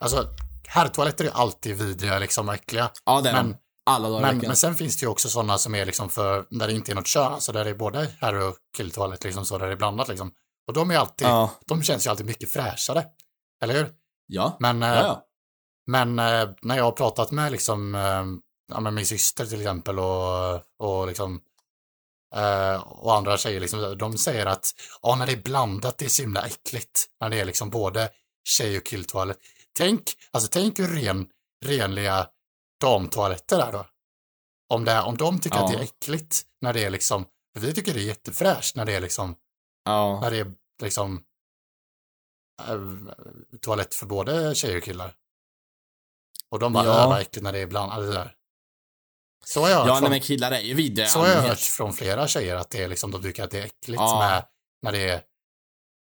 alltså 0.00 0.28
herrtoaletter 0.68 1.24
är 1.24 1.30
alltid 1.30 1.76
vidriga 1.76 2.18
liksom 2.18 2.48
och 2.48 2.54
äckliga. 2.54 2.90
Ja, 3.04 3.20
det 3.20 3.28
är 3.28 3.32
Men- 3.32 3.50
de. 3.52 3.58
Alla 3.90 4.08
dagar 4.08 4.20
Men, 4.32 4.38
men 4.38 4.56
sen 4.56 4.74
finns 4.74 4.96
det 4.96 5.04
ju 5.04 5.08
också 5.10 5.28
sådana 5.28 5.58
som 5.58 5.74
är 5.74 5.86
liksom 5.86 6.08
för, 6.10 6.46
där 6.50 6.66
det 6.66 6.72
inte 6.72 6.92
är 6.92 6.94
något 6.96 7.06
kön, 7.06 7.32
alltså 7.32 7.52
där 7.52 7.64
det 7.64 7.70
är 7.70 7.74
både 7.74 8.10
herr 8.20 8.34
och 8.34 8.56
killtoalett 8.76 9.24
liksom 9.24 9.46
så, 9.46 9.58
där 9.58 9.66
det 9.66 9.72
är 9.72 9.76
blandat 9.76 10.08
liksom. 10.08 10.32
Och 10.66 10.74
de 10.74 10.90
är 10.90 10.96
alltid, 10.98 11.26
Ja. 11.26 11.50
de 11.66 11.82
känns 11.82 12.06
ju 12.06 12.10
alltid 12.10 12.26
mycket 12.26 12.50
fräschare. 12.50 13.04
Eller 13.62 13.74
hur? 13.74 13.90
Ja. 14.26 14.56
Men, 14.60 14.82
eh, 14.82 14.88
Ja, 14.88 14.94
ja. 15.02 15.22
men 15.86 16.18
eh, 16.18 16.48
när 16.62 16.76
jag 16.76 16.84
har 16.84 16.92
pratat 16.92 17.30
med 17.30 17.52
liksom, 17.52 17.94
eh, 17.94 18.24
ja, 18.74 18.80
med 18.80 18.92
min 18.94 19.06
syster 19.06 19.46
till 19.46 19.60
exempel 19.60 19.98
och, 19.98 20.54
och 20.78 21.06
liksom 21.06 21.40
eh, 22.34 22.80
och 22.82 23.14
andra 23.14 23.38
tjejer 23.38 23.60
liksom, 23.60 23.98
de 23.98 24.18
säger 24.18 24.46
att 24.46 24.74
ja, 25.02 25.16
när 25.16 25.26
det 25.26 25.32
är 25.32 25.42
blandat 25.42 25.98
det 25.98 26.04
är 26.04 26.08
så 26.08 26.22
himla 26.22 26.46
äckligt. 26.46 27.06
När 27.20 27.30
det 27.30 27.40
är 27.40 27.44
liksom 27.44 27.70
både 27.70 28.10
tjej 28.48 28.76
och 28.78 28.84
killtoalett. 28.84 29.38
Tänk, 29.72 30.02
alltså 30.30 30.48
tänk 30.52 30.78
hur 30.78 30.88
ren, 30.88 31.26
renliga 31.64 32.28
damtoaletter 32.80 33.58
är 33.58 33.72
då. 33.72 33.86
Om, 34.68 34.84
det, 34.84 35.00
om 35.00 35.16
de 35.16 35.40
tycker 35.40 35.56
Ja. 35.56 35.64
att 35.64 35.72
det 35.72 35.78
är 35.78 35.82
äckligt 35.82 36.42
när 36.60 36.72
det 36.72 36.84
är 36.84 36.90
liksom, 36.90 37.24
för 37.54 37.60
vi 37.60 37.74
tycker 37.74 37.94
det 37.94 38.00
är 38.00 38.04
jättefräscht 38.04 38.76
när 38.76 38.84
det 38.84 38.92
är 38.94 39.00
liksom, 39.00 39.34
ja. 39.84 40.20
när 40.20 40.30
det 40.30 40.38
är 40.38 40.52
liksom 40.82 41.24
eh, 42.68 42.80
toalett 43.60 43.94
för 43.94 44.06
både 44.06 44.54
tjejer 44.54 44.76
och 44.76 44.82
killar. 44.82 45.14
Och 46.48 46.58
de 46.58 46.72
bara, 46.72 46.84
Ja. 46.84 47.00
ja. 47.00 47.08
vad 47.08 47.20
äckligt 47.20 47.42
när 47.44 47.52
det 47.52 47.58
är 47.58 47.66
blandat. 47.66 48.12
Där. 48.12 48.34
Så 49.44 49.60
har 49.60 49.68
jag 49.68 49.76
hört 49.78 49.86
Ja, 49.88 49.96
från, 49.96 50.10
men 50.10 50.20
killar 50.20 50.50
är 50.50 50.60
ju 50.60 50.82
i 50.82 51.06
så 51.06 51.18
har 51.18 51.28
jag 51.28 51.40
hört 51.42 51.58
från 51.58 51.92
flera 51.92 52.28
tjejer 52.28 52.56
att 52.56 52.70
det 52.70 52.82
är 52.82 52.88
liksom, 52.88 53.10
de 53.10 53.22
tycker 53.22 53.44
att 53.44 53.50
det 53.50 53.58
är 53.58 53.64
äckligt 53.64 54.00
Ja. 54.00 54.18
med, 54.18 54.44
när 54.82 54.92
det 54.92 55.08
är, 55.10 55.20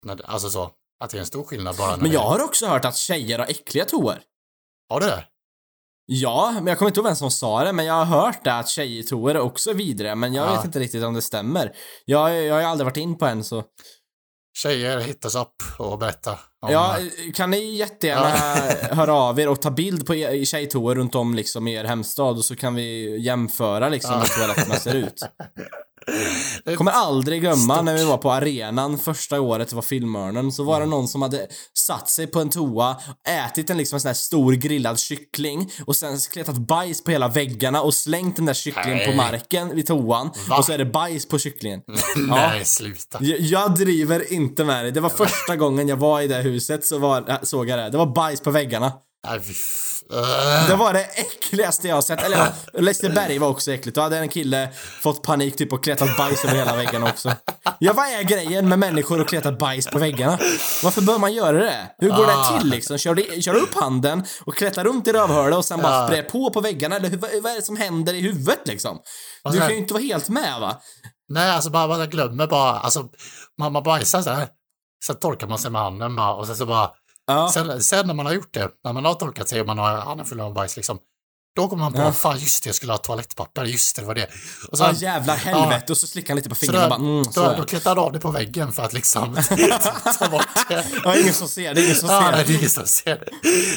när, 0.06 0.30
alltså 0.30 0.50
så, 0.50 0.70
att 1.04 1.10
det 1.10 1.16
är 1.16 1.20
en 1.20 1.26
stor 1.26 1.44
skillnad 1.44 1.76
bara 1.76 1.90
när 1.90 2.02
Men 2.02 2.10
jag 2.12 2.20
har 2.20 2.42
också 2.44 2.66
hört 2.66 2.84
att 2.84 2.96
tjejer 2.96 3.38
har 3.38 3.46
äckliga 3.46 3.84
toor. 3.84 4.20
Har 4.88 5.00
du 5.00 5.06
det? 5.06 5.24
Ja, 6.10 6.50
men 6.54 6.66
jag 6.66 6.78
kommer 6.78 6.90
inte 6.90 7.00
ihåg 7.00 7.06
vem 7.06 7.16
som 7.16 7.30
sa 7.30 7.64
det, 7.64 7.72
men 7.72 7.86
jag 7.86 7.94
har 8.04 8.04
hört 8.04 8.44
det 8.44 8.54
att 8.54 8.68
tjejtoor 8.68 9.30
är 9.30 9.38
också 9.40 9.72
vidriga, 9.72 10.14
men 10.14 10.34
jag 10.34 10.48
Ja. 10.48 10.54
vet 10.56 10.64
inte 10.64 10.78
riktigt 10.78 11.04
om 11.04 11.14
det 11.14 11.22
stämmer. 11.22 11.76
Jag, 12.04 12.44
jag 12.44 12.54
har 12.54 12.60
ju 12.60 12.66
aldrig 12.66 12.84
varit 12.84 12.96
in 12.96 13.18
på 13.18 13.26
en 13.26 13.44
så... 13.44 13.64
Tjejer, 14.62 15.00
hittas 15.00 15.34
upp 15.34 15.62
och 15.78 15.98
berätta. 15.98 16.30
Om, 16.60 16.72
Ja, 16.72 16.96
kan 17.34 17.50
ni 17.50 17.76
jättegärna 17.76 18.28
höra 18.94 19.12
av 19.14 19.40
er 19.40 19.48
och 19.48 19.62
ta 19.62 19.70
bild 19.70 20.06
på 20.06 20.14
er- 20.14 20.44
tjejtoor 20.44 20.94
runt 20.94 21.14
om 21.14 21.34
liksom 21.34 21.68
i 21.68 21.74
er 21.74 21.84
hemstad 21.84 22.36
och 22.36 22.44
så 22.44 22.56
kan 22.56 22.74
vi 22.74 23.18
jämföra 23.20 23.88
liksom 23.88 24.14
hur 24.20 24.26
toaletterna 24.40 24.74
ser 24.74 24.94
ut. 24.94 25.20
Kommer 26.76 26.92
aldrig 26.92 27.40
glömma 27.40 27.74
Stort. 27.74 27.84
när 27.84 27.94
vi 27.94 28.04
var 28.04 28.16
på 28.16 28.32
arenan 28.32 28.98
första 28.98 29.40
året 29.40 29.68
det 29.68 29.74
var 29.76 29.82
filmörnen 29.82 30.52
så 30.52 30.64
var 30.64 30.80
det 30.80 30.86
någon 30.86 31.08
som 31.08 31.22
hade 31.22 31.46
satt 31.78 32.10
sig 32.10 32.26
på 32.26 32.40
en 32.40 32.50
toa, 32.50 32.96
ätit 33.28 33.70
en 33.70 33.76
liksom 33.78 33.96
en 33.96 34.00
sån 34.00 34.08
här 34.08 34.14
stor 34.14 34.52
grillad 34.52 34.98
kyckling 34.98 35.70
och 35.86 35.96
sen 35.96 36.18
kletat 36.32 36.58
bajs 36.58 37.04
på 37.04 37.10
hela 37.10 37.28
väggarna 37.28 37.82
och 37.82 37.94
slängt 37.94 38.36
den 38.36 38.46
där 38.46 38.54
kycklingen 38.54 39.10
på 39.10 39.16
marken 39.16 39.74
vid 39.76 39.86
toan 39.86 40.30
Va? 40.48 40.58
och 40.58 40.64
så 40.64 40.72
är 40.72 40.78
det 40.78 40.84
bajs 40.84 41.28
på 41.28 41.38
kycklingen. 41.38 41.80
Nej, 42.16 42.64
sluta. 42.64 43.18
Jag, 43.20 43.40
jag 43.40 43.74
driver 43.74 44.32
inte 44.32 44.64
med 44.64 44.84
dig. 44.84 44.92
Det 44.92 45.00
var 45.00 45.10
första 45.10 45.56
gången 45.56 45.88
jag 45.88 45.96
var 45.96 46.20
i 46.20 46.28
det 46.28 46.42
huset 46.42 46.84
så 46.84 46.98
var, 46.98 47.38
såg 47.42 47.68
jag 47.68 47.78
det. 47.78 47.90
Det 47.90 47.98
var 47.98 48.06
bajs 48.06 48.40
på 48.40 48.50
väggarna. 48.50 48.92
Nej. 49.28 49.40
Det 50.68 50.74
var 50.76 50.92
det 50.92 51.04
äckligaste 51.04 51.88
jag 51.88 51.94
har 51.94 52.02
sett. 52.02 52.22
Eller 52.22 52.36
ja, 52.36 52.80
Liseberg 52.80 53.38
var 53.38 53.48
också 53.48 53.72
äckligt. 53.72 53.94
Då 53.94 54.00
hade 54.00 54.18
en 54.18 54.28
kille 54.28 54.68
fått 55.02 55.22
panik 55.22 55.56
typ 55.56 55.72
och 55.72 55.84
kletat 55.84 56.16
bajs 56.16 56.44
över 56.44 56.56
hela 56.56 56.76
väggen 56.76 57.02
också. 57.02 57.32
Ja, 57.78 57.92
vad 57.92 58.06
är 58.06 58.22
grejen 58.22 58.68
med 58.68 58.78
människor 58.78 59.20
och 59.20 59.28
kleta 59.28 59.52
bajs 59.52 59.86
på 59.86 59.98
väggarna? 59.98 60.38
Varför 60.82 61.00
bör 61.02 61.18
man 61.18 61.32
göra 61.34 61.58
det? 61.58 61.90
Hur 61.98 62.10
går 62.10 62.26
det 62.26 62.58
till 62.60 62.70
liksom? 62.70 62.98
Kör, 62.98 63.14
du, 63.14 63.42
kör 63.42 63.54
du 63.54 63.60
upp 63.60 63.74
handen 63.74 64.24
och 64.44 64.54
kletar 64.54 64.84
runt 64.84 65.08
i 65.08 65.12
rövhålet 65.12 65.56
och 65.58 65.64
sen 65.64 65.80
bara 65.82 65.92
Ja. 66.00 66.06
sprayar 66.06 66.22
på 66.22 66.50
på 66.50 66.60
väggarna? 66.60 66.96
Eller 66.96 67.08
hur, 67.08 67.18
vad, 67.18 67.52
är 67.52 67.56
det 67.56 67.62
som 67.62 67.76
händer 67.76 68.14
i 68.14 68.20
huvudet 68.20 68.60
liksom? 68.64 68.98
Du 69.52 69.58
kan 69.58 69.70
ju 69.70 69.76
inte 69.76 69.94
vara 69.94 70.02
helt 70.02 70.28
med 70.28 70.60
va? 70.60 70.76
Nej, 71.28 71.50
alltså 71.50 71.70
bara, 71.70 71.86
man 71.86 72.10
glömmer 72.10 72.46
bara, 72.46 72.78
alltså, 72.78 73.04
man, 73.58 73.72
man 73.72 73.82
bajsar 73.82 74.22
så 74.22 74.30
här. 74.30 74.48
Sen 75.06 75.16
torkar 75.18 75.46
man 75.46 75.58
sig 75.58 75.70
med 75.70 75.80
handen 75.80 76.16
bara 76.16 76.34
och 76.34 76.46
sen 76.46 76.56
så 76.56 76.66
bara, 76.66 76.90
Ja. 77.28 77.50
sen, 77.54 77.82
sen 77.82 78.06
när 78.06 78.14
man 78.14 78.26
har 78.26 78.32
gjort 78.32 78.54
det, 78.54 78.68
när 78.84 78.92
man 78.92 79.04
har 79.04 79.14
torkat 79.14 79.48
sig 79.48 79.60
och 79.60 79.66
man 79.66 79.78
har 79.78 79.96
handen 79.96 80.26
full 80.26 80.40
av 80.40 80.54
bajs 80.54 80.76
liksom, 80.76 80.98
då 81.56 81.68
kommer 81.68 81.84
man 81.84 81.92
på, 81.92 81.98
Ja. 82.00 82.12
fan 82.12 82.38
just 82.38 82.64
det, 82.64 82.68
jag 82.68 82.74
skulle 82.74 82.92
ha 82.92 82.98
toalettpapper, 82.98 83.64
just 83.64 83.96
det, 83.96 84.02
det 84.02 84.06
var 84.06 84.14
det. 84.14 84.26
Och 84.72 84.78
så, 84.78 84.84
Ja 84.84 84.92
jävlar 84.92 85.36
helvete 85.36 85.92
och 85.92 85.98
så 85.98 86.06
slickar 86.06 86.28
han 86.28 86.36
lite 86.36 86.48
på 86.48 86.54
så 86.54 86.58
fingrarna 86.60 86.88
då, 86.88 86.94
och 86.94 87.00
bara 87.00 87.10
mm, 87.10 87.24
så 87.24 87.40
då, 87.42 87.50
då 87.50 87.60
det. 87.62 87.66
kletar 87.68 87.90
han 87.90 87.98
av 88.04 88.12
det 88.12 88.20
på 88.20 88.30
väggen 88.30 88.72
för 88.72 88.82
att 88.82 88.92
liksom 88.92 89.34
ta 90.18 90.28
bort 90.28 90.46
det. 90.68 90.86
Ja, 91.04 91.16
ingen 91.16 91.34
som 91.34 91.48
ser 91.48 91.74
det, 91.74 91.84
ingen 91.84 91.96
som 91.96 92.08
Ja, 92.08 92.20
ser 92.22 92.30
nej, 92.30 92.32
det 92.36 92.42
är 92.42 92.46
det. 92.52 92.54
ingen 92.58 92.70
som 92.70 92.86
ser 92.86 93.24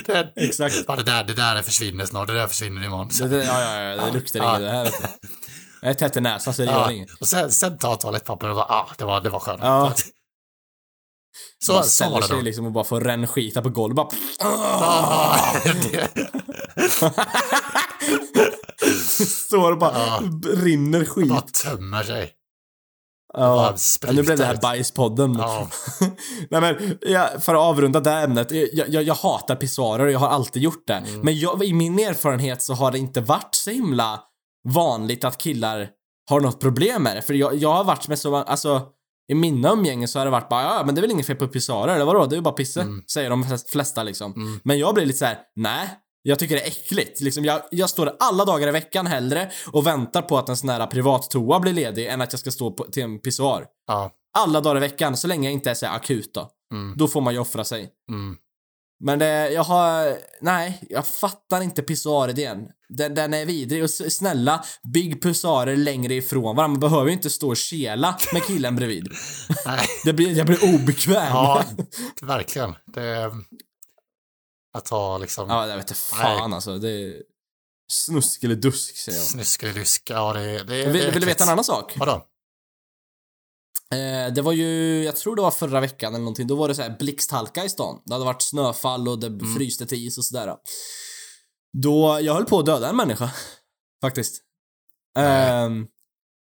det. 0.05 0.31
det 0.35 0.43
Exakt. 0.47 0.75
Ja, 0.87 0.95
det 0.95 1.03
där, 1.03 1.23
det 1.23 1.33
där 1.33 1.61
försvinner 1.61 2.05
snart, 2.05 2.27
det 2.27 2.33
där 2.33 2.47
försvinner 2.47 2.85
imorgon. 2.85 3.09
Det, 3.19 3.27
det, 3.27 3.43
ja, 3.45 3.61
ja, 3.61 3.79
ja, 3.81 4.05
det 4.05 4.11
luktar 4.11 4.39
Ja. 4.39 4.49
inget 4.57 4.61
det 4.61 4.71
här 4.77 4.83
vet 4.83 4.93
du. 5.01 5.07
Jag 5.81 5.89
är 5.89 5.93
tätt 5.93 6.17
i 6.17 6.21
näsan 6.21 6.53
så 6.53 6.61
det 6.61 6.65
gör 6.71 6.73
Ja, 6.81 6.91
inget. 6.91 7.09
och 7.19 7.27
sen, 7.27 7.51
sen 7.51 7.77
tar 7.77 7.95
toalettpapper 7.95 8.49
och 8.49 8.55
bara, 8.55 8.65
ah, 8.65 8.89
det 8.97 9.05
var, 9.05 9.21
det 9.21 9.29
var 9.29 9.39
skönt. 9.39 9.61
Så, 11.59 11.73
Bara 11.73 11.83
ställer 11.83 12.21
sig 12.21 12.43
liksom 12.43 12.65
och 12.65 12.71
bara 12.71 12.83
får 12.83 13.01
rännskita 13.01 13.61
på 13.61 13.69
golvet 13.69 13.95
bara... 13.95 14.09
Står 19.47 19.71
och 19.71 19.77
bara 19.77 19.93
Ja. 19.93 20.21
rinner 20.55 21.05
skit. 21.05 21.29
bara 21.29 21.41
tömmer 21.41 22.03
sig. 22.03 22.31
ja. 23.33 23.75
nu 24.11 24.23
blev 24.23 24.37
det 24.37 24.45
här 24.45 24.59
bajspodden. 24.61 25.35
Ja. 25.39 25.67
Nej 26.49 26.61
men, 26.61 26.97
ja, 27.01 27.29
för 27.39 27.53
att 27.55 27.59
avrunda 27.61 27.99
det 27.99 28.09
här 28.09 28.23
ämnet. 28.23 28.51
Jag, 28.51 28.89
jag, 28.89 29.03
jag 29.03 29.15
hatar 29.15 29.55
pissoarer 29.55 30.05
och 30.05 30.11
jag 30.11 30.19
har 30.19 30.29
alltid 30.29 30.63
gjort 30.63 30.87
det. 30.87 30.93
Mm. 30.93 31.19
Men 31.19 31.39
jag, 31.39 31.63
i 31.63 31.73
min 31.73 31.99
erfarenhet 31.99 32.61
så 32.61 32.73
har 32.73 32.91
det 32.91 32.97
inte 32.99 33.21
varit 33.21 33.55
så 33.55 33.69
himla 33.69 34.19
vanligt 34.69 35.23
att 35.23 35.37
killar 35.37 35.89
har 36.29 36.39
något 36.39 36.59
problem 36.59 37.03
med 37.03 37.15
det. 37.15 37.21
För 37.21 37.33
jag, 37.33 37.55
jag 37.55 37.73
har 37.73 37.83
varit 37.83 38.07
med 38.07 38.19
så, 38.19 38.35
alltså 38.35 38.81
i 39.31 39.35
mina 39.35 39.71
umgängen 39.71 40.07
så 40.07 40.19
har 40.19 40.25
det 40.25 40.31
varit 40.31 40.49
bara 40.49 40.63
ja 40.63 40.83
men 40.85 40.95
det 40.95 40.99
är 40.99 41.01
väl 41.01 41.11
inget 41.11 41.27
fel 41.27 41.35
på 41.35 41.47
pissoarer 41.47 41.95
eller 41.95 42.05
vadå? 42.05 42.25
Det 42.25 42.33
är 42.33 42.37
ju 42.37 42.41
bara 42.41 42.53
pisse. 42.53 42.81
Mm. 42.81 43.03
Säger 43.11 43.29
de 43.29 43.43
flest- 43.43 43.69
flesta 43.69 44.03
liksom. 44.03 44.33
Mm. 44.33 44.59
Men 44.63 44.79
jag 44.79 44.93
blir 44.95 45.05
lite 45.05 45.19
så 45.19 45.25
här: 45.25 45.37
nej. 45.55 45.89
Jag 46.23 46.39
tycker 46.39 46.55
det 46.55 46.61
är 46.61 46.67
äckligt. 46.67 47.21
Liksom 47.21 47.45
jag, 47.45 47.61
jag 47.71 47.89
står 47.89 48.15
alla 48.19 48.45
dagar 48.45 48.67
i 48.67 48.71
veckan 48.71 49.07
hellre 49.07 49.51
och 49.71 49.87
väntar 49.87 50.21
på 50.21 50.37
att 50.37 50.49
en 50.49 50.57
sån 50.57 50.69
här 50.69 50.87
privattoa 50.87 51.59
blir 51.59 51.73
ledig 51.73 52.07
än 52.07 52.21
att 52.21 52.33
jag 52.33 52.39
ska 52.39 52.51
stå 52.51 52.71
på, 52.71 52.83
till 52.83 53.03
en 53.03 53.19
pissoar. 53.19 53.65
Ja. 53.87 54.11
Alla 54.37 54.61
dagar 54.61 54.77
i 54.77 54.79
veckan, 54.79 55.17
så 55.17 55.27
länge 55.27 55.47
jag 55.47 55.53
inte 55.53 55.69
är 55.69 55.73
så 55.73 55.85
akut 55.85 56.33
då. 56.33 56.49
Mm. 56.73 56.93
Då 56.97 57.07
får 57.07 57.21
man 57.21 57.33
ju 57.33 57.39
offra 57.39 57.63
sig. 57.63 57.89
Mm. 58.09 58.35
Men 59.03 59.19
det, 59.19 59.49
jag 59.49 59.63
har, 59.63 60.17
nej, 60.41 60.83
jag 60.89 61.07
fattar 61.07 61.61
inte 61.61 61.81
pissoaridén. 61.81 62.67
Den, 62.89 63.15
den 63.15 63.33
är 63.33 63.45
vidrig 63.45 63.83
och 63.83 63.89
snälla, 63.89 64.63
bygg 64.93 65.21
pissoarer 65.21 65.75
längre 65.75 66.13
ifrån 66.13 66.55
varandra. 66.55 66.67
Man 66.67 66.79
behöver 66.79 67.05
ju 67.05 67.13
inte 67.13 67.29
stå 67.29 67.49
och 67.49 67.57
kela 67.57 68.17
med 68.33 68.43
killen 68.43 68.75
bredvid. 68.75 69.07
Nej. 69.65 69.87
Det 70.05 70.13
blir, 70.13 70.37
jag 70.37 70.45
blir 70.45 70.75
obekväm. 70.75 71.27
Ja, 71.27 71.63
verkligen. 72.21 72.75
Det 72.93 73.31
att 74.73 74.89
ha 74.89 75.17
liksom 75.17 75.49
ja 75.49 75.67
jag 75.67 75.77
vet 75.77 75.89
inte 75.89 76.01
fan 76.01 76.53
alltså. 76.53 76.77
Det 76.77 76.89
är 76.89 77.13
snusk 77.91 78.43
eller 78.43 78.55
dusk 78.55 78.97
säger 78.97 79.17
jag. 79.17 79.27
snuskelidusk. 79.27 80.09
Ja, 80.09 80.33
det, 80.33 80.39
det, 80.39 80.63
det 80.63 80.83
är 80.83 80.91
Vill, 80.91 81.11
vill 81.11 81.21
du 81.21 81.27
veta 81.27 81.43
en 81.43 81.49
annan 81.49 81.63
sak? 81.63 81.93
Vadå? 81.97 82.25
Eh, 83.91 84.33
det 84.33 84.41
var 84.41 84.51
ju, 84.53 85.03
jag 85.03 85.15
tror 85.15 85.35
det 85.35 85.41
var 85.41 85.51
förra 85.51 85.79
veckan 85.79 86.13
eller 86.13 86.23
någonting, 86.23 86.47
då 86.47 86.55
var 86.55 86.67
det 86.67 86.75
så 86.75 86.81
här 86.81 86.95
blixthalka 86.99 87.65
i 87.65 87.69
stan. 87.69 88.01
Det 88.05 88.13
hade 88.13 88.25
varit 88.25 88.41
snöfall 88.41 89.07
och 89.07 89.19
det 89.19 89.27
Mm. 89.27 89.55
fryste 89.55 89.85
till 89.85 90.07
is 90.07 90.17
och 90.17 90.25
sådär. 90.25 90.55
Då, 91.83 92.19
jag 92.21 92.33
höll 92.33 92.45
på 92.45 92.59
att 92.59 92.65
döda 92.65 92.89
en 92.89 92.95
människa. 92.95 93.31
Faktiskt. 94.01 94.41
Ehm, 95.17 95.87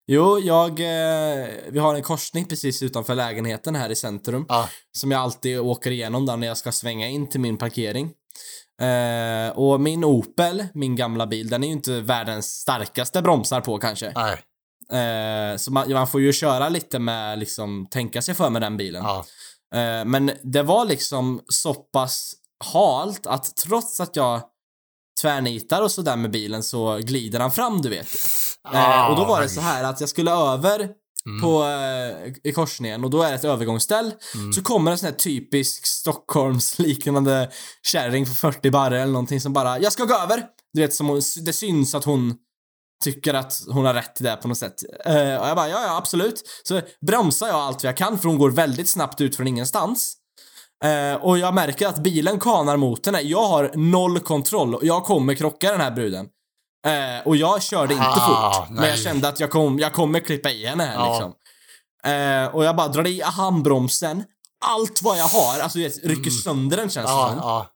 jo, 0.07 0.38
jag, 0.38 0.70
eh, 0.80 1.46
vi 1.70 1.78
har 1.78 1.94
en 1.94 2.03
korsning 2.03 2.44
precis 2.44 2.82
utanför 2.82 3.14
lägenheten 3.14 3.74
här 3.74 3.90
i 3.90 3.96
centrum. 3.96 4.44
Ja. 4.48 4.68
Som 4.92 5.11
jag 5.11 5.20
alltid 5.20 5.61
åker 5.61 5.90
igenom 5.90 6.26
där 6.26 6.36
när 6.36 6.46
jag 6.46 6.57
ska 6.57 6.72
svänga 6.72 7.09
in 7.09 7.28
till 7.28 7.40
min 7.40 7.57
parkering. 7.59 8.12
Eh, 8.82 9.59
och 9.59 9.80
min 9.80 10.05
Opel, 10.05 10.66
min 10.74 10.96
gamla 10.96 11.26
bil, 11.26 11.48
den 11.48 11.62
är 11.62 11.66
ju 11.66 11.72
inte 11.72 12.01
världens 12.01 12.46
starkaste 12.46 13.22
bromsar 13.22 13.61
på 13.61 13.78
kanske. 13.78 14.12
Nej. 14.14 14.40
Eh, 14.93 15.57
så 15.57 15.72
man, 15.72 15.93
man 15.93 16.09
får 16.09 16.20
ju 16.20 16.32
köra 16.32 16.68
lite 16.68 16.99
med, 16.99 17.38
liksom, 17.38 17.86
tänka 17.91 18.22
sig 18.22 18.34
för 18.34 18.51
med 18.51 18.62
den 18.62 18.76
bilen. 18.76 19.05
Ja. 19.05 19.24
Eh, 19.74 20.05
men 20.05 20.30
det 20.43 20.62
var 20.62 20.84
liksom 20.84 21.41
så 21.49 21.74
pass 21.74 22.32
halt 22.64 23.26
att 23.26 23.57
trots 23.57 24.01
att 24.01 24.16
jag 24.16 24.41
tvärnitar 25.22 25.82
och 25.82 25.91
sådär 25.91 26.16
med 26.16 26.30
bilen 26.30 26.62
så 26.62 26.99
glider 26.99 27.41
han 27.41 27.53
fram, 27.53 27.82
du 27.82 27.88
vet. 27.88 28.07
Eh, 28.72 29.07
och 29.11 29.16
då 29.16 29.24
var 29.24 29.41
det 29.41 29.49
så 29.49 29.61
här 29.61 29.84
att 29.84 30.01
jag 30.01 30.09
skulle 30.09 30.30
över 30.30 30.88
Mm. 31.26 31.41
på, 31.43 31.64
eh, 31.64 32.32
i 32.45 32.53
korsningen 32.53 33.05
och 33.05 33.11
då 33.11 33.22
är 33.22 33.28
det 33.28 33.34
ett 33.34 33.45
övergångsställ. 33.45 34.12
Mm. 34.34 34.53
Så 34.53 34.62
kommer 34.62 34.91
en 34.91 34.99
sån 34.99 35.07
här 35.07 35.14
typisk 35.16 35.86
Stockholmsliknande 35.86 37.51
kärring 37.82 38.26
för 38.26 38.34
40 38.34 38.70
barre 38.70 39.03
eller 39.03 39.12
någonting 39.12 39.41
som 39.41 39.53
bara, 39.53 39.78
jag 39.78 39.93
ska 39.93 40.05
gå 40.05 40.14
över. 40.14 40.45
Du 40.72 40.80
vet, 40.80 40.95
som 40.95 41.09
hon, 41.09 41.20
det 41.45 41.53
syns 41.53 41.95
att 41.95 42.05
hon 42.05 42.34
tycker 43.05 43.34
att 43.34 43.62
hon 43.68 43.84
har 43.86 43.94
rätt 43.94 44.14
till 44.16 44.24
det 44.24 44.36
på 44.36 44.48
något 44.48 44.59
sätt. 44.59 44.74
Eh, 45.07 45.14
och 45.14 45.48
jag 45.48 45.57
bara, 45.57 45.68
ja, 45.68 45.82
ja, 45.86 45.96
absolut. 45.96 46.42
Så 46.62 46.80
bromsar 47.07 47.46
jag 47.46 47.57
allt 47.57 47.84
jag 47.84 47.96
kan 47.96 48.18
för 48.18 48.28
hon 48.28 48.38
går 48.38 48.51
väldigt 48.51 48.88
snabbt 48.88 49.20
ut 49.20 49.36
från 49.36 49.46
ingenstans. 49.46 50.16
Eh, 50.84 51.14
och 51.22 51.38
jag 51.38 51.55
märker 51.55 51.86
att 51.88 51.98
bilen 51.98 52.40
kanar 52.40 52.76
mot 52.76 53.07
henne. 53.07 53.20
Jag 53.20 53.42
har 53.48 53.72
noll 53.74 54.20
kontroll 54.20 54.74
och 54.74 54.84
jag 54.84 55.05
kommer 55.05 55.34
krocka 55.34 55.72
den 55.72 55.80
här 55.80 55.90
bruden. 55.90 56.26
Eh, 56.86 57.26
och 57.26 57.36
jag 57.36 57.62
körde 57.62 57.94
inte 57.94 58.07
Ah, 58.07 58.53
fort. 58.53 58.68
Men 58.70 58.84
jag 58.84 58.92
nej. 58.94 58.98
kände 59.05 59.28
att 59.28 59.40
jag, 59.40 59.51
kom, 59.51 59.78
jag 59.78 59.92
kommer 59.92 60.20
klippa 60.20 60.51
i 60.51 60.66
henne 60.66 60.84
här 60.84 60.94
Ja. 60.94 61.12
liksom. 61.12 61.32
Eh, 62.12 62.55
och 62.55 62.64
jag 62.64 62.76
bara 62.76 62.88
drar 62.88 63.07
i 63.07 63.22
handbromsen. 63.24 64.24
Allt 64.64 65.03
vad 65.03 65.18
jag 65.18 65.24
har, 65.28 65.61
alltså 65.61 65.78
vet, 65.78 66.05
rycker 66.05 66.30
sönder 66.30 66.76
den 66.76 66.90
känns 66.90 67.07
det 67.07 67.12
Ja, 67.12 67.28
som. 67.28 67.36
ja. 67.38 67.66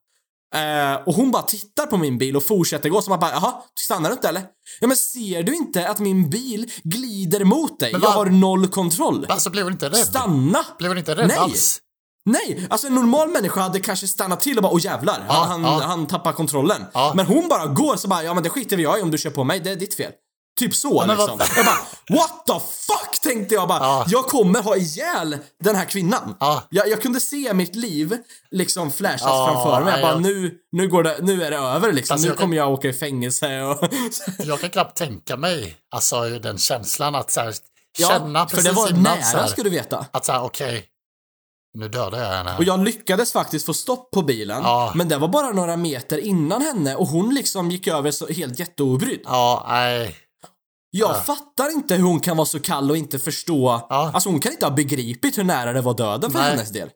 Eh, 0.54 0.94
och 1.06 1.14
hon 1.14 1.30
bara 1.30 1.42
tittar 1.42 1.86
på 1.86 1.96
min 1.96 2.18
bil 2.18 2.36
och 2.36 2.46
fortsätter 2.46 2.88
gå, 2.88 3.02
så 3.02 3.10
man 3.10 3.20
bara 3.20 3.30
jaha, 3.30 3.54
stannar 3.80 4.08
du 4.08 4.12
inte 4.14 4.28
eller? 4.28 4.42
Ja 4.80 4.86
men 4.86 4.96
ser 4.96 5.42
du 5.42 5.54
inte 5.54 5.88
att 5.88 5.98
min 5.98 6.30
bil 6.30 6.70
glider 6.82 7.44
mot 7.44 7.80
dig? 7.80 7.92
Jag 7.92 8.10
har 8.10 8.26
noll 8.26 8.66
kontroll. 8.68 9.26
Alltså 9.28 9.50
blev 9.50 9.64
hon 9.64 9.72
inte 9.72 9.88
rädd? 9.88 9.96
Stanna! 9.96 10.64
Blev 10.78 10.90
hon 10.90 10.98
inte 10.98 11.14
rädd 11.14 11.28
Nej. 11.28 11.36
alls? 11.36 11.80
Nej, 12.26 12.66
alltså 12.70 12.86
en 12.86 12.94
normal 12.94 13.28
människa 13.28 13.60
hade 13.60 13.80
kanske 13.80 14.08
stannat 14.08 14.40
till 14.40 14.56
och 14.56 14.62
bara 14.62 14.72
åh 14.72 14.80
jävlar, 14.84 15.24
Ja, 15.28 15.44
han, 15.48 15.62
ja. 15.62 15.80
han 15.84 16.06
tappar 16.06 16.32
kontrollen. 16.32 16.84
Ja. 16.94 17.12
Men 17.16 17.26
hon 17.26 17.48
bara 17.48 17.66
går 17.66 17.96
så 17.96 18.08
bara 18.08 18.22
ja 18.22 18.34
men 18.34 18.42
det 18.42 18.48
skiter 18.50 18.76
vi 18.76 18.82
jag 18.82 18.98
i 18.98 19.02
om 19.02 19.10
du 19.10 19.18
kör 19.18 19.30
på 19.30 19.44
mig, 19.44 19.60
det 19.60 19.70
är 19.70 19.76
ditt 19.76 19.94
fel. 19.94 20.12
Typ 20.58 20.74
så 20.74 20.94
vad- 20.94 21.08
liksom. 21.08 21.40
Jag 21.56 21.64
bara, 21.66 22.18
what 22.20 22.46
the 22.46 22.52
fuck 22.52 23.20
tänkte 23.22 23.54
jag 23.54 23.68
bara. 23.68 23.78
Ja. 23.78 24.04
Jag 24.08 24.24
kommer 24.26 24.62
ha 24.62 24.76
ihjäl 24.76 25.38
den 25.64 25.76
här 25.76 25.84
kvinnan. 25.84 26.36
Ja. 26.40 26.62
Jag, 26.70 26.88
jag 26.88 27.02
kunde 27.02 27.20
se 27.20 27.54
mitt 27.54 27.74
liv 27.74 28.18
liksom 28.50 28.92
flashas 28.92 29.22
Ja, 29.24 29.50
framför 29.52 29.84
mig. 29.84 30.00
Jag 30.00 30.02
bara, 30.02 30.18
nu, 30.18 30.54
nu, 30.72 30.88
går 30.88 31.02
det, 31.02 31.16
nu 31.22 31.42
är 31.44 31.50
det 31.50 31.56
över 31.56 31.92
liksom. 31.92 32.14
Alltså, 32.14 32.26
nu 32.26 32.30
jag 32.30 32.38
kan- 32.38 32.44
kommer 32.44 32.56
jag 32.56 32.72
åka 32.72 32.88
i 32.88 32.92
fängelse 32.92 33.62
och... 33.62 33.88
Jag 34.38 34.60
kan 34.60 34.70
knappt 34.70 34.96
tänka 34.96 35.36
mig, 35.36 35.76
alltså 35.94 36.28
den 36.28 36.58
känslan 36.58 37.14
att 37.14 37.30
så 37.30 37.40
här, 37.40 37.54
ja, 37.98 38.08
känna 38.08 38.48
för 38.48 38.56
precis 38.56 38.70
det 38.70 38.76
var 38.76 38.88
innan 38.88 39.02
nära 39.02 39.22
så 39.22 39.36
här, 39.38 39.46
ska 39.46 39.62
du 39.62 39.70
veta. 39.70 40.06
att 40.10 40.24
så 40.24 40.32
här, 40.32 40.42
okej, 40.42 40.84
nu 41.78 41.88
dödar 41.88 42.18
jag 42.18 42.28
henne. 42.36 42.56
Och 42.58 42.64
jag 42.64 42.84
lyckades 42.84 43.32
faktiskt 43.32 43.66
få 43.66 43.74
stopp 43.74 44.10
på 44.10 44.22
bilen. 44.22 44.62
Ja. 44.62 44.92
Men 44.94 45.08
det 45.08 45.16
var 45.16 45.28
bara 45.28 45.50
några 45.50 45.76
meter 45.76 46.18
innan 46.18 46.62
henne 46.62 46.94
och 46.94 47.06
hon 47.08 47.34
liksom 47.34 47.70
gick 47.70 47.86
över 47.86 48.10
så 48.10 48.26
helt 48.26 48.58
jätteobrydd. 48.58 49.20
Ja, 49.24 49.66
nej. 49.68 50.16
Jag 50.96 51.10
Ja. 51.10 51.14
fattar 51.20 51.70
inte 51.72 51.94
hur 51.94 52.02
hon 52.04 52.20
kan 52.20 52.36
vara 52.36 52.46
så 52.46 52.60
kall 52.60 52.90
och 52.90 52.96
inte 52.96 53.18
förstå. 53.18 53.86
Ja. 53.88 54.10
Alltså 54.14 54.28
hon 54.28 54.40
kan 54.40 54.52
inte 54.52 54.66
ha 54.66 54.70
begripit 54.74 55.38
hur 55.38 55.44
nära 55.44 55.72
det 55.72 55.80
var 55.80 55.94
döden 55.94 56.30
för 56.30 56.38
Nej. 56.38 56.50
hennes 56.50 56.70
del. 56.72 56.90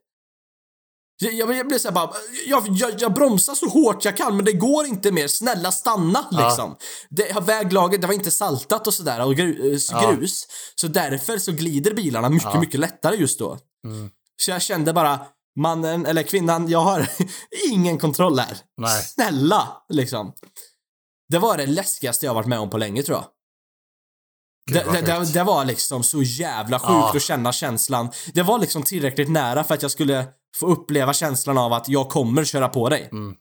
Jag, 1.20 1.32
jag, 1.32 1.56
jag 1.56 1.68
blir 1.68 1.78
såhär 1.78 1.94
bara, 1.94 2.10
jag, 2.46 2.68
jag, 2.68 2.92
jag 2.98 3.14
bromsar 3.14 3.54
så 3.54 3.66
hårt 3.68 4.04
jag 4.04 4.16
kan 4.16 4.36
men 4.36 4.44
det 4.44 4.52
går 4.52 4.86
inte 4.86 5.12
mer, 5.12 5.28
snälla 5.28 5.72
stanna 5.72 6.26
liksom. 6.30 6.76
Det, 7.10 7.40
väglaget, 7.40 8.00
det 8.00 8.06
var 8.06 8.14
inte 8.14 8.30
saltat 8.30 8.86
och 8.86 8.94
sådär 8.94 9.24
och 9.26 9.34
grus, 9.36 9.90
Ja. 9.92 10.16
Så 10.74 10.86
därför 10.88 11.38
så 11.38 11.52
glider 11.52 11.94
bilarna 11.94 12.28
mycket, 12.28 12.50
Ja. 12.54 12.60
mycket 12.60 12.80
lättare 12.80 13.16
just 13.16 13.38
då. 13.38 13.58
Mm. 13.86 14.10
Så 14.42 14.50
jag 14.50 14.62
kände 14.62 14.92
bara, 14.92 15.20
mannen 15.60 16.06
eller 16.06 16.22
kvinnan, 16.22 16.68
jag 16.68 16.80
har 16.80 17.08
ingen 17.70 17.98
kontroll 17.98 18.38
här. 18.38 18.58
Nej. 18.76 19.02
Snälla, 19.02 19.68
liksom. 19.88 20.32
Det 21.28 21.38
var 21.38 21.56
det 21.56 21.66
läskigaste 21.66 22.26
jag 22.26 22.34
varit 22.34 22.46
med 22.48 22.58
om 22.58 22.70
på 22.70 22.78
länge 22.78 23.02
tror 23.02 23.16
jag. 23.18 23.24
Det, 24.68 24.84
det, 24.92 25.00
det, 25.00 25.32
det 25.32 25.42
var 25.44 25.64
liksom 25.64 26.02
så 26.02 26.22
jävla 26.22 26.78
sjukt 26.78 26.90
Ja. 26.90 27.12
att 27.16 27.22
känna 27.22 27.52
känslan. 27.52 28.08
Det 28.34 28.42
var 28.42 28.58
liksom 28.58 28.82
tillräckligt 28.82 29.30
nära 29.30 29.64
för 29.64 29.74
att 29.74 29.82
jag 29.82 29.90
skulle 29.90 30.26
få 30.56 30.66
uppleva 30.66 31.12
känslan 31.12 31.58
av 31.58 31.72
att 31.72 31.88
jag 31.88 32.08
kommer 32.08 32.44
köra 32.44 32.68
på 32.68 32.88
dig. 32.88 33.08
Mm. 33.12 33.34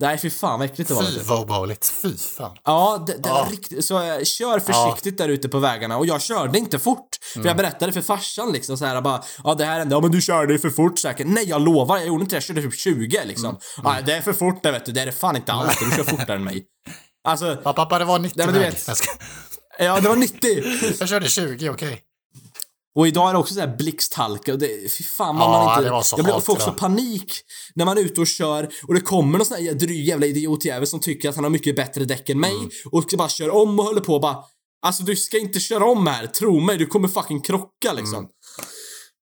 Nej, 0.00 0.18
fy 0.18 0.30
fan 0.30 0.58
vad 0.58 0.66
äckligt 0.70 0.88
det 0.88 0.94
var. 0.94 1.02
Fy 1.02 1.18
vad 1.24 1.40
obehagligt, 1.40 1.92
fy 2.02 2.16
fan. 2.16 2.56
Ja, 2.64 3.04
det, 3.06 3.12
det 3.12 3.28
Ja. 3.28 3.34
var 3.34 3.50
riktigt. 3.50 3.84
Så 3.84 4.02
eh, 4.02 4.22
kör 4.24 4.58
försiktigt 4.60 5.18
där 5.18 5.28
ute 5.28 5.48
på 5.48 5.58
vägarna. 5.58 5.96
Och 5.98 6.06
jag 6.06 6.22
körde 6.22 6.58
inte 6.58 6.78
fort. 6.78 7.08
För 7.32 7.38
Mm. 7.38 7.46
jag 7.48 7.56
berättade 7.56 7.92
för 7.92 8.00
farsan 8.00 8.52
liksom 8.52 8.78
så 8.78 8.84
här 8.84 9.00
bara, 9.00 9.22
ja 9.44 9.54
det 9.54 9.64
här 9.64 9.78
hände, 9.78 9.94
ja 9.94 10.00
men 10.00 10.10
du 10.10 10.20
körde 10.20 10.52
ju 10.52 10.58
för 10.58 10.70
fort 10.70 10.98
säkert. 10.98 11.26
Nej, 11.26 11.48
jag 11.48 11.60
lovar, 11.62 11.96
jag 11.98 12.06
gjorde 12.06 12.22
inte 12.22 12.34
det. 12.34 12.36
Jag 12.36 12.42
körde 12.42 12.62
typ 12.62 12.74
20 12.78 13.24
liksom. 13.24 13.46
Mm. 13.48 13.58
Ja, 13.84 13.96
det 14.06 14.12
är 14.12 14.20
för 14.20 14.32
fort 14.32 14.62
det 14.62 14.70
vet 14.72 14.84
du. 14.86 14.92
Det 14.92 15.00
är 15.00 15.06
det 15.06 15.12
fan 15.12 15.36
inte 15.36 15.52
alls. 15.52 15.78
Du 15.80 15.96
kör 15.96 16.04
fortare 16.04 16.36
än 16.36 16.44
mig. 16.44 16.64
Alltså, 17.28 17.56
Ja, 17.64 17.72
pappa, 17.72 17.98
det 17.98 18.04
var 18.04 18.18
90 18.18 18.34
Nej, 18.38 18.46
men 18.46 18.54
du 18.54 18.60
vet. 18.60 18.88
Ja 19.78 20.00
det 20.00 20.08
var 20.08 20.16
90. 20.16 20.62
jag 21.00 21.08
körde 21.08 21.28
20, 21.28 21.68
okej. 21.70 22.02
Och 22.94 23.06
idag 23.08 23.28
är 23.28 23.32
det 23.32 23.38
också 23.38 23.54
så 23.54 23.60
här 23.60 23.76
blixthalka 23.76 24.52
och 24.52 24.58
det, 24.58 24.92
fy 24.92 25.04
fan 25.04 25.36
vad 25.36 25.44
Ja, 25.48 25.64
man 25.64 25.72
inte... 25.78 25.84
det 25.84 25.90
var 25.90 26.02
så 26.02 26.16
jag 26.18 26.24
blir- 26.24 26.40
får 26.40 26.52
också 26.52 26.72
panik 26.72 27.32
när 27.74 27.84
man 27.84 27.98
är 27.98 28.02
ute 28.02 28.20
och 28.20 28.26
kör 28.26 28.68
och 28.88 28.94
det 28.94 29.00
kommer 29.00 29.38
någon 29.38 29.46
sån 29.46 29.56
här 29.56 29.74
dryg 29.74 30.08
jävla 30.08 30.26
idiotjävel 30.26 30.86
som 30.86 31.00
tycker 31.00 31.28
att 31.28 31.34
han 31.34 31.44
har 31.44 31.50
mycket 31.50 31.76
bättre 31.76 32.04
däck 32.04 32.28
än 32.28 32.40
mig 32.40 32.54
Mm. 32.56 32.70
och 32.92 33.04
bara 33.18 33.28
köra 33.28 33.52
om 33.52 33.78
och 33.78 33.84
håller 33.84 34.00
på 34.00 34.14
och 34.14 34.20
bara 34.20 34.36
Alltså 34.86 35.02
du 35.02 35.16
ska 35.16 35.38
inte 35.38 35.60
köra 35.60 35.84
om 35.84 36.06
här, 36.06 36.26
tro 36.26 36.60
mig, 36.60 36.78
du 36.78 36.86
kommer 36.86 37.08
fucking 37.08 37.40
krocka 37.40 37.92
liksom. 37.92 38.18
Mm. 38.18 38.28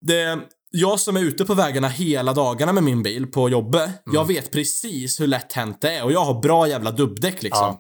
Det, 0.07 0.39
jag 0.71 1.01
som 1.01 1.17
är 1.17 1.21
ute 1.21 1.45
på 1.45 1.55
vägarna 1.55 1.89
hela 1.89 2.33
dagarna 2.33 2.73
med 2.73 2.83
min 2.83 3.03
bil 3.03 3.27
på 3.27 3.49
jobbet, 3.49 3.83
Mm. 3.83 3.99
jag 4.13 4.25
vet 4.27 4.51
precis 4.51 5.21
hur 5.21 5.27
lätt 5.27 5.53
hänt 5.53 5.81
det 5.81 5.91
är 5.91 6.05
och 6.05 6.13
jag 6.13 6.25
har 6.25 6.41
bra 6.43 6.69
jävla 6.69 6.91
dubbdäck 6.91 7.43
liksom. 7.43 7.77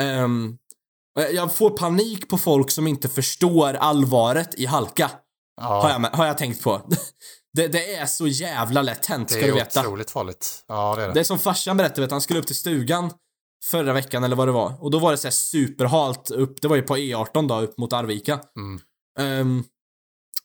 Ehm, 0.00 0.52
och 0.52 0.58
jag- 1.14 1.54
får 1.54 1.70
panik 1.70 2.28
på 2.28 2.38
folk 2.38 2.70
som 2.70 2.86
inte 2.86 3.08
förstår 3.08 3.74
allvaret 3.74 4.54
i 4.54 4.66
halka. 4.66 5.10
Har, 5.60 5.88
Ja, 5.90 6.00
jag, 6.02 6.10
har 6.18 6.26
jag 6.26 6.38
tänkt 6.38 6.62
på. 6.62 6.80
Det, 7.56 7.68
det 7.68 7.94
är 7.94 8.06
så 8.06 8.26
jävla 8.26 8.82
lätt 8.82 9.06
hänt, 9.06 9.28
det 9.28 9.34
ska 9.34 9.42
du 9.46 9.50
är 9.52 9.54
veta. 9.54 9.80
otroligt 9.80 10.10
farligt. 10.10 10.64
Ja, 10.68 10.94
det 10.96 11.02
är 11.02 11.08
det. 11.08 11.14
Det 11.14 11.20
är 11.20 11.24
som 11.24 11.38
farsan 11.38 11.76
berättade, 11.76 12.00
vet, 12.00 12.10
han 12.10 12.20
skulle 12.20 12.38
upp 12.40 12.46
till 12.46 12.56
stugan 12.56 13.10
förra 13.70 13.92
veckan 13.92 14.24
eller 14.24 14.36
vad 14.36 14.48
det 14.48 14.52
var. 14.52 14.84
Och 14.84 14.90
då 14.90 14.98
var 14.98 15.10
det 15.10 15.16
så 15.18 15.26
här 15.26 15.32
superhalt 15.32 16.30
upp, 16.30 16.62
det 16.62 16.68
var 16.68 16.76
ju 16.76 16.82
på 16.82 16.96
E18 16.96 17.48
då, 17.48 17.60
upp 17.60 17.78
mot 17.78 17.92
Arvika. 17.92 18.40
Mm. 18.56 18.80
Och 19.60 19.64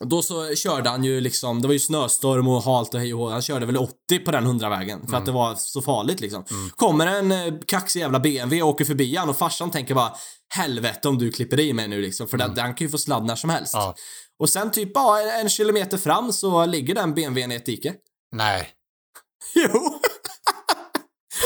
då 0.05 0.21
så 0.21 0.55
körde 0.55 0.89
han 0.89 1.03
ju 1.03 1.21
liksom, 1.21 1.61
det 1.61 1.67
var 1.67 1.73
ju 1.73 1.79
snöstorm 1.79 2.47
och 2.47 2.63
halt 2.63 2.93
och 2.93 2.99
hej 2.99 3.13
och. 3.13 3.31
Han 3.31 3.41
körde 3.41 3.65
väl 3.65 3.77
80 3.77 4.19
på 4.25 4.31
den 4.31 4.47
100-vägen. 4.47 4.99
För 4.99 5.07
Mm. 5.07 5.19
att 5.19 5.25
det 5.25 5.31
var 5.31 5.55
så 5.55 5.81
farligt 5.81 6.19
liksom. 6.19 6.45
Kommer 6.75 7.07
en 7.07 7.31
eh, 7.31 7.53
kaxig 7.65 7.99
jävla 7.99 8.19
BMW 8.19 8.61
och 8.61 8.69
åker 8.69 8.85
förbi 8.85 9.15
han 9.15 9.29
och 9.29 9.37
farsan 9.37 9.71
tänker 9.71 9.95
bara 9.95 10.13
Helvete 10.55 11.07
om 11.07 11.17
du 11.17 11.31
klipper 11.31 11.59
i 11.59 11.73
mig 11.73 11.87
nu 11.87 12.01
liksom. 12.01 12.27
För 12.27 12.37
den, 12.37 12.57
han 12.59 12.75
kan 12.75 12.85
ju 12.87 12.91
få 12.91 12.97
sladd 12.97 13.25
när 13.25 13.35
som 13.35 13.49
helst. 13.49 13.73
Mm. 13.73 13.85
Ja. 13.85 13.95
Och 14.39 14.49
sen 14.49 14.71
typ 14.71 14.91
ja, 14.93 15.21
en 15.21 15.49
kilometer 15.49 15.97
fram 15.97 16.33
så 16.33 16.65
ligger 16.65 16.95
den 16.95 17.13
BMWn 17.13 17.51
i 17.51 17.55
ett 17.55 17.65
dike. 17.65 17.93
Nej. 18.35 18.69
Jo, 19.55 19.99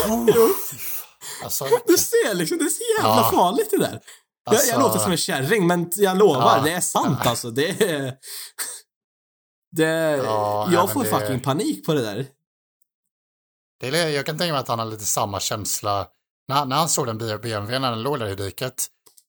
Oh, 0.08 0.50
alltså, 1.44 1.64
du 1.86 1.96
ser 1.96 2.34
liksom, 2.34 2.58
det 2.58 2.64
är 2.64 2.68
så 2.68 2.82
jävla 2.98 3.20
Ja. 3.22 3.30
farligt 3.34 3.70
det 3.70 3.78
där. 3.78 4.00
Jag, 4.44 4.54
Alltså- 4.54 4.70
jag 4.72 4.80
låter 4.80 4.98
som 4.98 5.10
en 5.12 5.16
kärring, 5.18 5.66
men 5.66 5.90
jag 5.96 6.18
lovar, 6.18 6.56
Ja. 6.56 6.62
det 6.64 6.72
är 6.72 6.80
sant 6.80 7.26
alltså. 7.26 7.50
Det 7.50 7.82
är... 7.82 8.16
Det... 9.76 10.16
Ja, 10.24 10.68
jag 10.72 10.92
får 10.92 11.04
det- 11.04 11.10
fucking 11.10 11.40
panik 11.40 11.86
på 11.86 11.94
det 11.94 12.02
där. 12.02 12.26
det 13.80 13.88
är, 13.88 14.08
jag 14.08 14.26
kan 14.26 14.38
tänka 14.38 14.52
mig 14.52 14.60
att 14.60 14.68
han 14.68 14.78
har 14.78 14.86
lite 14.86 15.04
samma 15.04 15.40
känsla 15.40 16.06
när, 16.48 16.64
när 16.64 16.76
han 16.76 16.88
såg 16.88 17.06
den 17.06 17.18
BMW 17.18 17.78
när 17.78 17.90
den 17.90 18.02
låg 18.02 18.18
där 18.18 18.26
i 18.28 18.34
diket. 18.34 18.86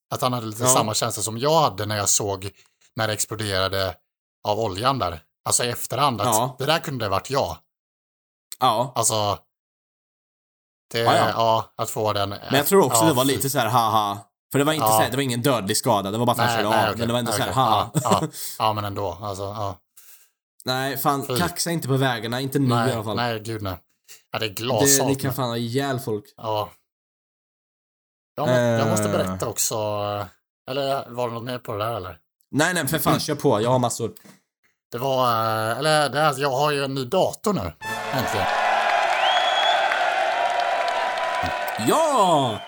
Att 0.09 0.21
han 0.21 0.33
hade 0.33 0.45
lite 0.47 0.63
Ja. 0.63 0.69
samma 0.69 0.93
känsla 0.93 1.23
som 1.23 1.37
jag 1.37 1.61
hade 1.61 1.85
när 1.85 1.97
jag 1.97 2.09
såg 2.09 2.51
när 2.95 3.07
det 3.07 3.13
exploderade 3.13 3.95
av 4.47 4.59
oljan 4.59 4.99
där. 4.99 5.23
Alltså 5.45 5.63
i 5.63 5.69
efterhand, 5.69 6.21
att 6.21 6.27
Ja. 6.27 6.55
det 6.59 6.65
där 6.65 6.79
kunde 6.79 7.05
det 7.05 7.09
varit 7.09 7.29
jag. 7.29 7.57
Ja. 8.59 8.91
Alltså, 8.95 9.39
det, 10.91 10.99
Ja, 10.99 11.15
ja, 11.15 11.29
ja. 11.29 11.73
att 11.77 11.89
få 11.89 12.13
den. 12.13 12.29
Men 12.29 12.39
jag 12.53 12.67
tror 12.67 12.85
också 12.85 13.05
det 13.05 13.13
var 13.13 13.25
lite 13.25 13.49
så 13.49 13.59
här 13.59 13.69
haha. 13.69 14.17
För 14.55 14.59
det 14.59 14.65
var 14.65 14.73
inte 14.73 14.85
Ja. 14.85 14.91
så 14.91 15.01
här, 15.01 15.09
det 15.09 15.15
var 15.17 15.23
ingen 15.23 15.41
dödlig 15.41 15.77
skada, 15.77 16.11
det 16.11 16.17
var 16.17 16.25
bara 16.25 16.31
att 16.31 16.37
han 16.37 16.47
Nej, 16.47 16.55
körde 16.57 16.69
nej, 16.69 16.77
av. 16.77 16.83
okej, 16.89 16.97
Men 16.99 17.07
det 17.07 17.13
var 17.13 17.19
inte 17.19 17.31
nej, 17.31 17.39
så 17.39 17.43
här 17.45 17.51
okej. 17.51 17.63
haha. 17.63 17.89
Ja, 17.93 18.19
ja, 18.21 18.27
ja, 18.59 18.73
men 18.73 18.85
ändå. 18.85 19.17
Alltså, 19.21 19.43
ja. 19.43 19.77
Nej, 20.65 20.97
fan, 20.97 21.27
Fy. 21.27 21.37
kaxa 21.37 21.71
inte 21.71 21.87
på 21.87 21.93
vägarna, 21.97 22.41
inte 22.41 22.59
nu 22.59 22.69
i 22.69 22.71
alla 22.71 22.85
Nej, 22.95 23.03
fall. 23.03 23.15
nej, 23.15 23.39
gud 23.39 23.61
nej. 23.61 23.77
Ja, 24.31 24.39
det 24.39 24.45
är 24.45 24.49
det, 24.49 24.55
glashalt. 24.55 25.09
ni 25.09 25.15
kan 25.15 25.33
fan 25.33 25.49
ha 25.49 25.57
ihjäl 25.57 25.99
folk. 25.99 26.25
Ja. 26.37 26.69
Jag, 28.35 28.47
må, 28.47 28.53
jag 28.53 28.87
måste 28.89 29.05
Eh. 29.05 29.11
berätta 29.11 29.47
också. 29.47 29.75
Eller 30.71 31.09
var 31.09 31.27
det 31.27 31.33
något 31.33 31.43
mer 31.43 31.57
på 31.57 31.71
det 31.77 31.85
där 31.85 31.95
eller? 31.95 32.17
Nej, 32.51 32.73
nej, 32.73 32.87
för 32.87 32.99
fan, 32.99 33.19
kör 33.19 33.35
på. 33.35 33.61
Jag 33.61 33.69
har 33.69 33.79
massor. 33.79 34.11
Det 34.91 34.97
var, 34.97 35.25
eh, 35.71 35.77
eller 35.77 36.09
det 36.09 36.19
är, 36.19 36.33
jag 36.39 36.51
har 36.51 36.71
ju 36.71 36.83
en 36.83 36.93
ny 36.95 37.05
dator 37.05 37.53
nu. 37.53 37.71
Äntligen. 38.13 38.47
Ja! 41.87 42.59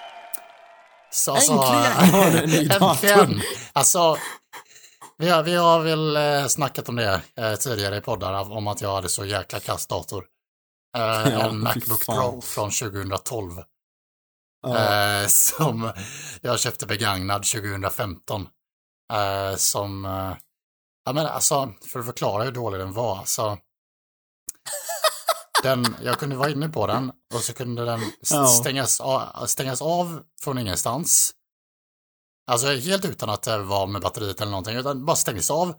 Så, 1.11 1.35
Äntligen 1.35 1.61
har 2.11 2.31
du 2.31 2.43
en 2.43 2.49
ny 2.49 2.67
dator. 2.67 3.07
Äntligen! 3.07 3.41
Alltså, 3.73 4.17
vi 5.17 5.29
har, 5.29 5.43
vi 5.43 5.55
har 5.55 5.79
väl 5.79 6.15
eh, 6.17 6.47
snackat 6.47 6.89
om 6.89 6.95
det 6.95 7.21
eh, 7.37 7.55
tidigare 7.55 7.97
i 7.97 8.01
poddar, 8.01 8.51
om 8.51 8.67
att 8.67 8.81
jag 8.81 8.95
hade 8.95 9.09
så 9.09 9.25
jäkla 9.25 9.59
kass 9.59 9.87
dator. 9.87 10.25
Eh, 10.97 11.01
Ja, 11.03 11.27
en 11.29 11.49
fy 11.51 11.57
Macbook 11.57 12.03
fan. 12.03 12.15
Pro 12.15 12.41
från 12.41 12.71
2012. 12.71 13.61
Ja. 14.61 15.27
Som 15.29 15.91
jag 16.41 16.59
köpte 16.59 16.85
begagnad 16.85 17.43
2015. 17.43 18.47
Eh, 19.13 19.55
som, 19.55 20.03
ja 21.05 21.13
men 21.13 21.25
alltså, 21.25 21.73
för 21.91 21.99
att 21.99 22.05
förklara 22.05 22.43
hur 22.43 22.51
dålig 22.51 22.79
den 22.79 22.93
var, 22.93 23.17
alltså. 23.17 23.57
Den, 25.63 25.95
jag 26.03 26.19
kunde 26.19 26.35
vara 26.35 26.49
inne 26.49 26.69
på 26.69 26.87
den 26.87 27.11
och 27.33 27.39
så 27.41 27.53
kunde 27.53 27.85
den 27.85 28.01
stängas, 28.47 29.01
av, 29.01 29.45
stängas 29.45 29.81
av 29.81 30.23
från 30.41 30.57
ingenstans. 30.57 31.33
Alltså 32.51 32.67
helt 32.67 33.05
utan 33.05 33.29
att 33.29 33.43
det 33.43 33.57
var 33.57 33.87
med 33.87 34.01
batteriet 34.01 34.41
eller 34.41 34.51
någonting, 34.51 34.75
utan 34.75 35.05
bara 35.05 35.15
stängdes 35.15 35.51
av. 35.51 35.75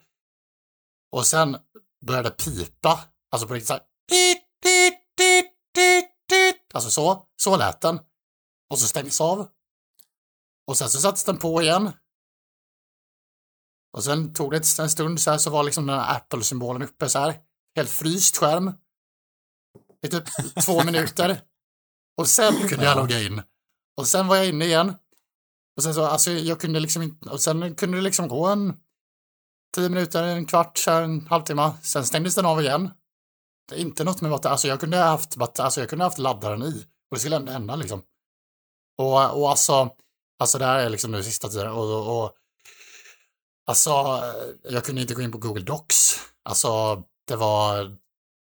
Och 1.12 1.26
sen 1.26 1.56
började 2.06 2.30
pipa, 2.30 3.04
alltså 3.30 3.48
på 3.48 3.54
riktigt 3.54 3.68
så 3.68 3.72
här. 3.72 3.82
Alltså 6.74 6.90
så, 6.90 7.26
så 7.42 7.56
lät 7.56 7.80
den. 7.80 8.00
Och 8.70 8.78
så 8.78 8.86
stängdes 8.86 9.20
av. 9.20 9.48
Och 10.66 10.76
sen 10.76 10.90
så 10.90 11.00
sattes 11.00 11.24
den 11.24 11.38
på 11.38 11.62
igen. 11.62 11.92
Och 13.96 14.04
sen 14.04 14.34
tog 14.34 14.50
det 14.50 14.78
en 14.78 14.90
stund 14.90 15.20
så 15.20 15.30
här 15.30 15.38
så 15.38 15.50
var 15.50 15.62
liksom 15.62 15.86
den 15.86 15.98
här 15.98 16.16
Apple-symbolen 16.16 16.82
uppe 16.82 17.08
så 17.08 17.18
här. 17.18 17.40
Helt 17.76 17.90
fryst 17.90 18.36
skärm. 18.36 18.72
I 20.06 20.08
typ 20.08 20.24
två 20.64 20.84
minuter. 20.84 21.40
Och 22.16 22.28
sen 22.28 22.68
kunde 22.68 22.84
jag 22.84 22.96
logga 22.96 23.20
in. 23.20 23.42
Och 23.96 24.06
sen 24.06 24.26
var 24.26 24.36
jag 24.36 24.46
inne 24.46 24.64
igen. 24.64 24.94
Och 25.76 25.82
sen 25.82 25.94
så, 25.94 26.04
alltså 26.04 26.30
jag 26.30 26.60
kunde 26.60 26.80
liksom 26.80 27.02
inte, 27.02 27.28
och 27.30 27.40
sen 27.40 27.74
kunde 27.74 27.98
det 27.98 28.02
liksom 28.02 28.28
gå 28.28 28.46
en 28.46 28.76
tio 29.74 29.88
minuter, 29.88 30.22
en 30.22 30.46
kvart, 30.46 30.86
en 30.88 31.26
halvtimme. 31.26 31.72
Sen 31.82 32.04
stängdes 32.06 32.34
den 32.34 32.46
av 32.46 32.60
igen. 32.60 32.90
Det 33.68 33.74
är 33.74 33.78
inte 33.78 34.04
något 34.04 34.20
med 34.20 34.30
batteri, 34.30 34.50
alltså 34.50 34.68
jag 34.68 34.80
kunde 34.80 34.96
ha 34.96 35.04
haft, 35.04 35.60
alltså 35.60 35.80
jag 35.80 35.88
kunde 35.88 36.04
ha 36.04 36.10
haft 36.10 36.18
laddaren 36.18 36.62
i. 36.62 36.86
Och 37.10 37.16
det 37.16 37.18
skulle 37.18 37.36
ändå 37.36 37.52
hända 37.52 37.76
liksom. 37.76 38.02
Och, 38.98 39.40
och 39.40 39.50
alltså, 39.50 39.90
Alltså 40.38 40.58
det 40.58 40.64
här 40.64 40.78
är 40.78 40.88
liksom 40.88 41.10
nu 41.10 41.22
sista 41.22 41.48
tiden 41.48 41.68
och, 41.68 41.84
och, 41.84 42.24
och 42.24 42.32
alltså 43.66 44.22
jag 44.62 44.84
kunde 44.84 45.00
inte 45.00 45.14
gå 45.14 45.22
in 45.22 45.32
på 45.32 45.38
Google 45.38 45.64
Docs. 45.64 46.20
Alltså 46.42 47.02
det 47.26 47.36
var, 47.36 47.96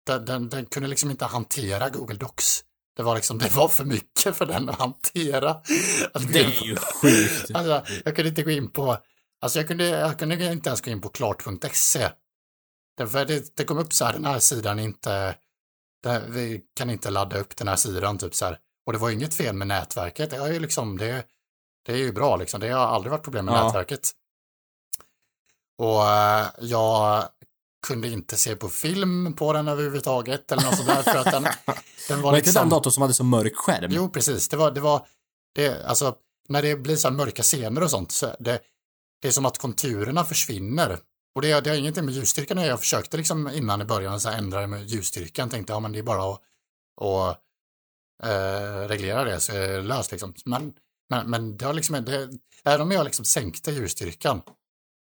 den, 0.06 0.26
den, 0.26 0.50
den 0.50 0.66
kunde 0.66 0.90
liksom 0.90 1.12
inte 1.12 1.26
hantera 1.26 1.90
Google 1.90 2.16
Docs. 2.16 2.64
Det 2.96 3.04
var 3.04 3.16
liksom, 3.16 3.38
det 3.38 3.56
var 3.56 3.68
för 3.68 3.86
mycket 3.86 4.36
för 4.36 4.46
den 4.46 4.70
att 4.70 4.80
hantera. 4.80 5.50
Att 6.14 6.34
Det 6.34 6.40
är 6.40 6.64
ju 6.64 6.76
sjukt. 6.76 7.52
Alltså, 7.56 7.86
jag 8.06 8.16
kunde 8.16 8.30
inte 8.30 8.44
gå 8.44 8.50
in 8.52 8.72
på, 8.72 8.98
alltså 9.42 9.60
jag 9.60 9.68
kunde, 9.68 9.86
jag 9.86 10.20
kunde 10.20 10.52
inte 10.52 10.70
ens 10.70 10.82
gå 10.82 10.92
in 10.92 11.02
på 11.02 11.10
klart.se. 11.10 12.10
Därför 12.98 13.26
det, 13.26 13.56
det 13.56 13.64
kom 13.64 13.78
upp 13.78 13.94
så 13.94 14.06
här, 14.06 14.14
den 14.14 14.26
här 14.26 14.40
sidan 14.40 14.80
inte, 14.80 15.36
det, 16.04 16.24
vi 16.30 16.62
kan 16.76 16.90
inte 16.90 17.10
ladda 17.10 17.38
upp 17.38 17.56
den 17.56 17.68
här 17.68 17.76
sidan 17.76 18.18
typ 18.18 18.36
så 18.36 18.46
här. 18.46 18.60
Och 18.86 18.94
det 18.94 19.00
var 19.00 19.10
inget 19.10 19.34
fel 19.36 19.56
med 19.56 19.68
nätverket, 19.68 20.30
det 20.30 20.38
är 20.38 20.54
ju 20.54 20.60
liksom, 20.60 20.98
det, 20.98 21.26
det 21.86 21.92
är 21.94 21.98
ju 21.98 22.12
bra 22.12 22.36
liksom, 22.36 22.60
det 22.60 22.70
har 22.70 22.86
aldrig 22.88 23.12
varit 23.12 23.24
problem 23.24 23.46
med 23.46 23.54
Ja. 23.54 23.66
nätverket. 23.66 24.12
Och 25.78 26.08
eh, 26.08 26.48
jag 26.60 27.24
kunde 27.86 28.08
inte 28.08 28.38
se 28.38 28.56
på 28.56 28.70
film 28.70 29.34
på 29.36 29.54
den 29.54 29.68
överhuvudtaget 29.68 30.52
eller 30.52 30.64
något 30.64 30.76
sånt 30.76 30.88
där 30.88 31.04
för 31.04 31.18
att 31.18 31.32
den, 31.32 31.44
den 32.08 32.22
var 32.22 32.32
Var 32.32 32.38
inte 32.38 32.48
liksom... 32.48 32.60
den 32.60 32.70
datorn 32.70 32.92
som 32.92 33.02
hade 33.02 33.14
så 33.14 33.24
mörk 33.24 33.56
skärm? 33.56 33.92
Jo, 33.92 34.10
precis. 34.10 34.50
Det 34.50 34.58
var, 34.58 34.72
det 34.72 34.82
var, 34.82 35.08
det, 35.56 35.86
alltså, 35.86 36.16
när 36.48 36.62
det 36.62 36.76
blir 36.76 36.96
så 36.96 37.08
här 37.08 37.16
mörka 37.16 37.44
scener 37.44 37.84
och 37.84 37.92
sånt, 37.92 38.12
så 38.12 38.36
det, 38.40 38.60
det 39.22 39.28
är 39.28 39.32
som 39.32 39.46
att 39.46 39.58
konturerna 39.58 40.24
försvinner. 40.24 41.00
Och 41.36 41.42
det, 41.42 41.62
det 41.62 41.70
har 41.70 41.78
ingenting 41.78 42.06
med 42.06 42.14
ljusstyrkan 42.14 42.58
att. 42.58 42.68
Jag 42.68 42.80
försökte 42.80 43.18
liksom 43.18 43.50
innan 43.50 43.82
i 43.82 43.86
början 43.86 44.20
så 44.20 44.30
ändra 44.30 44.62
det 44.62 44.68
med 44.68 44.86
ljusstyrkan, 44.86 45.50
tänkte 45.50 45.74
ja 45.74 45.80
men 45.80 45.92
det 45.92 46.00
är 46.00 46.04
bara 46.04 46.34
att, 46.34 46.42
att 47.02 47.40
eh, 48.24 48.88
reglera 48.88 49.24
det 49.24 49.40
så 49.40 49.54
är 49.54 49.68
det 49.68 49.82
löst 49.82 50.12
liksom. 50.12 50.34
Men, 50.46 50.74
men, 51.10 51.30
men 51.30 51.58
det 51.58 51.66
har 51.66 51.74
liksom, 51.74 52.06
det, 52.06 52.30
även 52.64 52.82
om 52.82 52.92
jag 52.92 53.06
liksom 53.06 53.26
sänkte 53.26 53.72
ljusstyrkan, 53.72 54.42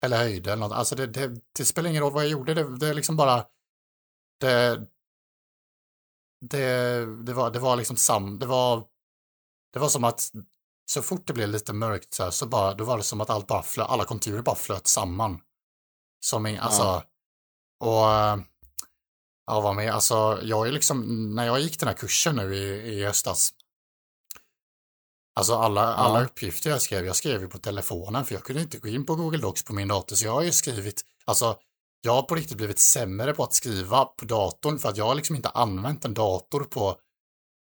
eller 0.01 0.17
höjde 0.17 0.51
eller 0.51 0.67
något, 0.67 0.77
alltså 0.77 0.95
det, 0.95 1.07
det, 1.07 1.41
det 1.57 1.65
spelar 1.65 1.89
ingen 1.89 2.03
roll 2.03 2.13
vad 2.13 2.23
jag 2.23 2.31
gjorde, 2.31 2.53
det, 2.53 2.77
det 2.77 2.87
är 2.87 2.93
liksom 2.93 3.15
bara, 3.15 3.45
det, 4.39 4.87
det, 6.41 7.05
det, 7.25 7.33
var, 7.33 7.51
det 7.51 7.59
var 7.59 7.75
liksom 7.75 7.97
sam, 7.97 8.39
det 8.39 8.45
var, 8.45 8.83
det 9.73 9.79
var 9.79 9.89
som 9.89 10.03
att 10.03 10.31
så 10.85 11.01
fort 11.01 11.27
det 11.27 11.33
blev 11.33 11.49
lite 11.49 11.73
mörkt 11.73 12.13
så, 12.13 12.23
här, 12.23 12.31
så 12.31 12.45
bara, 12.47 12.73
då 12.73 12.83
var 12.83 12.97
det 12.97 13.03
som 13.03 13.21
att 13.21 13.29
allt 13.29 13.47
bara 13.47 13.63
flö, 13.63 13.83
alla 13.83 14.05
konturer 14.05 14.41
bara 14.41 14.55
flöt 14.55 14.87
samman. 14.87 15.41
Som 16.25 16.45
en, 16.45 16.59
alltså, 16.59 16.83
Ja. 16.83 17.05
och 17.79 18.45
ja, 19.45 19.61
vad 19.61 19.75
med, 19.75 19.93
alltså 19.93 20.39
jag 20.43 20.67
är 20.67 20.71
liksom, 20.71 21.29
när 21.35 21.45
jag 21.45 21.59
gick 21.59 21.79
den 21.79 21.87
här 21.87 21.95
kursen 21.95 22.35
nu 22.35 22.55
i, 22.55 22.93
i 22.93 23.05
höstas, 23.05 23.51
alltså 25.33 25.55
alla, 25.55 25.81
alla 25.81 26.23
uppgifter 26.23 26.69
jag 26.69 26.81
skrev, 26.81 27.05
jag 27.05 27.15
skrev 27.15 27.41
ju 27.41 27.47
på 27.47 27.57
telefonen 27.57 28.25
för 28.25 28.33
jag 28.35 28.43
kunde 28.43 28.61
inte 28.61 28.77
gå 28.77 28.87
in 28.87 29.05
på 29.05 29.15
Google 29.15 29.37
Docs 29.37 29.63
på 29.63 29.73
min 29.73 29.87
dator, 29.87 30.15
så 30.15 30.25
jag 30.25 30.33
har 30.33 30.41
ju 30.41 30.51
skrivit, 30.51 31.05
alltså 31.25 31.57
jag 32.01 32.13
har 32.13 32.23
på 32.23 32.35
riktigt 32.35 32.57
blivit 32.57 32.79
sämre 32.79 33.33
på 33.33 33.43
att 33.43 33.53
skriva 33.53 34.05
på 34.05 34.25
datorn 34.25 34.79
för 34.79 34.89
att 34.89 34.97
jag 34.97 35.05
har 35.05 35.15
liksom 35.15 35.35
inte 35.35 35.49
använt 35.49 36.05
en 36.05 36.13
dator 36.13 36.63
på, 36.63 36.99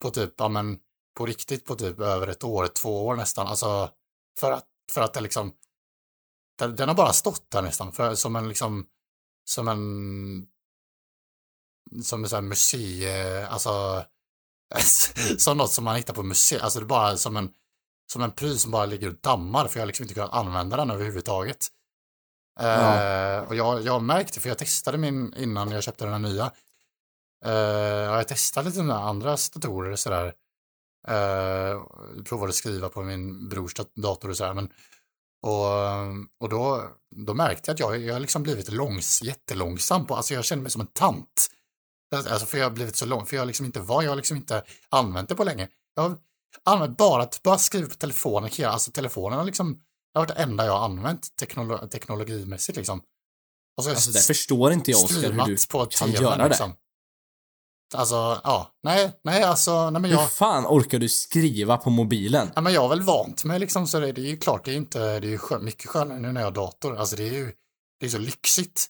på 0.02 0.10
typ, 0.10 0.34
ja 0.36 0.48
men, 0.48 0.78
på 1.16 1.26
riktigt 1.26 1.64
på 1.64 1.74
typ 1.74 2.00
över 2.00 2.28
ett 2.28 2.44
år, 2.44 2.66
två 2.66 3.06
år 3.06 3.16
nästan, 3.16 3.46
alltså 3.46 3.90
för 4.40 4.52
att, 4.52 4.66
för 4.92 5.00
att 5.00 5.14
det 5.14 5.20
liksom, 5.20 5.52
den, 6.58 6.76
den 6.76 6.88
har 6.88 6.96
bara 6.96 7.12
stått 7.12 7.50
där 7.50 7.62
nästan, 7.62 7.92
för, 7.92 8.14
som 8.14 8.36
en 8.36 8.48
liksom, 8.48 8.86
som 9.44 9.68
en, 9.68 10.46
som 12.02 12.24
en 12.24 12.28
sån 12.28 12.36
här 12.36 12.48
museie, 12.48 13.46
alltså, 13.46 14.04
som 15.38 15.56
något 15.56 15.72
som 15.72 15.84
man 15.84 15.96
hittar 15.96 16.14
på 16.14 16.22
museet, 16.22 16.62
alltså 16.62 16.78
det 16.78 16.84
är 16.84 16.88
bara 16.88 17.16
som 17.16 17.36
en, 17.36 17.50
som 18.12 18.22
en 18.22 18.30
pryl 18.30 18.58
som 18.58 18.70
bara 18.70 18.86
ligger 18.86 19.08
och 19.08 19.16
dammar, 19.20 19.68
för 19.68 19.78
jag 19.78 19.82
har 19.82 19.86
liksom 19.86 20.04
inte 20.04 20.14
kunnat 20.14 20.32
använda 20.32 20.76
den 20.76 20.90
överhuvudtaget. 20.90 21.68
Eh, 22.60 23.38
och 23.48 23.54
jag, 23.54 23.82
jag 23.82 24.02
märkte, 24.02 24.40
för 24.40 24.48
jag 24.48 24.58
testade 24.58 24.98
min 24.98 25.34
innan 25.36 25.70
jag 25.70 25.82
köpte 25.82 26.04
den 26.04 26.12
här 26.12 26.30
nya. 26.30 26.52
Uh, 27.46 27.52
jag 27.52 28.28
testade 28.28 28.68
lite 28.68 28.82
med 28.82 28.96
andra 28.96 29.30
datorer 29.30 29.96
sådär. 29.96 30.34
Uh, 31.08 32.22
provade 32.24 32.48
att 32.48 32.54
skriva 32.54 32.88
på 32.88 33.02
min 33.02 33.48
brors 33.48 33.74
dat- 33.74 33.94
dator 33.94 34.30
och 34.30 34.36
sådär. 34.36 34.54
Men, 34.54 34.68
och 35.42 35.66
och 36.40 36.48
då, 36.48 36.90
då 37.26 37.34
märkte 37.34 37.70
jag 37.70 37.74
att 37.74 37.80
jag, 37.80 37.98
jag 37.98 38.12
har 38.12 38.20
liksom 38.20 38.42
blivit 38.42 38.72
långs, 38.72 39.22
jättelångsam 39.22 40.06
på, 40.06 40.16
alltså 40.16 40.34
jag 40.34 40.44
känner 40.44 40.62
mig 40.62 40.70
som 40.70 40.80
en 40.80 40.86
tant. 40.86 41.48
Alltså 42.12 42.46
för 42.46 42.58
jag 42.58 42.64
har 42.64 42.70
blivit 42.70 42.96
så 42.96 43.06
lång, 43.06 43.26
för 43.26 43.36
jag 43.36 43.40
har 43.40 43.46
liksom 43.46 43.66
inte 43.66 43.80
var, 43.80 44.02
jag 44.02 44.10
har 44.10 44.16
liksom 44.16 44.36
inte 44.36 44.62
använt 44.88 45.28
det 45.28 45.34
på 45.34 45.44
länge. 45.44 45.68
Jag 45.94 46.02
har 46.02 46.16
använt 46.64 46.96
bara 46.96 47.22
att 47.22 47.42
bara 47.42 47.58
skriva 47.58 47.88
på 47.88 47.94
telefonen, 47.94 48.50
alltså 48.64 48.90
telefonen 48.90 49.38
har 49.38 49.44
liksom, 49.44 49.72
det 50.12 50.18
har 50.18 50.26
varit 50.26 50.36
det 50.36 50.42
enda 50.42 50.66
jag 50.66 50.72
har 50.78 50.84
använt 50.84 51.36
teknolo 51.36 51.88
teknologimässigt 51.88 52.76
liksom. 52.76 53.02
Och 53.76 53.84
så 53.84 53.90
Alltså 53.90 54.10
det 54.10 54.20
förstår 54.20 54.72
inte 54.72 54.90
jag 54.90 55.04
Oskar 55.04 55.32
hur 55.32 55.44
du 55.46 55.56
på 55.70 55.86
kan 55.86 56.08
tvn 56.08 56.22
göra 56.22 56.36
det. 56.36 56.48
liksom. 56.48 56.74
Alltså, 57.94 58.40
ja, 58.44 58.72
nej, 58.82 59.20
nej, 59.24 59.42
alltså, 59.42 59.90
nej 59.90 60.02
men 60.02 60.10
Hur 60.10 60.18
jag, 60.18 60.32
fan 60.32 60.66
orkar 60.66 60.98
du 60.98 61.08
skriva 61.08 61.76
på 61.76 61.90
mobilen? 61.90 62.50
ja, 62.54 62.60
men 62.60 62.72
jag 62.72 62.80
har 62.80 62.88
väl 62.88 63.02
vant 63.02 63.44
mig 63.44 63.58
liksom, 63.58 63.86
så 63.86 64.00
det, 64.00 64.12
det 64.12 64.20
är 64.20 64.26
ju 64.26 64.36
klart, 64.36 64.64
det 64.64 64.72
är 64.72 64.76
inte, 64.76 64.98
det 64.98 65.26
är 65.26 65.30
ju 65.30 65.38
skön, 65.38 65.64
mycket 65.64 65.86
skönare 65.90 66.18
nu 66.20 66.32
när 66.32 66.40
jag 66.40 66.46
har 66.46 66.52
dator, 66.52 66.96
alltså 66.96 67.16
det 67.16 67.28
är 67.28 67.32
ju, 67.32 67.52
det 68.00 68.06
är 68.06 68.10
så 68.10 68.18
lyxigt. 68.18 68.86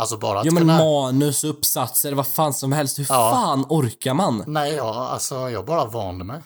Alltså 0.00 0.16
bara 0.16 0.40
att 0.40 0.46
Ja 0.46 0.52
men 0.52 0.62
kunna, 0.62 0.78
manus, 0.78 1.44
uppsatser, 1.44 2.12
vad 2.12 2.26
fan 2.26 2.54
som 2.54 2.72
helst. 2.72 2.98
Hur 2.98 3.06
Ja. 3.08 3.30
fan 3.34 3.66
orkar 3.68 4.14
man? 4.14 4.44
nej, 4.46 4.74
ja, 4.74 5.08
alltså 5.08 5.50
jag 5.50 5.64
bara 5.66 5.84
vande 5.84 6.24
mig. 6.24 6.40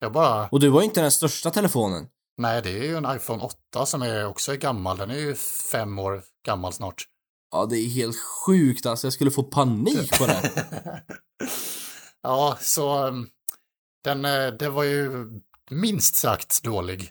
Jag 0.00 0.12
bara, 0.12 0.48
Och 0.48 0.60
du 0.60 0.68
var 0.68 0.80
ju 0.80 0.84
inte 0.84 1.00
den 1.00 1.10
största 1.10 1.50
telefonen. 1.50 2.06
nej, 2.38 2.62
det 2.62 2.70
är 2.70 2.82
ju 2.82 2.96
en 2.96 3.16
iPhone 3.16 3.42
8 3.72 3.86
som 3.86 4.02
är 4.02 4.26
också 4.26 4.52
är 4.52 4.56
gammal, 4.56 4.96
den 4.96 5.10
är 5.10 5.14
ju 5.18 5.34
fem 5.72 5.98
år 5.98 6.22
gammal 6.46 6.72
snart. 6.72 7.04
Ja, 7.52 7.66
det 7.66 7.76
är 7.78 7.88
helt 7.88 8.16
sjukt 8.46 8.86
alltså. 8.86 9.06
Jag 9.06 9.12
skulle 9.14 9.30
få 9.30 9.42
panik 9.42 10.18
på 10.18 10.26
det. 10.26 10.50
ja, 12.22 12.58
så 12.60 13.06
um, 13.06 13.28
den, 14.04 14.24
eh, 14.24 14.46
det 14.46 14.68
var 14.68 14.82
ju 14.84 15.10
minst 15.70 16.14
sagt 16.16 16.62
dålig. 16.62 17.10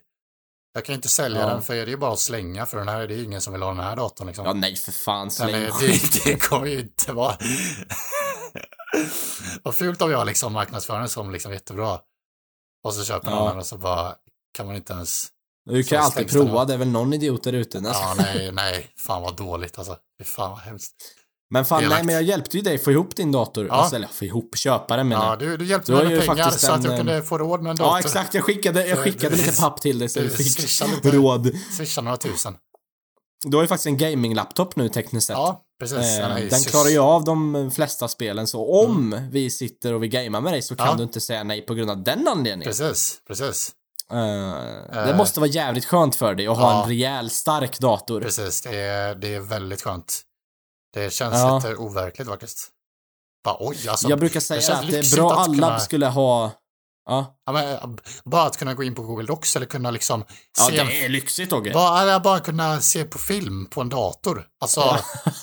Jag 0.80 0.86
kan 0.86 0.94
ju 0.94 0.98
inte 0.98 1.08
sälja 1.10 1.42
Ja. 1.42 1.48
den 1.48 1.62
för 1.62 1.76
det 1.76 1.82
är 1.82 1.86
ju 1.88 1.98
bara 1.98 2.14
att 2.14 2.20
slänga 2.20 2.66
för 2.66 2.78
den 2.78 2.88
här, 2.88 3.08
det 3.08 3.14
är 3.14 3.18
ju 3.18 3.24
ingen 3.24 3.42
som 3.42 3.54
vill 3.54 3.62
ha 3.62 3.70
den 3.70 3.80
här 3.80 3.96
datorn 3.96 4.28
liksom. 4.28 4.46
Ja, 4.46 4.54
nej 4.54 4.76
för 4.76 4.92
fan. 4.92 5.32
Släng 5.32 5.72
skit. 5.72 6.24
det, 6.24 6.32
det 6.32 6.38
kommer 6.40 6.68
ju 6.68 6.80
inte 6.80 7.14
vara... 7.14 7.38
Vad 9.64 9.76
fult 9.76 10.02
om 10.02 10.12
jag 10.12 10.28
liksom 10.28 10.54
marknadsför 10.54 11.00
den 11.00 11.10
som 11.10 11.32
liksom 11.32 11.52
jättebra. 11.54 12.00
Och 12.84 12.94
så 12.94 13.04
köper 13.04 13.30
man 13.30 13.40
Ja. 13.40 13.50
den 13.50 13.58
och 13.58 13.66
så 13.66 13.78
bara 13.78 14.16
kan 14.54 14.68
man 14.68 14.76
inte 14.76 14.94
ens... 14.94 15.28
Du 15.66 15.84
kan 15.84 16.00
alltid 16.00 16.12
stängs 16.14 16.32
den 16.32 16.46
prova. 16.48 16.66
Det 16.66 16.74
är 16.74 16.78
väl 16.78 16.88
någon 16.88 17.14
idiot 17.14 17.44
där 17.44 17.54
ute. 17.54 17.82
Ja, 17.84 18.16
nej, 18.18 18.52
nej, 18.54 18.88
fan 18.98 19.22
vad 19.22 19.38
dåligt 19.38 19.78
alltså. 19.78 19.98
Fy 20.20 20.24
fan 20.24 20.50
vad 20.52 20.60
hemskt. 20.60 20.96
Men 21.52 21.66
fan, 21.66 21.84
nej 21.90 22.04
men 22.04 22.16
jag 22.16 22.24
hjälpte 22.24 22.58
ju 22.58 22.64
dig 22.64 22.78
få 22.78 22.92
ihop 22.92 23.16
din 23.16 23.32
dator. 23.32 23.66
Ja. 23.68 23.74
Alltså, 23.74 23.96
eller 23.96 24.08
få 24.08 24.26
ihop, 24.26 24.58
köpa 24.58 24.98
den 24.98 25.08
menar 25.08 25.26
Ja, 25.30 25.36
du, 25.36 25.58
du 25.58 25.66
hjälpte 25.66 25.92
mig 25.92 26.06
med 26.06 26.26
pengar 26.26 26.50
så 26.52 26.72
att 26.72 26.84
jag 26.84 26.98
kunde 26.98 27.16
eh, 27.18 27.24
få 27.24 27.38
råd 27.38 27.62
med 27.64 27.70
en 27.70 27.76
dator. 27.76 27.92
Ja, 27.94 28.00
exakt. 28.00 28.34
Jag 28.34 28.44
skickade, 28.44 28.88
jag 28.88 28.98
skickade 29.00 29.36
lite 29.36 29.62
papp 29.62 29.82
till 29.82 30.00
dig 30.00 30.10
så 30.10 30.20
du 30.20 30.30
fick 30.30 30.60
lite. 30.60 31.12
råd. 31.18 31.52
Swisha 31.78 32.02
några 32.02 32.18
tusen. 32.18 32.56
Du 33.46 33.58
har 33.58 33.64
ju 33.64 33.68
faktiskt 33.68 33.86
en 33.88 33.98
gaming-laptop 33.98 34.76
nu 34.76 34.90
tekniskt 34.90 35.28
sett. 35.28 35.38
Ja, 35.38 35.62
precis. 35.80 35.98
Eh, 36.20 36.36
En 36.36 36.50
den 36.50 36.64
klarar 36.64 36.90
ju 36.90 37.00
av 37.00 37.24
de 37.24 37.72
flesta 37.76 38.08
spelen, 38.08 38.48
så 38.48 38.84
om 38.86 39.28
vi 39.32 39.50
sitter 39.50 39.94
och 39.94 40.04
vi 40.04 40.08
gamar 40.08 40.42
med 40.42 40.54
dig 40.54 40.62
så 40.62 40.76
kan 40.76 40.88
Ja. 40.88 40.96
du 40.96 41.04
inte 41.04 41.20
säga 41.22 41.44
nej 41.44 41.62
på 41.66 41.74
grund 41.74 41.92
av 41.92 42.04
den 42.04 42.28
anledningen. 42.28 42.64
Precis, 42.74 43.18
precis. 43.28 43.72
Eh, 44.12 45.06
det 45.06 45.14
måste 45.18 45.40
vara 45.40 45.50
jävligt 45.50 45.86
skönt 45.86 46.16
för 46.16 46.36
dig 46.36 46.48
att 46.48 46.58
ha 46.58 46.72
Ja. 46.72 46.84
en 46.84 46.90
rejäl, 46.90 47.30
stark 47.30 47.80
dator. 47.80 48.22
Precis, 48.22 48.62
det 48.62 48.76
är, 48.78 49.16
det 49.16 49.36
är 49.36 49.40
väldigt 49.40 49.82
skönt. 49.82 50.22
Det 50.94 51.14
känns 51.14 51.34
Ja. 51.36 51.56
lite 51.56 51.76
overkligt 51.76 52.28
faktiskt. 52.30 52.70
Bara 53.44 53.58
oj, 53.60 53.88
alltså. 53.90 54.10
jag 54.10 54.20
brukar 54.20 54.34
det 54.40 54.42
säga 54.46 54.62
känns 54.62 54.80
att 54.80 54.92
det 54.92 54.98
är 54.98 55.16
bra 55.16 55.32
att 55.32 55.38
alla 55.38 55.54
kunna- 55.56 55.80
skulle 55.80 56.06
ha... 56.08 56.52
Ja, 57.06 57.36
Ja, 57.46 57.52
men, 57.52 57.74
äh, 57.76 57.90
bara 58.26 58.44
att 58.44 58.58
kunna 58.58 58.74
gå 58.74 58.84
in 58.84 58.96
på 58.96 59.02
Google 59.02 59.26
Docs 59.28 59.56
eller 59.56 59.66
kunna 59.66 59.92
liksom 59.92 60.24
ja 60.58 60.66
se, 60.66 60.84
det 60.84 61.06
är 61.06 61.10
lyxigt 61.10 61.54
Ogge. 61.54 61.72
bara, 61.74 62.02
eller 62.02 62.20
bara 62.20 62.40
kunna 62.40 62.82
se 62.82 63.04
på 63.04 63.18
film 63.18 63.66
på 63.66 63.82
en 63.82 63.90
dator. 63.90 64.48
Alltså, 64.62 64.82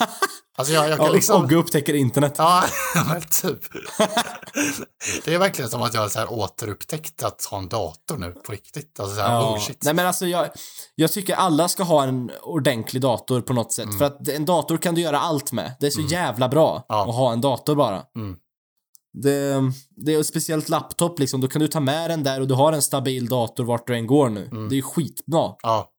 alltså 0.57 0.75
jag, 0.75 0.89
jag 0.91 0.99
kan 0.99 1.07
Ja, 1.07 1.13
liksom... 1.13 1.43
Ogge 1.45 1.57
upptäcker 1.57 1.95
internet. 1.95 2.35
Ja, 2.39 2.65
men 3.09 3.21
typ. 3.23 3.59
det 5.25 5.35
är 5.35 5.39
verkligen 5.39 5.71
som 5.71 5.83
att 5.83 5.95
jag 5.95 6.11
så 6.11 6.19
här 6.19 6.33
återupptäckt 6.33 7.23
att 7.23 7.45
ha 7.45 7.59
en 7.59 7.69
dator 7.69 8.17
nu 8.17 8.31
på 8.33 8.53
riktigt. 8.53 9.01
Alltså 9.01 9.17
så 9.17 9.23
här, 9.23 9.33
Ja. 9.35 9.53
oh 9.53 9.59
shit. 9.59 9.85
Nej 9.85 9.95
men 9.95 10.07
alltså 10.07 10.27
jag, 10.27 10.49
jag 10.95 11.13
tycker 11.13 11.35
alla 11.35 11.69
ska 11.69 11.83
ha 11.83 12.05
en 12.05 12.31
ordentlig 12.43 13.03
dator 13.03 13.41
på 13.41 13.53
något 13.53 13.73
sätt. 13.73 13.85
Mm. 13.85 13.99
För 13.99 14.05
att 14.05 14.29
en 14.29 14.45
dator 14.45 14.77
kan 14.77 14.95
du 14.95 15.01
göra 15.01 15.21
allt 15.21 15.53
med. 15.53 15.73
Det 15.81 15.87
är 15.87 15.91
så 15.91 16.01
jävla 16.01 16.49
bra 16.49 16.85
Ja. 16.89 17.09
att 17.09 17.15
ha 17.15 17.33
en 17.33 17.41
dator 17.41 17.75
bara. 17.75 18.03
Mm. 18.17 18.37
Det, 19.23 19.55
det 20.07 20.15
är 20.15 20.23
speciellt 20.23 20.69
laptop 20.69 21.19
liksom, 21.19 21.41
då 21.41 21.49
kan 21.49 21.61
du 21.63 21.69
ta 21.69 21.81
med 21.81 22.11
den 22.11 22.23
där 22.23 22.41
och 22.41 22.49
du 22.49 22.55
har 22.55 22.73
en 22.73 22.83
stabil 22.83 23.27
dator 23.27 23.65
vart 23.65 23.87
du 23.87 23.95
än 23.97 24.07
går 24.07 24.29
nu. 24.29 24.45
Mm. 24.47 24.69
Det 24.69 24.75
är 24.75 24.77
ju 24.77 24.83
skitbra. 24.83 25.53
Ja. 25.63 25.93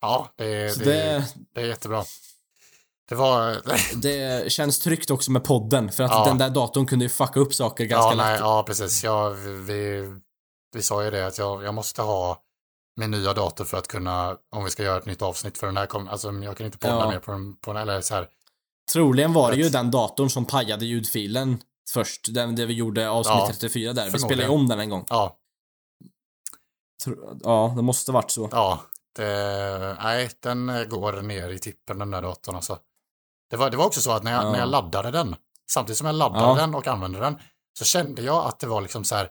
Ja, 0.00 0.28
det 0.36 0.44
det, 0.44 0.84
det, 0.84 1.24
det 1.54 1.60
är 1.60 1.66
jättebra. 1.66 2.04
Det 3.08 3.14
var... 3.14 3.56
det 4.02 4.52
känns 4.52 4.78
tryggt 4.80 5.10
också 5.10 5.30
med 5.30 5.44
podden, 5.44 5.92
för 5.92 6.02
att 6.04 6.10
Ja. 6.10 6.24
den 6.24 6.38
där 6.38 6.50
datorn 6.50 6.86
kunde 6.86 7.04
ju 7.04 7.08
fucka 7.08 7.40
upp 7.40 7.54
saker 7.54 7.84
ganska 7.84 8.10
ja, 8.10 8.16
nej, 8.16 8.32
lätt. 8.32 8.40
ja, 8.40 8.62
precis. 8.66 9.04
Ja, 9.04 9.28
vi, 9.66 10.04
vi 10.72 10.82
sa 10.82 11.04
ju 11.04 11.10
det 11.10 11.26
att 11.26 11.38
jag, 11.38 11.64
jag 11.64 11.74
måste 11.74 12.02
ha 12.02 12.42
min 13.00 13.10
nya 13.10 13.32
dator 13.34 13.64
för 13.64 13.76
att 13.78 13.88
kunna, 13.88 14.36
om 14.56 14.64
vi 14.64 14.70
ska 14.70 14.82
göra 14.82 14.98
ett 14.98 15.06
nytt 15.06 15.22
avsnitt 15.22 15.58
för 15.58 15.66
den 15.66 15.76
här, 15.76 15.86
kom, 15.86 16.08
alltså 16.08 16.32
jag 16.32 16.56
kan 16.56 16.66
inte 16.66 16.78
podda 16.78 16.94
Ja. 16.94 17.10
mer 17.10 17.18
på 17.18 17.32
den, 17.32 17.56
på 17.56 17.72
den, 17.72 17.82
eller 17.82 18.00
så 18.00 18.14
här. 18.14 18.28
Troligen 18.92 19.32
var 19.32 19.50
det 19.50 19.56
ju 19.56 19.68
den 19.68 19.90
datorn 19.90 20.30
som 20.30 20.44
pajade 20.44 20.84
ljudfilen 20.86 21.60
först. 21.90 22.34
Den 22.34 22.56
där 22.56 22.66
vi 22.66 22.74
gjorde 22.74 23.08
avsnitt 23.10 23.34
Ja, 23.38 23.46
34 23.52 23.92
där. 23.92 24.10
Vi 24.10 24.18
spelade 24.18 24.42
ju 24.42 24.48
om 24.48 24.68
den 24.68 24.80
en 24.80 24.90
gång. 24.90 25.04
Ja, 25.08 25.36
Ja, 27.42 27.72
det 27.76 27.82
måste 27.82 28.12
varit 28.12 28.30
så. 28.30 28.48
ja, 28.52 28.80
det, 29.16 29.96
nej, 30.02 30.30
den 30.42 30.66
går 30.88 31.22
ner 31.22 31.48
i 31.50 31.58
tippen 31.58 31.98
den 31.98 32.10
där 32.10 32.22
datorn 32.22 32.56
alltså. 32.56 32.78
Det 33.50 33.56
var, 33.56 33.70
det 33.70 33.76
var 33.76 33.86
också 33.86 34.00
så 34.00 34.12
att 34.12 34.22
när 34.22 34.32
jag, 34.32 34.44
Ja. 34.44 34.52
när 34.52 34.58
jag 34.58 34.68
laddade 34.68 35.10
den, 35.10 35.36
samtidigt 35.70 35.98
som 35.98 36.06
jag 36.06 36.16
laddade 36.16 36.44
Ja. 36.44 36.54
den 36.54 36.74
och 36.74 36.86
använde 36.86 37.18
den, 37.20 37.38
så 37.78 37.84
kände 37.84 38.22
jag 38.22 38.46
att 38.46 38.58
det 38.60 38.66
var 38.66 38.80
liksom 38.80 39.04
så 39.04 39.14
här, 39.14 39.30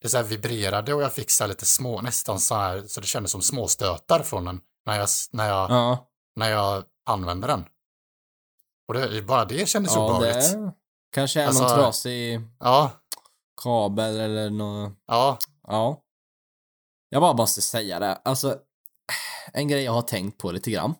det 0.00 0.08
så 0.08 0.16
här 0.16 0.24
vibrerade 0.24 0.94
och 0.94 1.02
jag 1.02 1.12
fick 1.12 1.30
så 1.30 1.44
här 1.44 1.48
lite 1.48 1.66
små, 1.66 2.00
nästan 2.00 2.40
så 2.40 2.54
här, 2.54 2.82
så 2.86 3.00
det 3.00 3.06
kändes 3.06 3.32
som 3.32 3.42
småstötar 3.42 4.22
från 4.22 4.44
den 4.44 4.60
när 4.86 4.96
jag, 4.98 5.08
när 5.32 5.48
jag, 5.48 5.70
Ja, 5.70 6.06
när 6.36 6.50
jag 6.50 6.84
använde 7.06 7.46
den. 7.46 7.64
Och 8.88 8.94
det, 8.94 9.22
bara 9.22 9.44
det 9.44 9.68
kändes 9.68 9.94
ja 9.94 10.04
obehagligt. 10.04 10.56
kanske 11.12 11.42
är 11.42 11.46
Alltså- 11.46 11.62
någon 11.62 11.72
trasig 11.74 12.40
Ja, 12.60 12.90
kabel 13.62 14.16
eller 14.20 14.50
något. 14.50 14.92
ja, 15.06 15.38
Ja. 15.66 16.00
Jag 17.08 17.22
bara 17.22 17.32
måste 17.32 17.62
säga 17.62 17.98
det. 17.98 18.14
Alltså, 18.24 18.58
en 19.52 19.68
grej 19.68 19.82
jag 19.84 19.92
har 19.92 20.02
tänkt 20.02 20.38
på 20.38 20.50
lite 20.52 20.70
grann. 20.70 20.94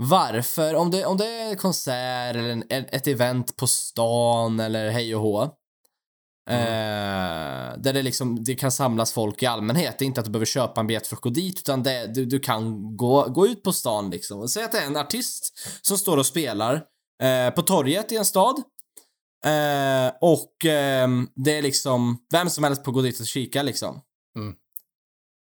Varför, 0.00 0.74
om 0.74 0.90
det, 0.90 1.04
om 1.04 1.16
det 1.16 1.26
är 1.26 1.50
en 1.50 1.56
konsert 1.56 2.36
eller 2.36 2.48
en, 2.48 2.64
ett 2.68 3.06
event 3.06 3.56
på 3.56 3.66
stan 3.66 4.60
eller 4.60 4.90
hej 4.90 5.14
och 5.14 5.22
hå. 5.22 5.42
Eh, 6.50 7.78
där 7.78 7.92
det 7.92 8.02
liksom, 8.02 8.44
det 8.44 8.54
kan 8.54 8.72
samlas 8.72 9.12
folk 9.12 9.42
i 9.42 9.46
allmänhet. 9.46 9.98
Det 9.98 10.04
är 10.04 10.06
inte 10.06 10.20
att 10.20 10.26
du 10.26 10.32
behöver 10.32 10.46
köpa 10.46 10.80
en 10.80 10.86
biljett 10.86 11.06
för 11.06 11.16
att 11.16 11.22
gå 11.22 11.30
dit, 11.30 11.58
utan 11.58 11.82
det, 11.82 12.14
du, 12.14 12.24
du 12.24 12.40
kan 12.40 12.96
gå, 12.96 13.28
gå 13.28 13.46
ut 13.46 13.62
på 13.62 13.72
stan 13.72 14.10
liksom. 14.10 14.40
Och 14.40 14.50
säg 14.50 14.64
att 14.64 14.72
det 14.72 14.78
är 14.78 14.86
en 14.86 14.96
artist 14.96 15.58
som 15.82 15.98
står 15.98 16.16
och 16.16 16.26
spelar 16.26 16.84
eh, 17.22 17.50
på 17.50 17.62
torget 17.62 18.12
i 18.12 18.16
en 18.16 18.24
stad. 18.24 18.62
Eh, 19.44 20.12
och 20.20 20.64
ehm, 20.64 21.28
det 21.34 21.58
är 21.58 21.62
liksom, 21.62 22.18
vem 22.32 22.50
som 22.50 22.64
helst 22.64 22.84
får 22.84 22.92
gå 22.92 23.02
dit 23.02 23.20
och 23.20 23.26
kika 23.26 23.62
liksom. 23.62 24.00
Mm. 24.36 24.54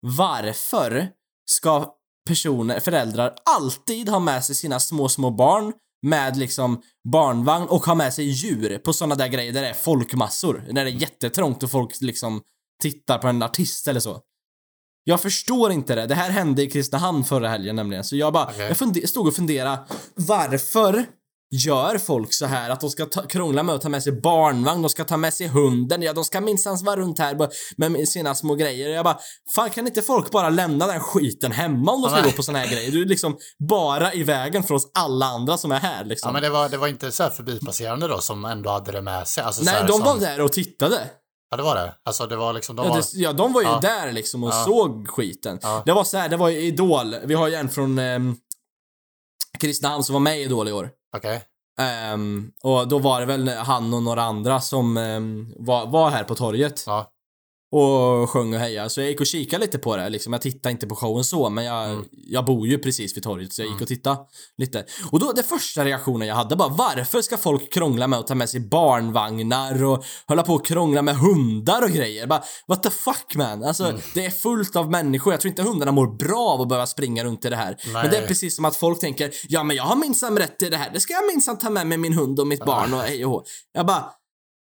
Varför 0.01 1.09
ska 1.49 1.96
personer, 2.27 2.79
föräldrar 2.79 3.33
alltid 3.45 4.09
ha 4.09 4.19
med 4.19 4.45
sig 4.45 4.55
sina 4.55 4.79
små, 4.79 5.09
små 5.09 5.31
barn 5.31 5.73
med 6.01 6.37
liksom 6.37 6.81
barnvagn 7.11 7.67
och 7.67 7.85
ha 7.85 7.95
med 7.95 8.13
sig 8.13 8.25
djur 8.25 8.77
på 8.77 8.93
sådana 8.93 9.15
där 9.15 9.27
grejer 9.27 9.53
där 9.53 9.61
det 9.61 9.69
är 9.69 9.73
folkmassor. 9.73 10.63
När 10.71 10.85
det 10.85 10.91
är 10.91 10.93
jättetrångt 10.93 11.63
och 11.63 11.71
folk 11.71 12.01
liksom 12.01 12.41
tittar 12.81 13.17
på 13.17 13.27
en 13.27 13.43
artist 13.43 13.87
eller 13.87 13.99
så. 13.99 14.21
Jag 15.03 15.21
förstår 15.21 15.71
inte 15.71 15.95
det. 15.95 16.05
Det 16.05 16.15
här 16.15 16.29
hände 16.29 16.63
i 16.63 16.69
Kristinehamn 16.69 17.23
förra 17.23 17.49
helgen 17.49 17.75
nämligen. 17.75 18.03
Så 18.03 18.15
jag 18.15 18.33
bara, 18.33 18.45
Okej. 18.45 18.75
jag 18.79 19.09
stod 19.09 19.27
och 19.27 19.33
funderade. 19.35 19.79
Varför 20.15 21.05
gör 21.49 21.97
folk 21.97 22.33
så 22.33 22.45
här 22.45 22.69
att 22.69 22.79
de 22.79 22.89
ska 22.89 23.05
ta, 23.05 23.21
krångla 23.21 23.63
med 23.63 23.75
att 23.75 23.81
ta 23.81 23.89
med 23.89 24.03
sig 24.03 24.21
barnvagn, 24.21 24.81
de 24.81 24.89
ska 24.89 25.03
ta 25.03 25.17
med 25.17 25.33
sig 25.33 25.47
hunden, 25.47 26.01
ja 26.01 26.13
de 26.13 26.23
ska 26.25 26.41
minsann 26.41 26.77
vara 26.83 26.95
runt 26.95 27.19
här 27.19 27.49
med 27.89 28.09
sina 28.09 28.35
små 28.35 28.55
grejer. 28.55 28.89
Jag 28.89 29.05
bara, 29.05 29.17
fan 29.55 29.69
kan 29.69 29.87
inte 29.87 30.01
folk 30.01 30.31
bara 30.31 30.49
lämna 30.49 30.87
den 30.87 30.99
skiten 30.99 31.51
hemma 31.51 31.91
om 31.91 32.01
de 32.01 32.09
ska 32.09 32.21
Nej. 32.21 32.29
gå 32.31 32.35
på 32.35 32.43
såna 32.43 32.59
här 32.59 32.67
grejer? 32.67 32.91
Du 32.91 33.01
är 33.01 33.05
liksom 33.05 33.37
bara 33.69 34.13
i 34.13 34.23
vägen 34.23 34.63
för 34.63 34.75
oss 34.75 34.91
alla 34.93 35.25
andra 35.25 35.57
som 35.57 35.71
är 35.71 35.79
här 35.79 36.05
liksom. 36.05 36.27
ja 36.29 36.33
men 36.33 36.41
det 36.41 36.49
var, 36.49 36.69
det 36.69 36.77
var 36.77 36.87
inte 36.87 37.11
så 37.11 37.23
här 37.23 37.29
förbipasserande 37.29 38.07
då 38.07 38.19
som 38.19 38.45
ändå 38.45 38.69
hade 38.69 38.91
det 38.91 39.01
med 39.01 39.27
sig. 39.27 39.43
Alltså, 39.43 39.65
så 39.65 39.71
Nej, 39.71 39.83
de 39.87 39.93
som, 39.93 40.01
var 40.01 40.19
där 40.19 40.41
och 40.41 40.51
tittade. 40.51 41.09
Ja, 41.49 41.57
det 41.57 41.63
var 41.63 41.75
det. 41.75 41.93
Alltså 42.05 42.27
det 42.27 42.35
var 42.35 42.53
liksom, 42.53 42.75
de 42.75 42.85
Ja, 42.85 42.91
var, 42.93 42.97
det, 42.97 43.07
ja, 43.13 43.33
de 43.33 43.53
var 43.53 43.61
ju 43.61 43.67
Ja. 43.67 43.79
där 43.81 44.11
liksom 44.11 44.43
och 44.43 44.49
Ja. 44.49 44.63
såg 44.65 45.07
skiten. 45.07 45.59
Ja. 45.61 45.83
Det 45.85 45.93
var 45.93 46.03
så 46.03 46.17
här, 46.17 46.29
det 46.29 46.37
var 46.37 46.49
ju 46.49 46.59
Idol. 46.59 47.15
Vi 47.23 47.33
har 47.33 47.47
ju 47.47 47.55
en 47.55 47.69
från 47.69 47.99
um, 47.99 48.35
Kristinehamn 49.59 50.03
som 50.03 50.13
var 50.13 50.19
med 50.19 50.39
i 50.39 50.43
Idol 50.43 50.67
i 50.67 50.71
år. 50.71 50.89
Okej. 51.17 51.41
Ehm, 51.79 52.51
och 52.63 52.87
då 52.87 52.99
var 52.99 53.19
det 53.19 53.25
väl 53.25 53.49
han 53.49 53.93
och 53.93 54.03
några 54.03 54.21
andra 54.21 54.61
som 54.61 54.97
ehm, 54.97 55.53
var, 55.57 55.85
var 55.87 56.09
här 56.09 56.23
på 56.23 56.35
torget 56.35 56.83
Ja, 56.87 57.11
och 57.71 58.29
sjöng 58.29 58.53
och 58.53 58.59
hejade. 58.59 58.89
Så 58.89 59.01
jag 59.01 59.07
gick 59.09 59.19
och 59.19 59.25
kikade 59.27 59.65
lite 59.65 59.77
på 59.77 59.97
det. 59.97 60.09
Liksom. 60.09 60.33
Jag 60.33 60.41
tittade 60.41 60.71
inte 60.71 60.87
på 60.87 60.95
showen 60.95 61.23
så, 61.23 61.49
men 61.49 61.65
jag, 61.65 61.89
Mm. 61.89 62.05
jag 62.11 62.45
bor 62.45 62.67
ju 62.67 62.77
precis 62.77 63.17
vid 63.17 63.23
torget 63.23 63.53
så 63.53 63.61
jag 63.61 63.71
gick 63.71 63.81
och 63.81 63.87
tittade 63.87 64.17
lite. 64.57 64.85
Och 65.11 65.19
då, 65.19 65.31
det 65.31 65.43
första 65.43 65.85
reaktionen 65.85 66.27
jag 66.27 66.35
hade 66.35 66.55
bara, 66.55 66.69
varför 66.69 67.21
ska 67.21 67.37
folk 67.37 67.73
krångla 67.73 68.07
med 68.07 68.19
att 68.19 68.27
ta 68.27 68.35
med 68.35 68.49
sig 68.49 68.59
barnvagnar 68.59 69.83
och 69.83 70.03
hålla 70.27 70.43
på 70.43 70.53
och 70.53 70.65
krångla 70.65 71.01
med 71.01 71.15
hundar 71.17 71.81
och 71.83 71.89
grejer? 71.89 72.27
Bara, 72.27 72.43
what 72.67 72.83
the 72.83 72.89
fuck 72.89 73.35
man? 73.35 73.63
Alltså, 73.63 73.83
Mm. 73.85 74.01
det 74.13 74.25
är 74.25 74.29
fullt 74.29 74.75
av 74.75 74.91
människor. 74.91 75.33
Jag 75.33 75.41
tror 75.41 75.49
inte 75.49 75.61
hundarna 75.63 75.91
mår 75.91 76.07
bra 76.17 76.39
av 76.49 76.61
att 76.61 76.67
behöva 76.69 76.87
springa 76.87 77.23
runt 77.23 77.45
i 77.45 77.49
det 77.49 77.55
här. 77.55 77.77
Men 77.93 78.09
det 78.09 78.17
är 78.17 78.19
Nej. 78.21 78.27
precis 78.27 78.55
som 78.55 78.65
att 78.65 78.75
folk 78.75 78.99
tänker, 78.99 79.31
ja 79.49 79.63
men 79.63 79.75
jag 79.75 79.83
har 79.83 79.95
minsann 79.95 80.37
rätt 80.37 80.59
till 80.59 80.71
det 80.71 80.77
här. 80.77 80.89
Det 80.93 80.99
ska 80.99 81.13
jag 81.13 81.25
minsann 81.25 81.57
ta 81.57 81.69
med 81.69 81.87
mig 81.87 81.97
min 81.97 82.13
hund 82.13 82.39
och 82.39 82.47
mitt 82.47 82.65
barn 82.65 82.93
och 82.93 82.99
hej 82.99 83.25
och 83.25 83.31
hå. 83.31 83.43
Jag 83.73 83.85
bara, 83.85 84.05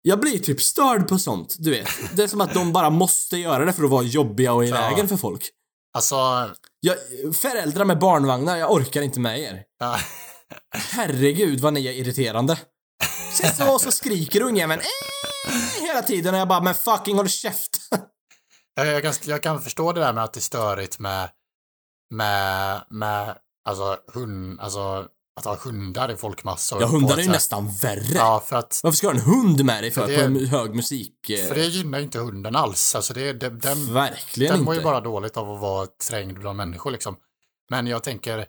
jag 0.01 0.19
blir 0.19 0.39
typ 0.39 0.61
störd 0.61 1.07
på 1.07 1.17
sånt, 1.19 1.55
du 1.59 1.71
vet. 1.71 1.89
Det 2.15 2.23
är 2.23 2.27
som 2.27 2.41
att 2.41 2.53
de 2.53 2.73
bara 2.73 2.89
måste 2.89 3.37
göra 3.37 3.65
det 3.65 3.73
för 3.73 3.83
att 3.83 3.89
vara 3.89 4.03
jobbiga 4.03 4.53
och 4.53 4.65
i 4.65 4.69
Ja. 4.69 4.75
vägen 4.75 5.07
för 5.07 5.17
folk. 5.17 5.49
alltså, 5.93 6.15
Jag, 6.79 6.95
föräldrar 7.35 7.85
med 7.85 7.99
barnvagnar, 7.99 8.57
jag 8.57 8.71
orkar 8.71 9.01
inte 9.01 9.19
med 9.19 9.39
er. 9.39 9.63
ja, 9.79 9.97
Herregud 10.75 11.59
vad 11.59 11.73
ni 11.73 11.85
är 11.87 11.91
irriterande. 11.93 12.59
Sen 13.33 13.51
så, 13.55 13.79
så 13.79 13.91
skriker 13.91 14.41
ungen 14.41 14.71
eh, 14.71 14.79
hela 15.81 16.01
tiden 16.01 16.33
och 16.33 16.39
jag 16.39 16.47
bara, 16.47 16.61
men 16.61 16.75
fucking 16.75 17.15
håll 17.17 17.29
käft. 17.29 17.77
jag, 18.75 18.87
jag, 18.87 19.03
kan, 19.03 19.13
jag 19.25 19.43
kan 19.43 19.61
förstå 19.61 19.91
det 19.91 19.99
där 20.01 20.13
med 20.13 20.23
att 20.23 20.33
det 20.33 20.39
är 20.39 20.41
störigt 20.41 20.99
med, 20.99 21.29
med, 22.13 22.81
med, 22.89 23.35
alltså, 23.69 23.97
hund, 24.13 24.59
alltså, 24.59 25.05
att 25.35 25.45
ha 25.45 25.55
hundar 25.55 26.11
i 26.11 26.15
folkmassor. 26.15 26.81
Ja, 26.81 26.87
hundar 26.87 27.17
är 27.17 27.21
ju 27.21 27.29
nästan 27.29 27.69
värre. 27.81 28.13
Ja, 28.15 28.43
för 28.47 28.55
att, 28.55 28.79
Varför 28.83 28.97
ska 28.97 29.07
du 29.11 29.19
ha 29.19 29.19
en 29.19 29.25
hund 29.25 29.65
med 29.65 29.83
dig 29.83 29.91
för, 29.91 30.01
För 30.01 30.11
det- 30.11 30.17
på 30.17 30.23
en 30.23 30.45
hög 30.45 30.75
musik? 30.75 31.29
eh, 31.29 31.47
för 31.47 31.55
det 31.55 31.65
gynnar 31.65 31.97
ju 31.97 32.03
inte 32.03 32.19
hunden 32.19 32.55
alls. 32.55 32.95
Alltså 32.95 33.13
det, 33.13 33.33
det, 33.33 33.49
den, 33.49 33.93
Verkligen 33.93 34.51
den 34.51 34.59
inte. 34.59 34.65
mår 34.65 34.75
ju 34.75 34.81
bara 34.81 35.01
dåligt 35.01 35.37
av 35.37 35.51
att 35.51 35.61
vara 35.61 35.87
trängd 36.09 36.39
bland 36.39 36.57
människor 36.57 36.91
liksom. 36.91 37.15
Men 37.69 37.87
jag 37.87 38.03
tänker, 38.03 38.45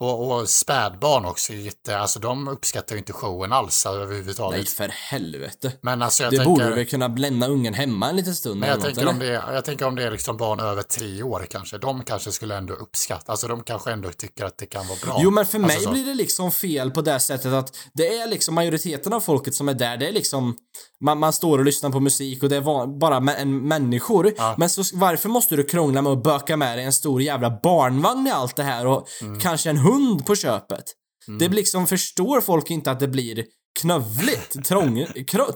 och, 0.00 0.32
och 0.32 0.48
spädbarn 0.48 1.24
också, 1.24 1.52
jätte, 1.52 1.98
alltså 1.98 2.18
de 2.18 2.48
uppskattar 2.48 2.94
ju 2.94 2.98
inte 2.98 3.12
showen 3.12 3.52
alls 3.52 3.86
överhuvudtaget. 3.86 4.56
Nej, 4.58 4.66
för 4.66 4.88
helvete. 4.88 5.72
Men 5.80 6.02
alltså 6.02 6.22
jag 6.22 6.32
Det 6.32 6.36
tänker, 6.36 6.50
borde 6.50 6.70
väl 6.74 6.86
kunna 6.86 7.08
lämna 7.08 7.46
ungen 7.48 7.74
hemma 7.74 8.08
en 8.10 8.16
liten 8.16 8.34
stund 8.34 8.60
men 8.60 8.68
eller 8.68 8.72
jag 8.80 8.88
något, 8.88 8.94
tänker, 8.94 9.10
om 9.10 9.20
eller? 9.20 9.32
det 9.48 9.54
jag 9.54 9.64
tänker 9.64 9.86
om 9.86 9.94
det 9.94 10.04
är 10.04 10.10
liksom 10.10 10.36
barn 10.36 10.60
över 10.60 10.82
tre 10.82 11.22
år 11.22 11.46
kanske, 11.50 11.78
de 11.78 12.04
kanske 12.04 12.32
skulle 12.32 12.56
ändå 12.56 12.74
uppskatta, 12.74 13.32
alltså 13.32 13.48
de 13.48 13.62
kanske 13.62 13.92
ändå 13.92 14.10
tycker 14.10 14.44
att 14.44 14.58
det 14.58 14.66
kan 14.66 14.86
vara 14.88 14.98
bra. 15.04 15.16
Jo, 15.20 15.30
men 15.30 15.46
för 15.46 15.58
mig 15.58 15.70
Alltså 15.70 15.84
så. 15.84 15.90
blir 15.92 16.04
det 16.06 16.14
liksom 16.14 16.52
fel 16.52 16.90
på 16.90 17.02
det 17.02 17.20
sättet 17.20 17.52
att 17.52 17.76
det 17.94 18.16
är 18.18 18.26
liksom 18.26 18.54
majoriteten 18.54 19.12
av 19.12 19.20
folket 19.20 19.54
som 19.54 19.68
är 19.68 19.74
där, 19.74 19.96
det 19.96 20.08
är 20.08 20.12
liksom 20.12 20.56
man, 21.00 21.18
man 21.18 21.32
står 21.32 21.58
och 21.58 21.64
lyssnar 21.64 21.90
på 21.90 22.00
musik 22.00 22.42
och 22.42 22.48
det 22.48 22.56
är 22.56 22.60
va- 22.60 22.86
bara 22.86 23.20
mä- 23.20 23.36
en 23.38 23.68
människor. 23.68 24.32
Ja. 24.36 24.54
Men 24.58 24.70
så 24.70 24.82
varför 24.94 25.28
måste 25.28 25.56
du 25.56 25.64
krångla 25.64 26.02
med 26.02 26.12
att 26.12 26.22
böka 26.22 26.56
med 26.56 26.78
dig 26.78 26.84
en 26.84 26.92
stor 26.92 27.22
jävla 27.22 27.50
barnvagn 27.62 28.26
i 28.26 28.30
allt 28.30 28.56
det 28.56 28.62
här 28.62 28.86
och 28.86 29.08
Mm. 29.22 29.40
kanske 29.40 29.70
en 29.70 29.76
hund 29.86 30.26
på 30.26 30.34
köpet? 30.36 30.84
Det 31.26 31.48
blir 31.48 31.56
liksom, 31.56 31.86
förstår 31.86 32.40
folk 32.40 32.70
inte 32.70 32.90
att 32.90 33.00
det 33.00 33.08
blir 33.08 33.44
knövligt, 33.80 34.64
trång, 34.64 35.06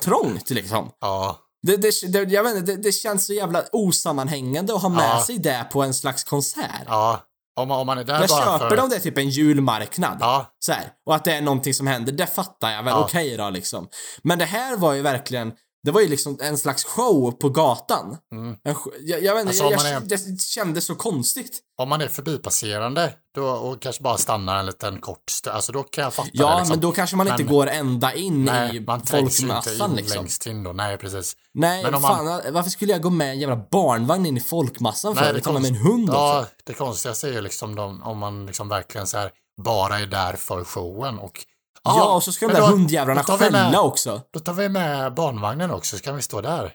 trångt 0.03 0.51
liksom. 0.51 0.91
Ja, 1.01 1.39
Det, 1.63 1.77
det, 1.77 1.91
det, 2.13 2.33
jag 2.33 2.43
vet 2.45 2.57
inte, 2.57 2.73
det, 2.77 2.83
det 2.83 2.93
känns 2.93 3.27
så 3.27 3.33
jävla 3.33 3.65
osammanhängande 3.73 4.75
att 4.75 4.83
ha 4.83 4.89
med 4.89 5.05
Ja. 5.19 5.23
sig 5.27 5.39
det 5.39 5.67
på 5.73 5.83
en 5.83 5.95
slags 5.95 6.25
konsert. 6.25 6.85
ja. 6.87 7.27
Om, 7.61 7.71
om 7.71 7.87
man 7.87 7.99
är 7.99 8.05
där 8.05 8.21
Jag 8.21 8.29
bara 8.29 8.45
köper 8.45 8.69
för... 8.69 8.77
det 8.77 8.83
om 8.83 8.89
det 8.91 8.97
är 8.97 9.01
typ 9.01 9.19
en 9.19 9.29
julmarknad. 9.29 10.17
Ja, 10.21 10.55
Så 10.59 10.73
här, 10.73 10.93
och 11.07 11.15
att 11.15 11.25
det 11.25 11.33
är 11.33 11.41
någonting 11.41 11.75
som 11.75 11.87
händer, 11.87 12.13
det 12.13 12.27
fattar 12.27 12.71
jag 12.71 12.83
väl. 12.83 12.91
Ja. 12.93 13.05
Okej 13.05 13.37
då 13.37 13.51
liksom. 13.51 13.89
Men 14.23 14.39
det 14.39 14.45
här 14.45 14.77
var 14.77 14.93
ju 14.93 15.03
verkligen, 15.03 15.53
det 15.85 15.91
var 15.91 16.01
ju 16.01 16.09
liksom 16.09 16.39
en 16.41 16.59
slags 16.59 16.85
show 16.85 17.31
på 17.33 17.49
gatan. 17.49 18.17
Mm. 18.35 18.57
En, 18.65 18.75
jag, 19.01 19.23
jag 19.23 19.35
vet 19.35 19.41
inte, 19.41 19.49
Alltså, 19.51 19.65
jag, 19.65 19.77
man 19.83 19.93
jag, 19.93 20.03
är- 20.03 20.31
det 20.31 20.41
kändes 20.41 20.85
så 20.85 20.95
konstigt. 20.95 21.59
om 21.79 21.89
man 21.89 22.01
är 22.01 22.09
förbipasserande 22.09 23.15
då, 23.35 23.49
och 23.49 23.83
kanske 23.83 24.03
bara 24.03 24.17
stannar 24.19 24.59
en 24.59 24.67
liten 24.67 25.01
kort 25.01 25.31
stund, 25.31 25.57
alltså 25.57 25.73
då 25.73 25.83
kan 25.83 26.05
jag 26.05 26.15
fatta 26.15 26.29
Ja, 26.33 26.51
det 26.51 26.57
liksom. 26.59 26.73
men 26.73 26.81
då 26.81 26.93
kanske 26.93 27.17
man 27.17 27.29
inte 27.29 27.45
Men- 27.45 27.53
går 27.53 27.67
ända 27.67 28.15
in 28.15 28.45
Nej, 28.45 28.77
i 28.77 28.81
man 28.81 29.01
inte 29.01 29.11
folkmassan 29.13 29.91
in 29.91 29.97
liksom. 29.97 30.17
längst 30.19 30.47
in 30.47 30.63
då, 30.63 30.73
nej 30.73 30.99
precis. 30.99 31.37
Nej, 31.55 31.83
Men 31.83 31.95
om 31.95 32.03
man- 32.03 32.17
fan, 32.43 32.53
varför 32.53 32.71
skulle 32.71 32.93
jag 32.93 33.03
gå 33.03 33.11
med 33.11 33.31
en 33.31 33.39
jävla 33.39 33.57
barnvagn 33.71 34.27
in 34.27 34.37
i 34.37 34.41
folkmassan 34.41 35.15
för? 35.15 35.23
Nej, 35.23 35.33
Nej, 35.33 35.43
ta 35.43 35.53
med 35.53 35.63
mig 35.63 35.71
en 35.71 35.77
hund 35.77 36.09
Ja, 36.13 36.41
också. 36.41 36.53
det 36.65 36.73
konstigaste 36.73 37.29
är 37.29 37.33
ju 37.33 37.41
liksom 37.41 37.75
de, 37.75 38.03
om 38.03 38.19
man 38.19 38.47
liksom 38.47 38.69
verkligen 38.69 39.07
så 39.07 39.19
här 39.19 39.31
bara 39.63 39.99
är 39.99 40.07
där 40.07 40.33
för 40.33 40.65
showen 40.65 41.19
och 41.19 41.45
Ja, 41.85 42.15
och 42.15 42.23
så 42.23 42.33
ska 42.33 42.47
de 42.49 42.53
där 42.55 42.61
då- 42.61 42.67
hundjävlarna 42.67 43.23
skälla 43.25 43.81
också. 43.83 44.23
Då 44.33 44.41
tar 44.41 44.53
vi 44.53 44.69
med 44.69 45.15
barnvagnen 45.15 45.71
också, 45.71 45.97
så 45.97 46.03
kan 46.03 46.17
vi 46.17 46.23
stå 46.23 46.41
där. 46.41 46.73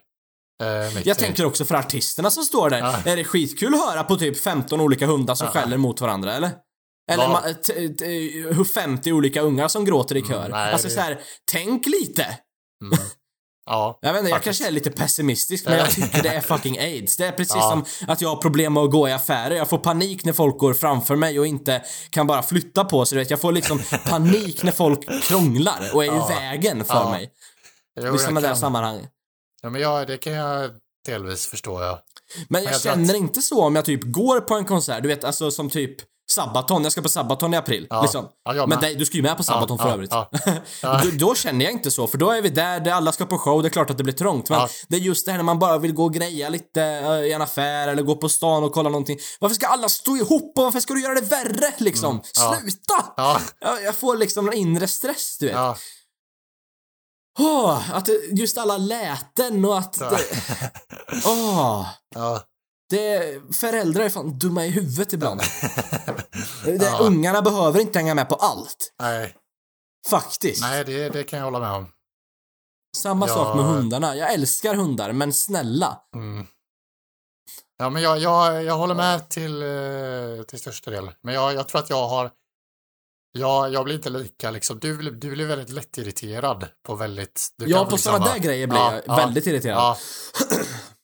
Eh, 0.63 1.01
Jag 1.07 1.17
tänker 1.17 1.45
också 1.45 1.65
för 1.65 1.75
artisterna 1.75 2.29
som 2.29 2.43
står 2.43 2.69
där. 2.69 2.77
Ja. 2.79 2.95
Är 3.05 3.15
det 3.15 3.23
skitkul 3.23 3.73
att 3.73 3.89
höra 3.89 4.03
på 4.03 4.15
typ 4.15 4.37
15 4.43 4.81
olika 4.81 5.05
hundar 5.07 5.35
som 5.35 5.45
Ja. 5.53 5.59
skäller 5.61 5.77
mot 5.77 6.01
varandra, 6.01 6.33
eller? 6.33 6.51
Eller 7.11 7.53
t- 7.53 8.63
50 8.73 9.11
olika 9.13 9.41
ungar 9.41 9.67
som 9.67 9.85
gråter 9.85 10.17
i 10.17 10.21
kör. 10.21 10.39
Mm, 10.39 10.51
nej, 10.51 10.71
alltså 10.73 10.87
det- 10.87 10.93
så 10.93 10.99
här, 10.99 11.19
tänk 11.51 11.85
lite! 11.87 12.23
Mm. 12.83 12.97
Ja, 13.65 13.99
Jag 14.01 14.13
vet 14.13 14.19
inte, 14.19 14.29
jag 14.29 14.35
faktiskt. 14.37 14.59
kanske 14.59 14.67
är 14.67 14.71
lite 14.71 14.91
pessimistisk, 14.91 15.65
men 15.65 15.77
jag 15.77 15.89
tycker 15.91 16.23
det 16.23 16.29
är 16.29 16.41
fucking 16.57 16.77
aids. 16.79 17.17
Det 17.17 17.25
är 17.27 17.31
precis 17.31 17.55
Ja. 17.55 17.69
som 17.69 18.07
att 18.07 18.21
jag 18.21 18.29
har 18.29 18.35
problem 18.41 18.73
med 18.73 18.83
att 18.83 18.91
gå 18.91 19.09
i 19.09 19.11
affärer. 19.11 19.55
Jag 19.55 19.69
får 19.69 19.77
panik 19.77 20.25
när 20.25 20.33
folk 20.33 20.57
går 20.57 20.73
framför 20.73 21.15
mig 21.15 21.39
och 21.39 21.47
inte 21.47 21.83
kan 22.09 22.27
bara 22.27 22.43
flytta 22.43 22.83
på 22.85 23.05
sig. 23.05 23.15
du 23.15 23.21
Vet. 23.21 23.29
Jag 23.29 23.41
får 23.41 23.51
liksom 23.51 23.79
panik 24.09 24.63
när 24.63 24.71
folk 24.71 25.23
krånglar 25.23 25.89
och 25.93 26.03
är 26.05 26.07
i 26.13 26.15
Ja. 26.15 26.27
vägen 26.27 26.85
för 26.85 26.93
Ja. 26.95 27.09
mig. 27.11 27.31
Jo, 28.01 28.15
I 28.15 28.19
sådana 28.19 28.41
jag 28.41 28.49
där 28.49 28.55
sammanhang. 28.55 29.07
Ja, 29.61 29.69
men 29.69 29.81
jag, 29.81 30.07
det 30.07 30.17
kan 30.17 30.33
jag 30.33 30.71
delvis 31.05 31.47
förstå, 31.47 31.81
ja. 31.81 31.99
Men 32.49 32.63
jag 32.63 32.73
jag 32.73 32.81
känner 32.81 33.13
att- 33.13 33.19
inte 33.19 33.41
så 33.41 33.63
om 33.63 33.75
jag 33.75 33.85
typ 33.85 34.01
går 34.03 34.39
på 34.41 34.55
en 34.55 34.65
konsert, 34.65 35.01
du 35.03 35.07
vet, 35.07 35.23
alltså 35.23 35.51
som 35.51 35.69
typ 35.69 35.95
Sabaton, 36.31 36.83
jag 36.83 36.91
ska 36.91 37.01
på 37.01 37.09
Sabaton 37.09 37.53
i 37.53 37.57
april. 37.57 37.87
Ja. 37.89 38.01
Liksom. 38.01 38.27
Ja, 38.43 38.65
Men 38.67 38.79
dig, 38.79 38.95
du 38.95 39.05
ska 39.05 39.17
ju 39.17 39.23
med 39.23 39.37
på 39.37 39.43
Sabaton 39.43 39.77
för 39.77 39.87
ja, 39.87 39.93
övrigt. 39.93 40.11
ja. 40.11 40.29
Ja. 40.81 41.01
då, 41.03 41.09
då 41.27 41.35
känner 41.35 41.65
jag 41.65 41.71
inte 41.71 41.91
så, 41.91 42.07
för 42.07 42.17
då 42.17 42.31
är 42.31 42.41
vi 42.41 42.49
där, 42.49 42.79
där 42.79 42.91
alla 42.91 43.11
ska 43.11 43.25
på 43.25 43.37
show, 43.37 43.61
det 43.61 43.67
är 43.67 43.69
klart 43.69 43.89
att 43.89 43.97
det 43.97 44.03
blir 44.03 44.13
trångt. 44.13 44.49
Men 44.49 44.67
det 44.87 44.95
är 44.95 44.99
just 44.99 45.25
det 45.25 45.31
här 45.31 45.39
när 45.39 45.43
man 45.43 45.59
bara 45.59 45.77
vill 45.77 45.93
gå 45.93 46.03
och 46.03 46.13
greja 46.13 46.49
lite 46.49 46.81
eh, 46.83 47.09
i 47.11 47.31
en 47.31 47.41
affär 47.41 47.87
eller 47.87 48.03
gå 48.03 48.15
på 48.15 48.29
stan 48.29 48.63
och 48.63 48.73
kolla 48.73 48.89
någonting. 48.89 49.17
Varför 49.39 49.55
ska 49.55 49.67
alla 49.67 49.89
stå 49.89 50.17
ihop 50.17 50.57
och 50.57 50.63
varför 50.63 50.79
ska 50.79 50.93
du 50.93 51.01
göra 51.01 51.13
det 51.15 51.21
värre 51.21 51.73
liksom? 51.77 52.11
Mm. 52.11 52.23
Sluta! 52.59 53.13
Ja, 53.17 53.41
Jag, 53.59 53.83
jag 53.83 53.95
får 53.95 54.15
liksom 54.15 54.47
en 54.47 54.53
inre 54.53 54.87
stress, 54.87 55.37
du 55.39 55.45
vet. 55.47 55.55
Åh, 57.39 57.81
att 57.95 58.09
just 58.31 58.57
alla 58.57 58.77
läten 58.77 59.65
och 59.65 59.77
att... 59.77 60.01
Åh, 61.25 61.87
ja. 62.15 62.41
Det, 62.89 63.41
föräldrar 63.55 64.03
är 64.03 64.09
fan 64.09 64.39
dumma 64.39 64.65
i 64.65 64.69
huvudet 64.69 65.13
ibland. 65.13 65.39
det, 66.65 66.75
Ja. 66.83 66.97
Ungarna 67.01 67.41
behöver 67.41 67.79
inte 67.79 67.99
hänga 67.99 68.15
med 68.15 68.29
på 68.29 68.35
allt. 68.35 68.93
Nej, 69.01 69.35
Faktiskt. 70.09 70.61
nej 70.61 70.85
det, 70.85 71.09
det 71.09 71.23
kan 71.23 71.39
jag 71.39 71.43
hålla 71.45 71.59
med 71.59 71.71
om. 71.71 71.87
Samma 72.97 73.27
Ja. 73.27 73.33
sak 73.33 73.55
med 73.55 73.65
hundarna. 73.65 74.15
Jag 74.15 74.33
älskar 74.33 74.75
hundar, 74.75 75.11
men 75.11 75.33
snälla. 75.33 75.99
Mm. 76.15 76.47
Ja, 77.77 77.89
men 77.89 78.01
jag, 78.01 78.19
jag, 78.19 78.63
jag 78.63 78.77
håller 78.77 78.95
med 78.95 79.29
till, 79.29 79.61
eh, 79.63 80.43
till 80.47 80.59
största 80.59 80.91
del. 80.91 81.11
Men 81.21 81.33
jag, 81.33 81.53
jag 81.53 81.67
tror 81.67 81.81
att 81.81 81.89
jag 81.89 82.07
har... 82.07 82.31
Jag, 83.37 83.73
jag 83.73 83.83
blir 83.85 83.95
inte 83.95 84.09
lika 84.09 84.51
liksom... 84.51 84.79
Du, 84.79 85.11
du 85.11 85.31
blir 85.31 85.45
väldigt 85.45 85.69
lättirriterad 85.69 86.67
på 86.85 86.95
väldigt... 86.95 87.49
Ja, 87.57 87.85
på 87.85 87.91
liksom 87.91 88.11
sådana 88.11 88.33
där 88.33 88.39
grejer 88.39 88.67
blir 88.67 88.79
Ja, 88.79 88.93
jag 88.93 89.03
ja, 89.07 89.15
väldigt 89.15 89.47
irriterad. 89.47 89.97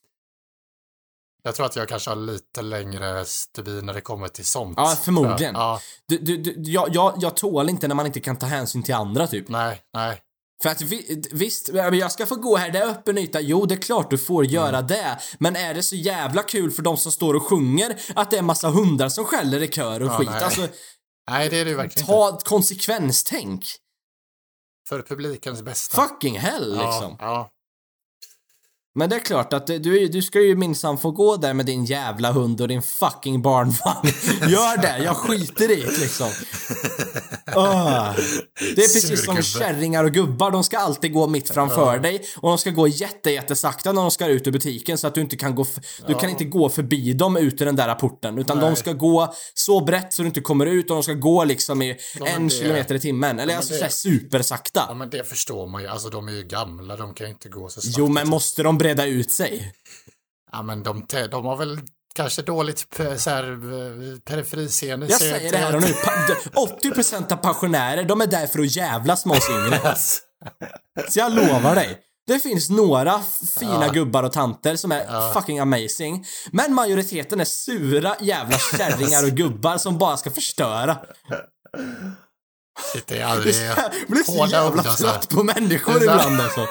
Ja. 1.42 1.48
Jag 1.48 1.54
tror 1.54 1.66
att 1.66 1.76
jag 1.76 1.88
kanske 1.88 2.10
har 2.10 2.16
lite 2.16 2.62
längre 2.62 3.24
stubin 3.24 3.86
när 3.86 3.94
det 3.94 4.00
kommer 4.00 4.28
till 4.28 4.44
sånt. 4.46 4.74
Ja, 4.76 4.96
förmodligen. 5.02 5.54
Ja, 5.54 5.80
Du, 6.08 6.18
du, 6.18 6.36
du, 6.36 6.70
jag, 6.70 6.88
jag, 6.94 7.14
jag 7.20 7.36
tål 7.36 7.68
inte 7.68 7.88
när 7.88 7.94
man 7.94 8.06
inte 8.06 8.20
kan 8.20 8.36
ta 8.36 8.46
hänsyn 8.46 8.82
till 8.82 8.94
andra, 8.94 9.26
typ. 9.26 9.48
nej, 9.48 9.80
nej. 9.94 10.20
För 10.62 10.68
att 10.70 10.80
vi, 10.80 11.22
visst, 11.32 11.68
jag 11.74 12.12
ska 12.12 12.26
få 12.26 12.34
gå 12.36 12.56
här, 12.56 12.70
det 12.70 12.78
är 12.78 12.86
öppen 12.86 13.18
yta. 13.18 13.40
Jo, 13.40 13.66
det 13.66 13.74
är 13.74 13.82
klart 13.82 14.10
du 14.10 14.18
får 14.18 14.44
göra 14.44 14.76
Mm. 14.78 14.86
det. 14.86 15.18
Men 15.38 15.56
är 15.56 15.74
det 15.74 15.82
så 15.82 15.96
jävla 15.96 16.42
kul 16.42 16.70
för 16.70 16.82
de 16.82 16.96
som 16.96 17.12
står 17.12 17.34
och 17.34 17.42
sjunger 17.42 18.00
att 18.14 18.30
det 18.30 18.38
är 18.38 18.42
massa 18.42 18.68
hundar 18.68 19.08
som 19.08 19.24
skäller 19.24 19.62
i 19.62 19.68
kör 19.68 20.00
och 20.02 20.06
Ja, 20.08 20.18
skit? 20.18 20.28
nej. 20.30 20.42
Alltså, 20.44 20.68
Nej, 21.30 21.48
det 21.48 21.56
är 21.60 21.64
det 21.64 21.74
verkligen 21.74 22.02
inte. 22.02 22.12
ta 22.12 22.38
konsekvenstänk. 22.44 23.64
För 24.88 25.02
publikens 25.02 25.62
bästa. 25.62 26.02
Fucking 26.08 26.38
hell, 26.38 26.68
liksom. 26.72 27.16
Ja, 27.18 27.26
ja. 27.26 27.50
Men 28.94 29.10
det 29.10 29.16
är 29.16 29.20
klart 29.20 29.52
att 29.52 29.66
du, 29.66 30.08
du 30.08 30.22
ska 30.22 30.40
ju 30.40 30.56
minsann 30.56 30.98
få 30.98 31.10
gå 31.10 31.36
där 31.36 31.54
med 31.54 31.66
din 31.66 31.84
jävla 31.84 32.32
hund 32.32 32.60
och 32.60 32.68
din 32.68 32.82
fucking 32.82 33.42
barnvagn. 33.42 34.08
Gör 34.52 34.76
det, 34.82 34.98
jag 35.04 35.16
skiter 35.16 35.70
i 35.70 35.76
det 35.80 36.00
liksom. 36.00 36.28
Åh. 37.56 38.10
Det 38.74 38.82
är 38.82 38.94
precis 38.94 39.24
som 39.24 39.42
kärringar 39.42 40.04
och 40.04 40.12
gubbar, 40.12 40.50
de 40.50 40.64
ska 40.64 40.78
alltid 40.78 41.12
gå 41.12 41.26
mitt 41.28 41.50
framför 41.50 41.98
dig 41.98 42.22
och 42.36 42.48
de 42.48 42.58
ska 42.58 42.70
gå 42.70 42.88
jätte, 42.88 43.30
jättesakta 43.30 43.92
när 43.92 44.02
de 44.02 44.10
ska 44.10 44.26
ut 44.26 44.46
ur 44.46 44.50
butiken 44.52 44.98
så 44.98 45.06
att 45.06 45.14
du 45.14 45.20
inte 45.20 45.36
kan 45.36 45.54
gå, 45.54 45.66
du 46.06 46.14
kan 46.14 46.30
inte 46.30 46.44
gå 46.44 46.68
förbi 46.68 47.12
dem 47.12 47.36
ut 47.36 47.60
ur 47.60 47.66
den 47.66 47.76
där 47.76 47.94
porten 47.94 48.38
utan 48.38 48.58
de 48.60 48.66
Nej. 48.66 48.76
ska 48.76 48.92
gå 48.92 49.34
så 49.54 49.84
brett 49.84 50.12
så 50.12 50.22
du 50.22 50.28
inte 50.28 50.40
kommer 50.40 50.66
ut 50.66 50.90
och 50.90 50.96
de 50.96 51.02
ska 51.02 51.12
gå 51.14 51.44
liksom 51.44 51.82
i 51.82 51.96
men 52.18 52.28
en 52.28 52.48
det- 52.48 52.54
kilometer 52.54 52.94
i 52.94 53.00
timmen. 53.00 53.38
Eller 53.38 53.46
men 53.52 53.56
alltså 53.56 53.74
det- 53.74 53.90
supersakta. 53.90 54.84
ja, 54.88 54.94
men 54.94 55.10
det 55.10 55.28
förstår 55.28 55.66
man 55.68 55.82
ju. 55.82 55.88
Alltså, 55.88 56.08
de 56.08 56.28
är 56.28 56.32
ju 56.32 56.42
gamla, 56.42 56.96
de 56.96 57.14
kan 57.14 57.26
ju 57.26 57.30
inte 57.32 57.48
gå 57.48 57.68
så 57.68 57.80
snabbt. 57.80 57.98
Jo, 57.98 58.08
men 58.08 58.28
måste 58.28 58.62
de 58.62 58.78
breda 58.82 59.06
ut 59.06 59.30
sig? 59.32 59.72
Ja, 60.52 60.62
men 60.62 60.82
de, 60.82 61.06
de 61.30 61.44
har 61.44 61.56
väl 61.56 61.80
kanske 62.14 62.42
dåligt 62.42 62.86
pe- 62.96 63.16
så 63.16 63.30
här, 63.30 63.44
eh. 63.44 65.08
Jag 65.10 65.20
säger 65.20 65.52
det 65.52 65.58
här 65.58 65.74
och 65.76 65.82
nu. 65.82 65.92
Pa- 66.52 66.66
80% 66.82 67.32
av 67.32 67.36
pensionärer, 67.36 68.04
de 68.04 68.20
är 68.20 68.26
där 68.26 68.46
för 68.46 68.58
att 68.60 68.76
jävlas 68.76 69.26
med 69.26 69.36
oss 69.36 69.50
yngre. 69.50 69.96
Så 71.08 71.18
jag 71.18 71.32
lovar 71.34 71.74
dig. 71.74 71.98
Det 72.26 72.38
finns 72.38 72.70
några 72.70 73.20
fina 73.58 73.88
gubbar 73.88 74.22
och 74.22 74.32
tanter 74.32 74.76
som 74.76 74.92
är 74.92 75.32
fucking 75.32 75.58
amazing. 75.58 76.24
Men 76.52 76.74
majoriteten 76.74 77.40
är 77.40 77.44
sura 77.44 78.16
jävla 78.20 78.58
kärringar 78.58 79.24
och 79.24 79.30
gubbar 79.30 79.78
som 79.78 79.98
bara 79.98 80.16
ska 80.16 80.30
förstöra. 80.30 80.96
Shit, 82.92 83.06
det 83.06 83.18
är 83.18 83.24
aldrig... 83.24 83.54
Jag 83.54 83.90
blir 84.08 84.22
så 84.22 84.46
jävla 84.46 84.68
ord, 84.72 84.86
alltså. 84.86 85.02
trött 85.04 85.28
på 85.28 85.42
människor 85.42 85.96
ibland 86.02 86.40
alltså. 86.40 86.68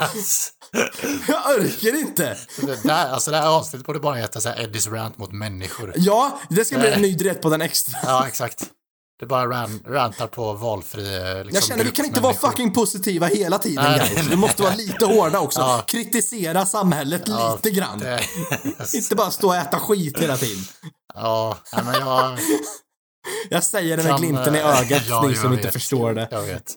Jag 1.28 1.60
orkar 1.60 2.00
inte. 2.00 2.38
det, 2.62 2.84
där, 2.84 3.10
alltså 3.10 3.32
det 3.32 3.38
här 3.38 3.48
avsnittet 3.48 3.86
borde 3.88 4.00
bara 4.00 4.16
heta 4.16 4.42
så 4.42 4.50
här 4.50 4.62
Eddies 4.62 4.88
rant 4.88 5.18
mot 5.18 5.32
människor. 5.32 5.94
Ja, 5.96 6.40
det 6.50 6.66
ska 6.66 6.78
bli 6.78 6.88
en 6.92 7.02
ny 7.02 7.16
direkt 7.16 7.42
på 7.42 7.50
den 7.50 7.62
extra. 7.62 8.00
Ja, 8.04 8.28
exakt. 8.28 8.64
Det 9.20 9.26
bara 9.26 9.46
ran, 9.50 9.84
rantar 9.88 10.28
på 10.28 10.54
valfri 10.54 11.16
eh, 11.16 11.22
liksom, 11.22 11.50
Jag 11.54 11.64
känner 11.64 11.84
vi 11.84 11.92
kan 11.92 12.06
inte 12.06 12.20
vara 12.22 12.34
fucking 12.34 12.74
positiva 12.74 13.28
hela 13.28 13.60
tiden 13.60 13.84
Nej. 13.84 14.12
guys. 14.16 14.28
Vi 14.28 14.36
måste 14.36 14.64
vara 14.64 14.76
lite 14.76 15.06
hårda 15.06 15.40
också. 15.40 15.62
Ja. 15.62 15.84
Kritisera 15.88 16.66
samhället 16.66 17.22
Ja, 17.26 17.56
lite 17.56 17.80
grann. 17.80 18.00
Det, 18.00 18.20
Inte 18.94 19.16
bara 19.16 19.32
stå 19.32 19.48
och 19.48 19.56
äta 19.56 19.80
skit 19.80 20.20
hela 20.20 20.38
tiden. 20.38 20.64
ja, 21.14 21.58
nej, 21.74 21.84
men 21.86 21.94
jag... 22.00 22.40
Jag 23.50 23.64
säger 23.64 23.98
det 23.98 24.04
med 24.04 24.12
kan, 24.12 24.22
glimten 24.22 24.56
i 24.56 24.60
eh, 24.60 24.80
ögat, 24.80 25.04
ja, 25.08 25.22
ni 25.28 25.36
som 25.36 25.54
inte 25.54 25.66
vet. 25.66 25.74
förstår 25.74 26.14
det. 26.14 26.28
Jag 26.32 26.42
vet. 26.42 26.74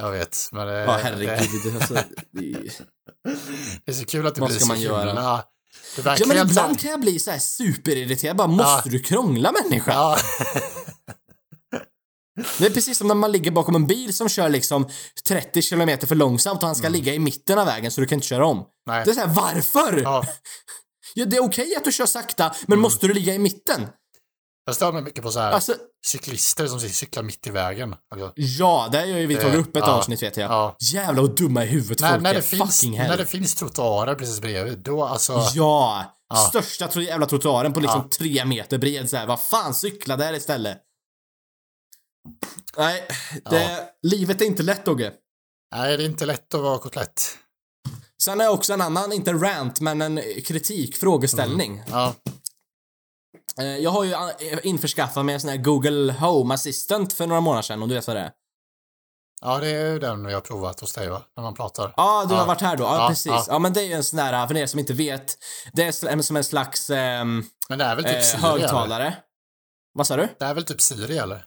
Jag 0.00 0.10
vet, 0.10 0.48
men 0.52 0.66
det, 0.66 0.72
Ja, 0.80 0.96
det, 0.96 1.02
herregud. 1.02 1.76
Alltså, 1.76 1.94
det... 1.94 2.00
det 3.84 3.92
är 3.92 3.92
så 3.92 4.04
kul 4.04 4.26
att 4.26 4.34
det 4.34 4.40
Vad 4.40 4.50
blir 4.50 4.58
ska 4.58 4.66
så 4.66 4.72
man 4.72 4.80
göra? 4.80 5.14
Ja, 5.14 5.50
det 5.96 6.06
är 6.06 6.16
Ja, 6.20 6.26
men 6.26 6.48
ibland 6.48 6.80
kan 6.80 6.90
jag 6.90 7.00
bli 7.00 7.18
så 7.18 7.30
här 7.30 7.38
superirriterad. 7.38 8.36
Bara, 8.36 8.48
måste 8.48 8.82
Ja. 8.88 8.90
du 8.92 8.98
krångla 8.98 9.52
människa? 9.64 9.92
Ja, 9.92 10.16
Det 12.58 12.66
är 12.66 12.70
precis 12.70 12.98
som 12.98 13.08
när 13.08 13.14
man 13.14 13.32
ligger 13.32 13.50
bakom 13.50 13.74
en 13.74 13.86
bil 13.86 14.14
som 14.16 14.28
kör 14.28 14.48
liksom 14.48 14.88
30 15.28 15.62
kilometer 15.62 16.06
för 16.06 16.14
långsamt 16.14 16.62
och 16.62 16.66
han 16.66 16.76
ska 16.76 16.88
ligga 16.88 17.14
i 17.14 17.18
mitten 17.18 17.58
av 17.58 17.66
vägen 17.66 17.90
så 17.90 18.00
du 18.00 18.06
kan 18.06 18.16
inte 18.16 18.26
köra 18.26 18.46
om. 18.46 18.56
Mm. 18.56 18.68
nej. 18.86 19.04
Det 19.04 19.10
är 19.10 19.14
så 19.14 19.20
här, 19.20 19.34
varför? 19.34 20.00
Ja, 20.02 20.24
Ja, 21.14 21.24
det 21.24 21.36
är 21.36 21.44
okej 21.44 21.74
att 21.76 21.84
du 21.84 21.92
kör 21.92 22.06
sakta, 22.06 22.44
men 22.66 22.72
Mm. 22.72 22.80
måste 22.82 23.06
du 23.06 23.14
ligga 23.14 23.34
i 23.34 23.38
mitten? 23.38 23.88
Jag 24.66 24.74
stör 24.74 24.92
mig 24.92 25.02
mycket 25.02 25.22
på 25.22 25.30
så 25.30 25.40
här 25.40 25.52
Alltså, 25.52 25.74
cyklister 26.06 26.66
som 26.66 26.80
cyklar 26.80 27.22
mitt 27.22 27.46
i 27.46 27.50
vägen. 27.50 27.94
Alltså, 28.14 28.32
ja, 28.36 28.88
det 28.92 28.98
har 28.98 29.06
ju 29.06 29.26
vi 29.26 29.34
tagit 29.36 29.52
Det- 29.52 29.58
upp 29.58 29.76
ett 29.76 29.82
ja, 29.86 29.92
avsnitt 29.92 30.22
vet 30.22 30.36
jag. 30.36 30.50
ja. 30.50 30.76
Jävlar 30.80 31.22
vad 31.22 31.36
dumma 31.36 31.64
i 31.64 31.66
huvudet 31.66 32.00
när, 32.00 32.10
folk 32.10 32.22
när, 32.22 32.30
är. 32.30 32.34
det 32.34 32.42
finns, 32.42 32.76
Fucking 32.80 32.98
hell. 32.98 33.10
när 33.10 33.16
det 33.16 33.26
finns 33.26 33.54
trottoarer 33.54 34.14
precis 34.14 34.40
bredvid, 34.40 34.78
då 34.78 35.04
alltså... 35.04 35.42
Ja! 35.54 36.04
Ja. 36.28 36.36
Största 36.36 36.88
tro- 36.88 37.02
jävla 37.02 37.26
trottoaren 37.26 37.72
på 37.72 37.80
liksom 37.80 38.00
Ja. 38.10 38.16
tre 38.18 38.44
meter 38.44 38.78
bred 38.78 39.10
så 39.10 39.16
här. 39.16 39.26
Vad 39.26 39.40
fan, 39.42 39.74
cykla 39.74 40.16
där 40.16 40.32
istället. 40.34 40.78
Nej, 42.76 43.08
det, 43.50 43.88
livet 44.02 44.40
är 44.40 44.44
inte 44.44 44.62
lätt 44.62 44.84
Dogge. 44.84 45.12
Nej, 45.76 45.96
det 45.96 46.02
är 46.02 46.06
inte 46.06 46.26
lätt 46.26 46.54
att 46.54 46.60
vara 46.60 46.78
kotlett. 46.78 47.22
Sen 48.22 48.40
är 48.40 48.48
också 48.48 48.72
en 48.72 48.80
annan, 48.80 49.12
inte 49.12 49.32
rant, 49.32 49.80
men 49.80 50.02
en 50.02 50.20
kritik, 50.44 50.96
frågeställning. 50.96 51.82
Ja, 51.90 52.06
Eh, 52.06 52.32
Jag 53.64 53.90
har 53.90 54.04
ju 54.04 54.12
eh, 54.12 54.58
införskaffat 54.62 55.24
mig 55.24 55.34
en 55.34 55.40
sån 55.40 55.50
här 55.50 55.56
Google 55.56 56.12
Home 56.12 56.54
Assistant 56.54 57.12
för 57.12 57.26
några 57.26 57.40
månader 57.40 57.62
sedan, 57.62 57.82
om 57.82 57.88
du 57.88 57.94
vet 57.94 58.06
vad 58.06 58.16
det 58.16 58.20
är. 58.20 58.32
ja 59.42 59.58
det 59.58 59.68
är 59.68 59.92
ju 59.92 59.98
den 59.98 60.26
vi 60.26 60.32
har 60.34 60.40
provat 60.40 60.80
hos 60.80 60.92
dig 60.92 61.08
va? 61.08 61.22
När 61.36 61.42
man 61.42 61.54
pratar. 61.54 61.94
Ja, 61.96 62.24
du 62.28 62.34
har 62.34 62.40
Ja. 62.42 62.46
varit 62.46 62.60
här 62.60 62.76
då. 62.76 62.84
Ja, 62.84 63.02
Ja, 63.02 63.08
precis. 63.08 63.26
ja. 63.32 63.44
Ja. 63.48 63.58
men 63.58 63.72
det 63.72 63.80
är 63.80 63.84
ju 63.86 63.92
en 63.92 64.04
sån 64.04 64.16
där, 64.16 64.46
för 64.46 64.56
er 64.56 64.66
som 64.66 64.80
inte 64.80 64.92
vet, 64.92 65.36
det 65.72 65.82
är 65.84 66.22
som 66.22 66.36
en 66.36 66.44
slags 66.44 66.90
ehm, 66.90 67.44
Men 67.68 67.78
det 67.78 67.84
är 67.84 67.96
väl 67.96 68.04
typ 68.04 68.14
eh, 68.16 68.20
Siri 68.22 68.38
eller? 68.46 68.58
högtalare. 68.58 69.16
Vad 69.94 70.06
sa 70.06 70.16
du? 70.16 70.28
Det 70.38 70.44
är 70.44 70.54
väl 70.54 70.64
typ 70.64 70.80
Siri 70.80 71.18
eller? 71.18 71.44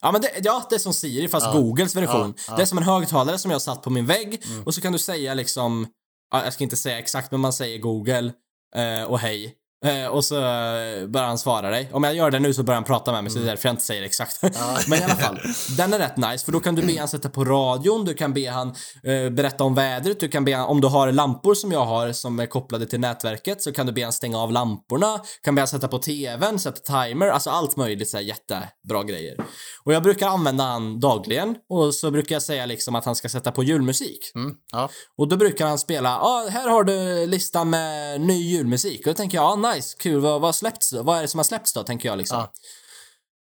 Ja, 0.00 0.12
men 0.12 0.20
det, 0.20 0.30
ja, 0.44 0.66
det 0.70 0.74
är 0.74 0.78
som 0.78 0.94
Siri 0.94 1.28
fast. 1.28 1.52
Googles 1.52 1.96
version. 1.96 2.20
Mm. 2.20 2.34
Det 2.56 2.62
är 2.62 2.66
som 2.66 2.78
en 2.78 2.84
högtalare 2.84 3.38
som 3.38 3.50
jag 3.50 3.54
har 3.54 3.60
satt 3.60 3.82
på 3.82 3.90
min 3.90 4.06
vägg 4.06 4.42
och 4.66 4.74
så 4.74 4.80
kan 4.80 4.92
du 4.92 4.98
säga 4.98 5.34
liksom, 5.34 5.86
ja, 6.30 6.44
jag 6.44 6.52
ska 6.52 6.64
inte 6.64 6.76
säga 6.76 6.98
exakt 6.98 7.30
men 7.30 7.40
man 7.40 7.52
säger 7.52 7.78
Google 7.78 8.32
eh, 8.74 9.02
och 9.02 9.18
hej. 9.18 9.54
Eh, 9.84 10.06
och 10.06 10.24
så 10.24 10.36
eh, 10.36 11.06
börjar 11.06 11.26
han 11.26 11.38
svara 11.38 11.70
dig. 11.70 11.90
Om 11.92 12.04
jag 12.04 12.14
gör 12.14 12.30
det 12.30 12.38
nu 12.38 12.54
så 12.54 12.62
börjar 12.62 12.76
han 12.76 12.84
prata 12.84 13.12
med 13.12 13.24
mig, 13.24 13.32
så 13.32 13.38
det 13.38 13.44
är 13.44 13.46
därför 13.46 13.68
jag 13.68 13.72
inte 13.72 13.84
säger 13.84 14.02
exakt. 14.02 14.42
Men 14.88 14.98
i 14.98 15.02
alla 15.02 15.14
fall, 15.14 15.40
den 15.76 15.92
är 15.92 15.98
rätt 15.98 16.16
nice, 16.16 16.44
för 16.44 16.52
då 16.52 16.60
kan 16.60 16.74
du 16.74 16.82
be 16.82 16.98
han 16.98 17.08
sätta 17.08 17.28
på 17.28 17.44
radion, 17.44 18.04
du 18.04 18.14
kan 18.14 18.32
be 18.32 18.50
han 18.50 18.68
eh, 19.02 19.30
berätta 19.30 19.64
om 19.64 19.74
vädret, 19.74 20.20
du 20.20 20.28
kan 20.28 20.44
be 20.44 20.54
han, 20.54 20.66
om 20.66 20.80
du 20.80 20.88
har 20.88 21.12
lampor 21.12 21.54
som 21.54 21.72
jag 21.72 21.84
har 21.84 22.12
som 22.12 22.40
är 22.40 22.46
kopplade 22.46 22.86
till 22.86 23.00
nätverket, 23.00 23.62
så 23.62 23.72
kan 23.72 23.86
du 23.86 23.92
be 23.92 24.02
han 24.02 24.12
stänga 24.12 24.38
av 24.38 24.52
lamporna, 24.52 25.20
kan 25.42 25.54
be 25.54 25.60
han 25.60 25.68
sätta 25.68 25.88
på 25.88 25.98
TVn, 25.98 26.58
sätta 26.58 27.04
timer, 27.04 27.28
alltså 27.28 27.50
allt 27.50 27.76
möjligt 27.76 28.08
så 28.08 28.16
här 28.16 28.24
jättebra 28.24 29.02
grejer. 29.02 29.36
Och 29.84 29.92
jag 29.92 30.02
brukar 30.02 30.28
använda 30.28 30.64
han 30.64 31.00
dagligen, 31.00 31.56
och 31.68 31.94
så 31.94 32.10
brukar 32.10 32.34
jag 32.34 32.42
säga 32.42 32.66
liksom 32.66 32.94
att 32.94 33.04
han 33.04 33.16
ska 33.16 33.28
sätta 33.28 33.52
på 33.52 33.62
julmusik. 33.62 34.32
Mm, 34.34 34.54
ja. 34.72 34.90
Och 35.18 35.28
då 35.28 35.36
brukar 35.36 35.66
han 35.66 35.78
spela, 35.78 36.08
ja 36.08 36.44
ah, 36.46 36.48
här 36.50 36.68
har 36.68 36.84
du 36.84 37.26
listan 37.26 37.70
med 37.70 38.20
ny 38.20 38.34
julmusik. 38.34 39.06
Och 39.06 39.12
då 39.12 39.14
tänker 39.14 39.38
jag, 39.38 39.44
ja 39.44 39.52
ah, 39.52 39.67
nice, 39.74 39.96
kul, 39.98 40.20
vad, 40.20 40.40
vad 40.40 40.54
släppts 40.54 40.90
då? 40.90 41.02
Vad 41.02 41.18
är 41.18 41.22
det 41.22 41.28
som 41.28 41.38
har 41.38 41.44
släppts 41.44 41.72
då, 41.72 41.82
tänker 41.82 42.08
jag 42.08 42.18
liksom. 42.18 42.38
Ja. 42.38 42.52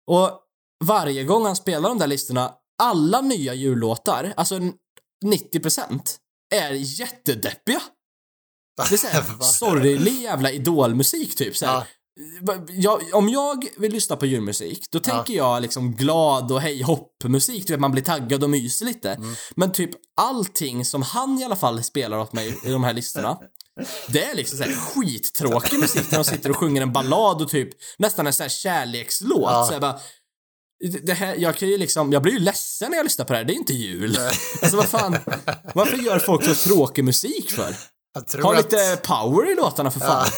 Och 0.07 0.41
varje 0.85 1.25
gång 1.25 1.45
han 1.45 1.57
spelar 1.57 1.89
de 1.89 1.99
där 1.99 2.07
listorna, 2.07 2.55
alla 2.83 3.21
nya 3.21 3.55
jullåtar, 3.55 4.33
alltså 4.37 4.61
90% 5.25 6.01
är 6.55 6.73
jättedeppiga. 6.73 7.83
Det 8.89 8.95
är 8.95 8.97
såhär 8.97 9.23
sorglig 9.43 10.23
jävla 10.23 10.51
idolmusik 10.51 11.37
typ 11.37 11.57
så 11.57 11.67
här. 11.67 11.75
Ja. 11.75 11.85
Jag, 12.69 13.03
om 13.13 13.29
jag 13.29 13.69
vill 13.77 13.93
lyssna 13.93 14.17
på 14.17 14.27
julmusik, 14.27 14.91
då 14.91 15.01
tänker 15.01 15.35
jag 15.35 15.63
liksom 15.63 15.93
glad 15.93 16.53
och 16.53 16.61
hej 16.61 16.83
hopp 16.83 17.25
musik, 17.25 17.67
du 17.67 17.73
vet 17.73 17.81
man 17.81 17.93
blir 17.93 18.03
taggad 18.03 18.45
och 18.45 18.51
myser 18.51 18.87
lite. 18.87 19.11
Mm. 19.11 19.35
Men 19.57 19.73
typ 19.73 19.91
allting 20.17 20.85
som 20.85 21.03
han 21.03 21.39
i 21.39 21.45
alla 21.45 21.57
fall 21.57 21.85
spelar 21.85 22.19
åt 22.19 22.33
mig 22.33 22.59
i 22.65 22.71
de 22.71 22.85
här 22.85 22.93
listorna, 22.93 23.39
det 24.07 24.25
är 24.25 24.35
liksom 24.35 24.59
såhär 24.59 24.73
skittråkig 24.73 25.79
musik 25.79 26.11
när 26.11 26.19
de 26.19 26.25
sitter 26.25 26.51
och 26.51 26.57
sjunger 26.57 26.83
en 26.83 26.93
ballad 26.93 27.43
och 27.43 27.49
typ 27.49 27.69
nästan 27.99 28.27
en 28.27 28.33
sån 28.33 28.45
här 28.45 28.49
kärlekslåt. 28.49 29.51
Ja. 29.51 29.65
Så 29.67 29.73
jag 29.75 29.81
bara, 29.81 30.01
det 31.03 31.13
här, 31.13 31.35
jag 31.39 31.57
kan 31.57 31.69
ju 31.69 31.79
liksom, 31.79 32.13
jag 32.13 32.23
blir 32.23 32.33
ju 32.33 32.39
ledsen 32.39 32.91
när 32.91 32.97
jag 32.97 33.05
lyssnar 33.05 33.25
på 33.25 33.33
det 33.33 33.39
här, 33.39 33.45
det 33.45 33.53
är 33.53 33.59
inte 33.59 33.73
jul. 33.73 34.19
Alltså 34.63 34.77
vad 34.77 34.89
fan, 34.89 35.17
varför 35.75 35.97
gör 35.97 36.19
folk 36.19 36.45
så 36.45 36.55
tråkig 36.55 37.05
musik 37.05 37.51
för? 37.51 37.75
Ha 38.43 38.55
att... 38.55 38.65
lite 38.65 39.01
power 39.03 39.53
i 39.53 39.55
låtarna 39.55 39.91
för 39.91 40.01
fan. 40.01 40.27
Ja, 40.27 40.33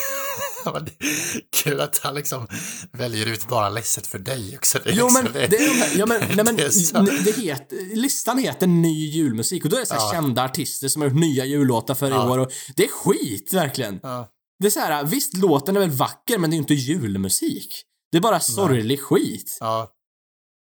Kul 1.56 1.80
att 1.80 1.98
han 1.98 2.14
liksom 2.14 2.46
väljer 2.92 3.26
ut 3.26 3.48
bara 3.48 3.68
ledset 3.68 4.06
för 4.06 4.18
dig 4.18 4.56
också. 4.56 4.78
Det 4.84 4.90
är 4.90 4.94
Jo 4.94 5.04
liksom 5.06 5.24
men 5.24 5.32
det 5.32 5.56
är 5.56 5.68
de 5.68 5.80
här, 5.80 5.98
ja 5.98 6.06
men, 6.06 6.20
nej, 6.36 6.44
men 6.44 6.56
det 6.56 6.62
är 6.64 6.70
så- 6.70 7.00
det 7.00 7.36
heter, 7.36 7.96
listan 7.96 8.38
heter 8.38 8.66
ny 8.66 9.06
julmusik 9.10 9.64
och 9.64 9.70
då 9.70 9.76
är 9.76 9.80
det 9.80 9.86
så 9.86 9.94
här 9.94 10.00
Ja. 10.00 10.12
kända 10.12 10.44
artister 10.44 10.88
som 10.88 11.02
har 11.02 11.08
gjort 11.08 11.18
nya 11.20 11.44
jullåtar 11.44 11.94
för 11.94 12.06
i 12.06 12.10
Ja. 12.10 12.30
år 12.30 12.38
och 12.38 12.50
det 12.76 12.84
är 12.84 12.88
skit 12.88 13.52
verkligen. 13.52 14.00
Ja. 14.02 14.28
Det 14.58 14.66
är 14.66 14.70
så 14.70 14.80
här, 14.80 15.04
visst 15.04 15.36
låten 15.36 15.76
är 15.76 15.80
väl 15.80 15.90
vacker 15.90 16.38
men 16.38 16.50
det 16.50 16.54
är 16.54 16.56
ju 16.56 16.62
inte 16.62 16.74
julmusik. 16.74 17.82
Det 18.12 18.16
är 18.16 18.22
bara 18.22 18.40
sorglig 18.40 19.00
skit. 19.00 19.56
Ja, 19.60 19.90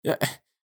Jag, 0.02 0.16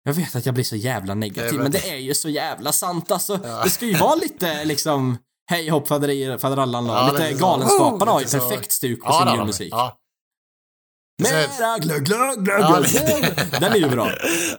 jag 0.03 0.13
vet 0.13 0.35
att 0.35 0.45
jag 0.45 0.55
blir 0.55 0.63
så 0.65 0.75
jävla 0.75 1.13
negativ 1.13 1.51
Det 1.51 1.57
är 1.57 1.63
men 1.63 1.71
det 1.71 1.89
är 1.89 1.97
ju 1.97 2.13
så 2.13 2.29
jävla 2.29 2.71
sant 2.71 3.11
alltså. 3.11 3.37
Det 3.63 3.69
ska 3.69 3.85
ju 3.85 3.93
vara 3.97 4.15
lite 4.15 4.65
liksom 4.65 5.17
Hej 5.49 5.69
hopp 5.69 5.87
faderi- 5.87 6.37
faderallan 6.37 6.85
ja, 6.85 7.11
lite. 7.11 7.33
Galenskaparna 7.33 8.11
har 8.11 8.19
ju 8.19 8.25
Lite 8.25 8.39
så. 8.39 8.49
perfekt 8.49 8.71
stuk 8.71 9.01
på 9.03 9.09
ja 9.09 9.25
sin 9.25 9.35
julmusik. 9.35 9.69
Ja. 9.73 9.97
Mera 11.23 11.77
glögg, 11.77 12.05
glögg, 12.05 12.45
glögg, 12.45 12.61
Ja, 12.61 12.83
Den 13.59 13.71
är 13.71 13.75
ju 13.75 13.89
bra. 13.89 14.09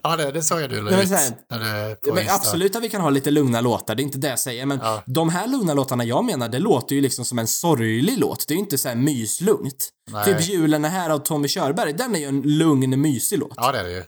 Ja, 0.02 0.16
det, 0.16 0.32
det 0.32 0.43
såg 0.43 0.61
jag 0.62 0.70
du 0.70 0.82
la 0.82 1.02
ut 1.02 2.15
men 2.15 2.28
absolut 2.31 2.77
att 2.77 2.82
vi 2.82 2.89
kan 2.89 3.01
ha 3.01 3.11
lite 3.11 3.31
lugna 3.31 3.61
låtar, 3.61 3.94
det 3.94 4.02
är 4.02 4.05
inte 4.05 4.19
det 4.19 4.28
jag 4.28 4.39
säger, 4.39 4.66
men 4.66 4.78
Ja. 4.82 5.02
de 5.06 5.28
här 5.28 5.47
lugna 5.47 5.74
låtarna 5.74 6.05
jag 6.05 6.24
menar, 6.24 6.48
det 6.48 6.59
låter 6.59 6.94
ju 6.94 7.01
liksom 7.01 7.24
som 7.24 7.39
en 7.39 7.47
sorglig 7.47 8.19
låt. 8.19 8.48
Det 8.48 8.52
är 8.55 8.56
ju 8.56 8.61
inte 8.61 8.78
så 8.78 8.89
här 8.89 8.97
myslugnt. 8.97 9.89
Nej. 10.11 10.24
Typ 10.24 10.48
Julen 10.48 10.85
är 10.85 10.89
här 10.89 11.11
av 11.11 11.19
Tommy 11.19 11.48
Körberg, 11.48 11.93
den 11.93 12.15
är 12.15 12.19
ju 12.19 12.27
en 12.27 12.43
lugn, 12.43 13.01
mysig 13.01 13.39
låt. 13.39 13.52
Ja, 13.56 13.73
det 13.73 13.78
är 13.78 13.85
det 13.85 13.93
ju. 13.93 14.05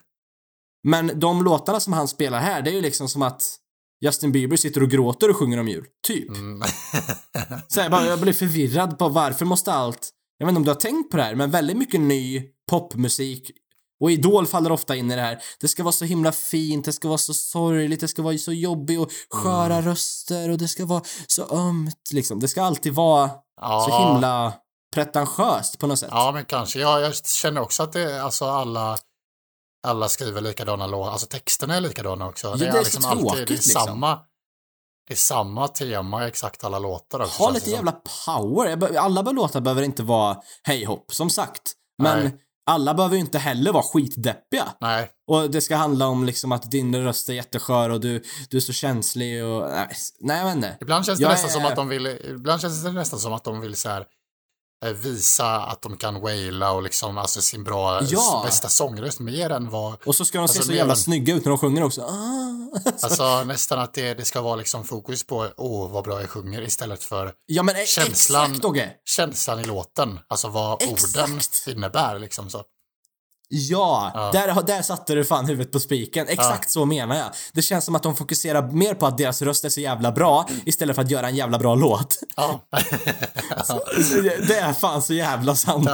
Men 0.89 1.21
de 1.21 1.45
låtarna 1.45 1.81
som 1.81 1.93
han 1.93 2.09
spelar 2.09 2.41
här, 2.41 2.63
det 2.63 2.71
är 2.71 2.75
ju 2.75 2.81
liksom 2.81 3.09
som 3.09 3.23
att 3.23 3.43
Justin 4.01 4.33
Bieber 4.33 4.57
sitter 4.57 4.83
och 4.83 4.91
gråter 4.91 5.31
och 5.31 5.37
sjunger 5.37 5.59
om 5.59 5.69
jul. 5.69 5.85
Typ. 6.07 6.29
Mm. 6.29 6.63
Så 7.69 7.81
jag, 7.81 7.91
bara, 7.91 8.07
jag 8.07 8.21
blir 8.21 8.33
förvirrad 8.33 8.99
på 8.99 9.09
varför 9.09 9.45
måste 9.45 9.73
allt... 9.73 10.11
Jag 10.39 10.47
vet 10.47 10.51
inte 10.51 10.59
om 10.59 10.65
du 10.65 10.71
har 10.71 10.75
tänkt 10.75 11.11
på 11.11 11.17
det 11.17 11.23
här, 11.23 11.35
men 11.35 11.51
väldigt 11.51 11.77
mycket 11.77 12.01
ny 12.01 12.43
popmusik 12.71 13.51
och 14.01 14.11
Idol 14.11 14.47
faller 14.47 14.73
ofta 14.73 14.97
in 14.97 15.11
i 15.11 15.17
det 15.17 15.23
här. 15.23 15.39
Det 15.61 15.69
ska 15.69 15.83
vara 15.83 15.93
så 15.93 16.05
himla 16.05 16.33
fint, 16.33 16.85
det 16.85 16.93
ska 16.93 17.09
vara 17.09 17.19
så 17.19 17.35
sorgligt, 17.35 18.01
det 18.01 18.09
ska 18.09 18.23
vara 18.23 18.39
så 18.39 18.53
jobbigt 18.53 19.01
och 19.01 19.11
sköra 19.31 19.75
Mm. 19.75 19.85
röster 19.85 20.51
och 20.51 20.59
det 20.59 20.69
ska 20.69 20.87
vara 20.87 21.03
så 21.27 21.57
ömt 21.57 22.11
liksom. 22.13 22.41
Det 22.41 22.49
ska 22.49 22.63
alltid 22.63 22.95
vara 22.95 23.31
ja. 23.61 23.87
så 23.89 24.09
himla 24.09 24.53
pretentiöst 24.95 25.79
på 25.79 25.87
något 25.87 25.99
sätt. 25.99 26.09
Ja, 26.13 26.31
men 26.35 26.45
kanske. 26.45 26.79
Ja, 26.79 27.01
jag 27.01 27.27
känner 27.27 27.61
också 27.61 27.83
att 27.83 27.93
det 27.93 28.13
är 28.13 28.21
alltså 28.21 28.45
alla 28.45 28.99
alla 29.87 30.09
skriver 30.09 30.41
likadana 30.41 30.87
låtar, 30.87 31.13
alltså 31.13 31.27
texterna 31.27 31.77
är 31.77 31.81
likadana 31.81 32.29
också. 32.29 32.55
det 32.55 32.67
är 32.67 32.73
så 32.73 32.79
liksom 32.79 33.05
alltid, 33.05 33.25
det 33.25 33.29
är 33.31 33.35
tråkigt, 33.37 33.51
liksom. 33.51 33.87
samma, 33.87 34.19
det 35.09 35.15
är 35.15 35.17
samma 35.17 35.69
tema 35.69 36.25
i 36.25 36.29
exakt 36.29 36.65
alla 36.65 36.79
låtar 36.79 37.21
också. 37.21 37.43
Ha 37.43 37.51
lite 37.51 37.71
jävla 37.71 37.93
power. 38.27 38.97
Alla 38.97 39.23
låtar 39.23 39.61
behöver 39.61 39.83
inte 39.83 40.03
vara 40.03 40.37
hej 40.63 40.85
hopp, 40.85 41.15
som 41.15 41.31
sagt. 41.31 41.73
Men 42.03 42.21
Nej. 42.23 42.37
alla 42.71 42.95
behöver 42.95 43.15
ju 43.15 43.21
inte 43.21 43.39
heller 43.39 43.73
vara 43.73 43.83
skitdeppiga. 43.83 44.65
Nej, 44.81 45.11
Och 45.31 45.51
det 45.51 45.61
ska 45.61 45.77
handla 45.77 46.07
om 46.07 46.25
liksom 46.25 46.53
att 46.53 46.71
din 46.71 46.97
röst 47.05 47.29
är 47.29 47.33
jätteskör 47.33 47.91
och 47.91 48.01
du, 48.01 48.23
du 48.51 48.57
är 48.57 48.61
så 48.61 48.73
känslig 48.73 49.45
och... 49.45 49.71
Nej, 50.21 50.39
jag 50.39 50.45
vet 50.45 50.57
inte. 50.57 50.77
ibland 50.81 51.07
känns 51.07 51.19
det 51.19 51.23
Jag 51.23 51.31
nästan 51.31 51.49
är- 51.51 51.53
som 51.55 51.65
att 51.67 51.77
de 51.77 51.89
vill, 51.89 52.07
ibland 52.07 52.61
känns 52.61 52.83
det 52.85 52.93
nästan 52.93 53.19
som 53.21 53.33
att 53.33 53.45
de 53.45 53.61
vill 53.61 53.77
så 53.77 53.89
här 53.89 54.07
visa 54.95 55.47
att 55.61 55.83
de 55.83 55.97
kan 55.97 56.21
waila 56.21 56.73
och 56.73 56.83
liksom, 56.83 57.19
alltså 57.19 57.43
sin 57.43 57.65
bra, 57.65 58.01
Ja. 58.03 58.43
bästa 58.47 58.69
sångröst 58.69 59.21
mer 59.21 59.51
än 59.51 59.71
vad, 59.71 59.97
Och 60.07 60.15
så 60.15 60.25
ska 60.25 60.39
de 60.39 60.43
Alltså, 60.43 60.59
se 60.59 60.65
så 60.65 60.73
jävla 60.73 60.93
än- 60.93 60.99
snygga 60.99 61.35
ut 61.35 61.45
när 61.45 61.51
de 61.51 61.59
sjunger 61.59 61.83
också. 61.83 62.03
Ah. 62.03 62.43
alltså 63.03 63.45
nästan 63.45 63.79
att 63.79 63.95
det, 63.95 64.15
det 64.15 64.25
ska 64.25 64.41
vara 64.41 64.57
liksom 64.57 64.85
fokus 64.85 65.27
på, 65.27 65.49
åh 65.57 65.91
vad 65.93 66.05
bra 66.05 66.21
jag 66.21 66.31
sjunger 66.31 66.63
istället 66.63 67.05
för 67.05 67.33
Ja 67.47 67.63
men 67.63 67.77
e- 67.77 67.85
Känslan- 67.87 68.45
exakt 68.51 68.63
Dogge! 68.63 68.91
känslan 69.05 69.61
i 69.61 69.65
låten, 69.65 70.19
alltså 70.29 70.49
vad 70.49 70.83
orden 70.83 71.37
Exakt. 71.37 71.67
innebär 71.69 72.19
liksom 72.19 72.51
så. 72.51 72.63
Ja, 73.49 74.11
Ja. 74.15 74.31
Där, 74.33 74.63
där 74.63 74.83
satte 74.83 75.15
du 75.15 75.25
fan 75.25 75.47
huvudet 75.47 75.73
på 75.73 75.81
spiken. 75.81 76.27
Exakt 76.29 76.71
så 76.71 76.85
menar 76.85 77.17
jag. 77.17 77.27
Det 77.53 77.63
känns 77.63 77.85
som 77.85 77.95
att 77.95 78.03
de 78.03 78.17
fokuserar 78.17 78.71
mer 78.71 78.95
på 78.95 79.07
att 79.07 79.19
deras 79.19 79.43
röst 79.43 79.65
är 79.65 79.69
så 79.69 79.81
jävla 79.81 80.13
bra 80.13 80.49
istället 80.65 80.97
för 80.97 81.03
att 81.03 81.11
göra 81.11 81.29
en 81.29 81.37
jävla 81.37 81.59
bra 81.59 81.75
låt. 81.75 82.19
Ja. 82.37 82.61
Det 84.49 84.59
är 84.59 84.73
fan 84.73 85.03
så 85.03 85.15
jävla 85.15 85.55
sant. 85.55 85.89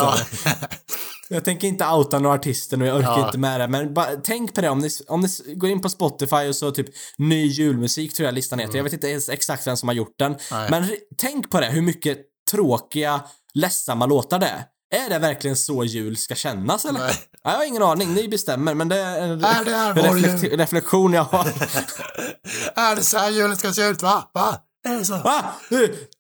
Jag 1.29 1.45
tänker 1.45 1.69
inte 1.69 1.87
outa 1.87 2.19
några 2.19 2.35
artister 2.37 2.77
nu, 2.77 2.87
jag 2.87 2.97
orkar 2.97 3.27
inte 3.27 3.39
med 3.39 3.61
det. 3.61 3.69
Men 3.69 3.95
bara, 3.95 4.09
tänk 4.25 4.55
på 4.55 4.61
det 4.61 4.69
om 4.69 4.79
ni, 4.79 4.89
om 5.09 5.21
ni 5.21 5.55
går 5.55 5.71
in 5.71 5.81
på 5.81 5.89
Spotify 5.89 6.49
och 6.49 6.57
så 6.57 6.71
typ 6.71 6.87
ny 7.19 7.47
julmusik 7.47 8.15
tror 8.15 8.25
jag 8.27 8.35
listan 8.35 8.59
heter. 8.59 8.77
Jag 8.77 8.85
vet 8.85 8.93
inte 8.93 9.09
ens 9.09 9.29
exakt 9.29 9.67
vem 9.67 9.77
som 9.77 9.89
har 9.89 9.95
gjort 9.95 10.15
den. 10.19 10.33
Mm. 10.33 10.39
Nej. 10.51 10.71
Men 10.71 10.97
tänk 11.19 11.51
på 11.51 11.61
det, 11.61 11.67
hur 11.67 11.83
mycket 11.83 12.19
tråkiga, 12.51 13.21
ledsamma 13.55 14.07
låtar 14.07 14.39
det 14.39 14.47
är. 14.47 14.65
Är 14.93 15.11
det 15.11 15.19
verkligen 15.19 15.57
så 15.57 15.85
jul 15.85 16.17
ska 16.17 16.35
kännas 16.35 16.85
eller? 16.85 17.01
Nej. 17.01 17.15
Ja, 17.45 17.51
jag 17.51 17.59
har 17.59 17.65
ingen 17.65 17.83
aning, 17.83 18.15
ni 18.15 18.29
bestämmer 18.29 18.75
men 18.75 18.89
det 18.89 18.97
är 18.99 19.21
en 19.23 19.45
Är 19.45 19.65
det 19.65 19.71
här 19.77 19.95
reflekt- 19.95 20.43
jul? 20.45 20.59
reflektion 20.59 21.13
jag 21.13 21.25
har. 21.25 21.45
Är 22.75 22.97
det 22.97 23.03
så 23.05 23.19
här 23.19 23.31
julen 23.31 23.57
ska 23.57 23.73
se 23.73 23.83
ut 23.89 24.03
va? 24.03 24.31
Va? 24.35 24.59
Är 24.85 24.99
det 24.99 25.05
så? 25.05 25.13
Va? 25.19 25.55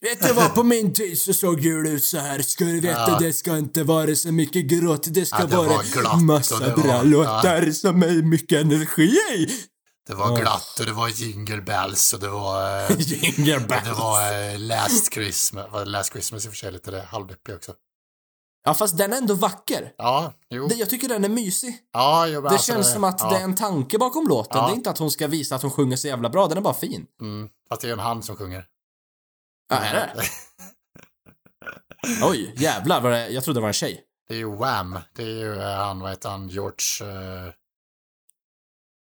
Vet 0.00 0.22
du 0.26 0.32
vad, 0.32 0.54
på 0.54 0.62
min 0.62 0.92
tid 0.94 1.18
så 1.18 1.32
såg 1.32 1.60
jul 1.60 1.86
ut 1.86 2.04
så 2.04 2.18
här. 2.18 2.38
Ska 2.42 2.64
du 2.64 2.80
veta, 2.80 3.00
Ja. 3.10 3.18
det 3.20 3.32
ska 3.32 3.58
inte 3.58 3.82
vara 3.82 4.14
så 4.14 4.32
mycket 4.32 4.64
gråt. 4.64 5.06
Det 5.10 5.26
ska 5.26 5.38
Ja, 5.40 5.46
det 5.46 5.56
vara 5.56 5.68
var 5.68 5.82
glatt 6.00 6.22
massa 6.22 6.58
var- 6.60 6.76
bra 6.82 6.92
ja. 6.92 7.02
låtar 7.02 7.70
som 7.72 8.02
är 8.02 8.22
mycket 8.22 8.60
energi 8.60 9.16
i. 9.36 9.48
Det 10.06 10.14
var 10.14 10.36
glatt 10.36 10.76
och 10.80 10.86
det 10.86 10.92
var 10.92 11.08
jingle 11.08 11.60
bells 11.60 12.12
och 12.12 12.20
det 12.20 12.28
var... 12.28 12.86
Jingle 12.98 13.54
och 13.54 13.60
det 13.62 13.68
bells. 13.68 13.98
var 13.98 14.52
eh, 14.52 14.58
last 14.58 15.12
Christmas. 15.14 15.66
Last 15.86 16.12
Christmas 16.12 16.44
i 16.44 16.48
och 16.48 16.52
för 16.52 16.58
sig 16.58 16.72
lite 16.72 16.90
det 16.90 17.02
halvdeppig 17.02 17.54
också. 17.54 17.72
Ja, 18.64 18.74
fast 18.74 18.98
den 18.98 19.12
är 19.12 19.16
ändå 19.16 19.34
vacker. 19.34 19.92
Ja, 19.96 20.32
jo. 20.50 20.66
Det, 20.68 20.74
jag 20.74 20.90
tycker 20.90 21.08
den 21.08 21.24
är 21.24 21.28
mysig. 21.28 21.78
Ja, 21.92 22.26
jo, 22.26 22.40
Det 22.40 22.48
alltså, 22.48 22.72
känns 22.72 22.92
som 22.92 23.04
att 23.04 23.20
ja. 23.20 23.30
det 23.30 23.36
är 23.36 23.44
en 23.44 23.54
tanke 23.54 23.98
bakom 23.98 24.28
låten. 24.28 24.58
Ja. 24.58 24.66
Det 24.66 24.72
är 24.72 24.74
inte 24.74 24.90
att 24.90 24.98
hon 24.98 25.10
ska 25.10 25.26
visa 25.26 25.54
att 25.54 25.62
hon 25.62 25.70
sjunger 25.70 25.96
så 25.96 26.08
jävla 26.08 26.28
bra, 26.28 26.48
den 26.48 26.58
är 26.58 26.62
bara 26.62 26.74
fin. 26.74 27.06
Mm, 27.20 27.48
fast 27.68 27.82
det 27.82 27.88
är 27.88 27.92
en 27.92 27.98
han 27.98 28.22
som 28.22 28.36
sjunger. 28.36 28.66
Ja, 29.68 29.76
är 29.76 29.92
det? 29.94 30.22
Oj, 32.24 32.54
jävlar 32.56 33.00
vad 33.00 33.12
det, 33.12 33.28
jag 33.28 33.44
trodde 33.44 33.56
det 33.60 33.62
var 33.62 33.68
en 33.68 33.72
tjej. 33.74 34.04
Det 34.28 34.34
är 34.34 34.38
ju 34.38 34.56
Wham. 34.56 34.98
Det 35.16 35.22
är 35.22 35.26
ju 35.26 35.60
eh, 35.60 35.76
han, 35.76 36.00
vad 36.00 36.10
heter 36.10 36.28
han, 36.28 36.48
George... 36.48 37.10
eh, 37.46 37.52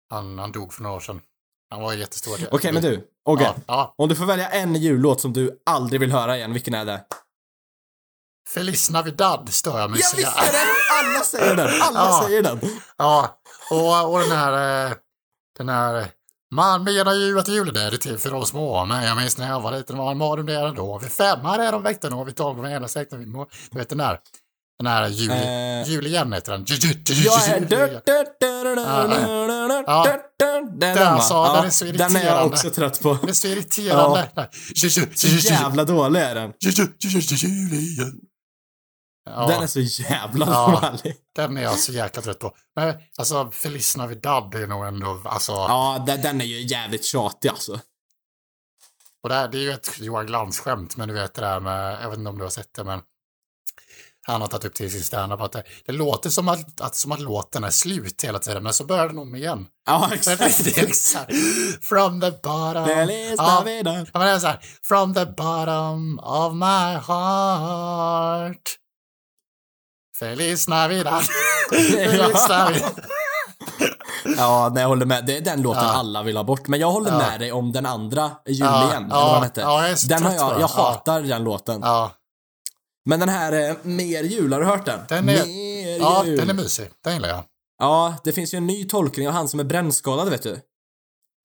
han, 0.10 0.40
han 0.40 0.52
dog 0.52 0.74
för 0.74 0.84
några 0.84 0.96
år 0.96 1.00
sedan. 1.00 1.22
Han 1.70 1.82
var 1.82 1.94
jättestor. 1.94 2.38
Okej, 2.52 2.74
men 2.74 2.82
du. 2.84 3.08
Ogge. 3.26 3.44
Ja, 3.44 3.56
ja. 3.68 3.94
Om 3.98 4.10
du 4.10 4.16
får 4.16 4.26
välja 4.26 4.50
en 4.50 4.76
jullåt 4.76 5.22
som 5.22 5.34
du 5.34 5.62
aldrig 5.66 6.00
vill 6.00 6.12
höra 6.12 6.38
igen, 6.38 6.54
vilken 6.54 6.74
är 6.74 6.86
det? 6.86 7.06
Feliz 8.54 8.90
Navidad 8.90 9.50
står 9.54 9.80
jag 9.80 9.90
med 9.90 10.00
Jag 10.00 10.04
att 10.06 10.10
säga. 10.12 10.28
visste 10.28 10.52
det! 10.52 10.64
Alla 11.10 11.24
säger 11.24 11.56
den! 11.56 11.82
Alla 11.82 12.00
Ja. 12.00 12.24
säger 12.26 12.44
den! 12.44 12.60
Ja, 12.98 13.40
och, 13.72 14.14
och 14.14 14.20
den 14.20 14.32
här... 14.32 14.86
eh, 14.86 14.92
Den 15.58 15.70
här... 15.70 16.08
Man 16.56 16.84
menar 16.84 17.14
ju 17.14 17.40
att 17.40 17.48
julen 17.48 17.76
är 17.76 17.92
till 17.98 18.18
för 18.18 18.30
de 18.32 18.46
små, 18.46 18.86
men 18.86 19.04
jag 19.04 19.18
minns 19.18 19.38
när 19.38 19.48
jag 19.50 19.60
var 19.62 19.72
liten 19.72 19.98
var 19.98 20.12
en 20.12 20.18
morgon 20.18 20.46
där 20.46 20.68
ändå. 20.68 20.98
Vid 21.00 21.12
fem 21.12 21.40
hade 21.40 21.72
de 21.72 21.84
väckte 21.84 22.08
och 22.08 22.28
vi 22.28 22.32
tog 22.32 22.58
med 22.58 22.76
ena 22.76 22.88
släkten. 22.88 23.20
Vi 23.20 23.26
må- 23.26 23.48
Du 23.72 23.80
vet 23.80 23.90
den 23.90 23.98
där, 23.98 24.20
den 24.80 24.88
här 24.88 25.08
jul, 25.08 25.32
Eh. 25.32 25.90
jul 25.90 26.08
igen 26.08 26.34
heter 26.34 26.52
den. 26.52 26.66
Jag 26.68 27.50
är... 27.50 28.02
Ja, 28.86 29.84
ja. 29.88 30.18
Den, 30.40 30.98
Ja, 30.98 31.66
är 31.66 31.70
så 31.70 31.86
Den 31.86 31.94
är 32.02 32.04
jag 32.04 32.12
irriterande. 32.12 32.44
också 32.56 32.70
trött 32.70 33.02
på. 33.02 33.14
Den 33.14 33.30
är 33.30 33.34
så 33.34 33.48
irriterande. 33.48 34.30
Så 35.16 35.28
jävla 35.28 35.84
dålig 35.84 36.20
är 36.22 36.36
den. 36.36 36.52
ju- 36.60 36.70
ju- 36.72 36.88
ju- 37.00 37.20
ju- 37.20 37.36
jul 37.48 37.74
igen. 37.74 38.14
Ja, 39.36 39.48
Den 39.48 39.64
är 39.64 39.68
så 39.68 39.80
jävla 39.80 40.46
Ja. 40.46 40.90
dålig. 40.92 41.16
den 41.36 41.58
är 41.58 41.62
jag 41.62 41.80
så 41.80 41.92
jäkla 41.92 42.22
trött 42.22 42.40
på. 42.40 42.56
Men 42.76 42.96
alltså, 43.18 43.50
Feliz 43.52 43.98
Navidad 43.98 44.56
är 44.56 44.68
nog 44.68 44.86
ändå, 44.86 45.22
alltså, 45.26 45.52
Ja, 45.52 46.04
den, 46.08 46.22
den 46.22 46.42
är 46.42 46.46
ju 46.46 46.62
jävligt 46.68 47.06
tjatig 47.06 47.50
alltså. 47.50 47.80
och 49.24 49.30
det, 49.30 49.36
här, 49.36 49.48
det 49.48 49.58
är 49.58 49.62
ju 49.62 49.72
ett 49.72 50.00
Johan 50.00 50.26
Glans-skämt, 50.26 50.98
men 50.98 51.08
du 51.08 51.14
vet 51.14 51.34
det 51.34 51.42
där 51.42 51.60
med, 51.60 52.04
jag 52.04 52.10
vet 52.10 52.18
inte 52.20 52.30
om 52.30 52.38
du 52.38 52.44
har 52.44 52.50
sett 52.52 52.74
det, 52.74 52.84
men 52.84 53.02
han 54.28 54.42
har 54.42 54.48
tagit 54.48 54.66
upp 54.66 54.74
till 54.74 54.92
sin 54.92 55.04
standup 55.04 55.42
att 55.42 55.52
det, 55.52 55.64
det 55.86 55.92
låter 55.92 56.30
som 56.30 56.48
att, 56.48 56.82
att, 56.82 56.96
som 56.96 57.12
att 57.12 57.20
låten 57.20 57.64
är 57.64 57.70
slut 57.70 58.24
hela 58.24 58.40
tiden, 58.40 58.64
men 58.64 58.74
så 58.74 58.86
börjar 58.86 59.08
den 59.08 59.18
om 59.20 59.36
igen. 59.36 59.68
Ja, 59.86 60.08
Det 60.10 60.16
exakt. 60.16 60.42
är 60.78 60.82
liksom 60.86 61.22
from 61.82 62.22
the 62.22 62.32
bottom. 62.32 62.86
Feliz 62.86 63.38
Navidad. 63.38 64.10
Ja, 64.14 64.20
men 64.20 64.28
det 64.28 64.34
är 64.34 64.40
så 64.40 64.48
här, 64.48 64.60
from 64.84 65.14
the 65.14 65.26
bottom 65.26 66.20
of 66.20 66.54
my 66.54 66.98
heart. 67.08 68.76
Feliz 70.20 70.68
Navidad. 70.68 71.24
Feliz 71.70 72.50
Navidad. 72.50 72.92
Ja, 74.38 74.72
nej, 74.74 74.82
jag 74.82 74.88
håller 74.90 75.06
med. 75.06 75.26
Det 75.26 75.38
är 75.38 75.42
den 75.42 75.62
låten 75.62 75.84
Ja. 75.84 75.90
alla 75.94 76.24
vill 76.24 76.38
ha 76.38 76.44
bort. 76.44 76.68
Men 76.68 76.80
jag 76.80 76.92
håller 76.92 77.12
Ja. 77.12 77.18
med 77.18 77.40
dig 77.40 77.52
om 77.52 77.72
den 77.72 77.86
andra, 77.86 78.32
Jul 78.46 78.58
Ja, 78.60 78.92
eller 78.96 79.08
vad 79.10 79.34
den 79.36 79.44
hette. 79.44 79.62
ja, 79.62 79.82
jag 79.82 79.92
är 79.92 79.96
så 79.96 80.08
den 80.08 80.24
har 80.24 80.34
jag, 80.34 80.52
jag 80.52 80.62
Ja. 80.62 80.68
hatar 80.68 81.22
den 81.22 81.44
låten. 81.44 81.84
Men 83.06 83.20
den 83.20 83.30
här 83.30 83.70
eh, 83.70 83.76
Mer 83.84 84.24
jul, 84.24 84.54
har 84.54 84.60
du 84.60 84.66
hört 84.66 84.86
den? 84.86 85.00
Den 85.10 85.18
är- 85.30 85.46
Mer 85.46 85.98
ja, 86.00 86.24
jul. 86.26 86.38
den 86.38 86.50
är 86.50 86.54
mysig. 86.54 86.90
Den 87.04 87.14
gillar 87.14 87.30
jag. 87.30 87.44
Ja, 87.80 88.16
det 88.24 88.32
finns 88.34 88.54
ju 88.54 88.58
en 88.58 88.68
ny 88.68 88.84
tolkning 88.88 89.28
av 89.28 89.34
han 89.34 89.48
som 89.48 89.60
är 89.60 89.64
brännskadad, 89.64 90.30
vet 90.30 90.44
du. 90.44 90.60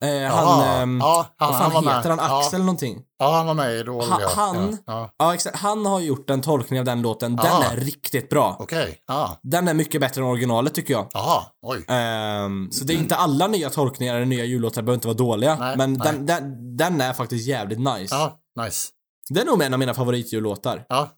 Eh, 0.03 0.09
Ja, 0.09 0.29
han, 0.29 0.81
ehm, 0.81 0.99
ja, 0.99 1.25
han, 1.37 1.49
vad 1.49 1.59
fan 1.59 1.71
han 1.71 1.83
var 1.83 1.93
heter 1.93 2.09
med. 2.09 2.19
han? 2.19 2.29
Ja. 2.31 2.39
Axel 2.39 2.59
någonting? 2.59 3.01
Ja, 3.19 3.31
han 3.37 3.45
var 3.45 3.53
med 3.53 3.73
i 3.73 3.79
Idol. 3.79 4.03
Ha- 4.09 4.21
ja. 4.21 4.29
han- 4.35 4.77
Ja, 4.85 5.09
Ja, 5.17 5.33
exakt. 5.33 5.57
Han 5.57 5.85
har 5.85 5.99
gjort 5.99 6.29
en 6.29 6.41
tolkning 6.41 6.79
av 6.79 6.85
den 6.85 7.01
låten. 7.01 7.35
Den 7.35 7.45
Ja. 7.45 7.63
är 7.71 7.77
riktigt 7.77 8.29
bra. 8.29 8.55
Okej, 8.59 8.97
ja. 9.07 9.39
Den 9.43 9.67
är 9.67 9.73
mycket 9.73 10.01
bättre 10.01 10.21
än 10.21 10.27
originalet, 10.27 10.73
tycker 10.73 10.93
jag. 10.93 11.07
Jaha, 11.13 11.43
oj. 11.61 11.85
Ehm, 11.87 12.71
så 12.71 12.83
det 12.85 12.93
är 12.93 12.97
inte 12.97 13.15
alla 13.15 13.47
nya 13.47 13.69
tolkningar 13.69 14.15
eller 14.15 14.25
nya 14.25 14.45
jullåtar 14.45 14.81
behöver 14.81 14.95
inte 14.97 15.07
vara 15.07 15.17
dåliga. 15.17 15.55
Nej, 15.59 15.77
men 15.77 15.93
nej. 15.93 16.07
Den, 16.13 16.25
den, 16.25 16.77
den 16.77 17.01
är 17.01 17.13
faktiskt 17.13 17.47
jävligt 17.47 17.79
nice. 17.79 18.15
Ja, 18.15 18.39
nice. 18.63 18.89
Det 19.29 19.41
är 19.41 19.45
nog 19.45 19.61
en 19.63 19.73
av 19.73 19.79
mina 19.79 19.93
favoritjullåtar. 19.93 20.85
Ja. 20.89 21.09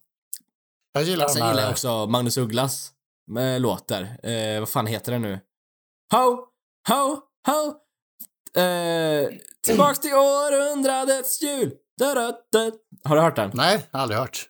Jag 0.93 1.03
gillar 1.03 1.27
Sen 1.27 1.35
gillar 1.47 1.59
jag 1.59 1.65
här. 1.65 1.71
också 1.71 2.05
Magnus 2.05 2.37
Ugglas 2.37 2.91
med 3.27 3.61
låtar. 3.61 4.01
Eh, 4.23 4.59
vad 4.59 4.69
fan 4.69 4.87
heter 4.87 5.11
den 5.11 5.21
nu? 5.21 5.39
Ho, 6.13 6.37
ho, 6.87 7.15
ho. 7.47 7.73
Eh, 8.55 9.29
tillbaks 9.65 9.99
till 9.99 10.13
århundradets 10.13 11.41
jul. 11.41 11.71
Da, 11.99 12.13
da, 12.13 12.31
da. 12.51 12.71
Har 13.03 13.15
du 13.15 13.21
hört 13.21 13.35
den? 13.35 13.51
Nej, 13.53 13.87
aldrig 13.91 14.19
hört. 14.19 14.49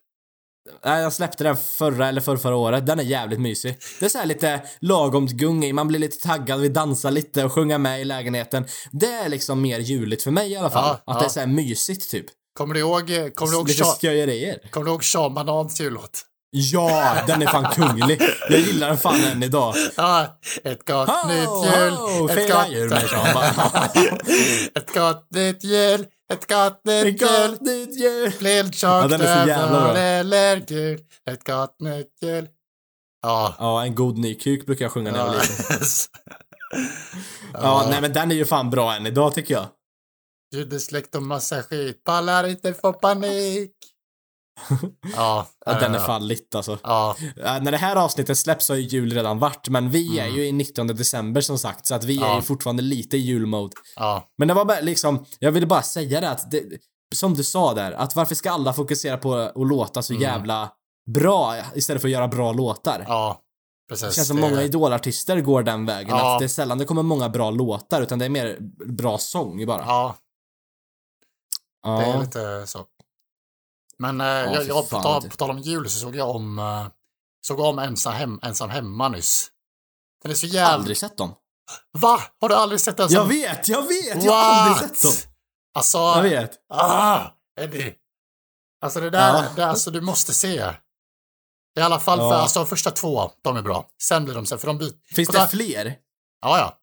Nej, 0.85 1.01
jag 1.01 1.13
släppte 1.13 1.43
den 1.43 1.57
förra 1.57 2.07
eller 2.07 2.21
förra, 2.21 2.37
förra 2.37 2.55
året. 2.55 2.85
Den 2.85 2.99
är 2.99 3.03
jävligt 3.03 3.39
mysig. 3.39 3.77
Det 3.99 4.05
är 4.05 4.09
så 4.09 4.25
lite 4.25 4.61
lagom 4.79 5.27
gung 5.27 5.65
i. 5.65 5.73
Man 5.73 5.87
blir 5.87 5.99
lite 5.99 6.27
taggad, 6.27 6.59
vi 6.59 6.69
dansar 6.69 7.11
lite 7.11 7.45
och 7.45 7.53
sjunga 7.53 7.77
med 7.77 8.01
i 8.01 8.05
lägenheten. 8.05 8.65
Det 8.91 9.13
är 9.13 9.29
liksom 9.29 9.61
mer 9.61 9.79
juligt 9.79 10.23
för 10.23 10.31
mig 10.31 10.51
i 10.51 10.55
alla 10.55 10.69
fall. 10.69 10.83
Ja, 10.85 10.93
att 10.93 11.01
ja. 11.05 11.19
det 11.19 11.25
är 11.25 11.29
så 11.29 11.39
här 11.39 11.47
mysigt 11.47 12.11
typ. 12.11 12.25
Kommer 12.53 12.73
du 12.73 12.79
ihåg, 12.79 13.09
eh, 13.11 13.27
kommer 13.27 13.51
du 13.51 13.57
ihåg, 13.57 13.67
lite 13.67 13.83
Sean, 13.83 13.95
sköjerier. 14.01 14.59
kommer 14.69 14.85
du 14.85 14.91
ihåg 14.91 15.03
Sean 15.03 15.33
Banans 15.33 15.79
jullåt? 15.79 16.23
Ja, 16.49 17.17
den 17.27 17.41
är 17.41 17.47
fan 17.47 17.73
kunglig. 17.73 18.21
Jag 18.49 18.59
gillar 18.59 18.87
den 18.87 18.97
fan 18.97 19.23
än 19.23 19.43
idag. 19.43 19.75
Ja, 19.97 20.39
ett 20.63 20.87
gott 20.87 21.09
Ho, 21.09 21.27
nytt 21.27 21.73
jul. 21.75 21.93
ho, 21.93 22.29
ett 22.29 22.51
gott... 22.51 22.69
jul 22.69 22.89
med 22.89 23.03
ett 24.75 24.93
gott 24.93 25.27
nytt 25.31 25.63
jul. 25.63 26.05
Ett 26.33 26.47
gott 26.49 26.81
nytt 26.85 27.21
jul. 27.21 27.29
Gott 27.49 27.61
nytt 27.61 27.99
jul. 27.99 28.31
Blind 28.39 28.73
Ja, 28.81 29.03
eller 29.97 30.59
gul. 30.67 30.99
Ett 31.29 31.43
gott 31.43 31.79
nytt 31.79 32.13
jul. 32.21 32.47
Ja. 33.21 33.55
Ja, 33.59 33.83
en 33.83 33.95
god 33.95 34.17
ny 34.17 34.35
kuk 34.35 34.65
brukar 34.65 34.85
jag 34.85 34.91
sjunga 34.91 35.11
när 35.11 35.19
jag 35.19 35.25
var 35.27 35.33
Ja. 35.33 35.41
liten. 35.41 35.87
Ja, 37.53 37.87
nej 37.89 38.01
men 38.01 38.13
den 38.13 38.31
är 38.31 38.35
ju 38.35 38.45
fan 38.45 38.69
bra 38.69 38.95
än 38.95 39.05
idag 39.07 39.33
tycker 39.35 39.53
jag. 39.53 39.65
Judesläkt 40.55 41.15
och 41.15 41.23
massa 41.23 41.63
skit. 41.63 42.03
Pallar 42.03 42.47
inte 42.47 42.73
få 42.73 42.93
panik. 42.93 43.71
Ja. 45.15 45.47
Ja, 45.65 45.79
den 45.79 45.95
är 45.95 45.99
fan 45.99 46.27
lit 46.27 46.55
alltså. 46.55 46.77
Ja. 46.83 47.15
Ja, 47.35 47.59
när 47.59 47.71
det 47.71 47.77
här 47.77 47.95
avsnittet 47.95 48.37
släpps 48.37 48.65
så 48.65 48.73
har 48.73 48.77
ju 48.77 48.83
jul 48.87 49.13
redan 49.13 49.39
varit, 49.39 49.69
men 49.69 49.89
vi 49.89 50.19
är 50.19 50.27
ju 50.27 50.45
i 50.47 50.51
19 50.51 50.87
december 50.87 51.41
som 51.41 51.57
sagt, 51.57 51.85
så 51.85 51.95
att 51.95 52.03
vi 52.03 52.17
är 52.17 52.21
Ja. 52.21 52.35
ju 52.35 52.41
fortfarande 52.41 52.83
lite 52.83 53.17
i 53.17 53.19
julmode. 53.19 53.73
Ja. 53.95 54.27
Men 54.37 54.47
det 54.47 54.53
var 54.53 54.65
bara 54.65 54.79
liksom, 54.79 55.25
jag 55.39 55.51
ville 55.51 55.65
bara 55.67 55.81
säga 55.81 56.21
det 56.21 56.29
att, 56.29 56.51
det, 56.51 56.63
som 57.15 57.33
du 57.33 57.43
sa 57.43 57.73
där, 57.73 57.91
att 57.91 58.15
varför 58.15 58.35
ska 58.35 58.51
alla 58.51 58.73
fokusera 58.73 59.17
på 59.17 59.33
att 59.35 59.67
låta 59.67 60.01
så 60.01 60.13
jävla 60.13 60.71
bra 61.11 61.55
istället 61.75 62.01
för 62.01 62.07
att 62.07 62.11
göra 62.13 62.27
bra 62.27 62.51
låtar? 62.53 63.05
Ja. 63.07 63.41
Precis. 63.89 64.07
Det 64.07 64.13
känns 64.13 64.27
som 64.27 64.37
Det- 64.37 64.41
många 64.49 64.63
idolartister 64.63 65.41
går 65.41 65.63
den 65.63 65.85
vägen, 65.85 66.09
Ja. 66.17 66.33
att 66.33 66.39
det 66.39 66.45
är 66.45 66.49
sällan 66.49 66.77
det 66.77 66.85
kommer 66.85 67.03
många 67.03 67.29
bra 67.29 67.51
låtar, 67.51 68.01
utan 68.01 68.19
det 68.19 68.25
är 68.25 68.29
mer 68.29 68.57
bra 68.85 69.17
sång 69.17 69.65
bara. 69.65 69.83
Ja, 69.85 70.15
Ja. 71.83 71.97
det 71.99 72.05
är 72.05 72.19
lite 72.19 72.67
så. 72.67 72.85
Men 73.99 74.21
eh, 74.21 74.27
jag, 74.27 74.61
fy 74.63 74.67
jag, 74.67 74.89
på, 74.89 75.01
tal, 75.01 75.29
på 75.29 75.35
tal 75.35 75.49
om 75.49 75.59
jul 75.59 75.89
så 75.89 75.99
såg 75.99 76.15
jag 76.15 76.29
om, 76.35 76.59
eh, 76.59 76.87
såg 77.41 77.59
om 77.59 77.79
ensam, 77.79 78.13
hem, 78.13 78.39
ensam 78.43 78.69
hemma 78.69 79.09
nyss. 79.09 79.47
Den 80.21 80.31
är 80.31 80.35
så 80.35 80.45
jävla... 80.47 80.73
Aldrig 80.73 80.97
sett 80.97 81.17
dem. 81.17 81.35
Va? 81.91 82.19
Har 82.41 82.49
du 82.49 82.55
aldrig 82.55 82.81
sett 82.81 82.97
den 82.97 83.09
som... 83.09 83.15
Jag 83.15 83.25
vet, 83.25 83.67
jag 83.67 83.87
vet! 83.87 84.23
Jag 84.23 84.31
har 84.31 84.53
aldrig 84.53 84.89
sett 84.89 85.01
dem. 85.01 85.31
Alltså, 85.73 85.97
Jag 85.97 86.21
vet. 86.23 86.51
ah, 86.73 87.21
Eddie. 87.59 87.93
Alltså 88.81 88.99
det 88.99 89.09
där, 89.09 89.33
Ja. 89.43 89.45
det, 89.55 89.65
alltså 89.65 89.91
du 89.91 90.01
måste 90.01 90.33
se. 90.33 90.73
I 91.77 91.81
alla 91.81 91.99
fall 91.99 92.17
för 92.19 92.25
Ja. 92.25 92.35
alltså, 92.35 92.59
de 92.59 92.67
första 92.67 92.91
två, 92.91 93.31
de 93.41 93.57
är 93.57 93.61
bra. 93.61 93.87
Sen 94.03 94.23
blir 94.25 94.35
de 94.35 94.45
sen, 94.45 94.59
för 94.59 94.67
de 94.67 94.77
byter... 94.77 95.13
Finns 95.15 95.29
det 95.29 95.47
fler? 95.47 95.95
Ja, 96.41 96.57
ja. 96.57 96.77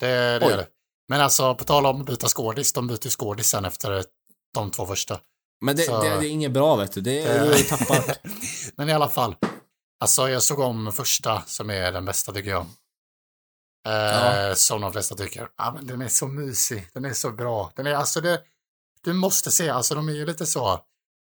Det, 0.00 0.06
det 0.38 0.46
är 0.46 0.56
det. 0.56 0.66
Men 1.08 1.20
alltså, 1.20 1.54
på 1.54 1.64
tal 1.64 1.86
om 1.86 2.00
att 2.00 2.06
byta 2.06 2.28
skådis, 2.28 2.72
de 2.72 2.86
byter 2.86 3.08
skådis 3.08 3.48
sen 3.48 3.64
efter 3.64 4.04
de 4.54 4.70
två 4.70 4.86
första. 4.86 5.20
Men 5.60 5.76
det, 5.76 5.82
Så- 5.82 6.02
det, 6.02 6.08
det 6.08 6.26
är 6.26 6.30
inget 6.30 6.52
bra 6.52 6.76
vet 6.76 6.92
du. 6.92 7.00
Det 7.00 7.22
är 7.22 7.44
Eh. 7.46 7.50
du 7.56 7.62
tappar. 7.62 8.16
Men 8.76 8.88
i 8.88 8.92
alla 8.92 9.08
fall. 9.08 9.36
Alltså 10.00 10.28
jag 10.28 10.42
såg 10.42 10.58
om 10.58 10.92
första 10.92 11.42
som 11.42 11.70
är 11.70 11.92
den 11.92 12.04
bästa 12.04 12.32
tycker 12.32 12.50
jag. 12.50 12.66
Eh, 13.88 13.92
Ja. 13.92 14.54
Som 14.54 14.80
de 14.80 14.92
flesta 14.92 15.14
tycker. 15.14 15.48
Ja, 15.56 15.72
men 15.72 15.86
den 15.86 16.02
är 16.02 16.08
så 16.08 16.26
mysig. 16.28 16.88
Den 16.94 17.04
är 17.04 17.12
så 17.12 17.30
bra. 17.30 17.72
Den 17.76 17.86
är 17.86 17.94
alltså 17.94 18.20
det. 18.20 18.42
Du 19.02 19.12
måste 19.12 19.50
se, 19.50 19.68
alltså 19.68 19.94
de 19.94 20.08
är 20.08 20.12
ju 20.12 20.26
lite 20.26 20.46
så 20.46 20.80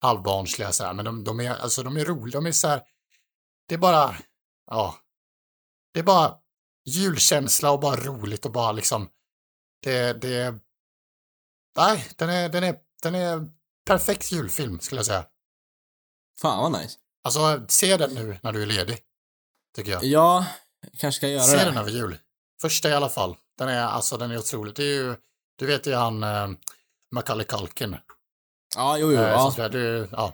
halvbarnsliga 0.01 0.71
så 0.71 0.83
här, 0.83 0.93
men 0.93 1.05
de, 1.05 1.23
de 1.23 1.39
är, 1.39 1.55
alltså 1.55 1.83
de 1.83 1.97
är 1.97 2.05
roliga. 2.05 2.31
De 2.41 2.45
är 2.45 2.51
så 2.51 2.67
här. 2.67 2.81
Det 3.67 3.75
är 3.75 3.79
bara, 3.79 4.15
ja. 4.71 4.95
Det 5.93 5.99
är 5.99 6.03
bara 6.03 6.35
julkänsla 6.85 7.71
och 7.71 7.79
bara 7.79 7.95
roligt 7.95 8.45
och 8.45 8.51
bara 8.51 8.71
liksom. 8.71 9.09
Det, 9.83 10.13
det. 10.13 10.55
Nej, 11.77 12.07
den 12.15 12.29
är, 12.29 12.49
den 12.49 12.63
är, 12.63 12.75
den 13.03 13.15
är 13.15 13.49
perfekt 13.85 14.31
julfilm 14.31 14.79
skulle 14.79 14.99
jag 14.99 15.05
säga. 15.05 15.25
Fan 16.41 16.71
vad 16.71 16.81
nice. 16.81 16.97
Alltså, 17.23 17.65
se 17.67 17.97
den 17.97 18.13
nu 18.13 18.37
när 18.43 18.51
du 18.51 18.61
är 18.61 18.65
ledig. 18.65 18.97
Tycker 19.75 19.91
jag. 19.91 20.03
Ja, 20.03 20.45
kanske 20.97 21.17
ska 21.19 21.27
göra 21.27 21.43
Se 21.43 21.57
det. 21.57 21.63
den 21.65 21.77
över 21.77 21.91
jul. 21.91 22.17
Första 22.61 22.89
i 22.89 22.93
alla 22.93 23.09
fall. 23.09 23.35
Den 23.57 23.67
är, 23.69 23.81
alltså, 23.83 24.17
den 24.17 24.31
är 24.31 24.37
otrolig. 24.37 24.75
Det 24.75 24.83
är 24.83 24.93
ju, 24.95 25.15
du 25.59 25.65
vet 25.65 25.87
ju 25.87 25.93
han 25.93 26.23
eh, 26.23 26.47
Macaulay 27.11 27.45
Culkin. 27.45 27.97
Ja, 28.75 28.97
jo, 28.97 29.11
jo. 29.11 29.19
Eh, 29.19 29.29
Ja. 29.29 29.51
spelar- 29.51 29.69
du, 29.69 30.09
ja, 30.11 30.33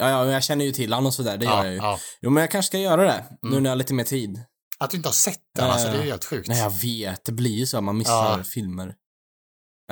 Ja, 0.00 0.10
ja, 0.10 0.26
jag 0.32 0.44
känner 0.44 0.64
ju 0.64 0.72
till 0.72 0.92
han 0.92 1.06
och 1.06 1.14
sådär. 1.14 1.36
Det 1.36 1.44
gör 1.44 1.52
ja, 1.52 1.64
jag 1.64 1.72
ju. 1.72 1.78
ja. 1.78 1.98
Jo, 2.20 2.30
men 2.30 2.40
jag 2.40 2.50
kanske 2.50 2.66
ska 2.66 2.78
göra 2.78 3.02
det. 3.04 3.24
Nu 3.42 3.48
Mm. 3.48 3.62
när 3.62 3.70
jag 3.70 3.72
har 3.72 3.76
lite 3.76 3.94
mer 3.94 4.04
tid. 4.04 4.44
Att 4.78 4.90
du 4.90 4.96
inte 4.96 5.08
har 5.08 5.14
sett 5.14 5.40
den, 5.54 5.70
alltså, 5.70 5.86
det 5.88 5.92
är 5.94 5.96
ju 5.96 6.02
Eh, 6.02 6.06
helt 6.10 6.24
sjukt. 6.24 6.48
Nej, 6.48 6.58
jag 6.58 6.70
vet. 6.82 7.24
Det 7.24 7.32
blir 7.32 7.50
ju 7.50 7.66
så. 7.66 7.80
Man 7.80 7.98
missar 7.98 8.38
Ja. 8.38 8.44
filmer. 8.44 8.94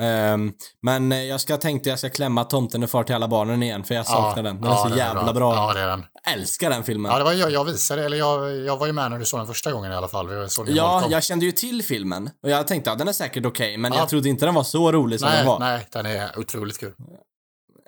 Ehm, 0.01 0.53
men 0.81 1.27
jag 1.27 1.41
ska 1.41 1.57
tänkte 1.57 1.89
jag 1.89 1.99
ska 1.99 2.09
klämma 2.09 2.43
Tomten 2.43 2.83
är 2.83 2.87
far 2.87 3.03
till 3.03 3.15
alla 3.15 3.27
barnen 3.27 3.63
igen, 3.63 3.83
för 3.83 3.95
jag 3.95 4.05
saknar 4.05 4.43
den. 4.43 4.61
Den 4.61 4.71
är 4.71 4.75
så 4.89 4.95
jävla 4.97 5.33
bra. 5.33 5.55
Ja, 5.55 5.73
det 5.73 5.79
är 5.79 5.87
den. 5.87 6.05
Jag 6.25 6.33
älskar 6.33 6.69
den 6.69 6.83
filmen. 6.83 7.11
Ja, 7.11 7.17
det 7.17 7.23
var 7.23 7.33
jag, 7.33 7.51
jag 7.51 7.65
visade, 7.65 8.05
eller 8.05 8.17
jag, 8.17 8.55
jag 8.57 8.77
var 8.77 8.87
ju 8.87 8.93
med 8.93 9.11
när 9.11 9.19
du 9.19 9.25
såg 9.25 9.39
den 9.39 9.47
första 9.47 9.71
gången 9.71 9.91
i 9.91 9.95
alla 9.95 10.07
fall. 10.07 10.31
I 10.31 10.47
Ja, 10.67 11.07
jag 11.09 11.23
kände 11.23 11.45
ju 11.45 11.51
till 11.51 11.83
filmen. 11.83 12.29
Och 12.43 12.49
jag 12.49 12.67
tänkte 12.67 12.91
att 12.91 12.97
den 12.97 13.07
är 13.07 13.13
säkert 13.13 13.45
okej, 13.45 13.77
men 13.77 13.93
Ja. 13.93 13.99
jag 13.99 14.09
trodde 14.09 14.29
inte 14.29 14.45
den 14.45 14.53
var 14.55 14.63
så 14.63 14.91
rolig 14.91 15.19
som 15.19 15.29
nej, 15.29 15.37
den 15.37 15.47
var. 15.47 15.59
nej, 15.59 15.87
den 15.91 16.05
är 16.05 16.39
otroligt 16.39 16.79
kul. 16.79 16.93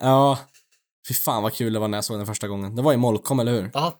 Ja. 0.01 0.37
Fy 1.07 1.13
fan 1.13 1.43
vad 1.43 1.53
kul 1.53 1.73
det 1.73 1.79
var 1.79 1.87
när 1.87 1.97
jag 1.97 2.05
såg 2.05 2.17
den 2.19 2.25
första 2.27 2.47
gången. 2.47 2.75
Det 2.75 2.81
var 2.81 2.93
i 2.93 2.97
Molkom, 2.97 3.39
eller 3.39 3.51
hur? 3.51 3.71
Ja, 3.73 3.93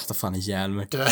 skrattar 0.00 0.14
fan 0.14 0.34
ihjäl 0.34 0.70
mig. 0.70 0.86
Du, 0.90 0.98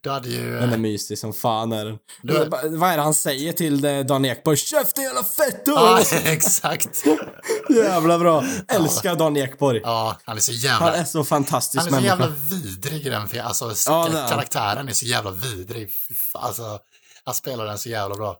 du 0.00 0.10
hade 0.10 0.28
ju... 0.28 0.50
Den 0.58 0.72
är 0.72 0.76
mysig 0.78 1.18
som 1.18 1.32
fan 1.32 1.72
är 1.72 1.84
den. 1.84 1.98
Du- 2.22 2.44
Va- 2.48 2.60
Vad 2.64 2.90
är 2.90 2.96
det 2.96 3.02
han 3.02 3.14
säger 3.14 3.52
till 3.52 3.84
eh, 3.84 4.00
Dan 4.00 4.24
Ekborg? 4.24 4.56
Käften 4.56 5.04
jävla 5.04 5.24
fetto! 5.24 5.70
Ja, 5.70 6.00
exakt. 6.24 7.04
Jävla 7.76 8.18
bra. 8.18 8.44
Älskar 8.68 9.14
Dan 9.16 9.36
Ekborg. 9.36 9.80
Ja, 9.84 10.16
han 10.24 10.36
är 10.36 10.40
så 10.40 10.52
Han 10.52 10.58
jävla... 10.60 10.94
är 10.94 11.04
så 11.04 11.24
fantastisk 11.24 11.78
Han 11.84 11.86
är 11.86 11.90
så 11.90 11.94
människa. 11.94 12.12
jävla 12.22 12.36
vidrig 12.50 13.06
i 13.06 13.10
den 13.10 13.28
filmen. 13.28 13.46
Alltså, 13.46 13.72
Ja, 13.92 14.08
det 14.12 14.18
han. 14.18 14.28
karaktären 14.30 14.88
är 14.88 14.92
så 14.92 15.06
jävla 15.06 15.30
vidrig. 15.30 15.90
Alltså, 16.34 16.78
han 17.24 17.34
spelar 17.34 17.66
den 17.66 17.78
så 17.78 17.88
jävla 17.88 18.14
bra. 18.16 18.36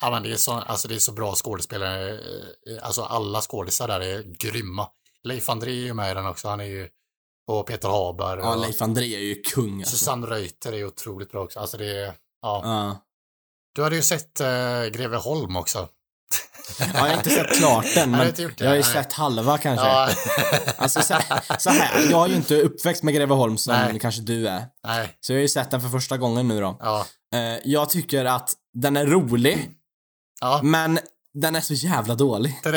Ja, 0.00 0.10
men 0.10 0.22
det 0.22 0.32
är 0.32 0.36
så, 0.36 0.52
alltså, 0.52 0.88
det 0.88 0.94
är 0.94 0.98
så 0.98 1.12
bra 1.12 1.34
skådespelare. 1.34 2.10
eh, 2.10 2.18
Alltså, 2.82 3.02
alla 3.02 3.40
skådisar 3.40 3.88
där 3.88 4.00
är 4.00 4.22
grymma. 4.22 4.88
Leif 5.24 5.48
André 5.48 5.70
är 5.70 5.84
ju 5.84 5.94
med 5.94 6.10
i 6.10 6.14
den 6.14 6.26
också. 6.26 6.48
Han 6.48 6.60
är 6.60 6.64
ju... 6.64 6.88
Och 7.50 7.66
Peter 7.66 7.88
Haber. 7.88 8.36
Ja, 8.36 8.54
och 8.54 8.60
Leif 8.60 8.82
André 8.82 9.14
är 9.14 9.20
ju 9.20 9.34
kung 9.34 9.80
alltså. 9.80 9.96
Susanne 9.96 10.26
Reuter 10.26 10.72
är 10.72 10.84
otroligt 10.84 11.30
bra 11.30 11.42
också. 11.42 11.60
Alltså, 11.60 11.76
det 11.76 11.98
är... 12.04 12.14
Ja. 12.42 12.60
Ja. 12.64 12.96
Du 13.74 13.82
hade 13.82 13.96
ju 13.96 14.02
sett 14.02 14.40
uh, 14.40 14.46
Greveholm 14.92 15.56
också. 15.56 15.88
Ja, 16.78 16.86
jag 16.94 17.00
har 17.00 17.16
inte 17.16 17.30
sett 17.30 17.58
klart 17.58 17.86
den, 17.94 18.10
Jag 18.12 18.18
men 18.18 18.34
det, 18.36 18.60
jag 18.60 18.68
har 18.68 18.76
ju 18.76 18.82
sett 18.82 19.12
halva 19.12 19.58
kanske. 19.58 19.86
Ja. 19.86 20.08
Alltså 20.76 21.02
så, 21.02 21.14
så 21.58 21.70
här, 21.70 22.10
jag 22.10 22.24
är 22.24 22.28
ju 22.28 22.36
inte 22.36 22.62
uppväxt 22.62 23.02
med 23.02 23.14
Greveholm 23.14 23.58
som 23.58 23.74
Nej. 23.74 23.98
kanske 24.00 24.20
du 24.22 24.48
är. 24.48 24.64
Nej. 24.86 25.16
Så 25.20 25.32
jag 25.32 25.36
har 25.36 25.42
ju 25.42 25.48
sett 25.48 25.70
den 25.70 25.80
för 25.80 25.88
första 25.88 26.16
gången 26.16 26.48
nu 26.48 26.60
då. 26.60 26.76
Ja. 26.80 27.06
Eh, 27.34 27.58
jag 27.64 27.90
tycker 27.90 28.24
att 28.24 28.52
den 28.74 28.96
är 28.96 29.06
rolig, 29.06 29.70
Ja. 30.40 30.60
men 30.62 30.98
den 31.34 31.56
är 31.56 31.60
så 31.60 31.74
jävla 31.74 32.14
dålig. 32.14 32.60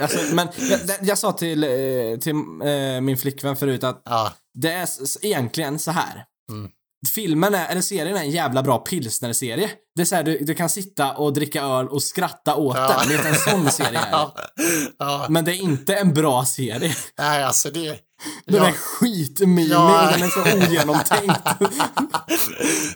Alltså, 0.00 0.34
men 0.34 0.48
jag, 0.70 0.80
jag 1.02 1.18
sa 1.18 1.32
till, 1.32 1.64
eh, 1.64 2.18
till 2.20 2.34
eh, 2.64 3.00
min 3.00 3.16
flickvän 3.16 3.56
förut 3.56 3.84
att 3.84 4.02
ja. 4.04 4.32
det 4.54 4.72
är 4.72 4.88
egentligen 5.22 5.78
så 5.78 5.90
här. 5.90 6.24
Mm. 6.52 6.70
Filmen 7.08 7.54
är, 7.54 7.66
eller 7.68 7.80
serien 7.80 8.16
är 8.16 8.20
en 8.20 8.30
jävla 8.30 8.62
bra 8.62 8.78
pilsnerserie. 8.78 9.70
Det 9.96 10.02
är 10.02 10.06
så 10.06 10.14
här, 10.14 10.22
du, 10.22 10.38
du 10.38 10.54
kan 10.54 10.68
sitta 10.68 11.12
och 11.12 11.32
dricka 11.32 11.62
öl 11.62 11.88
och 11.88 12.02
skratta 12.02 12.54
åt 12.54 12.76
Ja. 12.76 12.96
den. 12.98 13.08
Det 13.08 13.14
är 13.14 13.28
en 13.28 13.34
sån 13.34 13.70
serie 13.70 13.88
är 13.88 13.92
det. 13.92 14.08
Ja. 14.10 14.34
ja. 14.98 15.26
Men 15.28 15.44
det 15.44 15.52
är 15.56 15.62
inte 15.62 15.94
en 15.94 16.14
bra 16.14 16.44
serie. 16.44 16.96
Nej, 17.18 17.42
alltså 17.44 17.70
det... 17.70 17.98
Den 18.46 18.56
Ja. 18.56 18.68
är 18.68 18.72
skitmimig, 18.72 19.68
Ja. 19.68 20.10
den 20.12 20.22
är 20.22 20.28
så 20.28 20.40
ogenomtänkt. 20.68 21.40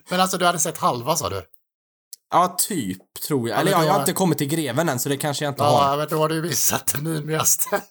Men 0.11 0.21
alltså 0.21 0.39
du 0.39 0.47
hade 0.47 0.59
sett 0.59 0.79
halva 0.79 1.17
sa 1.17 1.29
du? 1.31 1.43
Ja, 2.31 2.57
typ, 2.59 2.99
tror 3.29 3.49
jag. 3.49 3.61
Eller 3.61 3.71
men 3.71 3.81
ja, 3.81 3.87
jag 3.87 3.93
har 3.93 4.01
inte 4.01 4.13
kommit 4.13 4.39
till 4.39 4.49
greven 4.49 4.89
än, 4.89 4.99
så 4.99 5.09
det 5.09 5.17
kanske 5.17 5.45
jag 5.45 5.53
inte 5.53 5.63
har. 5.63 5.91
Ja, 5.91 5.97
men 5.97 6.09
då 6.09 6.17
har 6.17 6.29
du 6.29 6.43
missat 6.43 6.87
det 6.95 7.01
mimigaste. 7.03 7.83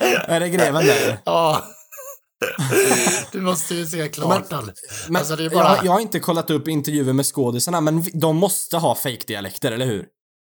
Är 0.00 0.40
det 0.40 0.48
greven 0.48 0.86
där? 0.86 1.18
Ja. 1.24 1.64
Du 3.32 3.40
måste 3.40 3.74
ju 3.74 3.86
se 3.86 4.08
klart 4.08 4.50
den. 4.50 4.72
Men 5.08 5.16
Alltså 5.16 5.36
bara... 5.36 5.76
jag, 5.76 5.84
jag 5.84 5.92
har 5.92 6.00
inte 6.00 6.20
kollat 6.20 6.50
upp 6.50 6.68
intervjuer 6.68 7.12
med 7.12 7.26
skådisarna, 7.26 7.80
men 7.80 8.04
de 8.12 8.36
måste 8.36 8.76
ha 8.76 8.94
fake-dialekter, 8.94 9.72
eller 9.72 9.86
hur? 9.86 10.06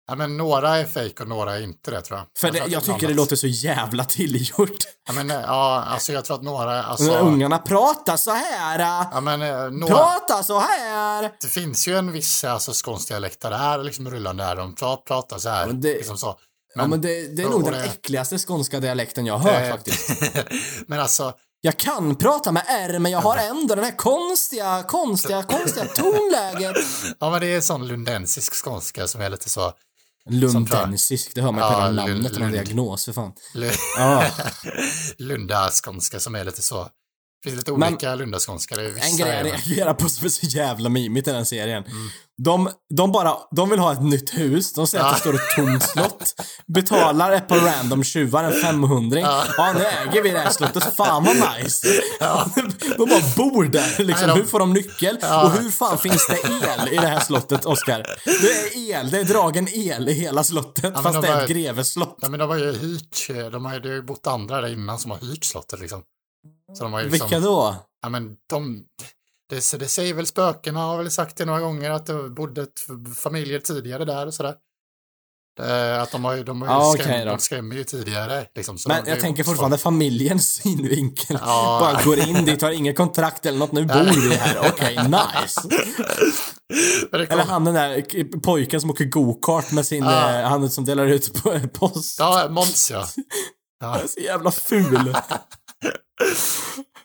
Ja, 0.08 0.16
men 0.16 0.38
några 0.38 0.78
är 0.78 0.86
fake 0.86 1.24
och 1.24 1.28
några 1.30 1.56
är 1.58 1.62
inte 1.62 1.92
det 1.92 2.02
tror 2.02 2.20
jag. 2.20 2.28
För 2.40 2.48
det, 2.48 2.54
tror 2.54 2.66
att 2.66 2.72
jag 2.72 2.82
är 2.90 2.94
tycker 2.94 3.08
det 3.08 3.14
låter 3.14 3.36
så 3.36 3.48
jävla 3.48 4.04
tillgjort. 4.06 4.78
Ja, 5.08 5.14
men 5.14 5.32
eh, 5.32 5.42
ja, 5.42 5.84
alltså 5.88 6.14
jag 6.14 6.26
tror 6.26 6.36
att 6.38 6.44
några, 6.44 6.84
alltså... 6.84 7.12
Ungarna 7.18 7.58
pratar 7.58 8.18
så 8.18 8.32
här. 8.32 8.80
äh. 8.80 9.08
Ja, 9.12 9.22
men 9.22 9.42
eh, 9.42 9.70
några... 9.72 9.96
Prata 9.96 10.44
så 10.44 10.60
här! 10.60 11.32
Det 11.42 11.48
finns 11.48 11.88
ju 11.88 11.98
en 11.98 12.12
viss 12.12 12.44
alltså, 12.44 12.72
skånsk 12.74 13.08
dialekt 13.08 13.42
där 13.42 13.50
det 13.50 13.56
är 13.56 13.84
liksom 13.84 14.10
rullande 14.10 14.44
här. 14.44 14.56
De 14.56 14.76
pra- 14.76 14.98
pratar 15.08 15.38
så 15.38 15.50
här. 15.50 15.68
men 15.68 15.82
det- 15.82 15.94
Liksom 15.94 16.18
så. 16.18 16.36
ja, 16.76 16.88
men 16.88 17.02
det, 17.02 17.36
det 17.36 17.44
är 17.44 17.50
nog 17.50 17.64
den 17.64 17.74
det- 17.74 17.84
äckligaste 17.86 18.38
skånska 18.38 18.80
dialekten 18.80 19.26
jag 19.26 19.38
har 19.38 19.52
hört 19.52 19.62
Eh, 19.62 19.72
faktiskt. 19.72 20.10
men 20.88 21.00
alltså, 21.00 21.34
Jag 21.62 21.78
kan 21.78 22.16
prata 22.16 22.52
med 22.52 22.64
R, 22.68 23.00
men 23.00 23.12
jag 23.12 23.20
har 23.22 23.38
ändå 23.38 23.76
den 23.76 23.84
här 23.86 23.96
konstiga, 23.98 24.84
konstiga, 24.88 25.44
konstiga 25.44 25.86
tonläget. 25.96 26.76
ja 27.20 27.30
men 27.30 27.40
det 27.42 27.48
är 27.48 27.62
sån 27.62 27.88
lundensisk 27.88 28.66
skånska 28.66 29.08
som 29.08 29.22
är 29.22 29.30
lite 29.30 29.50
så... 29.50 29.72
Lundensisk, 30.30 31.32
det 31.36 31.42
hör 31.42 31.52
man 31.52 31.62
ju 31.64 31.76
på 31.76 31.82
Ja, 31.82 31.88
Lund- 31.88 31.96
namnet 31.96 32.32
någon 32.32 32.42
Lund. 32.42 32.54
diagnos, 32.54 33.06
för 33.06 33.14
fan. 33.14 33.34
Lu- 33.54 33.72
Ja. 33.98 34.26
Lundaskånska 35.18 36.20
som 36.20 36.36
är 36.36 36.44
lite 36.46 36.62
så. 36.62 36.88
Finns 37.46 37.58
lite 37.58 37.72
Men- 37.72 37.94
olika 37.94 38.16
lundaskånskar. 38.16 38.78
Det 38.78 38.84
är 38.84 39.12
En 39.12 39.18
grej 39.18 39.36
jag 39.36 39.46
reagerar 39.46 39.94
på 39.94 40.10
som 40.10 40.26
är 40.26 40.30
så 40.30 40.46
jävla 40.46 40.90
mimigt 40.90 41.28
i 41.28 41.32
den 41.32 41.46
serien. 41.46 41.84
Mm. 41.84 42.10
De, 42.38 42.70
de 42.96 43.12
bara, 43.12 43.34
de 43.56 43.70
vill 43.70 43.80
ha 43.80 43.94
ett 43.94 44.04
nytt 44.04 44.38
hus, 44.38 44.74
de 44.74 44.88
säger 44.88 45.04
att 45.06 45.14
det 45.14 45.20
står 45.20 45.36
ett 45.36 45.56
tomt 45.56 45.84
slott, 45.84 46.34
betalar 46.68 47.32
ett 47.32 47.48
par 47.48 47.58
random 47.58 48.04
tjuvar 48.04 48.44
en 48.44 48.62
500 48.62 49.20
ja. 49.20 49.74
nu 49.74 49.86
äger 49.86 50.24
vi 50.24 50.30
det 50.30 50.40
här 50.40 50.50
slottet, 50.50 50.96
fan 50.96 51.24
vad 51.24 51.36
nice! 51.36 51.88
De 52.98 53.10
bara 53.10 53.22
bor 53.38 53.64
där 53.64 54.04
liksom, 54.04 54.28
Nej, 54.28 54.36
de- 54.36 54.42
hur 54.42 54.46
får 54.48 54.60
de 54.60 54.74
nyckel? 54.74 55.16
Och 55.16 55.52
hur 55.52 55.70
fan 55.70 55.98
finns 55.98 56.28
det 56.28 56.40
el 56.44 56.94
i 56.94 56.98
det 56.98 57.08
här 57.08 57.20
slottet, 57.20 57.66
Oskar? 57.66 58.06
Det 58.26 58.76
är 58.76 59.00
el, 59.00 59.12
det 59.12 59.20
är 59.20 59.24
dragen 59.24 59.68
el 59.72 60.10
i 60.10 60.14
hela 60.14 60.44
slottet, 60.44 60.94
men 60.94 61.04
fast 61.04 61.22
de 61.22 61.22
det 61.22 61.28
är 61.28 61.44
ett 61.44 61.50
greveslott. 61.50 62.18
Nej 62.22 62.32
men 62.32 62.40
de 62.40 62.50
har 62.50 62.58
ju 62.58 62.74
hyrt, 62.74 63.52
de 63.52 63.66
har 63.66 63.74
ju 63.74 64.02
bott 64.02 64.28
andra 64.28 64.62
där 64.62 64.74
innan 64.74 65.00
som 65.00 65.12
har 65.12 65.18
hyrt 65.18 65.44
slottet 65.44 65.80
liksom. 65.80 66.02
Så 66.78 66.84
de 66.84 66.94
har 66.94 67.00
ju 67.02 67.10
liksom, 67.10 67.30
Vilka 67.30 67.48
då? 67.48 67.76
ja 68.02 68.10
men 68.10 68.36
de, 68.50 68.84
det, 69.50 69.80
det 69.80 69.88
säger 69.88 70.14
väl 70.14 70.26
spökena 70.28 70.80
har 70.80 70.98
väl 70.98 71.12
sagt 71.12 71.38
det 71.38 71.46
några 71.46 71.60
gånger 71.60 71.92
att 71.92 72.06
det 72.06 72.30
bodde 72.30 72.68
familjer 73.16 73.60
tidigare 73.60 74.06
där 74.06 74.28
och 74.28 74.34
sådär. 74.34 74.56
Eh, 75.62 76.02
Att 76.02 76.12
de 76.12 76.24
har 76.26 76.34
ju, 76.36 76.44
de 76.44 76.62
har 76.62 76.68
ju 76.68 76.74
Ja, 76.74 77.04
skräm, 77.04 77.28
de 77.28 77.40
skrämmer 77.40 77.76
ju 77.76 77.84
tidigare 77.84 78.48
liksom. 78.56 78.78
Men 78.88 79.06
jag 79.08 79.20
tänker 79.20 79.44
fortfarande 79.44 79.78
familjens 79.78 80.54
synvinkel. 80.64 81.38
Ja. 81.42 81.78
Bara 81.82 82.04
går 82.04 82.20
in 82.20 82.46
dit, 82.46 82.62
har 82.62 82.72
inget 82.72 82.98
kontrakt 82.98 83.46
eller 83.46 83.60
något, 83.60 83.72
nu 83.72 83.86
bor 83.86 84.30
vi 84.30 84.36
här. 84.36 84.70
Okej, 84.74 84.96
nice. 84.98 85.62
Men 87.12 87.20
det 87.22 87.26
kom- 87.28 87.34
Eller 87.40 87.46
han 87.46 87.66
den 87.66 87.74
där 87.74 88.40
pojken 88.40 88.82
som 88.82 88.90
åker 88.90 89.06
go-kart 89.06 89.72
med 89.72 89.86
sin, 89.86 90.04
Ja. 90.04 90.40
eh, 90.40 90.48
han 90.50 90.70
som 90.70 90.86
delar 90.86 91.06
ut 91.06 91.44
post. 91.74 92.20
Ja, 92.20 92.48
Måns 92.50 92.92
ja. 92.92 93.08
Är 93.84 94.08
så 94.08 94.20
jävla 94.20 94.52
ful. 94.52 95.16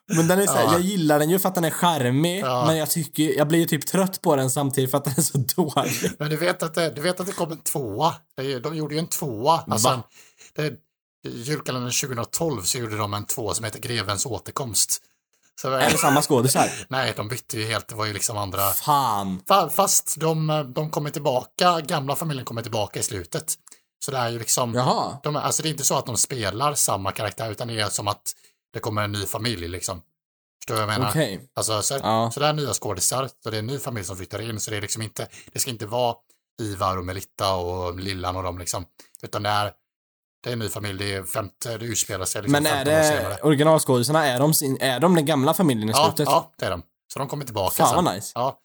Men 0.08 0.28
den 0.28 0.38
är 0.38 0.46
så 0.46 0.52
här, 0.52 0.62
Ja. 0.64 0.72
jag 0.72 0.80
gillar 0.80 1.18
den 1.18 1.30
ju 1.30 1.38
för 1.38 1.48
att 1.48 1.54
den 1.54 1.64
är 1.64 1.70
charmig, 1.70 2.40
Ja. 2.40 2.64
men 2.66 2.76
jag 2.76 2.90
tycker, 2.90 3.22
jag 3.38 3.48
blir 3.48 3.58
ju 3.58 3.64
typ 3.66 3.86
trött 3.86 4.20
på 4.22 4.36
den 4.36 4.50
samtidigt 4.50 4.90
för 4.90 4.98
att 4.98 5.04
den 5.04 5.14
är 5.16 5.22
så 5.22 5.38
dålig. 5.56 6.10
Men 6.18 6.30
du 6.30 6.36
vet 6.36 6.62
att 6.62 6.74
det, 6.74 6.90
du 6.90 7.00
vet 7.02 7.20
att 7.20 7.26
det 7.26 7.32
kom 7.32 7.52
en 7.52 7.58
tvåa? 7.62 8.14
De 8.62 8.76
gjorde 8.76 8.94
ju 8.94 8.98
en 8.98 9.06
tvåa. 9.06 9.64
Alltså, 9.66 9.88
Va? 9.88 10.02
det, 10.56 10.72
julkalendern 11.28 11.92
2012 11.92 12.62
så 12.62 12.78
gjorde 12.78 12.96
de 12.96 13.14
en 13.14 13.24
tvåa 13.26 13.54
som 13.54 13.64
heter 13.64 13.78
Grevens 13.78 14.26
återkomst. 14.26 15.02
Så, 15.62 15.72
Är 15.72 15.90
det 15.90 15.98
samma 15.98 16.22
skådisar? 16.22 16.70
nej, 16.88 17.12
de 17.16 17.28
bytte 17.28 17.58
ju 17.58 17.66
helt. 17.66 17.88
Det 17.88 17.94
var 17.94 18.06
ju 18.06 18.12
liksom 18.12 18.36
andra. 18.36 18.70
Fan. 18.70 19.40
Fa- 19.48 19.68
Fast 19.68 20.16
de, 20.20 20.64
de 20.74 20.90
kommer 20.90 21.10
tillbaka, 21.10 21.80
gamla 21.80 22.16
familjen 22.16 22.44
kommer 22.46 22.62
tillbaka 22.62 23.00
i 23.00 23.02
slutet. 23.02 23.54
Så 24.04 24.10
det 24.10 24.16
är 24.18 24.28
ju 24.28 24.38
liksom, 24.38 24.74
Jaha. 24.74 25.18
de, 25.22 25.36
alltså 25.36 25.62
det 25.62 25.68
är 25.68 25.70
inte 25.70 25.84
så 25.84 25.94
att 25.98 26.06
de 26.06 26.16
spelar 26.16 26.74
samma 26.74 27.12
karaktär 27.12 27.50
utan 27.50 27.68
det 27.68 27.80
är 27.80 27.88
som 27.88 28.08
att 28.08 28.32
det 28.72 28.80
kommer 28.80 29.02
en 29.05 29.12
ny 29.12 29.26
familj 29.26 29.68
liksom. 29.68 30.02
Förstår 30.60 30.74
du 30.74 30.80
vad 30.80 30.94
jag 30.94 30.98
menar? 30.98 31.10
Okej. 31.10 31.51
Alltså, 31.55 31.82
så, 31.82 31.94
Ja. 32.02 32.30
så 32.34 32.40
det 32.40 32.47
är 32.47 32.52
nya 32.52 32.72
skådisar, 32.72 33.30
så 33.42 33.51
det 33.51 33.56
är 33.56 33.59
en 33.59 33.66
ny 33.66 33.78
familj 33.78 34.05
som 34.06 34.16
flyttar 34.16 34.40
in, 34.51 34.60
så 34.60 34.70
det 34.70 34.76
är 34.76 34.80
liksom 34.80 35.02
inte, 35.02 35.28
det 35.52 35.59
ska 35.59 35.70
inte 35.70 35.86
vara 35.86 36.14
Ivar 36.62 36.97
och 36.97 37.05
Melitta 37.05 37.55
och 37.55 38.01
Lillan 38.01 38.36
och 38.36 38.42
dem 38.42 38.59
liksom, 38.59 38.84
utan 39.22 39.42
det 39.42 39.48
är, 39.48 39.72
det 40.42 40.48
är 40.51 40.52
en 40.52 40.59
ny 40.59 40.68
familj, 40.68 40.98
det 40.98 41.14
är 41.14 41.22
femte, 41.22 41.78
det 41.78 41.84
utspelar 41.84 42.24
sig 42.24 42.42
liksom 42.42 42.62
Men 42.62 42.66
är 42.72 42.84
15 42.84 42.94
år 42.94 43.02
senare. 43.02 43.34
det 43.34 43.42
originalskådisarna, 43.42 44.26
är 44.26 44.38
de, 44.38 44.55
sin, 44.55 44.78
är 44.80 45.01
de 45.01 45.14
den 45.14 45.26
gamla 45.26 45.55
familjen 45.55 45.88
i 45.88 45.92
Ja, 45.92 46.05
slutet? 46.05 46.26
ja, 46.32 46.51
det 46.59 46.66
är 46.66 46.70
de. 46.70 46.82
Så 47.12 47.18
de 47.18 47.28
kommer 47.28 47.44
tillbaka 47.44 47.74
Fan 47.74 47.94
sen. 47.94 48.05
vad 48.05 48.14
nice. 48.14 48.32
Ja. 48.34 48.59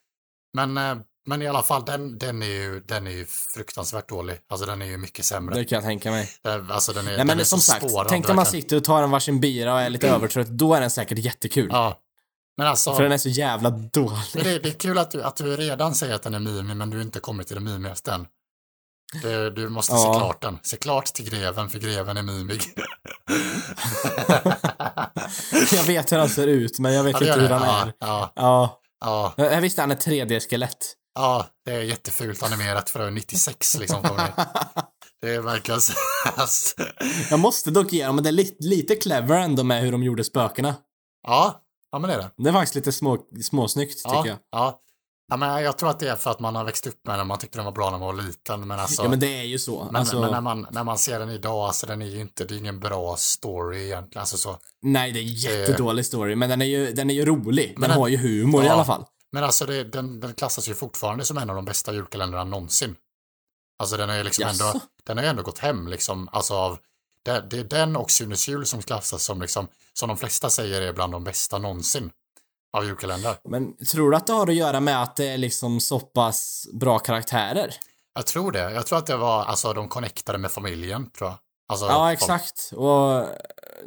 Men, 0.52 0.76
eh, 0.76 0.96
men 1.26 1.42
i 1.42 1.46
alla 1.48 1.62
fall, 1.62 1.84
den, 1.84 2.18
den, 2.18 2.42
är 2.42 2.46
ju, 2.46 2.80
den 2.80 3.06
är 3.06 3.10
ju 3.10 3.26
fruktansvärt 3.54 4.08
dålig. 4.08 4.36
Alltså 4.50 4.66
den 4.66 4.82
är 4.82 4.86
ju 4.86 4.96
mycket 4.96 5.24
sämre. 5.24 5.54
Det 5.54 5.64
kan 5.64 5.76
jag 5.76 5.84
tänka 5.84 6.10
mig. 6.10 6.30
Eh, 6.46 6.70
Alltså 6.70 6.92
den 6.92 7.04
är, 7.04 7.08
Nej 7.08 7.16
den 7.16 7.26
men 7.26 7.40
är 7.40 7.44
som 7.44 7.60
sagt, 7.60 7.88
spårad, 7.90 8.06
tänk 8.08 8.28
när 8.28 8.34
man 8.34 8.46
sitter 8.46 8.76
och 8.76 8.84
tar 8.84 9.02
en 9.02 9.10
varsin 9.10 9.40
bira 9.40 9.74
och 9.74 9.80
är 9.80 9.90
lite 9.90 10.08
övertrött, 10.08 10.48
då 10.48 10.74
är 10.74 10.80
den 10.80 10.90
säkert 10.90 11.18
jättekul. 11.18 11.68
Ja. 11.72 11.98
Men 12.56 12.66
alltså, 12.66 12.94
För 12.94 13.02
den 13.02 13.12
är 13.12 13.18
så 13.18 13.28
jävla 13.28 13.70
dålig. 13.70 14.18
det, 14.32 14.58
det 14.58 14.68
är 14.68 14.72
kul 14.72 14.98
att 14.98 15.10
du, 15.10 15.22
att 15.22 15.36
du 15.36 15.56
redan 15.56 15.94
säger 15.94 16.14
att 16.14 16.22
den 16.22 16.34
är 16.34 16.38
mimig, 16.38 16.76
men 16.76 16.90
du 16.90 17.02
inte 17.02 17.20
kommit 17.20 17.46
till 17.46 17.56
det 17.56 17.62
mimigaste 17.62 18.12
än. 18.12 18.26
Du, 19.22 19.50
du 19.50 19.68
måste 19.68 19.92
Ja. 19.92 19.98
se 20.14 20.18
klart 20.18 20.42
den. 20.42 20.58
Se 20.62 20.76
klart 20.76 21.04
till 21.06 21.30
greven, 21.30 21.70
för 21.70 21.78
greven 21.78 22.16
är 22.16 22.22
mimig. 22.22 22.62
Jag 25.72 25.84
vet 25.84 26.12
hur 26.12 26.18
han 26.18 26.28
ser 26.28 26.46
ut, 26.46 26.78
men 26.78 26.92
jag 26.94 27.04
vet 27.04 27.20
Ja, 27.20 27.26
inte 27.26 27.40
hur 27.40 27.48
han 27.48 27.62
ja, 27.62 27.82
är. 27.82 27.92
Ja, 27.98 28.32
Ja. 28.36 28.80
ja, 29.36 29.52
Jag 29.52 29.60
visste 29.60 29.80
han 29.80 29.90
är 29.90 29.96
3D-skelett. 29.96 30.92
Ja, 31.16 31.46
det 31.64 31.72
är 31.72 31.80
jättefult 31.82 32.42
animerat 32.42 32.90
för 32.90 33.10
96 33.10 33.78
liksom. 33.78 34.02
det. 34.16 34.32
Det 35.20 35.34
är 35.34 35.40
verkligen 35.40 35.80
så. 35.80 35.92
Jag 37.30 37.38
måste 37.40 37.70
dock 37.70 37.92
ge 37.92 38.06
dem, 38.06 38.14
men 38.14 38.24
det 38.24 38.30
är 38.30 38.32
lite, 38.32 38.56
lite 38.64 38.94
clever 38.96 39.38
ändå 39.38 39.64
med 39.64 39.82
hur 39.82 39.92
de 39.92 40.02
gjorde 40.02 40.24
spökena. 40.24 40.74
Ja, 41.26 41.60
ja 41.92 41.98
men 41.98 42.08
det 42.10 42.14
är 42.16 42.18
det. 42.18 42.30
Det 42.42 42.48
är 42.48 42.52
faktiskt 42.52 42.74
lite 42.74 42.92
små, 42.92 43.18
småsnyggt, 43.42 44.00
Ja, 44.04 44.10
tycker 44.10 44.28
jag. 44.28 44.38
ja. 44.50 44.80
Ja, 45.28 45.36
men 45.36 45.62
jag 45.62 45.78
tror 45.78 45.90
att 45.90 45.98
det 46.00 46.08
är 46.08 46.16
för 46.16 46.30
att 46.30 46.40
man 46.40 46.56
har 46.56 46.64
växt 46.64 46.86
upp 46.86 47.06
med 47.06 47.18
den, 47.18 47.26
man 47.26 47.38
tyckte 47.38 47.58
den 47.58 47.64
var 47.64 47.72
bra 47.72 47.90
när 47.90 47.98
man 47.98 48.16
var 48.16 48.22
liten, 48.22 48.66
men 48.68 48.80
alltså... 48.80 49.02
Ja 49.02 49.08
men 49.08 49.20
det 49.20 49.26
är 49.40 49.42
ju 49.44 49.58
så. 49.58 49.84
men, 49.84 49.96
alltså, 49.96 50.20
men 50.20 50.30
när, 50.30 50.40
man, 50.40 50.66
när 50.70 50.84
man 50.84 50.98
ser 50.98 51.18
den 51.18 51.30
idag, 51.30 51.66
alltså 51.66 51.86
den 51.86 52.02
är 52.02 52.06
ju 52.06 52.20
inte, 52.20 52.44
det 52.44 52.54
är 52.54 52.58
ingen 52.58 52.80
bra 52.80 53.16
story 53.16 53.84
egentligen, 53.84 54.20
alltså 54.20 54.36
så. 54.36 54.56
Nej, 54.82 55.12
det 55.12 55.18
är 55.18 55.22
jättedålig 55.22 56.06
story, 56.06 56.34
men 56.36 56.48
den 56.50 56.62
är 56.62 56.66
ju, 56.66 56.92
den 56.92 57.10
är 57.10 57.14
ju 57.14 57.24
rolig. 57.24 57.72
Den, 57.76 57.80
den- 57.88 57.98
har 57.98 58.08
ju 58.08 58.16
humor 58.16 58.62
i 58.62 58.66
Ja. 58.66 58.72
alla 58.72 58.84
fall. 58.84 59.04
Men 59.36 59.44
alltså 59.44 59.66
det, 59.66 59.84
den, 59.84 60.20
den 60.20 60.34
klassas 60.34 60.68
ju 60.68 60.74
fortfarande 60.74 61.24
som 61.24 61.38
en 61.38 61.50
av 61.50 61.56
de 61.56 61.64
bästa 61.64 61.92
julkalendrarna 61.92 62.44
någonsin. 62.44 62.96
Alltså 63.78 63.96
den 63.96 64.10
är 64.10 64.16
ju 64.16 64.22
liksom 64.22 64.42
Jaså? 64.42 64.64
ändå, 64.66 64.80
den 65.04 65.18
har 65.18 65.24
ändå 65.24 65.42
gått 65.42 65.58
hem 65.58 65.88
liksom, 65.88 66.28
alltså 66.32 66.54
av, 66.54 66.78
det, 67.22 67.40
det 67.50 67.58
är 67.58 67.64
den 67.64 67.96
och 67.96 68.10
Sunes 68.10 68.48
jul 68.48 68.66
som 68.66 68.82
klassas 68.82 69.22
som 69.22 69.40
liksom, 69.42 69.68
som 69.92 70.08
de 70.08 70.16
flesta 70.18 70.50
säger 70.50 70.82
är 70.82 70.92
bland 70.92 71.12
de 71.12 71.24
bästa 71.24 71.58
någonsin 71.58 72.10
av 72.72 72.84
julkalendrar. 72.84 73.36
Men 73.48 73.76
tror 73.86 74.10
du 74.10 74.16
att 74.16 74.26
det 74.26 74.32
har 74.32 74.46
att 74.48 74.54
göra 74.54 74.80
med 74.80 75.02
att 75.02 75.16
det 75.16 75.26
är 75.26 75.38
liksom 75.38 75.80
så 75.80 76.00
pass 76.00 76.66
bra 76.72 76.98
karaktärer? 76.98 77.74
Jag 78.14 78.26
tror 78.26 78.52
det, 78.52 78.72
jag 78.72 78.86
tror 78.86 78.98
att 78.98 79.06
det 79.06 79.16
var, 79.16 79.44
alltså 79.44 79.72
de 79.72 79.88
connectade 79.88 80.38
med 80.38 80.50
familjen, 80.50 81.10
tror 81.10 81.30
jag. 81.30 81.38
Alltså, 81.68 81.86
Ja, 81.86 81.98
folk- 81.98 82.12
exakt. 82.12 82.72
Och 82.76 83.24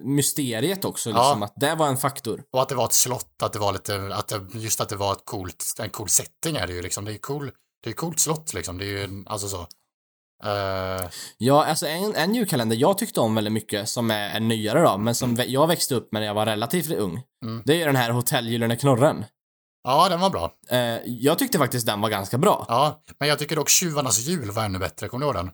mysteriet 0.01 0.85
också, 0.85 1.09
liksom, 1.09 1.43
att 1.43 1.53
det 1.55 1.75
var 1.75 1.87
en 1.87 1.97
faktor. 1.97 2.43
Och 2.53 2.61
att 2.61 2.69
det 2.69 2.75
var 2.75 2.85
ett 2.85 2.93
slott, 2.93 3.43
att 3.43 3.53
det 3.53 3.59
var 3.59 3.73
lite, 3.73 4.09
att 4.15 4.27
det, 4.27 4.45
just 4.53 4.81
att 4.81 4.89
det 4.89 4.95
var 4.95 5.11
ett 5.13 5.25
coolt, 5.25 5.63
en 5.79 5.89
cool 5.89 6.09
setting 6.09 6.55
är 6.55 6.67
det 6.67 6.73
ju 6.73 6.81
liksom. 6.81 7.05
Det 7.05 7.13
är 7.13 7.17
cool, 7.17 7.51
det 7.83 7.89
är 7.89 7.93
coolt 7.93 8.19
slott 8.19 8.53
liksom. 8.53 8.77
Det 8.77 8.85
är 8.85 8.87
ju, 9.07 9.23
alltså 9.25 9.47
så. 9.47 9.67
Eh, 10.43 11.09
Ja, 11.37 11.65
alltså 11.65 11.87
en, 11.87 12.15
en 12.15 12.35
julkalender 12.35 12.75
jag 12.77 12.97
tyckte 12.97 13.19
om 13.19 13.35
väldigt 13.35 13.53
mycket, 13.53 13.89
som 13.89 14.11
är 14.11 14.29
en 14.29 14.47
nyare 14.47 14.81
då, 14.81 14.97
men 14.97 15.15
som 15.15 15.37
vä- 15.37 15.45
jag 15.47 15.67
växte 15.67 15.95
upp 15.95 16.11
med 16.11 16.21
när 16.21 16.27
jag 16.27 16.33
var 16.33 16.45
relativt 16.45 16.91
ung. 16.91 17.21
Mm. 17.45 17.61
Det 17.65 17.73
är 17.73 17.77
ju 17.77 17.85
den 17.85 17.95
här 17.95 18.09
Hotell 18.11 18.47
Gyllene 18.49 18.75
Knorren. 18.75 19.25
ja, 19.83 20.09
den 20.09 20.19
var 20.19 20.29
bra. 20.29 20.51
Eh, 20.69 20.97
jag 21.05 21.39
tyckte 21.39 21.57
faktiskt 21.57 21.85
den 21.85 22.01
var 22.01 22.09
ganska 22.09 22.37
bra. 22.37 22.65
Ja, 22.67 23.03
men 23.19 23.29
jag 23.29 23.39
tycker 23.39 23.55
dock 23.55 23.69
Tjuvarnas 23.69 24.19
jul 24.19 24.51
var 24.51 24.63
ännu 24.65 24.79
bättre. 24.79 25.07
Kommer 25.07 25.25
du 25.25 25.27
ihåg 25.27 25.35
den? 25.45 25.51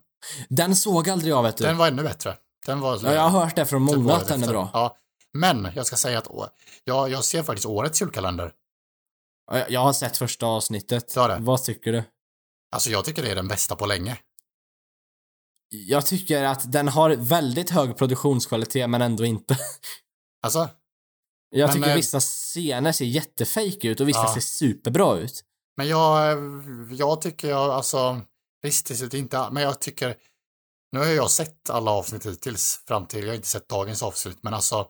Den 0.49 0.75
såg 0.75 1.09
aldrig 1.09 1.31
jag, 1.31 1.43
vet 1.43 1.57
du. 1.57 1.63
Den 1.63 1.77
var 1.77 1.87
ännu 1.87 2.03
bättre. 2.03 2.35
Den 2.65 2.79
var... 2.79 2.99
ja, 3.03 3.13
jag 3.13 3.21
har 3.21 3.39
hört 3.45 3.55
det 3.55 3.65
från 3.65 3.81
många 3.81 4.13
att 4.13 4.27
den 4.27 4.43
är 4.43 4.47
bra. 4.47 4.69
Ja, 4.73 4.97
men 5.33 5.67
jag 5.75 5.85
ska 5.85 5.95
säga 5.95 6.17
att 6.17 6.27
å- 6.27 6.47
jag, 6.83 7.23
ser 7.25 7.43
faktiskt 7.43 7.65
årets 7.65 8.01
julkalender. 8.01 8.53
Ja, 9.51 9.57
Jag, 9.59 9.71
jag 9.71 9.79
har 9.79 9.93
sett 9.93 10.17
första 10.17 10.45
avsnittet. 10.45 11.13
Det? 11.13 11.37
Vad 11.39 11.63
tycker 11.63 11.91
du? 11.91 12.03
Alltså 12.71 12.89
jag 12.89 13.05
tycker 13.05 13.21
det 13.23 13.31
är 13.31 13.35
den 13.35 13.47
bästa 13.47 13.75
på 13.75 13.85
länge. 13.85 14.17
Jag 15.69 16.05
tycker 16.05 16.43
att 16.43 16.71
den 16.71 16.87
har 16.87 17.09
väldigt 17.09 17.69
hög 17.69 17.97
produktionskvalitet, 17.97 18.89
men 18.89 19.01
ändå 19.01 19.25
inte. 19.25 19.57
Alltså, 20.45 20.69
Jag 21.49 21.67
Men, 21.67 21.75
tycker 21.75 21.89
eh, 21.89 21.95
vissa 21.95 22.19
scener 22.19 22.91
ser 22.91 23.05
jättefejk 23.05 23.85
ut 23.85 23.99
och 23.99 24.07
vissa 24.09 24.19
Ja. 24.19 24.33
ser 24.33 24.41
superbra 24.41 25.17
ut. 25.17 25.43
men 25.77 25.87
jag, 25.87 26.37
jag 26.91 27.21
tycker 27.21 27.49
jag, 27.49 27.69
alltså, 27.71 28.21
visst, 28.61 28.87
det 28.87 29.13
är 29.13 29.15
inte, 29.15 29.49
men 29.51 29.63
jag 29.63 29.79
tycker, 29.81 30.15
nu 30.95 31.05
har 31.05 31.07
jag 31.07 31.31
sett 31.31 31.69
alla 31.69 31.91
avsnitt 31.91 32.25
hittills 32.25 32.83
fram 32.87 33.05
till, 33.05 33.19
jag 33.21 33.27
har 33.27 33.35
inte 33.35 33.47
sett 33.47 33.69
dagens 33.69 34.03
avsnitt, 34.03 34.37
men 34.41 34.53
alltså, 34.53 34.87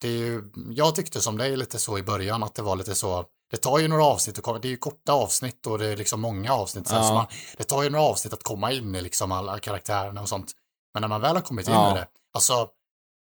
det 0.00 0.08
är 0.08 0.12
ju, 0.12 0.42
jag 0.70 0.94
tyckte 0.94 1.20
som 1.20 1.40
är 1.40 1.56
lite 1.56 1.78
så 1.78 1.98
i 1.98 2.02
början, 2.02 2.42
att 2.42 2.54
det 2.54 2.62
var 2.62 2.76
lite 2.76 2.94
så, 2.94 3.24
det 3.50 3.56
tar 3.56 3.78
ju 3.78 3.88
några 3.88 4.04
avsnitt, 4.04 4.38
att 4.38 4.44
komma- 4.44 4.58
det 4.58 4.68
är 4.68 4.70
ju 4.70 4.76
korta 4.76 5.12
avsnitt 5.12 5.66
och 5.66 5.78
det 5.78 5.86
är 5.86 5.96
liksom 5.96 6.20
många 6.20 6.52
avsnitt, 6.54 6.86
Ja. 6.90 7.02
så 7.08 7.14
man, 7.14 7.26
det 7.56 7.64
tar 7.64 7.82
ju 7.82 7.90
några 7.90 8.04
avsnitt 8.04 8.32
att 8.32 8.42
komma 8.42 8.72
in 8.72 8.94
i 8.94 9.00
liksom 9.00 9.32
alla 9.32 9.58
karaktärerna 9.58 10.22
och 10.22 10.28
sånt. 10.28 10.52
Men 10.94 11.00
när 11.00 11.08
man 11.08 11.20
väl 11.20 11.34
har 11.36 11.42
kommit 11.42 11.68
in 11.68 11.74
Ja. 11.74 11.90
i 11.92 11.94
det, 11.98 12.06
alltså, 12.34 12.68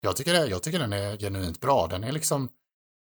jag 0.02 0.16
tycker, 0.16 0.34
det, 0.34 0.46
jag 0.48 0.64
tycker 0.64 0.80
den 0.80 0.94
är 0.94 1.18
genuint 1.18 1.60
bra, 1.62 1.88
den 1.88 2.04
är 2.04 2.12
liksom, 2.12 2.50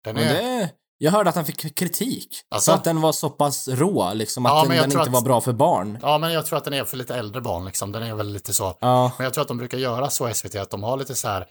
den 0.03 0.15
Men 0.15 0.23
är, 0.27 0.33
det, 0.33 0.71
jag 1.03 1.11
hörde 1.11 1.29
att 1.29 1.35
den 1.35 1.45
fick 1.45 1.75
kritik. 1.75 2.35
Alltså? 2.49 2.71
Så 2.71 2.75
att 2.77 2.83
den 2.83 3.01
var 3.01 3.11
så 3.11 3.29
pass 3.29 3.67
rå, 3.67 4.13
liksom, 4.13 4.45
att 4.45 4.51
Ja, 4.51 4.61
den, 4.61 4.69
den 4.77 4.85
inte 4.85 5.01
att- 5.01 5.07
var 5.07 5.21
bra 5.21 5.41
för 5.41 5.53
barn. 5.53 5.99
ja 6.01 6.17
men 6.17 6.33
jag 6.33 6.45
tror 6.45 6.57
att 6.57 6.63
den 6.63 6.73
är 6.73 6.83
för 6.83 6.97
lite 6.97 7.15
äldre 7.15 7.41
barn 7.41 7.65
liksom, 7.65 7.91
den 7.91 8.03
är 8.03 8.15
väl 8.15 8.27
lite 8.33 8.53
så, 8.53 8.77
Ja, 8.79 9.11
Men 9.17 9.23
jag 9.23 9.33
tror 9.33 9.41
att 9.41 9.47
de 9.47 9.57
brukar 9.57 9.77
göra 9.77 10.09
så 10.09 10.33
SVT 10.33 10.55
att 10.55 10.69
de 10.69 10.83
har 10.83 10.97
lite 10.97 11.15
så 11.15 11.27
här 11.27 11.45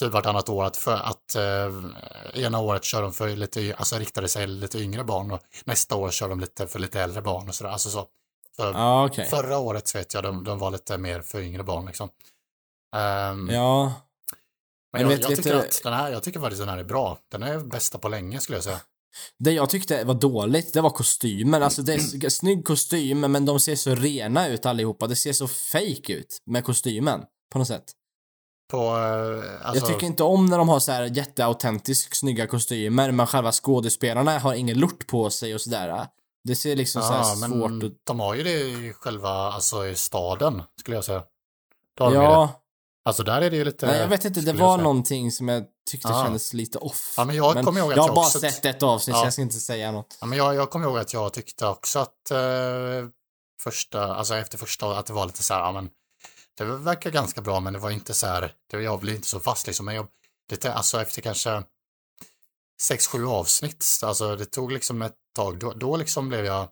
typ 0.00 0.12
vartannat 0.12 0.48
år 0.48 0.64
att, 0.64 0.76
för, 0.76 0.94
att 0.94 1.34
eh, 1.34 2.42
ena 2.44 2.58
året 2.60 2.84
kör 2.84 3.02
de 3.02 3.12
för 3.12 3.28
lite, 3.36 3.74
alltså 3.78 3.96
riktade 3.98 4.28
sig 4.28 4.46
lite 4.46 4.78
yngre 4.78 5.04
barn 5.04 5.30
och 5.30 5.40
nästa 5.64 5.96
år 5.96 6.10
kör 6.10 6.28
de 6.28 6.40
lite 6.40 6.66
för 6.66 6.78
lite 6.78 7.00
äldre 7.00 7.22
barn 7.22 7.48
och 7.48 7.54
sådär. 7.54 7.70
Alltså 7.70 7.88
så. 7.90 8.06
För, 8.56 8.72
ja 8.72 9.06
okej. 9.06 9.26
Förra 9.26 9.58
året 9.58 9.88
så 9.88 9.98
vet 9.98 10.14
jag 10.14 10.22
de, 10.22 10.44
de 10.44 10.58
var 10.58 10.70
lite 10.70 10.98
mer 10.98 11.20
för 11.22 11.40
yngre 11.40 11.62
barn 11.62 11.86
liksom. 11.86 12.08
Ehm, 12.96 13.48
Ja, 13.50 13.92
men 14.92 15.02
jag, 15.02 15.08
vet- 15.08 15.30
jag, 15.30 15.36
tycker 15.36 15.54
att 15.54 15.80
den 15.82 15.92
här, 15.92 16.10
jag 16.10 16.22
tycker 16.22 16.40
faktiskt 16.40 16.62
den 16.62 16.68
här 16.68 16.78
är 16.78 16.84
bra. 16.84 17.18
Den 17.30 17.42
är 17.42 17.58
bästa 17.58 17.98
på 17.98 18.08
länge 18.08 18.40
skulle 18.40 18.56
jag 18.56 18.64
säga. 18.64 18.80
det 19.38 19.52
jag 19.52 19.70
tyckte 19.70 20.04
var 20.04 20.14
dåligt, 20.14 20.72
det 20.72 20.80
var 20.80 20.90
kostymen. 20.90 21.62
Alltså 21.62 21.82
det 21.82 21.94
är 21.94 22.28
snygg 22.28 22.66
kostym, 22.66 23.20
men 23.20 23.46
de 23.46 23.60
ser 23.60 23.76
så 23.76 23.94
rena 23.94 24.48
ut 24.48 24.66
allihopa. 24.66 25.06
Det 25.06 25.16
ser 25.16 25.32
så 25.32 25.48
fake 25.48 26.12
ut 26.12 26.38
med 26.46 26.64
kostymen, 26.64 27.20
på 27.52 27.58
något 27.58 27.68
sätt. 27.68 27.92
På, 28.70 28.78
eh, 28.78 29.66
alltså, 29.66 29.84
jag 29.84 29.86
tycker 29.86 30.06
inte 30.06 30.22
om 30.22 30.46
när 30.46 30.58
de 30.58 30.68
har 30.68 30.80
så 30.80 30.92
här 30.92 31.04
jätteautentiskt 31.16 32.16
snygga 32.16 32.46
kostymer, 32.46 33.12
men 33.12 33.26
själva 33.26 33.52
skådespelarna 33.52 34.38
har 34.38 34.54
ingen 34.54 34.78
lort 34.78 35.06
på 35.06 35.30
sig 35.30 35.54
och 35.54 35.60
sådär. 35.60 36.06
Det 36.44 36.56
ser 36.56 36.76
liksom 36.76 37.02
så 37.02 37.12
här 37.12 37.18
ja, 37.18 37.48
svårt 37.48 37.82
ut. 37.82 38.02
de 38.06 38.20
har 38.20 38.34
ju 38.34 38.42
det 38.42 38.60
i 38.60 38.92
själva, 38.92 39.28
alltså 39.28 39.86
i 39.86 39.94
staden 39.94 40.62
skulle 40.80 40.96
jag 40.96 41.04
säga. 41.04 41.22
Ja, 41.98 42.60
Alltså 43.08 43.22
där 43.22 43.42
är 43.42 43.50
det 43.50 43.56
ju 43.56 43.64
lite... 43.64 43.86
nej, 43.86 43.98
jag 44.00 44.08
vet 44.08 44.24
inte, 44.24 44.40
det 44.40 44.52
var 44.52 44.78
någonting 44.78 45.32
som 45.32 45.48
jag 45.48 45.64
tyckte 45.90 46.08
Ja. 46.08 46.24
kändes 46.24 46.52
lite 46.52 46.78
off. 46.78 47.14
Ja, 47.16 47.24
men 47.24 47.36
jag 47.36 47.64
kommer 47.64 47.80
ihåg 47.80 47.90
att 47.90 47.96
jag 47.96 48.02
har 48.02 48.14
bara 48.14 48.26
också- 48.26 48.40
sett 48.40 48.64
ett 48.64 48.82
avsnitt, 48.82 49.14
Ja. 49.16 49.20
så 49.20 49.26
jag 49.26 49.32
ska 49.32 49.42
inte 49.42 49.60
säga 49.60 49.92
något. 49.92 50.18
Ja, 50.20 50.26
men 50.26 50.38
jag, 50.38 50.54
jag 50.54 50.70
kommer 50.70 50.86
ihåg 50.86 50.98
att 50.98 51.12
jag 51.12 51.32
tyckte 51.32 51.66
också 51.66 51.98
att 51.98 52.30
eh, 52.30 52.38
första, 53.62 54.14
alltså 54.14 54.34
efter 54.36 54.58
första, 54.58 54.98
att 54.98 55.06
det 55.06 55.12
var 55.12 55.26
lite 55.26 55.42
så 55.42 55.54
här, 55.54 55.60
ja 55.60 55.72
men 55.72 55.90
det 56.58 56.64
verkar 56.64 57.10
ganska 57.10 57.40
bra 57.40 57.60
men 57.60 57.72
det 57.72 57.78
var 57.78 57.90
inte 57.90 58.14
så 58.14 58.26
här, 58.26 58.52
det, 58.70 58.82
jag 58.82 59.00
blev 59.00 59.14
inte 59.14 59.28
så 59.28 59.40
fast 59.40 59.66
liksom, 59.66 59.86
men 59.86 59.94
jag, 59.94 60.06
det, 60.48 60.64
alltså 60.66 61.00
efter 61.02 61.20
kanske 61.22 61.62
sex, 62.82 63.06
sju 63.06 63.26
avsnitt, 63.26 63.84
alltså 64.02 64.36
det 64.36 64.44
tog 64.46 64.72
liksom 64.72 65.02
ett 65.02 65.14
tag, 65.36 65.58
då, 65.58 65.72
då 65.72 65.96
liksom 65.96 66.28
blev 66.28 66.44
jag 66.44 66.68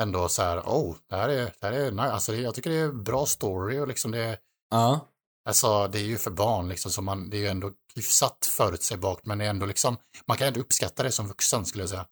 ändå 0.00 0.28
så 0.28 0.42
här, 0.42 0.58
oh, 0.60 0.96
det 1.10 1.16
här 1.16 1.28
är, 1.28 1.44
det 1.60 1.66
här 1.66 1.72
är 1.72 1.90
nice, 1.90 2.02
alltså 2.12 2.32
det, 2.32 2.38
jag 2.38 2.54
tycker 2.54 2.70
det 2.70 2.76
är 2.76 2.92
bra 2.92 3.26
story 3.26 3.78
och 3.78 3.88
liksom 3.88 4.10
det 4.10 4.18
är, 4.24 4.38
Ja. 4.70 5.00
Alltså 5.48 5.88
det 5.88 5.98
är 5.98 6.02
ju 6.04 6.18
för 6.18 6.30
barn 6.30 6.68
liksom, 6.68 6.90
så 6.90 7.02
man, 7.02 7.30
det 7.30 7.36
är 7.36 7.40
ju 7.40 7.46
ändå 7.46 7.70
hyfsat 7.94 8.48
förutsägbart, 8.56 9.26
men 9.26 9.38
det 9.38 9.44
är 9.44 9.50
ändå 9.50 9.66
liksom, 9.66 9.96
man 10.26 10.36
kan 10.36 10.48
ändå 10.48 10.60
uppskatta 10.60 11.02
det 11.02 11.12
som 11.12 11.28
vuxen 11.28 11.66
skulle 11.66 11.82
jag 11.82 11.90
säga. 11.90 12.06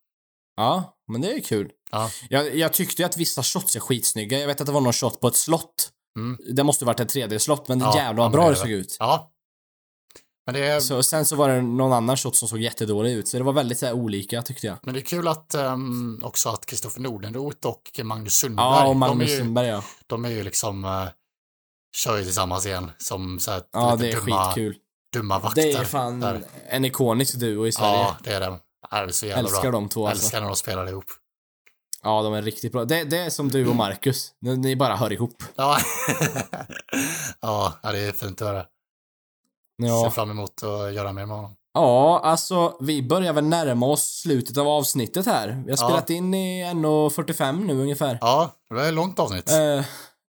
Ja, 0.56 0.96
men 1.08 1.20
det 1.20 1.32
är 1.32 1.40
kul. 1.40 1.70
Ja. 1.90 2.10
Jag, 2.30 2.56
jag 2.56 2.72
tyckte 2.72 3.02
ju 3.02 3.06
att 3.06 3.16
vissa 3.16 3.42
shots 3.42 3.76
är 3.76 3.80
skitsnygga. 3.80 4.38
Jag 4.38 4.46
vet 4.46 4.60
att 4.60 4.66
det 4.66 4.72
var 4.72 4.80
någon 4.80 4.92
shot 4.92 5.20
på 5.20 5.28
ett 5.28 5.36
slott. 5.36 5.90
Mm. 6.18 6.38
Det 6.54 6.64
måste 6.64 6.84
varit 6.84 7.00
ett 7.00 7.14
3D-slott, 7.14 7.68
men 7.68 7.80
Ja, 7.80 7.96
jävlar 7.96 8.24
vad 8.24 8.32
bra 8.32 8.44
det 8.44 8.50
det 8.50 8.56
såg 8.56 8.70
ut. 8.70 8.96
Ja. 8.98 9.32
Men 10.46 10.54
det 10.54 10.66
är, 10.66 10.80
Så, 10.80 11.02
sen 11.02 11.24
så 11.24 11.36
var 11.36 11.48
det 11.48 11.62
någon 11.62 11.92
annan 11.92 12.16
shot 12.16 12.36
som 12.36 12.48
såg 12.48 12.58
jättedålig 12.58 13.12
ut, 13.12 13.28
så 13.28 13.38
det 13.38 13.44
var 13.44 13.52
väldigt 13.52 13.78
så 13.78 13.86
här, 13.86 13.92
olika 13.92 14.42
tyckte 14.42 14.66
jag. 14.66 14.78
men 14.82 14.94
det 14.94 15.00
är 15.00 15.04
kul 15.04 15.28
att 15.28 15.54
ehm, 15.54 16.20
också 16.22 16.48
att 16.48 16.66
Kristoffer 16.66 17.00
Nordenroth 17.00 17.66
och 17.66 18.00
Magnus 18.04 18.34
Sundberg, 18.34 18.66
Ja, 18.66 18.82
och 18.82 18.88
de, 18.88 18.98
Magnus 18.98 19.28
är 19.28 19.32
ju, 19.32 19.38
Sundberg 19.38 19.66
ja. 19.66 19.84
de 20.06 20.24
är 20.24 20.30
ju 20.30 20.42
liksom, 20.42 20.84
uh, 20.84 21.08
kör 21.96 22.16
ju 22.16 22.24
tillsammans 22.24 22.66
igen 22.66 22.90
som 22.98 23.38
så 23.38 23.50
här, 23.50 23.62
Ja, 23.72 23.96
det 23.96 24.12
är 24.12 24.16
dumma, 24.20 24.44
skitkul. 24.46 24.76
dumma 25.12 25.38
vakter. 25.38 25.62
Det 25.62 25.72
är 25.72 25.84
fan 25.84 26.20
där. 26.20 26.42
en 26.68 26.84
ikonisk 26.84 27.34
duo 27.34 27.66
i 27.66 27.72
Sverige. 27.72 27.92
Ja, 27.98 28.16
det 28.24 28.30
är 28.34 28.40
det. 28.40 28.58
Det 28.90 28.96
är 28.96 29.08
så 29.08 29.26
jävla 29.26 29.40
Älskar 29.42 29.60
bra. 29.62 29.70
de 29.70 29.88
två 29.88 30.08
alltså. 30.08 30.24
Älskar 30.24 30.40
när 30.40 30.46
de 30.48 30.56
spelar 30.56 30.88
ihop. 30.88 31.04
Ja, 32.02 32.22
de 32.22 32.34
är 32.34 32.42
riktigt 32.42 32.72
bra. 32.72 32.84
Det, 32.84 33.04
det 33.04 33.18
är 33.18 33.30
som 33.30 33.48
du 33.50 33.66
och 33.68 33.76
Marcus. 33.76 34.32
Ni, 34.40 34.56
ni 34.56 34.76
bara 34.76 34.96
hör 34.96 35.12
ihop. 35.12 35.42
Ja. 35.56 35.78
ja, 37.40 37.72
det 37.82 37.98
är 37.98 38.12
fint 38.12 38.42
att 38.42 38.48
höra. 38.48 38.62
Ser 38.62 39.86
Ja. 39.88 40.10
fram 40.10 40.30
emot 40.30 40.62
att 40.62 40.94
göra 40.94 41.12
mer 41.12 41.26
med 41.26 41.36
honom. 41.36 41.56
ja, 41.74 42.20
alltså 42.24 42.76
vi 42.80 43.02
börjar 43.02 43.32
väl 43.32 43.44
närma 43.44 43.86
oss 43.86 44.20
slutet 44.20 44.56
av 44.56 44.68
avsnittet 44.68 45.26
här. 45.26 45.48
Vi 45.48 45.54
har 45.54 45.68
Ja. 45.70 45.76
spelat 45.76 46.10
in 46.10 46.34
i 46.34 46.64
1.45 46.64 47.64
nu 47.64 47.72
ungefär. 47.80 48.18
Ja, 48.20 48.50
det 48.68 48.74
var 48.74 48.82
ett 48.88 48.94
långt 48.94 49.18
avsnitt. 49.18 49.50
Eh, 49.52 49.84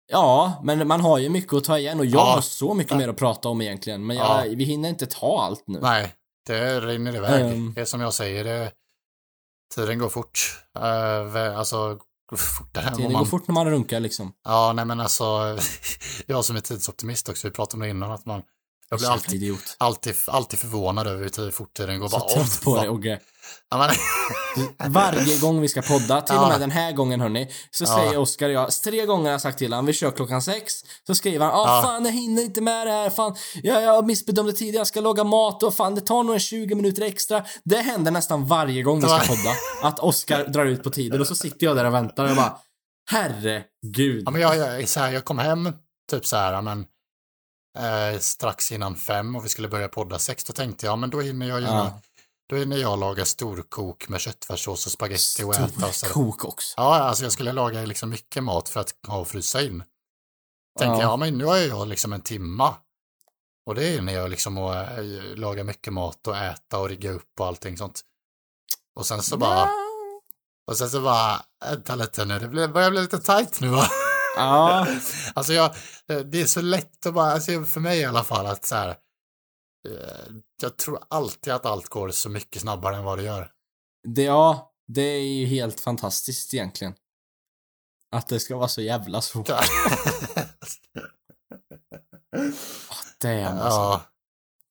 ja, 0.07 0.61
men 0.65 0.89
man 0.89 1.01
har 1.01 1.19
ju 1.19 1.29
mycket 1.29 1.53
att 1.53 1.65
ta 1.65 1.79
igen 1.79 1.99
och 1.99 2.07
jag 2.07 2.21
Ja. 2.21 2.35
har 2.35 2.41
så 2.41 2.75
mycket 2.75 2.97
mer 2.97 3.09
att 3.09 3.17
prata 3.17 3.49
om 3.49 3.61
egentligen. 3.63 4.07
Men 4.07 4.17
jag, 4.17 4.47
Ja. 4.47 4.55
vi 4.57 4.65
hinner 4.65 4.89
inte 4.89 5.07
ta 5.07 5.43
allt 5.43 5.67
nu. 5.67 5.79
Nej, 5.83 6.15
det 6.47 6.81
rinner 6.81 7.17
iväg. 7.17 7.45
Ehm. 7.47 7.73
Det 7.75 7.81
är 7.81 7.85
som 7.85 8.01
jag 8.01 8.15
säger, 8.15 8.45
det, 8.45 8.73
tiden 9.75 9.99
går 9.99 10.09
fort. 10.09 10.63
Uh, 10.79 11.59
alltså, 11.59 11.99
går 12.31 12.37
fortare 12.37 12.95
Tiden 12.97 13.13
man... 13.13 13.23
går 13.23 13.27
fort 13.31 13.49
när 13.49 13.53
man 13.53 13.71
runkar 13.71 14.01
liksom. 14.01 14.33
Ja, 14.45 14.73
nej 14.73 14.85
men 14.85 15.01
alltså, 15.01 15.25
jag 16.27 16.45
som 16.45 16.57
är 16.57 16.61
tidsoptimist 16.61 17.29
också, 17.29 17.49
vi 17.49 17.53
pratade 17.53 17.77
om 17.77 17.81
det 17.81 17.89
innan, 17.89 18.13
att 18.13 18.27
man, 18.27 18.43
Jag 18.91 18.99
blir 18.99 19.09
alltid, 19.11 19.57
alltid, 19.79 20.15
alltid 20.27 20.59
förvånad 20.59 21.07
över 21.07 21.31
hur 21.39 21.51
fort 21.51 21.75
tiden 21.75 22.01
går. 22.01 22.09
Så 22.09 22.19
Bara, 22.19 22.29
trött 22.29 22.61
på 22.65 22.77
dig 22.77 22.89
Ogge. 22.89 23.11
Ja, 23.11 23.17
men, 23.17 23.21
Varje 24.89 25.39
gång 25.39 25.61
vi 25.61 25.69
ska 25.69 25.83
podda, 25.83 26.21
till 26.21 26.35
Ja. 26.35 26.43
och 26.43 26.49
med 26.49 26.61
den 26.61 26.71
här 26.71 26.93
gången 26.93 27.21
hörni, 27.21 27.51
så 27.71 27.87
säger 27.87 28.19
Oskar 28.19 28.47
och 28.47 28.53
jag, 28.53 28.71
tre 28.73 29.07
gånger 29.07 29.25
har 29.25 29.31
jag 29.31 29.41
sagt 29.41 29.59
till 29.59 29.73
honom, 29.73 29.87
vi 29.87 29.93
kör 29.93 30.11
klockan 30.11 30.43
sex. 30.43 30.73
Så 31.07 31.15
skriver 31.15 31.45
han, 31.47 31.55
ah 31.55 31.77
Ja. 31.77 31.83
fan 31.83 32.05
jag 32.05 32.13
hinner 32.13 32.43
inte 32.43 32.61
med 32.61 32.87
det 32.87 32.93
här, 32.93 33.11
fan, 33.11 33.37
jag, 33.63 33.83
jag 33.83 34.07
missbedömde 34.07 34.53
tiden, 34.53 34.75
jag 34.75 34.87
ska 34.87 35.01
laga 35.01 35.25
mat 35.25 35.63
och 35.63 35.75
fan 35.75 35.95
det 35.95 36.01
tar 36.01 36.23
nog 36.23 36.35
en 36.35 36.41
20 36.41 36.75
minuter 36.75 37.03
extra. 37.03 37.45
Det 37.65 37.77
händer 37.79 38.11
nästan 38.11 38.47
varje 38.47 38.83
gång 38.83 39.01
vi 39.01 39.07
ska 39.07 39.17
Ja. 39.17 39.23
podda, 39.27 39.89
att 39.89 39.99
Oskar 39.99 40.45
drar 40.45 40.65
ut 40.67 40.83
på 40.83 40.91
tiden 40.91 41.21
och 41.21 41.27
så 41.27 41.35
sitter 41.35 41.67
jag 41.67 41.77
där 41.77 41.85
och 41.85 41.95
väntar 41.95 42.25
och 42.25 42.31
jag 42.31 42.37
bara, 42.37 42.59
herregud. 43.11 44.23
ja, 44.27 44.31
men 44.31 44.41
jag, 44.41 44.57
jag, 44.57 44.89
så 44.89 45.01
här, 45.01 45.11
jag 45.13 45.25
kom 45.25 45.39
hem 45.39 45.73
typ 46.11 46.27
så 46.27 46.37
här, 46.37 46.53
ja, 46.53 46.61
men, 46.61 46.81
eh, 47.79 48.19
strax 48.21 48.73
innan 48.73 48.97
fem 48.97 49.37
och 49.37 49.45
vi 49.45 49.49
skulle 49.49 49.69
börja 49.69 49.89
podda 49.89 50.19
sex. 50.19 50.45
Då 50.45 50.53
tänkte 50.53 50.87
jag, 50.87 50.99
men 50.99 51.11
då 51.11 51.21
hinner 51.21 51.49
jag, 51.49 51.61
göra, 51.61 51.71
Ja. 51.75 52.01
Då 52.49 52.57
hinner 52.57 52.77
jag 52.77 52.99
laga 52.99 53.25
storkok 53.25 54.09
med 54.09 54.21
köttfärssås 54.21 54.87
och 54.87 54.93
spagetti 54.93 55.43
och 55.45 55.55
äta. 55.55 55.87
Och 55.87 55.95
så. 55.95 56.07
Kok 56.07 56.45
också. 56.45 56.75
Ja, 56.77 56.95
alltså 56.97 57.25
jag 57.25 57.33
skulle 57.33 57.53
laga 57.53 57.81
liksom 57.85 58.11
mycket 58.11 58.45
mat 58.45 58.69
för 58.69 58.81
att 58.81 58.95
ha 59.09 59.19
och 59.19 59.29
frysa 59.29 59.63
in. 59.63 59.85
Tänker 60.79 60.95
Ja. 60.95 61.01
jag, 61.03 61.11
ja, 61.13 61.17
men 61.17 61.39
nu 61.39 61.45
har 61.45 61.57
jag 61.57 61.89
liksom 61.89 62.13
en 62.13 62.21
timma. 62.21 62.75
Och 63.67 63.75
det 63.75 63.89
är 63.89 64.03
när 64.03 64.13
jag 64.15 64.31
liksom 64.31 64.59
och, 64.59 64.75
äh, 64.75 65.05
lagar 65.37 65.65
mycket 65.65 65.93
mat 65.93 66.27
och 66.27 66.37
äta 66.37 66.79
och 66.79 66.89
rigga 66.89 67.11
upp 67.11 67.41
och 67.41 67.47
allting 67.47 67.79
sånt. 67.79 68.01
Och 68.97 69.07
sen 69.07 69.23
så 69.23 69.37
bara, 69.37 69.71
och 70.71 70.77
sen 70.77 70.91
så 70.91 71.01
bara, 71.01 71.43
vänta 71.65 71.95
lite 71.95 72.25
nu, 72.25 72.39
det 72.39 72.69
börjar 72.69 72.91
bli 72.91 73.01
lite 73.01 73.19
tajt 73.19 73.61
nu 73.61 73.69
va? 73.69 73.87
Ja, 74.37 74.87
Alltså 75.35 75.53
jag, 75.53 75.75
det 76.07 76.41
är 76.43 76.47
så 76.47 76.61
lätt 76.61 77.07
att 77.07 77.15
bara, 77.15 77.33
alltså 77.33 77.65
för 77.65 77.81
mig 77.81 78.01
i 78.01 78.05
alla 78.05 78.25
fall 78.25 78.47
att 78.47 78.65
så 78.65 78.75
här, 78.75 78.89
eh, 78.89 78.95
jag 80.63 80.77
tror 80.77 81.03
alltid 81.11 81.53
att 81.53 81.67
allt 81.67 81.89
går 81.89 82.11
så 82.11 82.29
mycket 82.29 82.63
snabbare 82.63 82.97
än 82.97 83.05
vad 83.05 83.19
det 83.19 83.25
gör. 83.25 83.53
det, 84.09 84.23
ja, 84.23 84.73
det 84.87 85.03
är 85.03 85.25
ju 85.25 85.47
helt 85.47 85.81
fantastiskt 85.81 86.55
egentligen. 86.55 86.95
Att 88.11 88.29
det 88.29 88.41
ska 88.41 88.57
vara 88.57 88.69
så 88.69 88.83
jävla 88.83 89.21
svårt. 89.23 89.47
Damn 93.21 93.59
alltså. 93.59 93.79
Ja, 93.81 94.03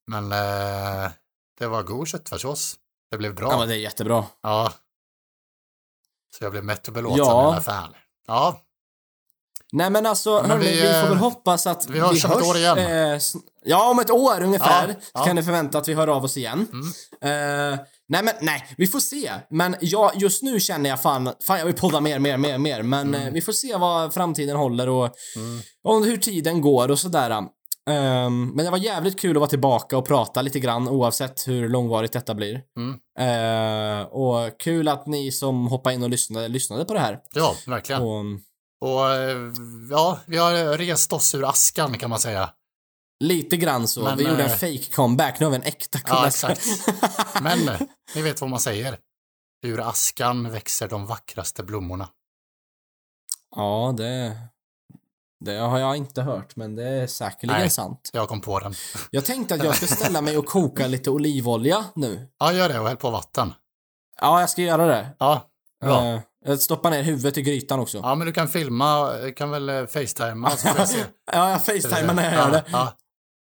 men 0.07 0.31
eh, 0.31 1.11
det 1.59 1.67
var 1.67 1.83
god 1.83 2.07
köttfärssås. 2.07 2.75
Det 3.11 3.17
blev 3.17 3.35
bra. 3.35 3.51
Ja, 3.51 3.59
men 3.59 3.67
det 3.67 3.75
är 3.75 3.79
jättebra. 3.79 4.25
Ja. 4.41 4.73
Så 6.37 6.43
jag 6.43 6.51
blev 6.51 6.63
mätt 6.63 6.87
och 6.87 6.93
belåten 6.93 7.17
Ja. 7.17 7.43
i 7.43 7.53
alla 7.53 7.61
fall. 7.61 7.97
Ja, 8.27 8.64
Nej 9.73 9.89
men 9.89 10.05
alltså, 10.05 10.41
Men 10.41 10.51
hörni, 10.51 10.65
vi, 10.65 10.71
vi, 10.71 10.87
får 10.87 11.03
eh, 11.03 11.09
väl 11.09 11.17
hoppas 11.17 11.67
att 11.67 11.89
vi 11.89 11.99
hörs 11.99 12.25
om 12.25 12.31
ett 12.31 12.43
år 12.49 12.57
igen. 12.57 12.77
eh, 12.77 13.19
ja, 13.65 13.89
om 13.91 13.99
ett 13.99 14.09
år 14.11 14.43
ungefär. 14.43 14.87
Ja, 14.87 14.95
ja. 15.13 15.23
kan 15.23 15.35
ni 15.35 15.43
förvänta 15.43 15.77
att 15.77 15.87
vi 15.87 15.93
hör 15.93 16.07
av 16.07 16.23
oss 16.23 16.37
igen. 16.37 16.67
Mm. 16.73 17.73
Eh, 17.73 17.79
nej 18.07 18.23
men, 18.23 18.33
nej, 18.41 18.65
vi 18.77 18.87
får 18.87 18.99
se. 18.99 19.31
Men 19.49 19.75
ja, 19.81 20.11
just 20.15 20.43
nu 20.43 20.59
känner 20.59 20.89
jag 20.89 21.01
fan, 21.01 21.29
fan 21.47 21.59
jag 21.59 21.65
vill 21.65 21.75
podda 21.75 21.99
mer, 21.99 22.19
mer, 22.19 22.37
mer, 22.37 22.57
mer. 22.57 22.81
Men 22.81 23.07
Mm. 23.15 23.27
eh, 23.27 23.33
vi 23.33 23.41
får 23.41 23.51
se 23.53 23.75
vad 23.77 24.13
framtiden 24.13 24.55
håller 24.55 24.89
och 24.89 25.11
om 25.83 26.03
hur 26.03 26.17
tiden 26.17 26.61
går 26.61 26.91
och 26.91 26.99
sådär. 26.99 27.43
Ehm, 27.89 28.47
men 28.55 28.65
det 28.65 28.71
var 28.71 28.77
jävligt 28.77 29.19
kul 29.19 29.31
att 29.37 29.39
vara 29.39 29.49
tillbaka 29.49 29.97
och 29.97 30.05
prata 30.07 30.41
lite 30.41 30.59
grann 30.59 30.87
oavsett 30.87 31.47
hur 31.47 31.69
långvarigt 31.69 32.13
detta 32.13 32.33
blir. 32.35 32.61
Mm. 32.77 32.95
Eh, 33.19 34.05
och 34.05 34.59
kul 34.61 34.87
att 34.87 35.07
ni 35.07 35.31
som 35.31 35.67
hoppade 35.67 35.95
in 35.95 36.03
och 36.03 36.09
lyssnade, 36.09 36.47
lyssnade 36.47 36.85
på 36.85 36.93
det 36.93 36.99
här. 36.99 37.19
ja, 37.33 37.55
verkligen. 37.67 38.01
Och, 38.01 38.23
Och 38.85 39.13
eh, 39.13 39.37
ja, 39.89 40.19
vi 40.25 40.37
har 40.37 40.77
rest 40.77 41.13
oss 41.13 41.35
ur 41.35 41.49
askan 41.49 41.97
kan 41.97 42.09
man 42.09 42.19
säga. 42.19 42.49
Lite 43.19 43.57
grann 43.57 43.87
så. 43.87 44.03
Men, 44.03 44.17
vi 44.17 44.23
gjorde 44.23 44.43
en 44.43 44.51
eh, 44.51 44.57
fake 44.57 44.91
comeback. 44.91 45.39
Nu 45.39 45.45
har 45.45 45.51
vi 45.51 45.55
en 45.55 45.63
äkta 45.63 45.99
Ja, 46.03 46.09
comeback. 46.09 46.27
exakt. 46.27 46.67
Men 47.41 47.69
eh, 47.69 47.81
ni 48.15 48.21
vet 48.21 48.41
vad 48.41 48.49
man 48.49 48.59
säger. 48.59 48.97
Ur 49.65 49.89
askan 49.89 50.51
växer 50.51 50.87
de 50.87 51.05
vackraste 51.05 51.63
blommorna. 51.63 52.09
ja, 53.55 53.93
det, 53.97 54.37
det 55.45 55.55
har 55.57 55.79
jag 55.79 55.95
inte 55.97 56.21
hört, 56.21 56.55
men 56.55 56.75
det 56.75 56.87
är 56.87 57.07
säkerligen 57.07 57.61
Nej. 57.61 57.69
sant. 57.69 58.09
Jag 58.13 58.27
kom 58.27 58.41
på 58.41 58.59
den. 58.59 58.73
Jag 59.11 59.25
tänkte 59.25 59.55
att 59.55 59.63
jag 59.63 59.75
ska 59.75 59.85
ställa 59.87 60.21
mig 60.21 60.37
och 60.37 60.45
koka 60.45 60.87
lite 60.87 61.09
olivolja 61.09 61.85
nu. 61.95 62.27
Ja, 62.39 62.53
gör 62.53 62.69
det 62.69 62.79
och 62.79 62.87
häll 62.87 62.97
på 62.97 63.09
vatten. 63.09 63.53
Ja, 64.21 64.39
jag 64.39 64.49
ska 64.49 64.61
göra 64.61 64.85
det. 64.85 65.15
Ja, 65.19 65.49
bra. 65.81 66.05
Eh, 66.05 66.19
jag 66.45 66.59
stoppar 66.59 66.89
ner 66.91 67.03
huvudet 67.03 67.38
i 67.38 67.41
grytan 67.41 67.80
också. 67.80 67.97
Ja, 67.97 68.09
Ja, 68.09 68.15
men 68.15 68.27
du 68.27 68.34
kan 68.34 68.47
filma, 68.47 69.09
kan 69.35 69.51
väl 69.51 69.69
eh, 69.69 69.85
facetimea 69.85 70.49
så 70.51 70.67
får 70.67 70.80
jag 70.80 70.89
se. 70.89 70.97
jag 71.31 71.65
facetimar 71.65 72.13
när 72.13 72.23
jag 72.23 72.34
gör 72.34 72.39
Ja, 72.41 72.49
det. 72.51 72.63
ja. 72.72 72.93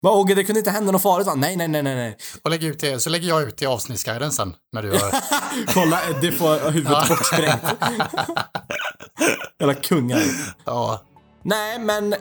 Vad 0.02 0.18
Åge, 0.18 0.36
det 0.36 0.44
kunde 0.44 0.60
inte 0.60 0.72
hända 0.72 0.92
något 0.92 1.02
farligt 1.02 1.28
va? 1.28 1.36
Nej, 1.36 1.56
nej, 1.56 1.68
nej, 1.68 1.84
nej, 1.84 1.96
nej. 1.96 2.18
Och 2.44 2.50
lägg 2.50 2.64
ut 2.64 2.80
det, 2.80 3.00
så 3.00 3.10
lägger 3.10 3.28
jag 3.28 3.42
ut 3.44 3.58
det 3.58 3.64
i 3.64 3.68
avsnittsguiden 3.68 4.32
sen. 4.32 4.54
När 4.74 4.82
du 4.84 4.88
gör... 4.88 5.12
Kolla, 5.74 6.00
Eddie 6.10 6.32
får 6.32 6.72
huvudet 6.72 7.10
bortsprängt. 7.10 7.64
Jävla 9.60 9.74
kungar. 9.74 10.22
ja, 10.66 11.02
Nej, 11.44 11.80
men 11.80 12.16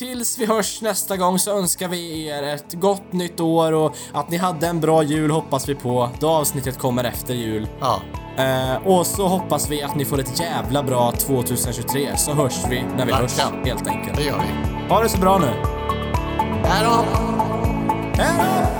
tills 0.00 0.38
vi 0.38 0.46
hörs 0.46 0.82
nästa 0.82 1.16
gång 1.16 1.38
så 1.38 1.58
önskar 1.58 1.88
vi 1.88 2.26
er 2.26 2.42
ett 2.42 2.74
gott 2.74 3.12
nytt 3.12 3.40
år 3.40 3.72
och 3.72 3.96
att 4.12 4.30
ni 4.30 4.36
hade 4.36 4.66
en 4.66 4.80
bra 4.80 5.02
jul 5.02 5.30
hoppas 5.30 5.68
vi 5.68 5.74
på, 5.74 6.10
då 6.20 6.28
avsnittet 6.28 6.78
kommer 6.78 7.04
efter 7.04 7.34
jul. 7.34 7.68
ja. 7.80 8.00
Eh, 8.36 8.86
och 8.86 9.06
så 9.06 9.28
hoppas 9.28 9.70
vi 9.70 9.82
att 9.82 9.94
ni 9.94 10.04
får 10.04 10.20
ett 10.20 10.40
jävla 10.40 10.82
bra 10.82 11.12
2023, 11.12 12.16
så 12.16 12.32
hörs 12.32 12.64
vi 12.70 12.82
när 12.96 13.06
vi 13.06 13.12
hörs, 13.12 13.38
Verkligen. 13.38 13.66
helt 13.66 13.88
enkelt. 13.88 14.16
Det 14.16 14.24
gör 14.24 14.38
vi. 14.38 14.88
Ha 14.88 15.02
det 15.02 15.08
så 15.08 15.18
bra 15.18 15.38
nu. 15.38 15.50
Hej 16.64 16.84
då! 16.84 17.04
Hej 18.22 18.34
då! 18.38 18.79